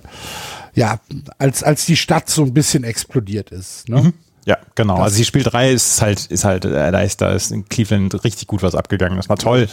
ja, 0.73 0.99
als, 1.38 1.63
als 1.63 1.86
die 1.86 1.97
Stadt 1.97 2.29
so 2.29 2.43
ein 2.43 2.53
bisschen 2.53 2.83
explodiert 2.83 3.51
ist. 3.51 3.89
Ne? 3.89 4.01
Mhm. 4.01 4.13
Ja, 4.45 4.59
genau. 4.75 4.97
Das 4.97 5.05
also 5.05 5.17
die 5.17 5.25
Spiel 5.25 5.43
3 5.43 5.71
ist 5.71 6.01
halt, 6.01 6.27
ist 6.27 6.45
halt, 6.45 6.65
äh, 6.65 6.91
da 6.91 7.01
ist, 7.01 7.19
da 7.19 7.33
ist 7.33 7.51
in 7.51 7.67
Cleveland 7.67 8.23
richtig 8.23 8.47
gut 8.47 8.61
was 8.61 8.75
abgegangen. 8.75 9.17
Das 9.17 9.27
war 9.27 9.38
toll. 9.38 9.67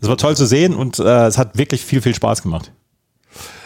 Das 0.00 0.10
war 0.10 0.18
toll 0.18 0.36
zu 0.36 0.44
sehen 0.44 0.74
und 0.74 0.98
äh, 0.98 1.26
es 1.26 1.38
hat 1.38 1.56
wirklich 1.56 1.84
viel, 1.84 2.02
viel 2.02 2.14
Spaß 2.14 2.42
gemacht. 2.42 2.70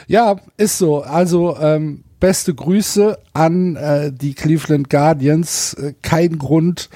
Ja, 0.07 0.37
ist 0.57 0.79
so. 0.79 1.03
Also 1.03 1.57
ähm, 1.59 2.05
beste 2.23 2.55
Grüße 2.55 3.19
an 3.33 3.75
äh, 3.75 4.13
die 4.13 4.35
Cleveland 4.35 4.89
Guardians. 4.89 5.75
Äh, 5.75 5.95
kein 6.03 6.39
Grund, 6.39 6.89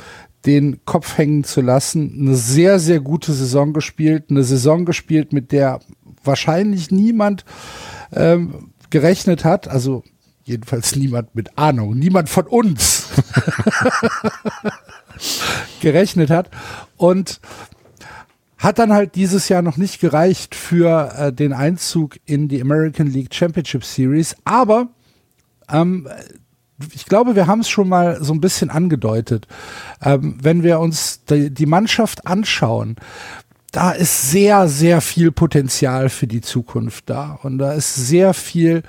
den 0.47 0.85
Kopf 0.85 1.19
hängen 1.19 1.43
zu 1.43 1.61
lassen. 1.61 2.17
Eine 2.17 2.37
sehr, 2.37 2.79
sehr 2.79 3.01
gute 3.01 3.33
Saison 3.33 3.73
gespielt. 3.73 4.27
Eine 4.31 4.45
Saison 4.45 4.85
gespielt, 4.85 5.33
mit 5.33 5.51
der 5.51 5.81
wahrscheinlich 6.23 6.93
niemand 6.93 7.45
ähm, 8.13 8.71
gerechnet 8.91 9.45
hat. 9.45 9.67
Also 9.67 10.05
jedenfalls 10.45 10.95
niemand 10.95 11.35
mit 11.35 11.59
Ahnung. 11.59 11.99
Niemand 11.99 12.29
von 12.29 12.47
uns 12.47 13.09
gerechnet 15.81 16.31
hat. 16.31 16.51
Und 16.97 17.41
hat 18.59 18.79
dann 18.79 18.93
halt 18.93 19.17
dieses 19.17 19.49
Jahr 19.49 19.63
noch 19.63 19.77
nicht 19.77 20.01
gereicht 20.01 20.55
für 20.55 21.13
äh, 21.19 21.33
den 21.33 21.53
Einzug 21.53 22.17
in 22.27 22.47
die 22.47 22.61
American 22.63 23.09
League 23.09 23.35
Championship 23.35 23.85
Series. 23.85 24.37
Aber 24.45 24.91
ähm, 25.71 26.09
ich 26.93 27.07
glaube, 27.07 27.37
wir 27.37 27.47
haben 27.47 27.61
es 27.61 27.69
schon 27.69 27.89
mal 27.89 28.23
so 28.23 28.35
ein 28.35 28.41
bisschen 28.41 28.71
angedeutet. 28.71 29.47
Ähm, 30.03 30.37
wenn 30.43 30.63
wir 30.63 30.81
uns 30.81 31.25
die, 31.25 31.51
die 31.51 31.67
Mannschaft 31.67 32.27
anschauen, 32.27 32.97
da 33.73 33.93
ist 33.93 34.31
sehr, 34.31 34.69
sehr 34.69 35.01
viel 35.01 35.33
Potenzial 35.33 36.09
für 36.09 36.27
die 36.27 36.41
Zukunft 36.41 37.11
da. 37.11 37.39
Und 37.43 37.59
da 37.59 37.73
ist 37.73 37.95
sehr 37.95 38.35
viel 38.35 38.83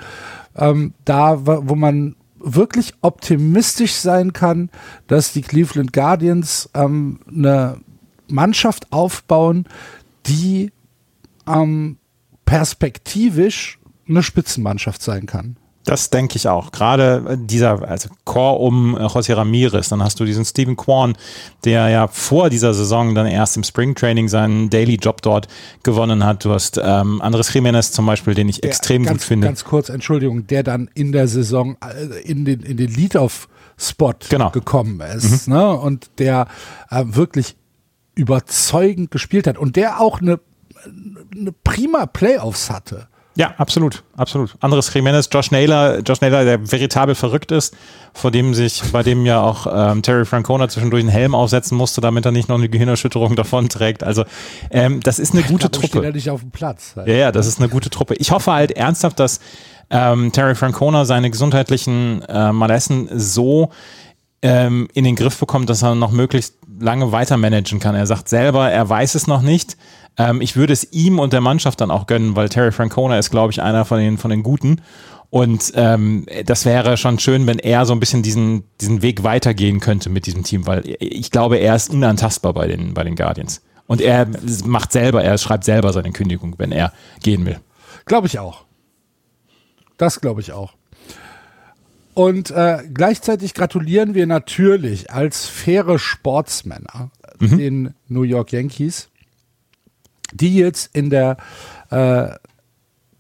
ähm, 0.56 0.94
da, 1.06 1.46
wo 1.46 1.76
man 1.76 2.16
wirklich 2.40 2.94
optimistisch 3.02 3.94
sein 3.94 4.34
kann, 4.34 4.70
dass 5.08 5.34
die 5.34 5.42
Cleveland 5.42 5.94
Guardians 5.94 6.70
ähm, 6.74 7.20
eine 7.28 7.80
Mannschaft 8.28 8.92
aufbauen, 8.92 9.66
die 10.26 10.72
ähm, 11.48 11.98
perspektivisch 12.46 13.80
eine 14.08 14.24
Spitzenmannschaft 14.24 15.02
sein 15.02 15.26
kann. 15.26 15.58
Das 15.88 16.10
denke 16.10 16.36
ich 16.36 16.50
auch. 16.50 16.74
Gerade 16.74 17.38
dieser 17.40 17.88
also 17.88 18.10
Chor 18.26 18.60
um 18.60 18.98
José 18.98 19.38
Ramirez, 19.38 19.88
dann 19.88 20.04
hast 20.04 20.20
du 20.20 20.26
diesen 20.26 20.44
Stephen 20.44 20.76
Kwan, 20.76 21.16
der 21.64 21.88
ja 21.88 22.10
vor 22.10 22.50
dieser 22.50 22.74
Saison 22.74 23.16
dann 23.16 23.26
erst 23.26 23.56
im 23.56 23.64
Springtraining 23.64 24.28
seinen 24.28 24.70
Daily 24.70 24.96
Job 24.96 25.22
dort 25.22 25.48
gewonnen 25.84 26.26
hat. 26.26 26.44
Du 26.44 26.52
hast 26.52 26.78
ähm, 26.84 27.22
Andres 27.22 27.54
Jiménez 27.54 27.94
zum 27.94 28.06
Beispiel, 28.06 28.34
den 28.34 28.50
ich 28.50 28.60
der, 28.60 28.70
extrem 28.70 29.04
ganz, 29.04 29.20
gut 29.20 29.28
finde. 29.28 29.48
Ganz 29.48 29.64
kurz, 29.64 29.88
Entschuldigung, 29.88 30.46
der 30.46 30.64
dann 30.64 30.90
in 30.94 31.14
der 31.14 31.30
Saison 31.30 31.78
äh, 31.82 32.22
in 32.22 32.44
den, 32.44 32.64
in 32.64 32.76
den 32.76 32.94
Lead-Off-Spot 32.94 34.16
genau. 34.28 34.50
gekommen 34.50 35.00
ist 35.00 35.48
mhm. 35.48 35.54
ne? 35.54 35.74
und 35.74 36.10
der 36.18 36.48
äh, 36.90 37.06
wirklich 37.06 37.56
überzeugend 38.14 39.10
gespielt 39.10 39.48
hat 39.48 39.58
und 39.58 39.78
der 39.78 40.02
auch 40.02 40.20
eine, 40.20 40.42
eine 41.34 41.54
prima 41.64 42.08
Playoffs 42.08 42.70
hatte. 42.70 43.08
Ja, 43.38 43.54
absolut, 43.58 44.04
absolut. 44.16 44.56
Anderes 44.62 44.92
Jimenez, 44.92 45.30
Josh 45.32 45.52
Naylor, 45.52 46.00
Josh 46.00 46.22
Naylor, 46.22 46.44
der 46.44 46.72
veritabel 46.72 47.14
verrückt 47.14 47.52
ist, 47.52 47.78
vor 48.12 48.32
dem 48.32 48.56
sich, 48.56 48.82
bei 48.92 49.04
dem 49.04 49.28
ja 49.28 49.42
auch 49.42 49.68
ähm, 49.72 50.02
Terry 50.02 50.26
Francona 50.26 50.68
zwischendurch 50.68 51.02
einen 51.02 51.10
Helm 51.10 51.36
aufsetzen 51.36 51.78
musste, 51.78 52.02
damit 52.02 52.26
er 52.26 52.32
nicht 52.32 52.50
noch 52.50 52.58
eine 52.58 52.68
Gehirnerschütterung 52.68 53.36
davon 53.38 53.70
trägt. 53.70 54.04
Also 54.04 54.26
ähm, 54.72 55.02
das 55.02 55.20
ist 55.20 55.34
eine 55.34 55.44
gute 55.44 55.70
glaube, 55.70 55.88
Truppe. 55.88 56.00
Steht 56.00 56.16
nicht 56.16 56.30
auf 56.32 56.42
dem 56.42 56.50
Platz. 56.50 56.94
Halt. 56.96 57.08
Ja, 57.08 57.14
ja, 57.14 57.32
das 57.32 57.46
ist 57.46 57.60
eine 57.60 57.70
gute 57.70 57.92
Truppe. 57.92 58.16
Ich 58.16 58.32
hoffe 58.32 58.52
halt 58.54 58.72
ernsthaft, 58.72 59.20
dass 59.20 59.40
ähm, 59.92 60.32
Terry 60.32 60.56
Francona 60.56 61.06
seine 61.06 61.30
gesundheitlichen 61.30 62.24
äh, 62.24 62.52
Malessen 62.52 63.08
so 63.14 63.70
ähm, 64.42 64.88
in 64.96 65.04
den 65.04 65.16
Griff 65.16 65.40
bekommt, 65.40 65.70
dass 65.70 65.84
er 65.84 65.94
noch 65.94 66.12
möglichst 66.12 66.57
lange 66.80 67.12
weiter 67.12 67.38
managen 67.38 67.80
kann. 67.80 67.96
Er 67.96 68.06
sagt 68.06 68.30
selber, 68.30 68.70
er 68.70 68.88
weiß 68.88 69.16
es 69.16 69.28
noch 69.28 69.42
nicht. 69.42 69.78
Ähm, 70.18 70.42
ich 70.42 70.56
würde 70.56 70.74
es 70.74 70.92
ihm 70.92 71.20
und 71.20 71.34
der 71.34 71.42
Mannschaft 71.42 71.82
dann 71.82 71.92
auch 71.92 72.08
gönnen, 72.08 72.36
weil 72.36 72.50
Terry 72.50 72.72
Francona 72.72 73.18
ist, 73.18 73.30
glaube 73.30 73.52
ich, 73.52 73.62
einer 73.62 73.86
von 73.86 74.00
den, 74.00 74.18
von 74.18 74.32
den 74.32 74.44
Guten. 74.44 74.82
Und 75.30 75.74
ähm, 75.76 76.26
das 76.46 76.66
wäre 76.66 76.96
schon 76.96 77.20
schön, 77.20 77.48
wenn 77.48 77.60
er 77.60 77.86
so 77.86 77.94
ein 77.94 78.00
bisschen 78.00 78.24
diesen, 78.24 78.64
diesen 78.80 79.02
Weg 79.02 79.24
weitergehen 79.24 79.80
könnte 79.80 80.10
mit 80.10 80.26
diesem 80.26 80.44
Team, 80.44 80.66
weil 80.66 80.84
ich 81.00 81.32
glaube, 81.32 81.58
er 81.58 81.76
ist 81.76 81.90
unantastbar 81.90 82.54
bei 82.54 82.68
den, 82.68 82.94
bei 82.94 83.04
den 83.04 83.16
Guardians. 83.16 83.62
Und 83.88 84.02
er 84.02 84.28
macht 84.66 84.92
selber, 84.92 85.24
er 85.24 85.38
schreibt 85.38 85.64
selber 85.64 85.92
seine 85.94 86.12
Kündigung, 86.12 86.56
wenn 86.58 86.72
er 86.72 86.94
gehen 87.24 87.46
will. 87.46 87.60
Glaube 88.06 88.28
ich 88.28 88.40
auch. 88.40 88.66
Das 89.98 90.22
glaube 90.22 90.42
ich 90.42 90.54
auch. 90.54 90.77
Und 92.18 92.50
äh, 92.50 92.80
gleichzeitig 92.92 93.54
gratulieren 93.54 94.16
wir 94.16 94.26
natürlich 94.26 95.12
als 95.12 95.46
faire 95.46 96.00
Sportsmänner 96.00 97.12
mhm. 97.38 97.58
den 97.60 97.94
New 98.08 98.24
York 98.24 98.54
Yankees, 98.54 99.10
die 100.34 100.56
jetzt 100.56 100.96
in 100.96 101.12
der 101.12 101.38
äh, 101.92 102.30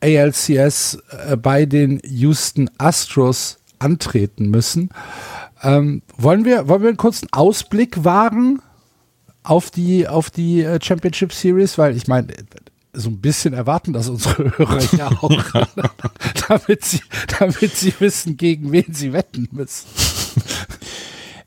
ALCS 0.01 0.97
äh, 1.11 1.37
bei 1.37 1.67
den 1.67 2.01
Houston 2.05 2.71
Astros 2.79 3.59
antreten 3.77 4.49
müssen. 4.49 4.89
Ähm, 5.61 6.01
wollen, 6.17 6.43
wir, 6.43 6.67
wollen 6.67 6.81
wir 6.81 6.89
einen 6.89 6.97
kurzen 6.97 7.27
Ausblick 7.31 8.03
wagen 8.03 8.63
auf 9.43 9.69
die, 9.69 10.07
auf 10.07 10.31
die 10.31 10.63
äh, 10.63 10.79
Championship 10.81 11.33
Series? 11.33 11.77
Weil 11.77 11.95
ich 11.95 12.07
meine, 12.07 12.29
so 12.97 13.09
ein 13.09 13.21
bisschen 13.21 13.53
erwarten 13.53 13.93
das 13.93 14.09
unsere 14.09 14.51
Hörer 14.57 14.95
ja 14.97 15.07
auch, 15.21 15.31
damit, 16.47 16.83
sie, 16.83 17.01
damit 17.39 17.75
sie 17.75 17.93
wissen, 17.99 18.37
gegen 18.37 18.71
wen 18.71 18.93
sie 18.93 19.13
wetten 19.13 19.47
müssen. 19.51 19.87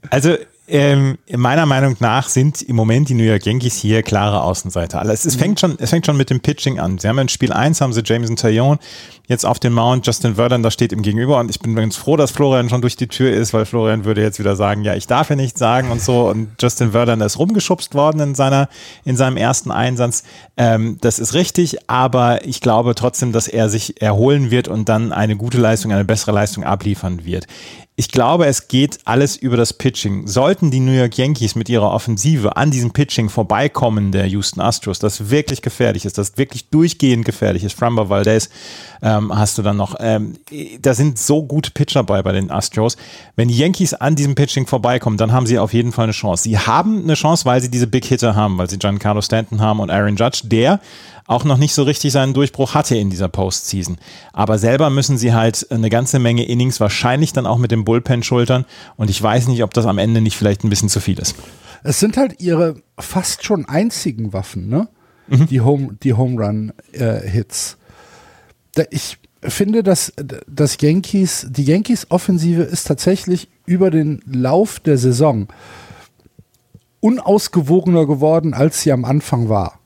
Also 0.08 0.36
ähm, 0.70 1.18
meiner 1.36 1.66
Meinung 1.66 1.96
nach 2.00 2.28
sind 2.28 2.62
im 2.62 2.76
Moment 2.76 3.08
die 3.08 3.14
New 3.14 3.24
York 3.24 3.44
Yankees 3.44 3.76
hier 3.76 4.02
klare 4.02 4.42
Außenseiter. 4.42 4.98
Also 5.00 5.12
es, 5.12 5.24
es, 5.24 5.36
mhm. 5.36 5.40
fängt 5.40 5.60
schon, 5.60 5.76
es 5.78 5.90
fängt 5.90 6.06
schon 6.06 6.16
mit 6.16 6.30
dem 6.30 6.40
Pitching 6.40 6.78
an. 6.78 6.98
Sie 6.98 7.08
haben 7.08 7.18
in 7.18 7.28
Spiel 7.28 7.52
1 7.52 7.80
haben 7.80 7.92
sie 7.92 8.02
Jameson 8.04 8.36
Taillon 8.36 8.78
jetzt 9.30 9.46
auf 9.46 9.60
dem 9.60 9.74
Mount, 9.74 10.04
Justin 10.04 10.34
Vernon, 10.34 10.64
da 10.64 10.72
steht 10.72 10.90
ihm 10.90 11.02
gegenüber 11.02 11.38
und 11.38 11.50
ich 11.50 11.60
bin 11.60 11.76
ganz 11.76 11.96
froh, 11.96 12.16
dass 12.16 12.32
Florian 12.32 12.68
schon 12.68 12.80
durch 12.80 12.96
die 12.96 13.06
Tür 13.06 13.30
ist, 13.30 13.54
weil 13.54 13.64
Florian 13.64 14.04
würde 14.04 14.22
jetzt 14.22 14.40
wieder 14.40 14.56
sagen, 14.56 14.82
ja, 14.82 14.96
ich 14.96 15.06
darf 15.06 15.30
ja 15.30 15.36
nichts 15.36 15.60
sagen 15.60 15.92
und 15.92 16.02
so 16.02 16.28
und 16.28 16.60
Justin 16.60 16.90
Vernon 16.90 17.20
ist 17.20 17.38
rumgeschubst 17.38 17.94
worden 17.94 18.20
in 18.20 18.34
seiner, 18.34 18.68
in 19.04 19.16
seinem 19.16 19.36
ersten 19.36 19.70
Einsatz. 19.70 20.24
Ähm, 20.56 20.98
das 21.00 21.20
ist 21.20 21.32
richtig, 21.34 21.88
aber 21.88 22.44
ich 22.44 22.60
glaube 22.60 22.96
trotzdem, 22.96 23.30
dass 23.30 23.46
er 23.46 23.68
sich 23.68 24.02
erholen 24.02 24.50
wird 24.50 24.66
und 24.66 24.88
dann 24.88 25.12
eine 25.12 25.36
gute 25.36 25.58
Leistung, 25.58 25.92
eine 25.92 26.04
bessere 26.04 26.32
Leistung 26.32 26.64
abliefern 26.64 27.24
wird. 27.24 27.46
Ich 28.00 28.08
glaube, 28.08 28.46
es 28.46 28.66
geht 28.66 29.00
alles 29.04 29.36
über 29.36 29.58
das 29.58 29.74
Pitching. 29.74 30.26
Sollten 30.26 30.70
die 30.70 30.80
New 30.80 30.92
York 30.92 31.18
Yankees 31.18 31.54
mit 31.54 31.68
ihrer 31.68 31.92
Offensive 31.92 32.56
an 32.56 32.70
diesem 32.70 32.92
Pitching 32.92 33.28
vorbeikommen, 33.28 34.10
der 34.10 34.24
Houston 34.24 34.62
Astros, 34.62 35.00
das 35.00 35.28
wirklich 35.28 35.60
gefährlich 35.60 36.06
ist, 36.06 36.16
das 36.16 36.38
wirklich 36.38 36.70
durchgehend 36.70 37.26
gefährlich 37.26 37.62
ist, 37.62 37.78
Framber 37.78 38.08
Valdez 38.08 38.48
ähm, 39.02 39.36
hast 39.36 39.58
du 39.58 39.62
dann 39.62 39.76
noch, 39.76 39.96
ähm, 40.00 40.38
da 40.80 40.94
sind 40.94 41.18
so 41.18 41.42
gute 41.42 41.72
Pitcher 41.72 42.02
bei 42.02 42.22
bei 42.22 42.32
den 42.32 42.50
Astros. 42.50 42.96
Wenn 43.36 43.48
die 43.48 43.58
Yankees 43.58 43.92
an 43.92 44.16
diesem 44.16 44.34
Pitching 44.34 44.66
vorbeikommen, 44.66 45.18
dann 45.18 45.32
haben 45.32 45.44
sie 45.44 45.58
auf 45.58 45.74
jeden 45.74 45.92
Fall 45.92 46.04
eine 46.04 46.12
Chance. 46.12 46.44
Sie 46.44 46.58
haben 46.58 47.02
eine 47.02 47.12
Chance, 47.12 47.44
weil 47.44 47.60
sie 47.60 47.70
diese 47.70 47.86
Big 47.86 48.06
Hitter 48.06 48.34
haben, 48.34 48.56
weil 48.56 48.70
sie 48.70 48.78
Giancarlo 48.78 49.20
Stanton 49.20 49.60
haben 49.60 49.78
und 49.78 49.90
Aaron 49.90 50.16
Judge, 50.16 50.40
der 50.44 50.80
auch 51.30 51.44
noch 51.44 51.58
nicht 51.58 51.74
so 51.74 51.84
richtig 51.84 52.10
seinen 52.10 52.34
Durchbruch 52.34 52.74
hatte 52.74 52.96
in 52.96 53.08
dieser 53.08 53.28
Postseason. 53.28 53.98
Aber 54.32 54.58
selber 54.58 54.90
müssen 54.90 55.16
sie 55.16 55.32
halt 55.32 55.70
eine 55.70 55.88
ganze 55.88 56.18
Menge 56.18 56.44
Innings 56.44 56.80
wahrscheinlich 56.80 57.32
dann 57.32 57.46
auch 57.46 57.58
mit 57.58 57.70
dem 57.70 57.84
Bullpen 57.84 58.24
schultern. 58.24 58.64
Und 58.96 59.10
ich 59.10 59.22
weiß 59.22 59.46
nicht, 59.46 59.62
ob 59.62 59.72
das 59.72 59.86
am 59.86 59.98
Ende 59.98 60.20
nicht 60.20 60.36
vielleicht 60.36 60.64
ein 60.64 60.70
bisschen 60.70 60.88
zu 60.88 60.98
viel 60.98 61.20
ist. 61.20 61.36
Es 61.84 62.00
sind 62.00 62.16
halt 62.16 62.40
ihre 62.40 62.82
fast 62.98 63.44
schon 63.44 63.64
einzigen 63.64 64.32
Waffen, 64.32 64.68
ne? 64.68 64.88
Mhm. 65.28 65.46
Die 65.46 65.60
Home, 65.60 65.96
die 66.02 66.14
Home 66.14 66.44
Run 66.44 66.72
äh, 66.92 67.20
Hits. 67.20 67.76
ich 68.90 69.18
finde, 69.40 69.84
dass 69.84 70.12
das 70.48 70.78
Yankees, 70.80 71.46
die 71.48 71.64
Yankees 71.64 72.10
Offensive 72.10 72.62
ist 72.62 72.88
tatsächlich 72.88 73.48
über 73.66 73.92
den 73.92 74.20
Lauf 74.26 74.80
der 74.80 74.98
Saison 74.98 75.46
unausgewogener 76.98 78.06
geworden, 78.06 78.52
als 78.52 78.82
sie 78.82 78.90
am 78.90 79.04
Anfang 79.04 79.48
war. 79.48 79.78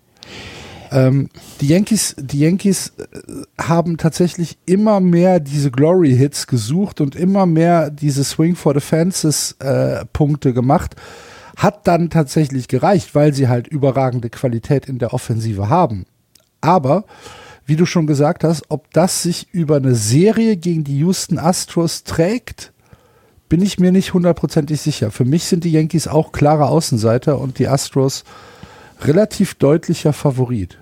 Ähm, 0.95 1.29
die 1.61 1.67
Yankees, 1.67 2.15
die 2.17 2.39
Yankees 2.39 2.93
äh, 2.99 3.43
haben 3.61 3.97
tatsächlich 3.97 4.59
immer 4.65 5.01
mehr 5.01 5.41
diese 5.41 5.73
Glory-Hits 5.73 6.47
gesucht 6.47 7.01
und 7.01 7.17
immer 7.17 7.47
mehr 7.47 7.91
diese 7.91 8.23
Swing 8.23 8.55
for 8.55 8.75
the 8.75 8.81
Fences 8.81 9.57
äh, 9.59 10.05
Punkte 10.13 10.55
gemacht. 10.55 10.95
Hat 11.57 11.89
dann 11.89 12.11
tatsächlich 12.11 12.69
gereicht, 12.69 13.15
weil 13.17 13.35
sie 13.35 13.49
halt 13.49 13.67
überragende 13.67 14.31
Qualität 14.31 14.87
in 14.87 14.99
der 14.99 15.13
Offensive 15.13 15.69
haben. 15.69 16.07
Aber, 16.61 17.05
wie 17.67 17.77
du 17.77 17.87
schon 17.87 18.07
gesagt 18.07 18.45
hast, 18.45 18.63
ob 18.69 18.93
das 18.93 19.23
sich 19.23 19.49
über 19.53 19.77
eine 19.77 19.97
Serie 19.97 20.57
gegen 20.57 20.85
die 20.85 20.99
Houston 20.99 21.39
Astros 21.39 22.05
trägt, 22.05 22.73
bin 23.49 23.63
ich 23.63 23.81
mir 23.81 23.91
nicht 23.91 24.15
hundertprozentig 24.15 24.81
sicher. 24.81 25.11
Für 25.11 25.25
mich 25.25 25.45
sind 25.45 25.65
die 25.65 25.73
Yankees 25.73 26.07
auch 26.07 26.31
klare 26.31 26.67
Außenseiter 26.67 27.39
und 27.41 27.59
die 27.59 27.67
Astros 27.67 28.23
relativ 29.01 29.55
deutlicher 29.57 30.13
Favorit. 30.13 30.79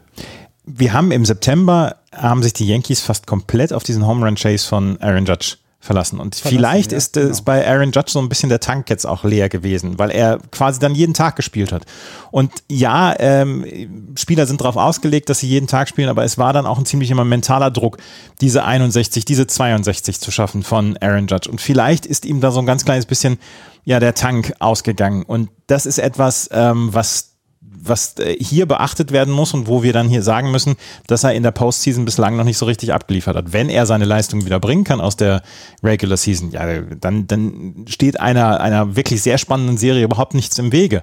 Wir 0.65 0.93
haben 0.93 1.11
im 1.11 1.25
September, 1.25 1.97
haben 2.15 2.43
sich 2.43 2.53
die 2.53 2.67
Yankees 2.67 3.01
fast 3.01 3.27
komplett 3.27 3.73
auf 3.73 3.83
diesen 3.83 4.07
Home 4.07 4.25
Run 4.25 4.37
Chase 4.37 4.67
von 4.67 5.01
Aaron 5.01 5.25
Judge 5.27 5.57
verlassen. 5.83 6.21
Und 6.21 6.37
verlassen, 6.37 6.57
vielleicht 6.57 6.93
ja, 6.93 6.99
ist 6.99 7.17
es 7.17 7.39
genau. 7.39 7.45
bei 7.45 7.67
Aaron 7.67 7.91
Judge 7.91 8.13
so 8.13 8.21
ein 8.21 8.29
bisschen 8.29 8.49
der 8.49 8.61
Tank 8.61 8.89
jetzt 8.89 9.05
auch 9.05 9.25
leer 9.25 9.49
gewesen, 9.49 9.99
weil 9.99 10.11
er 10.11 10.39
quasi 10.53 10.79
dann 10.79 10.95
jeden 10.95 11.13
Tag 11.13 11.35
gespielt 11.35 11.73
hat. 11.73 11.85
Und 12.31 12.53
ja, 12.71 13.15
ähm, 13.19 14.15
Spieler 14.17 14.47
sind 14.47 14.61
darauf 14.61 14.77
ausgelegt, 14.77 15.29
dass 15.29 15.41
sie 15.41 15.49
jeden 15.49 15.67
Tag 15.67 15.89
spielen, 15.89 16.09
aber 16.09 16.23
es 16.23 16.39
war 16.39 16.53
dann 16.53 16.67
auch 16.67 16.79
ein 16.79 16.87
ziemlich 16.87 17.11
immer 17.11 17.25
mentaler 17.25 17.73
Druck, 17.73 17.99
diese 18.41 18.63
61, 18.65 19.25
diese 19.25 19.49
62 19.49 20.21
zu 20.21 20.31
schaffen 20.31 20.63
von 20.63 20.97
Aaron 20.99 21.27
Judge. 21.27 21.51
Und 21.51 21.61
vielleicht 21.61 22.07
ist 22.07 22.25
ihm 22.25 22.41
da 22.41 22.53
so 22.53 22.61
ein 22.61 22.67
ganz 22.67 22.85
kleines 22.85 23.07
bisschen 23.07 23.39
ja 23.85 23.99
der 23.99 24.15
Tank 24.15 24.55
ausgegangen. 24.61 25.25
Und 25.25 25.51
das 25.67 25.87
ist 25.87 25.99
etwas, 25.99 26.49
ähm, 26.53 26.95
was 26.95 27.32
was 27.81 28.19
äh, 28.19 28.37
hier 28.39 28.67
beachtet 28.67 29.13
werden 29.13 29.33
muss 29.33 29.55
und 29.55 29.67
wo 29.67 29.83
wir 29.83 29.93
dann 29.93 30.09
hier 30.09 30.23
sagen 30.23 30.51
müssen, 30.51 30.77
dass 31.07 31.25
er 31.25 31.35
in 31.35 31.43
der 31.43 31.51
Postseason 31.51 32.05
bislang 32.05 32.37
noch 32.37 32.45
nicht 32.45 32.59
so 32.59 32.67
richtig 32.67 32.93
abgeliefert 32.93 33.37
hat. 33.37 33.53
Wenn 33.53 33.69
er 33.69 33.87
seine 33.87 34.05
Leistung 34.05 34.45
wieder 34.45 34.61
bringen 34.61 34.85
kann 34.85 35.01
aus 35.01 35.17
der 35.17 35.43
Regular 35.83 36.17
Season, 36.17 36.51
ja, 36.51 36.81
dann, 36.81 37.27
dann 37.27 37.85
steht 37.89 38.21
einer, 38.21 38.61
einer 38.61 38.97
wirklich 38.97 39.23
sehr 39.23 39.39
spannenden 39.39 39.77
Serie 39.77 40.05
überhaupt 40.05 40.35
nichts 40.35 40.59
im 40.59 40.73
Wege. 40.73 41.03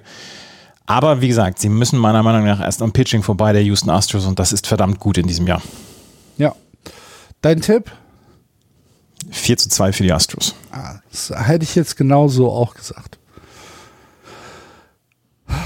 Aber 0.86 1.20
wie 1.20 1.28
gesagt, 1.28 1.60
sie 1.60 1.68
müssen 1.68 1.98
meiner 2.00 2.22
Meinung 2.22 2.44
nach 2.44 2.60
erst 2.60 2.82
am 2.82 2.92
Pitching 2.92 3.22
vorbei 3.22 3.52
der 3.52 3.62
Houston 3.62 3.90
Astros 3.90 4.26
und 4.26 4.38
das 4.38 4.52
ist 4.52 4.66
verdammt 4.66 4.98
gut 4.98 5.18
in 5.18 5.26
diesem 5.28 5.46
Jahr. 5.46 5.62
Ja. 6.36 6.54
Dein 7.42 7.60
Tipp? 7.60 7.92
4 9.30 9.56
zu 9.56 9.68
2 9.68 9.92
für 9.92 10.02
die 10.02 10.12
Astros. 10.12 10.56
Ah, 10.72 10.98
das 11.10 11.30
hätte 11.46 11.62
ich 11.62 11.76
jetzt 11.76 11.96
genauso 11.96 12.50
auch 12.50 12.74
gesagt. 12.74 13.19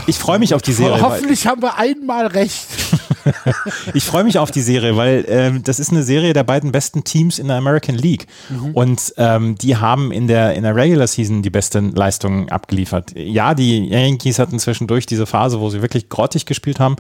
Ich 0.07 0.19
freue 0.19 0.39
mich 0.39 0.55
auf 0.55 0.63
die 0.63 0.73
Serie. 0.73 1.01
Hoffentlich 1.01 1.47
haben 1.47 1.63
wir 1.63 1.77
einmal 1.79 2.27
recht. 2.27 2.67
ich 3.95 4.05
freue 4.05 4.25
mich 4.25 4.39
auf 4.39 4.51
die 4.51 4.61
Serie, 4.61 4.97
weil 4.97 5.25
ähm, 5.29 5.63
das 5.63 5.79
ist 5.79 5.91
eine 5.91 6.03
Serie 6.03 6.33
der 6.33 6.45
beiden 6.45 6.73
besten 6.73 7.05
Teams 7.05 7.39
in 7.39 7.49
der 7.49 7.57
American 7.57 7.95
League. 7.95 8.27
Mhm. 8.51 8.71
Und 8.73 9.15
ähm, 9.17 9.57
die 9.57 9.77
haben 9.77 10.13
in 10.13 10.27
der, 10.27 10.55
in 10.55 10.63
der 10.63 10.75
Regular 10.75 11.07
Season 11.07 11.43
die 11.43 11.51
besten 11.51 11.93
Leistungen 11.93 12.49
abgeliefert. 12.51 13.13
Ja, 13.17 13.55
die 13.55 13.87
Yankees 13.87 14.39
hatten 14.39 14.59
zwischendurch 14.59 15.07
diese 15.07 15.27
Phase, 15.27 15.61
wo 15.61 15.71
sie 15.71 15.83
wirklich 15.83 16.09
grottig 16.09 16.47
gespielt 16.47 16.81
haben. 16.81 16.97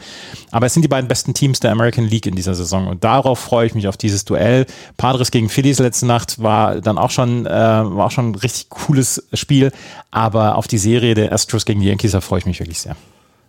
Aber 0.50 0.66
es 0.66 0.74
sind 0.74 0.82
die 0.82 0.88
beiden 0.88 1.08
besten 1.08 1.34
Teams 1.34 1.60
der 1.60 1.72
American 1.72 2.06
League 2.06 2.26
in 2.26 2.34
dieser 2.34 2.54
Saison. 2.54 2.86
Und 2.88 3.04
darauf 3.04 3.38
freue 3.38 3.66
ich 3.66 3.74
mich 3.74 3.88
auf 3.88 3.96
dieses 3.96 4.24
Duell. 4.24 4.66
Padres 4.96 5.30
gegen 5.30 5.48
Phillies 5.48 5.78
letzte 5.78 6.06
Nacht 6.06 6.42
war 6.42 6.80
dann 6.80 6.98
auch 6.98 7.10
schon, 7.10 7.46
äh, 7.46 7.50
war 7.50 8.06
auch 8.06 8.10
schon 8.10 8.30
ein 8.30 8.34
richtig 8.34 8.68
cooles 8.70 9.26
Spiel. 9.32 9.72
Aber 10.10 10.56
auf 10.56 10.68
die 10.68 10.78
Serie 10.78 11.14
der 11.14 11.32
Astros 11.32 11.64
gegen 11.64 11.80
die 11.80 11.88
Yankees, 11.88 12.12
da 12.12 12.20
freue 12.20 12.38
ich 12.38 12.46
mich 12.46 12.60
wirklich 12.60 12.80
sehr. 12.80 12.96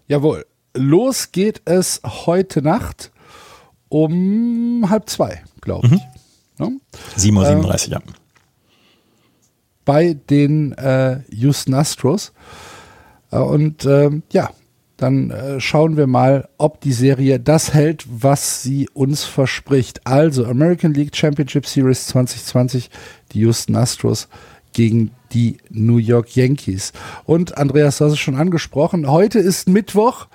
Jawohl 0.08 0.46
los 0.76 1.32
geht 1.32 1.62
es 1.66 2.02
heute 2.04 2.62
Nacht 2.62 3.12
um 3.90 4.90
halb 4.90 5.10
zwei, 5.10 5.44
glaube 5.62 5.88
ich. 5.88 5.94
Mhm. 5.94 6.00
Ne? 6.58 6.80
7.37 7.18 7.88
Uhr, 7.88 7.94
ja. 7.94 8.00
Bei 9.84 10.14
den 10.14 10.74
äh, 10.74 11.20
Houston 11.30 11.74
Astros. 11.74 12.34
Äh, 13.32 13.38
und 13.38 13.86
äh, 13.86 14.10
ja, 14.32 14.50
dann 14.98 15.30
äh, 15.30 15.60
schauen 15.60 15.98
wir 15.98 16.08
mal, 16.08 16.48
ob 16.58 16.80
die 16.82 16.94
Serie 16.94 17.40
das 17.40 17.74
hält, 17.74 18.06
was 18.08 18.64
sie 18.64 18.90
uns 18.94 19.24
verspricht. 19.24 20.06
Also 20.08 20.46
American 20.46 20.94
League 20.94 21.16
Championship 21.16 21.66
Series 21.66 22.08
2020, 22.08 22.90
die 23.34 23.40
Houston 23.42 23.76
Astros 23.76 24.30
gegen 24.76 25.12
die 25.32 25.58
New 25.70 25.98
York 25.98 26.36
Yankees. 26.36 26.94
Und 27.24 27.58
Andreas, 27.58 27.98
du 27.98 28.06
hast 28.06 28.12
es 28.12 28.20
schon 28.20 28.36
angesprochen, 28.36 29.10
heute 29.10 29.40
ist 29.40 29.68
Mittwoch. 29.68 30.28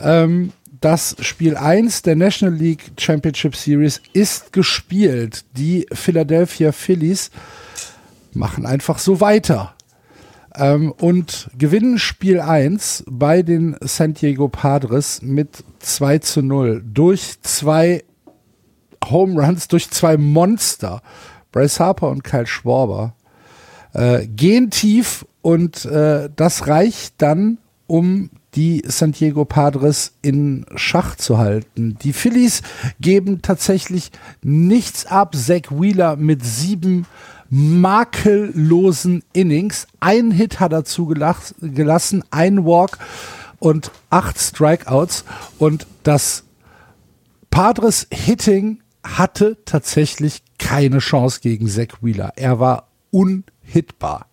Ähm, 0.00 0.52
das 0.80 1.16
Spiel 1.20 1.56
1 1.56 2.02
der 2.02 2.16
National 2.16 2.54
League 2.54 2.92
Championship 2.98 3.54
Series 3.54 4.00
ist 4.12 4.52
gespielt. 4.52 5.44
Die 5.56 5.86
Philadelphia 5.92 6.72
Phillies 6.72 7.30
machen 8.32 8.66
einfach 8.66 8.98
so 8.98 9.20
weiter. 9.20 9.74
Ähm, 10.56 10.92
und 10.92 11.50
gewinnen 11.56 11.98
Spiel 11.98 12.40
1 12.40 13.04
bei 13.06 13.42
den 13.42 13.76
San 13.82 14.14
Diego 14.14 14.48
Padres 14.48 15.20
mit 15.22 15.62
2 15.80 16.18
zu 16.18 16.42
0 16.42 16.82
durch 16.84 17.40
zwei 17.42 18.02
Home 19.04 19.42
Runs, 19.42 19.68
durch 19.68 19.90
zwei 19.90 20.16
Monster. 20.16 21.02
Bryce 21.52 21.80
Harper 21.80 22.08
und 22.08 22.24
Kyle 22.24 22.46
Schwarber 22.46 23.14
äh, 23.94 24.26
gehen 24.26 24.70
tief 24.70 25.26
und 25.42 25.84
äh, 25.86 26.28
das 26.36 26.68
reicht 26.68 27.14
dann, 27.18 27.58
um 27.86 28.30
die 28.54 28.82
San 28.86 29.12
Diego 29.12 29.44
Padres 29.44 30.12
in 30.22 30.64
Schach 30.76 31.16
zu 31.16 31.38
halten. 31.38 31.96
Die 32.02 32.12
Phillies 32.12 32.62
geben 33.00 33.42
tatsächlich 33.42 34.10
nichts 34.42 35.06
ab. 35.06 35.34
Zach 35.34 35.70
Wheeler 35.70 36.16
mit 36.16 36.44
sieben 36.44 37.06
makellosen 37.50 39.22
Innings. 39.32 39.86
Ein 40.00 40.30
Hit 40.30 40.60
hat 40.60 40.72
er 40.72 40.84
zugelassen, 40.84 42.24
ein 42.30 42.64
Walk 42.64 42.98
und 43.58 43.90
acht 44.10 44.38
Strikeouts. 44.38 45.24
Und 45.58 45.86
das 46.02 46.44
Padres 47.50 48.06
Hitting 48.10 48.80
hatte 49.04 49.58
tatsächlich 49.64 50.42
keine 50.58 50.98
Chance 50.98 51.40
gegen 51.42 51.68
Zach 51.68 52.02
Wheeler. 52.02 52.32
Er 52.36 52.58
war 52.60 52.88
un 53.12 53.44
hitbar. 53.64 54.26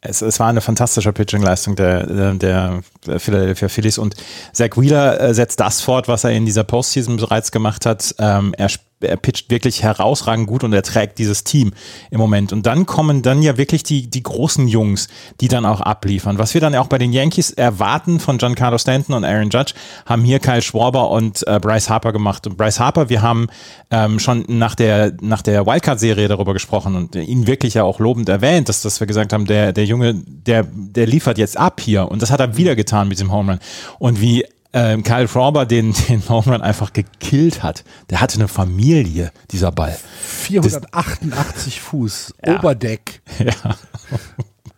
Es, 0.00 0.20
es, 0.20 0.40
war 0.40 0.48
eine 0.48 0.60
fantastische 0.60 1.12
Pitching-Leistung 1.12 1.76
der, 1.76 2.06
der, 2.06 2.34
der 2.34 2.82
Philadelphia 3.20 3.68
Phillies 3.68 3.98
und 3.98 4.16
Zach 4.52 4.70
Wheeler 4.76 5.20
äh, 5.20 5.34
setzt 5.34 5.60
das 5.60 5.80
fort, 5.80 6.08
was 6.08 6.24
er 6.24 6.32
in 6.32 6.44
dieser 6.44 6.64
Postseason 6.64 7.18
bereits 7.18 7.52
gemacht 7.52 7.86
hat. 7.86 8.12
Ähm, 8.18 8.52
er 8.58 8.68
er 9.02 9.16
pitcht 9.16 9.50
wirklich 9.50 9.82
herausragend 9.82 10.46
gut 10.46 10.64
und 10.64 10.72
er 10.72 10.82
trägt 10.82 11.18
dieses 11.18 11.44
Team 11.44 11.72
im 12.10 12.18
Moment. 12.18 12.52
Und 12.52 12.66
dann 12.66 12.86
kommen 12.86 13.22
dann 13.22 13.42
ja 13.42 13.56
wirklich 13.56 13.82
die, 13.82 14.08
die 14.08 14.22
großen 14.22 14.68
Jungs, 14.68 15.08
die 15.40 15.48
dann 15.48 15.64
auch 15.64 15.80
abliefern. 15.80 16.38
Was 16.38 16.54
wir 16.54 16.60
dann 16.60 16.74
auch 16.74 16.86
bei 16.86 16.98
den 16.98 17.12
Yankees 17.12 17.50
erwarten 17.50 18.20
von 18.20 18.38
Giancarlo 18.38 18.78
Stanton 18.78 19.14
und 19.14 19.24
Aaron 19.24 19.50
Judge, 19.50 19.74
haben 20.06 20.24
hier 20.24 20.38
Kyle 20.38 20.62
Schwarber 20.62 21.10
und 21.10 21.46
äh, 21.46 21.58
Bryce 21.60 21.90
Harper 21.90 22.12
gemacht. 22.12 22.46
Und 22.46 22.56
Bryce 22.56 22.80
Harper, 22.80 23.08
wir 23.08 23.22
haben 23.22 23.48
ähm, 23.90 24.18
schon 24.18 24.44
nach 24.48 24.74
der, 24.74 25.12
nach 25.20 25.42
der 25.42 25.66
Wildcard-Serie 25.66 26.28
darüber 26.28 26.52
gesprochen 26.52 26.96
und 26.96 27.14
ihn 27.14 27.46
wirklich 27.46 27.74
ja 27.74 27.84
auch 27.84 28.00
lobend 28.00 28.28
erwähnt, 28.28 28.68
dass, 28.68 28.82
dass 28.82 29.00
wir 29.00 29.06
gesagt 29.06 29.32
haben, 29.32 29.46
der, 29.46 29.72
der 29.72 29.84
Junge, 29.84 30.14
der, 30.14 30.64
der 30.64 31.06
liefert 31.06 31.38
jetzt 31.38 31.56
ab 31.56 31.80
hier. 31.80 32.10
Und 32.10 32.22
das 32.22 32.30
hat 32.30 32.40
er 32.40 32.56
wieder 32.56 32.76
getan 32.76 33.08
mit 33.08 33.20
dem 33.20 33.32
Home 33.32 33.52
Run. 33.52 33.60
Und 33.98 34.20
wie 34.20 34.44
ähm, 34.72 35.02
Kyle 35.02 35.28
Frauber 35.28 35.66
den, 35.66 35.92
den 36.08 36.26
Home 36.28 36.46
Run 36.46 36.62
einfach 36.62 36.92
gekillt 36.92 37.62
hat. 37.62 37.84
Der 38.10 38.20
hatte 38.20 38.36
eine 38.36 38.48
Familie, 38.48 39.32
dieser 39.50 39.72
Ball. 39.72 39.96
488 40.20 41.74
das, 41.74 41.84
Fuß, 41.84 42.34
ja. 42.44 42.58
Oberdeck. 42.58 43.22
Ja. 43.38 43.76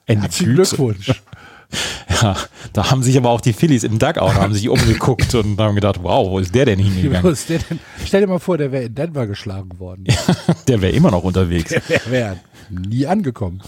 Herzlichen 0.07 0.55
Glückwunsch. 0.55 1.23
Ja, 2.23 2.37
da 2.73 2.93
haben 2.93 3.03
sich 3.03 3.17
aber 3.17 3.31
auch 3.31 3.41
die 3.41 3.53
Phillies 3.53 3.83
im 3.83 3.99
Dugout 3.99 4.35
haben 4.35 4.55
sich 4.55 4.69
umgeguckt 4.69 5.35
und 5.35 5.59
haben 5.59 5.75
gedacht, 5.75 5.99
wow, 6.03 6.31
wo 6.31 6.39
ist 6.39 6.55
der 6.55 6.67
denn 6.67 6.79
hingegangen? 6.79 7.37
Der 7.49 7.59
denn? 7.59 7.81
Stell 8.05 8.21
dir 8.21 8.27
mal 8.29 8.39
vor, 8.39 8.59
der 8.59 8.71
wäre 8.71 8.85
in 8.85 8.95
Denver 8.95 9.27
geschlagen 9.27 9.77
worden. 9.81 10.05
Ja, 10.07 10.15
der 10.69 10.81
wäre 10.81 10.93
immer 10.93 11.11
noch 11.11 11.25
unterwegs. 11.25 11.71
Der 11.71 11.83
wäre 11.89 12.11
wär 12.11 12.37
nie 12.71 13.09
angekommen. 13.09 13.61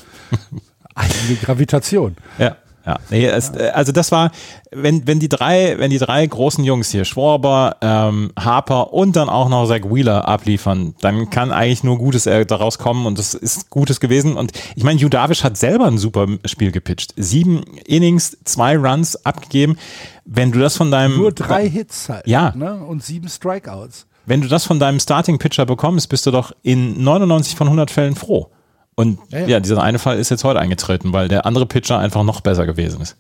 Eigene 0.95 1.37
Gravitation. 1.43 2.17
Ja. 2.39 2.57
Ja, 2.87 2.99
nee, 3.11 3.27
es, 3.27 3.51
äh, 3.51 3.71
also 3.75 3.91
das 3.91 4.13
war, 4.13 4.31
wenn, 4.71 5.07
wenn 5.09 5.19
die 5.19 5.29
drei, 5.29 5.77
wenn 5.79 5.91
die 5.91 5.99
drei 5.99 6.25
großen 6.25 6.63
Jungs 6.63 6.91
hier, 6.91 7.05
Schwarber, 7.05 7.77
ähm, 7.81 8.31
Harper 8.39 8.93
und 8.93 9.17
dann 9.17 9.29
auch 9.29 9.49
noch 9.49 9.67
Zach 9.67 9.91
Wheeler 9.91 10.29
abliefern, 10.29 10.95
dann 11.01 11.29
kann 11.29 11.51
eigentlich 11.51 11.83
nur 11.83 11.99
Gutes 11.99 12.27
äh, 12.27 12.47
daraus 12.47 12.79
kommen 12.79 13.07
und 13.07 13.19
das 13.19 13.35
ist 13.35 13.71
Gutes 13.71 13.99
gewesen. 13.99 14.37
Und 14.37 14.53
ich 14.77 14.85
meine, 14.85 15.01
Judavish 15.01 15.43
hat 15.43 15.57
selber 15.57 15.87
ein 15.87 15.99
super 15.99 16.29
Spiel 16.45 16.71
gepitcht. 16.71 17.13
Sieben 17.17 17.65
Innings, 17.87 18.39
zwei 18.45 18.77
Runs 18.77 19.27
abgegeben. 19.27 19.77
Wenn 20.25 20.53
du 20.53 20.61
das 20.61 20.77
von 20.77 20.93
deinem. 20.93 21.17
Nur 21.17 21.33
drei 21.33 21.69
Hits 21.69 22.09
halt. 22.09 22.27
Ja. 22.27 22.53
Ne? 22.55 22.77
Und 22.77 23.03
sieben 23.03 23.29
Strikeouts. 23.29 24.07
Wenn 24.27 24.41
du 24.41 24.49
das 24.49 24.65
von 24.65 24.81
deinem 24.81 24.99
Starting-Pitcher 24.99 25.67
bekommst, 25.67 26.09
bist 26.09 26.27
du 26.27 26.33
doch 26.33 26.53
in 26.63 27.03
99 27.03 27.55
von 27.55 27.69
100 27.69 27.91
Fällen 27.91 28.17
froh. 28.17 28.51
Und 28.97 29.19
ja, 29.29 29.41
ja. 29.41 29.47
ja, 29.47 29.61
dieser 29.61 29.83
eine 29.83 29.99
Fall 29.99 30.19
ist 30.19 30.31
jetzt 30.31 30.43
heute 30.43 30.59
eingetreten, 30.59 31.13
weil 31.13 31.29
der 31.29 31.47
andere 31.47 31.67
Pitcher 31.67 31.99
einfach 31.99 32.25
noch 32.25 32.41
besser 32.41 32.67
gewesen 32.67 33.01
ist. 33.03 33.17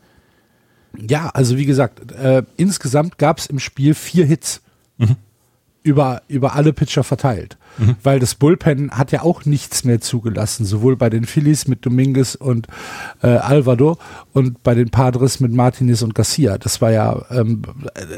Ja, 0.98 1.28
also 1.34 1.58
wie 1.58 1.66
gesagt, 1.66 2.12
äh, 2.12 2.42
insgesamt 2.56 3.18
gab 3.18 3.38
es 3.38 3.46
im 3.46 3.58
Spiel 3.58 3.94
vier 3.94 4.24
Hits 4.24 4.62
Mhm. 4.98 5.16
Über, 5.82 6.22
über 6.26 6.56
alle 6.56 6.72
Pitcher 6.72 7.04
verteilt. 7.04 7.58
Mhm. 7.78 7.94
Weil 8.02 8.18
das 8.18 8.34
Bullpen 8.34 8.90
hat 8.90 9.12
ja 9.12 9.22
auch 9.22 9.44
nichts 9.44 9.84
mehr 9.84 10.00
zugelassen, 10.00 10.64
sowohl 10.64 10.96
bei 10.96 11.10
den 11.10 11.26
Phillies 11.26 11.68
mit 11.68 11.86
Dominguez 11.86 12.34
und 12.34 12.66
äh, 13.22 13.28
Alvaro 13.28 13.96
und 14.32 14.64
bei 14.64 14.74
den 14.74 14.90
Padres 14.90 15.38
mit 15.38 15.52
Martinez 15.52 16.02
und 16.02 16.14
Garcia. 16.16 16.58
Das 16.58 16.80
war 16.80 16.90
ja, 16.90 17.24
ähm, 17.30 17.62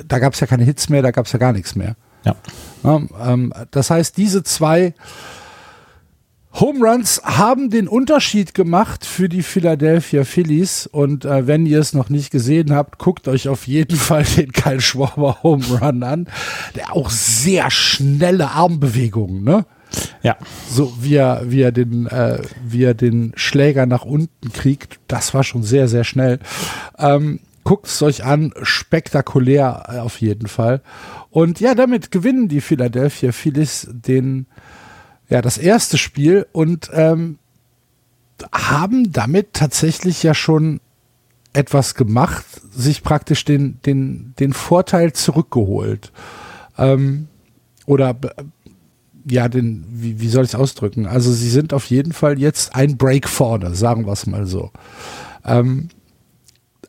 da 0.06 0.18
gab 0.18 0.32
es 0.32 0.40
ja 0.40 0.46
keine 0.46 0.64
Hits 0.64 0.88
mehr, 0.88 1.02
da 1.02 1.10
gab 1.10 1.26
es 1.26 1.32
ja 1.32 1.38
gar 1.38 1.52
nichts 1.52 1.74
mehr. 1.74 1.96
Ja. 2.24 2.36
ja 2.84 3.02
ähm, 3.26 3.52
das 3.70 3.90
heißt, 3.90 4.16
diese 4.16 4.42
zwei 4.44 4.94
Home 6.54 6.84
Runs 6.84 7.20
haben 7.24 7.70
den 7.70 7.88
Unterschied 7.88 8.54
gemacht 8.54 9.04
für 9.04 9.28
die 9.28 9.42
Philadelphia 9.42 10.24
Phillies 10.24 10.86
und 10.86 11.24
äh, 11.24 11.46
wenn 11.46 11.66
ihr 11.66 11.78
es 11.78 11.92
noch 11.92 12.08
nicht 12.08 12.30
gesehen 12.30 12.72
habt, 12.72 12.98
guckt 12.98 13.28
euch 13.28 13.48
auf 13.48 13.66
jeden 13.66 13.96
Fall 13.98 14.24
den 14.24 14.52
Kyle 14.52 14.80
Schwarber 14.80 15.42
Home 15.42 15.64
Run 15.64 16.02
an, 16.02 16.28
der 16.74 16.94
auch 16.94 17.10
sehr 17.10 17.70
schnelle 17.70 18.50
Armbewegungen, 18.50 19.44
ne? 19.44 19.66
Ja. 20.22 20.36
So 20.68 20.92
wie 21.00 21.14
er, 21.14 21.42
wie 21.50 21.62
er 21.62 21.72
den, 21.72 22.06
äh, 22.06 22.42
wie 22.64 22.84
er 22.84 22.94
den 22.94 23.32
Schläger 23.36 23.86
nach 23.86 24.04
unten 24.04 24.52
kriegt, 24.52 25.00
das 25.08 25.34
war 25.34 25.44
schon 25.44 25.62
sehr, 25.62 25.88
sehr 25.88 26.04
schnell. 26.04 26.40
Ähm, 26.98 27.40
guckt 27.64 27.86
es 27.86 28.02
euch 28.02 28.24
an, 28.24 28.52
spektakulär 28.62 29.84
äh, 29.88 29.98
auf 29.98 30.20
jeden 30.20 30.48
Fall. 30.48 30.82
Und 31.30 31.60
ja, 31.60 31.74
damit 31.74 32.10
gewinnen 32.10 32.48
die 32.48 32.60
Philadelphia 32.60 33.32
Phillies 33.32 33.88
den 33.90 34.46
ja, 35.28 35.42
das 35.42 35.58
erste 35.58 35.98
Spiel 35.98 36.46
und 36.52 36.90
ähm, 36.92 37.38
haben 38.52 39.12
damit 39.12 39.52
tatsächlich 39.52 40.22
ja 40.22 40.34
schon 40.34 40.80
etwas 41.52 41.94
gemacht, 41.94 42.44
sich 42.72 43.02
praktisch 43.02 43.44
den, 43.44 43.80
den, 43.84 44.34
den 44.38 44.52
Vorteil 44.52 45.12
zurückgeholt. 45.12 46.12
Ähm, 46.76 47.28
oder 47.86 48.16
ja, 49.28 49.48
den, 49.48 49.84
wie, 49.88 50.20
wie 50.20 50.28
soll 50.28 50.44
ich 50.44 50.50
es 50.50 50.54
ausdrücken? 50.54 51.06
Also 51.06 51.32
sie 51.32 51.50
sind 51.50 51.72
auf 51.72 51.86
jeden 51.86 52.12
Fall 52.12 52.38
jetzt 52.38 52.74
ein 52.74 52.96
Break 52.96 53.28
vorne, 53.28 53.74
sagen 53.74 54.06
wir 54.06 54.12
es 54.12 54.26
mal 54.26 54.46
so. 54.46 54.70
Ähm, 55.44 55.88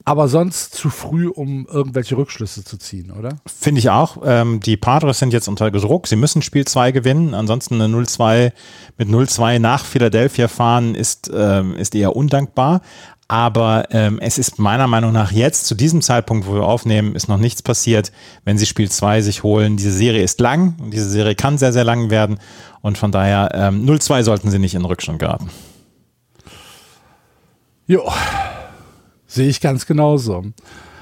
aber 0.10 0.28
sonst 0.28 0.74
zu 0.74 0.90
früh, 0.90 1.28
um 1.28 1.68
irgendwelche 1.68 2.18
Rückschlüsse 2.18 2.64
zu 2.64 2.80
ziehen, 2.80 3.12
oder? 3.12 3.38
Finde 3.46 3.78
ich 3.78 3.92
auch. 3.92 4.18
Ähm, 4.26 4.60
die 4.60 4.76
Padres 4.76 5.20
sind 5.20 5.34
jetzt 5.34 5.48
unter 5.48 5.70
Druck. 5.70 6.08
Sie 6.08 6.16
müssen 6.16 6.42
Spiel 6.42 6.66
2 6.66 6.92
gewinnen. 6.92 7.36
Ansonsten 7.36 7.80
eine 7.80 7.96
0-2 7.96 8.52
mit 8.98 9.08
0-2 9.08 9.60
nach 9.60 9.86
Philadelphia 9.86 10.48
fahren 10.48 10.96
ist, 10.96 11.30
ähm, 11.32 11.76
ist 11.76 11.94
eher 11.94 12.16
undankbar. 12.16 12.82
Aber 13.28 13.90
ähm, 13.92 14.18
es 14.20 14.40
ist 14.40 14.58
meiner 14.58 14.88
Meinung 14.88 15.12
nach 15.12 15.32
jetzt, 15.32 15.68
zu 15.68 15.76
diesem 15.76 16.02
Zeitpunkt, 16.02 16.48
wo 16.48 16.56
wir 16.56 16.64
aufnehmen, 16.64 17.14
ist 17.14 17.28
noch 17.28 17.38
nichts 17.38 17.62
passiert, 17.62 18.12
wenn 18.46 18.58
sie 18.58 18.66
Spiel 18.66 18.90
2 18.90 19.22
sich 19.22 19.44
holen. 19.44 19.78
Diese 19.78 19.92
Serie 19.92 20.24
ist 20.24 20.40
lang 20.40 20.76
und 20.82 20.90
diese 20.90 21.08
Serie 21.08 21.36
kann 21.36 21.60
sehr, 21.60 21.72
sehr 21.72 21.84
lang 21.84 22.10
werden. 22.10 22.40
Und 22.82 22.98
von 22.98 23.12
daher 23.12 23.52
ähm, 23.54 23.86
0-2 23.86 24.24
sollten 24.24 24.50
sie 24.50 24.58
nicht 24.58 24.74
in 24.74 24.86
Rückstand 24.86 25.20
geraten. 25.20 25.52
Jo. 27.86 28.12
Sehe 29.30 29.48
ich 29.48 29.62
ganz 29.62 29.86
genauso. 29.86 30.44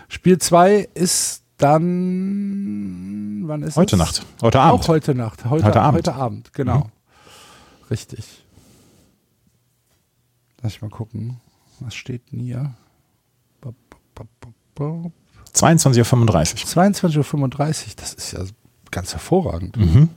Spiel 0.10 0.38
2 0.38 0.90
ist 0.94 1.44
dann, 1.58 3.44
wann 3.48 3.64
ist 3.64 3.78
Heute 3.78 3.96
es? 3.96 4.00
Nacht. 4.00 4.26
Heute 4.42 4.60
Abend. 4.60 4.84
Auch 4.84 4.88
heute 4.90 5.16
Nacht. 5.16 5.46
Heute, 5.46 5.66
heute 5.66 5.82
Abend. 5.82 5.98
Heute 5.98 6.14
Abend, 6.14 6.54
genau. 6.54 6.80
Mhm. 6.80 6.92
Richtig. 7.90 8.44
Lass 10.62 10.74
ich 10.74 10.82
mal 10.82 10.90
gucken. 10.90 11.40
Was 11.80 11.96
steht 11.96 12.32
denn 12.32 12.42
hier? 12.42 12.74
22.35 15.54 16.00
Uhr. 16.00 16.84
22.35 16.84 17.34
Uhr, 17.38 17.94
das 17.96 18.14
ist 18.14 18.34
ja 18.34 18.42
ganz 18.92 19.14
hervorragend. 19.14 19.78
Mhm. 19.78 20.10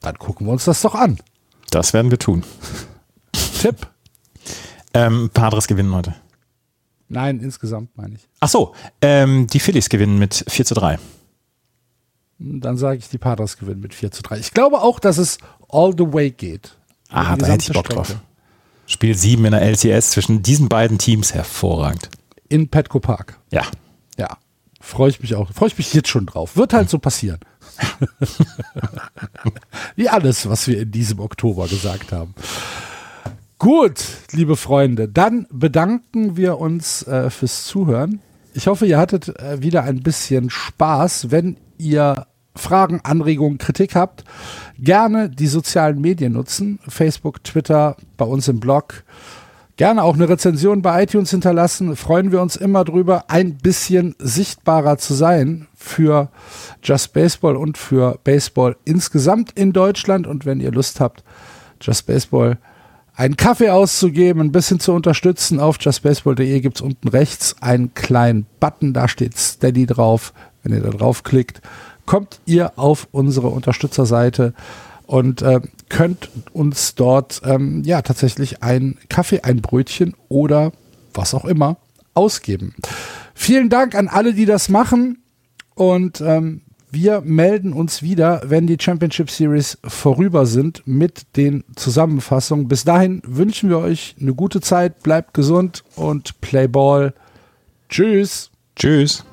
Dann 0.00 0.18
gucken 0.18 0.48
wir 0.48 0.52
uns 0.52 0.64
das 0.64 0.82
doch 0.82 0.96
an. 0.96 1.18
Das 1.70 1.92
werden 1.92 2.10
wir 2.10 2.18
tun. 2.18 2.42
Tipp. 3.60 3.86
Ähm, 4.94 5.30
Padres 5.32 5.68
gewinnen 5.68 5.94
heute. 5.94 6.16
Nein, 7.10 7.40
insgesamt 7.40 7.96
meine 7.96 8.14
ich. 8.14 8.28
Ach 8.38 8.48
so, 8.48 8.74
ähm, 9.02 9.48
die 9.48 9.58
Phillies 9.58 9.88
gewinnen 9.88 10.18
mit 10.18 10.44
4 10.48 10.64
zu 10.64 10.74
3. 10.74 10.98
Dann 12.38 12.78
sage 12.78 13.00
ich, 13.00 13.08
die 13.08 13.18
Padres 13.18 13.58
gewinnen 13.58 13.80
mit 13.80 13.94
4 13.94 14.12
zu 14.12 14.22
3. 14.22 14.38
Ich 14.38 14.54
glaube 14.54 14.80
auch, 14.80 15.00
dass 15.00 15.18
es 15.18 15.38
all 15.68 15.92
the 15.92 16.12
way 16.12 16.30
geht. 16.30 16.76
Ah, 17.10 17.36
da 17.36 17.46
hätte 17.46 17.64
ich 17.64 17.72
Bock 17.72 17.86
Strecke. 17.86 17.94
drauf. 17.94 18.16
Spiel 18.86 19.16
7 19.16 19.44
in 19.44 19.50
der 19.50 19.62
LCS 19.62 20.12
zwischen 20.12 20.42
diesen 20.42 20.68
beiden 20.68 20.98
Teams 20.98 21.34
hervorragend. 21.34 22.08
In 22.48 22.68
Petco 22.68 23.00
Park. 23.00 23.38
Ja. 23.50 23.64
Ja. 24.16 24.38
Freue 24.80 25.10
ich 25.10 25.20
mich 25.20 25.34
auch. 25.34 25.52
Freue 25.52 25.68
ich 25.68 25.78
mich 25.78 25.92
jetzt 25.92 26.08
schon 26.08 26.26
drauf. 26.26 26.56
Wird 26.56 26.72
halt 26.72 26.88
so 26.88 26.98
passieren. 26.98 27.40
Wie 29.96 30.08
alles, 30.08 30.48
was 30.48 30.66
wir 30.68 30.80
in 30.80 30.92
diesem 30.92 31.18
Oktober 31.18 31.66
gesagt 31.66 32.12
haben. 32.12 32.34
Gut, 33.60 34.02
liebe 34.32 34.56
Freunde, 34.56 35.06
dann 35.06 35.46
bedanken 35.52 36.38
wir 36.38 36.58
uns 36.58 37.06
äh, 37.06 37.28
fürs 37.28 37.66
Zuhören. 37.66 38.20
Ich 38.54 38.68
hoffe, 38.68 38.86
ihr 38.86 38.96
hattet 38.96 39.38
äh, 39.38 39.60
wieder 39.60 39.82
ein 39.82 40.02
bisschen 40.02 40.48
Spaß. 40.48 41.30
Wenn 41.30 41.58
ihr 41.76 42.26
Fragen, 42.56 43.02
Anregungen, 43.02 43.58
Kritik 43.58 43.94
habt, 43.94 44.24
gerne 44.78 45.28
die 45.28 45.46
sozialen 45.46 46.00
Medien 46.00 46.32
nutzen. 46.32 46.78
Facebook, 46.88 47.44
Twitter, 47.44 47.98
bei 48.16 48.24
uns 48.24 48.48
im 48.48 48.60
Blog. 48.60 49.04
Gerne 49.76 50.04
auch 50.04 50.14
eine 50.14 50.30
Rezension 50.30 50.80
bei 50.80 51.02
iTunes 51.02 51.30
hinterlassen. 51.30 51.96
Freuen 51.96 52.32
wir 52.32 52.40
uns 52.40 52.56
immer 52.56 52.84
drüber, 52.84 53.24
ein 53.28 53.58
bisschen 53.58 54.14
sichtbarer 54.18 54.96
zu 54.96 55.12
sein 55.12 55.68
für 55.74 56.30
Just 56.82 57.12
Baseball 57.12 57.56
und 57.56 57.76
für 57.76 58.18
Baseball 58.24 58.78
insgesamt 58.86 59.52
in 59.52 59.74
Deutschland. 59.74 60.26
Und 60.26 60.46
wenn 60.46 60.60
ihr 60.60 60.72
Lust 60.72 60.98
habt, 60.98 61.24
Just 61.82 62.06
Baseball 62.06 62.56
einen 63.20 63.36
Kaffee 63.36 63.68
auszugeben, 63.68 64.40
ein 64.40 64.50
bisschen 64.52 64.80
zu 64.80 64.94
unterstützen. 64.94 65.60
Auf 65.60 65.76
justbaseball.de 65.78 66.60
gibt 66.60 66.76
es 66.76 66.80
unten 66.80 67.06
rechts 67.08 67.54
einen 67.60 67.92
kleinen 67.92 68.46
Button, 68.60 68.94
da 68.94 69.08
steht 69.08 69.36
Steady 69.36 69.84
drauf. 69.84 70.32
Wenn 70.62 70.72
ihr 70.72 70.80
da 70.80 70.88
draufklickt, 70.88 71.60
kommt 72.06 72.40
ihr 72.46 72.78
auf 72.78 73.08
unsere 73.12 73.48
Unterstützerseite 73.48 74.54
und 75.06 75.42
äh, 75.42 75.60
könnt 75.90 76.30
uns 76.54 76.94
dort 76.94 77.42
ähm, 77.44 77.82
ja 77.84 78.00
tatsächlich 78.00 78.62
ein 78.62 78.96
Kaffee, 79.10 79.42
ein 79.42 79.60
Brötchen 79.60 80.14
oder 80.30 80.72
was 81.12 81.34
auch 81.34 81.44
immer 81.44 81.76
ausgeben. 82.14 82.74
Vielen 83.34 83.68
Dank 83.68 83.94
an 83.94 84.08
alle, 84.08 84.32
die 84.32 84.46
das 84.46 84.70
machen 84.70 85.22
und 85.74 86.22
ähm, 86.22 86.62
wir 86.92 87.20
melden 87.20 87.72
uns 87.72 88.02
wieder, 88.02 88.42
wenn 88.44 88.66
die 88.66 88.76
Championship 88.80 89.30
Series 89.30 89.78
vorüber 89.84 90.46
sind 90.46 90.82
mit 90.86 91.36
den 91.36 91.64
Zusammenfassungen. 91.76 92.68
Bis 92.68 92.84
dahin 92.84 93.22
wünschen 93.26 93.68
wir 93.68 93.78
euch 93.78 94.16
eine 94.20 94.34
gute 94.34 94.60
Zeit, 94.60 95.02
bleibt 95.02 95.34
gesund 95.34 95.84
und 95.96 96.40
play 96.40 96.66
ball. 96.66 97.14
Tschüss. 97.88 98.50
Tschüss. 98.76 99.24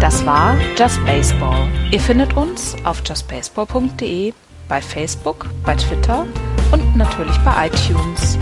Das 0.00 0.26
war 0.26 0.56
Just 0.76 1.02
Baseball. 1.06 1.66
Ihr 1.90 2.00
findet 2.00 2.36
uns 2.36 2.76
auf 2.84 3.02
justbaseball.de, 3.06 4.34
bei 4.68 4.82
Facebook, 4.82 5.46
bei 5.64 5.74
Twitter 5.76 6.26
und 6.72 6.94
natürlich 6.94 7.38
bei 7.38 7.68
iTunes. 7.68 8.38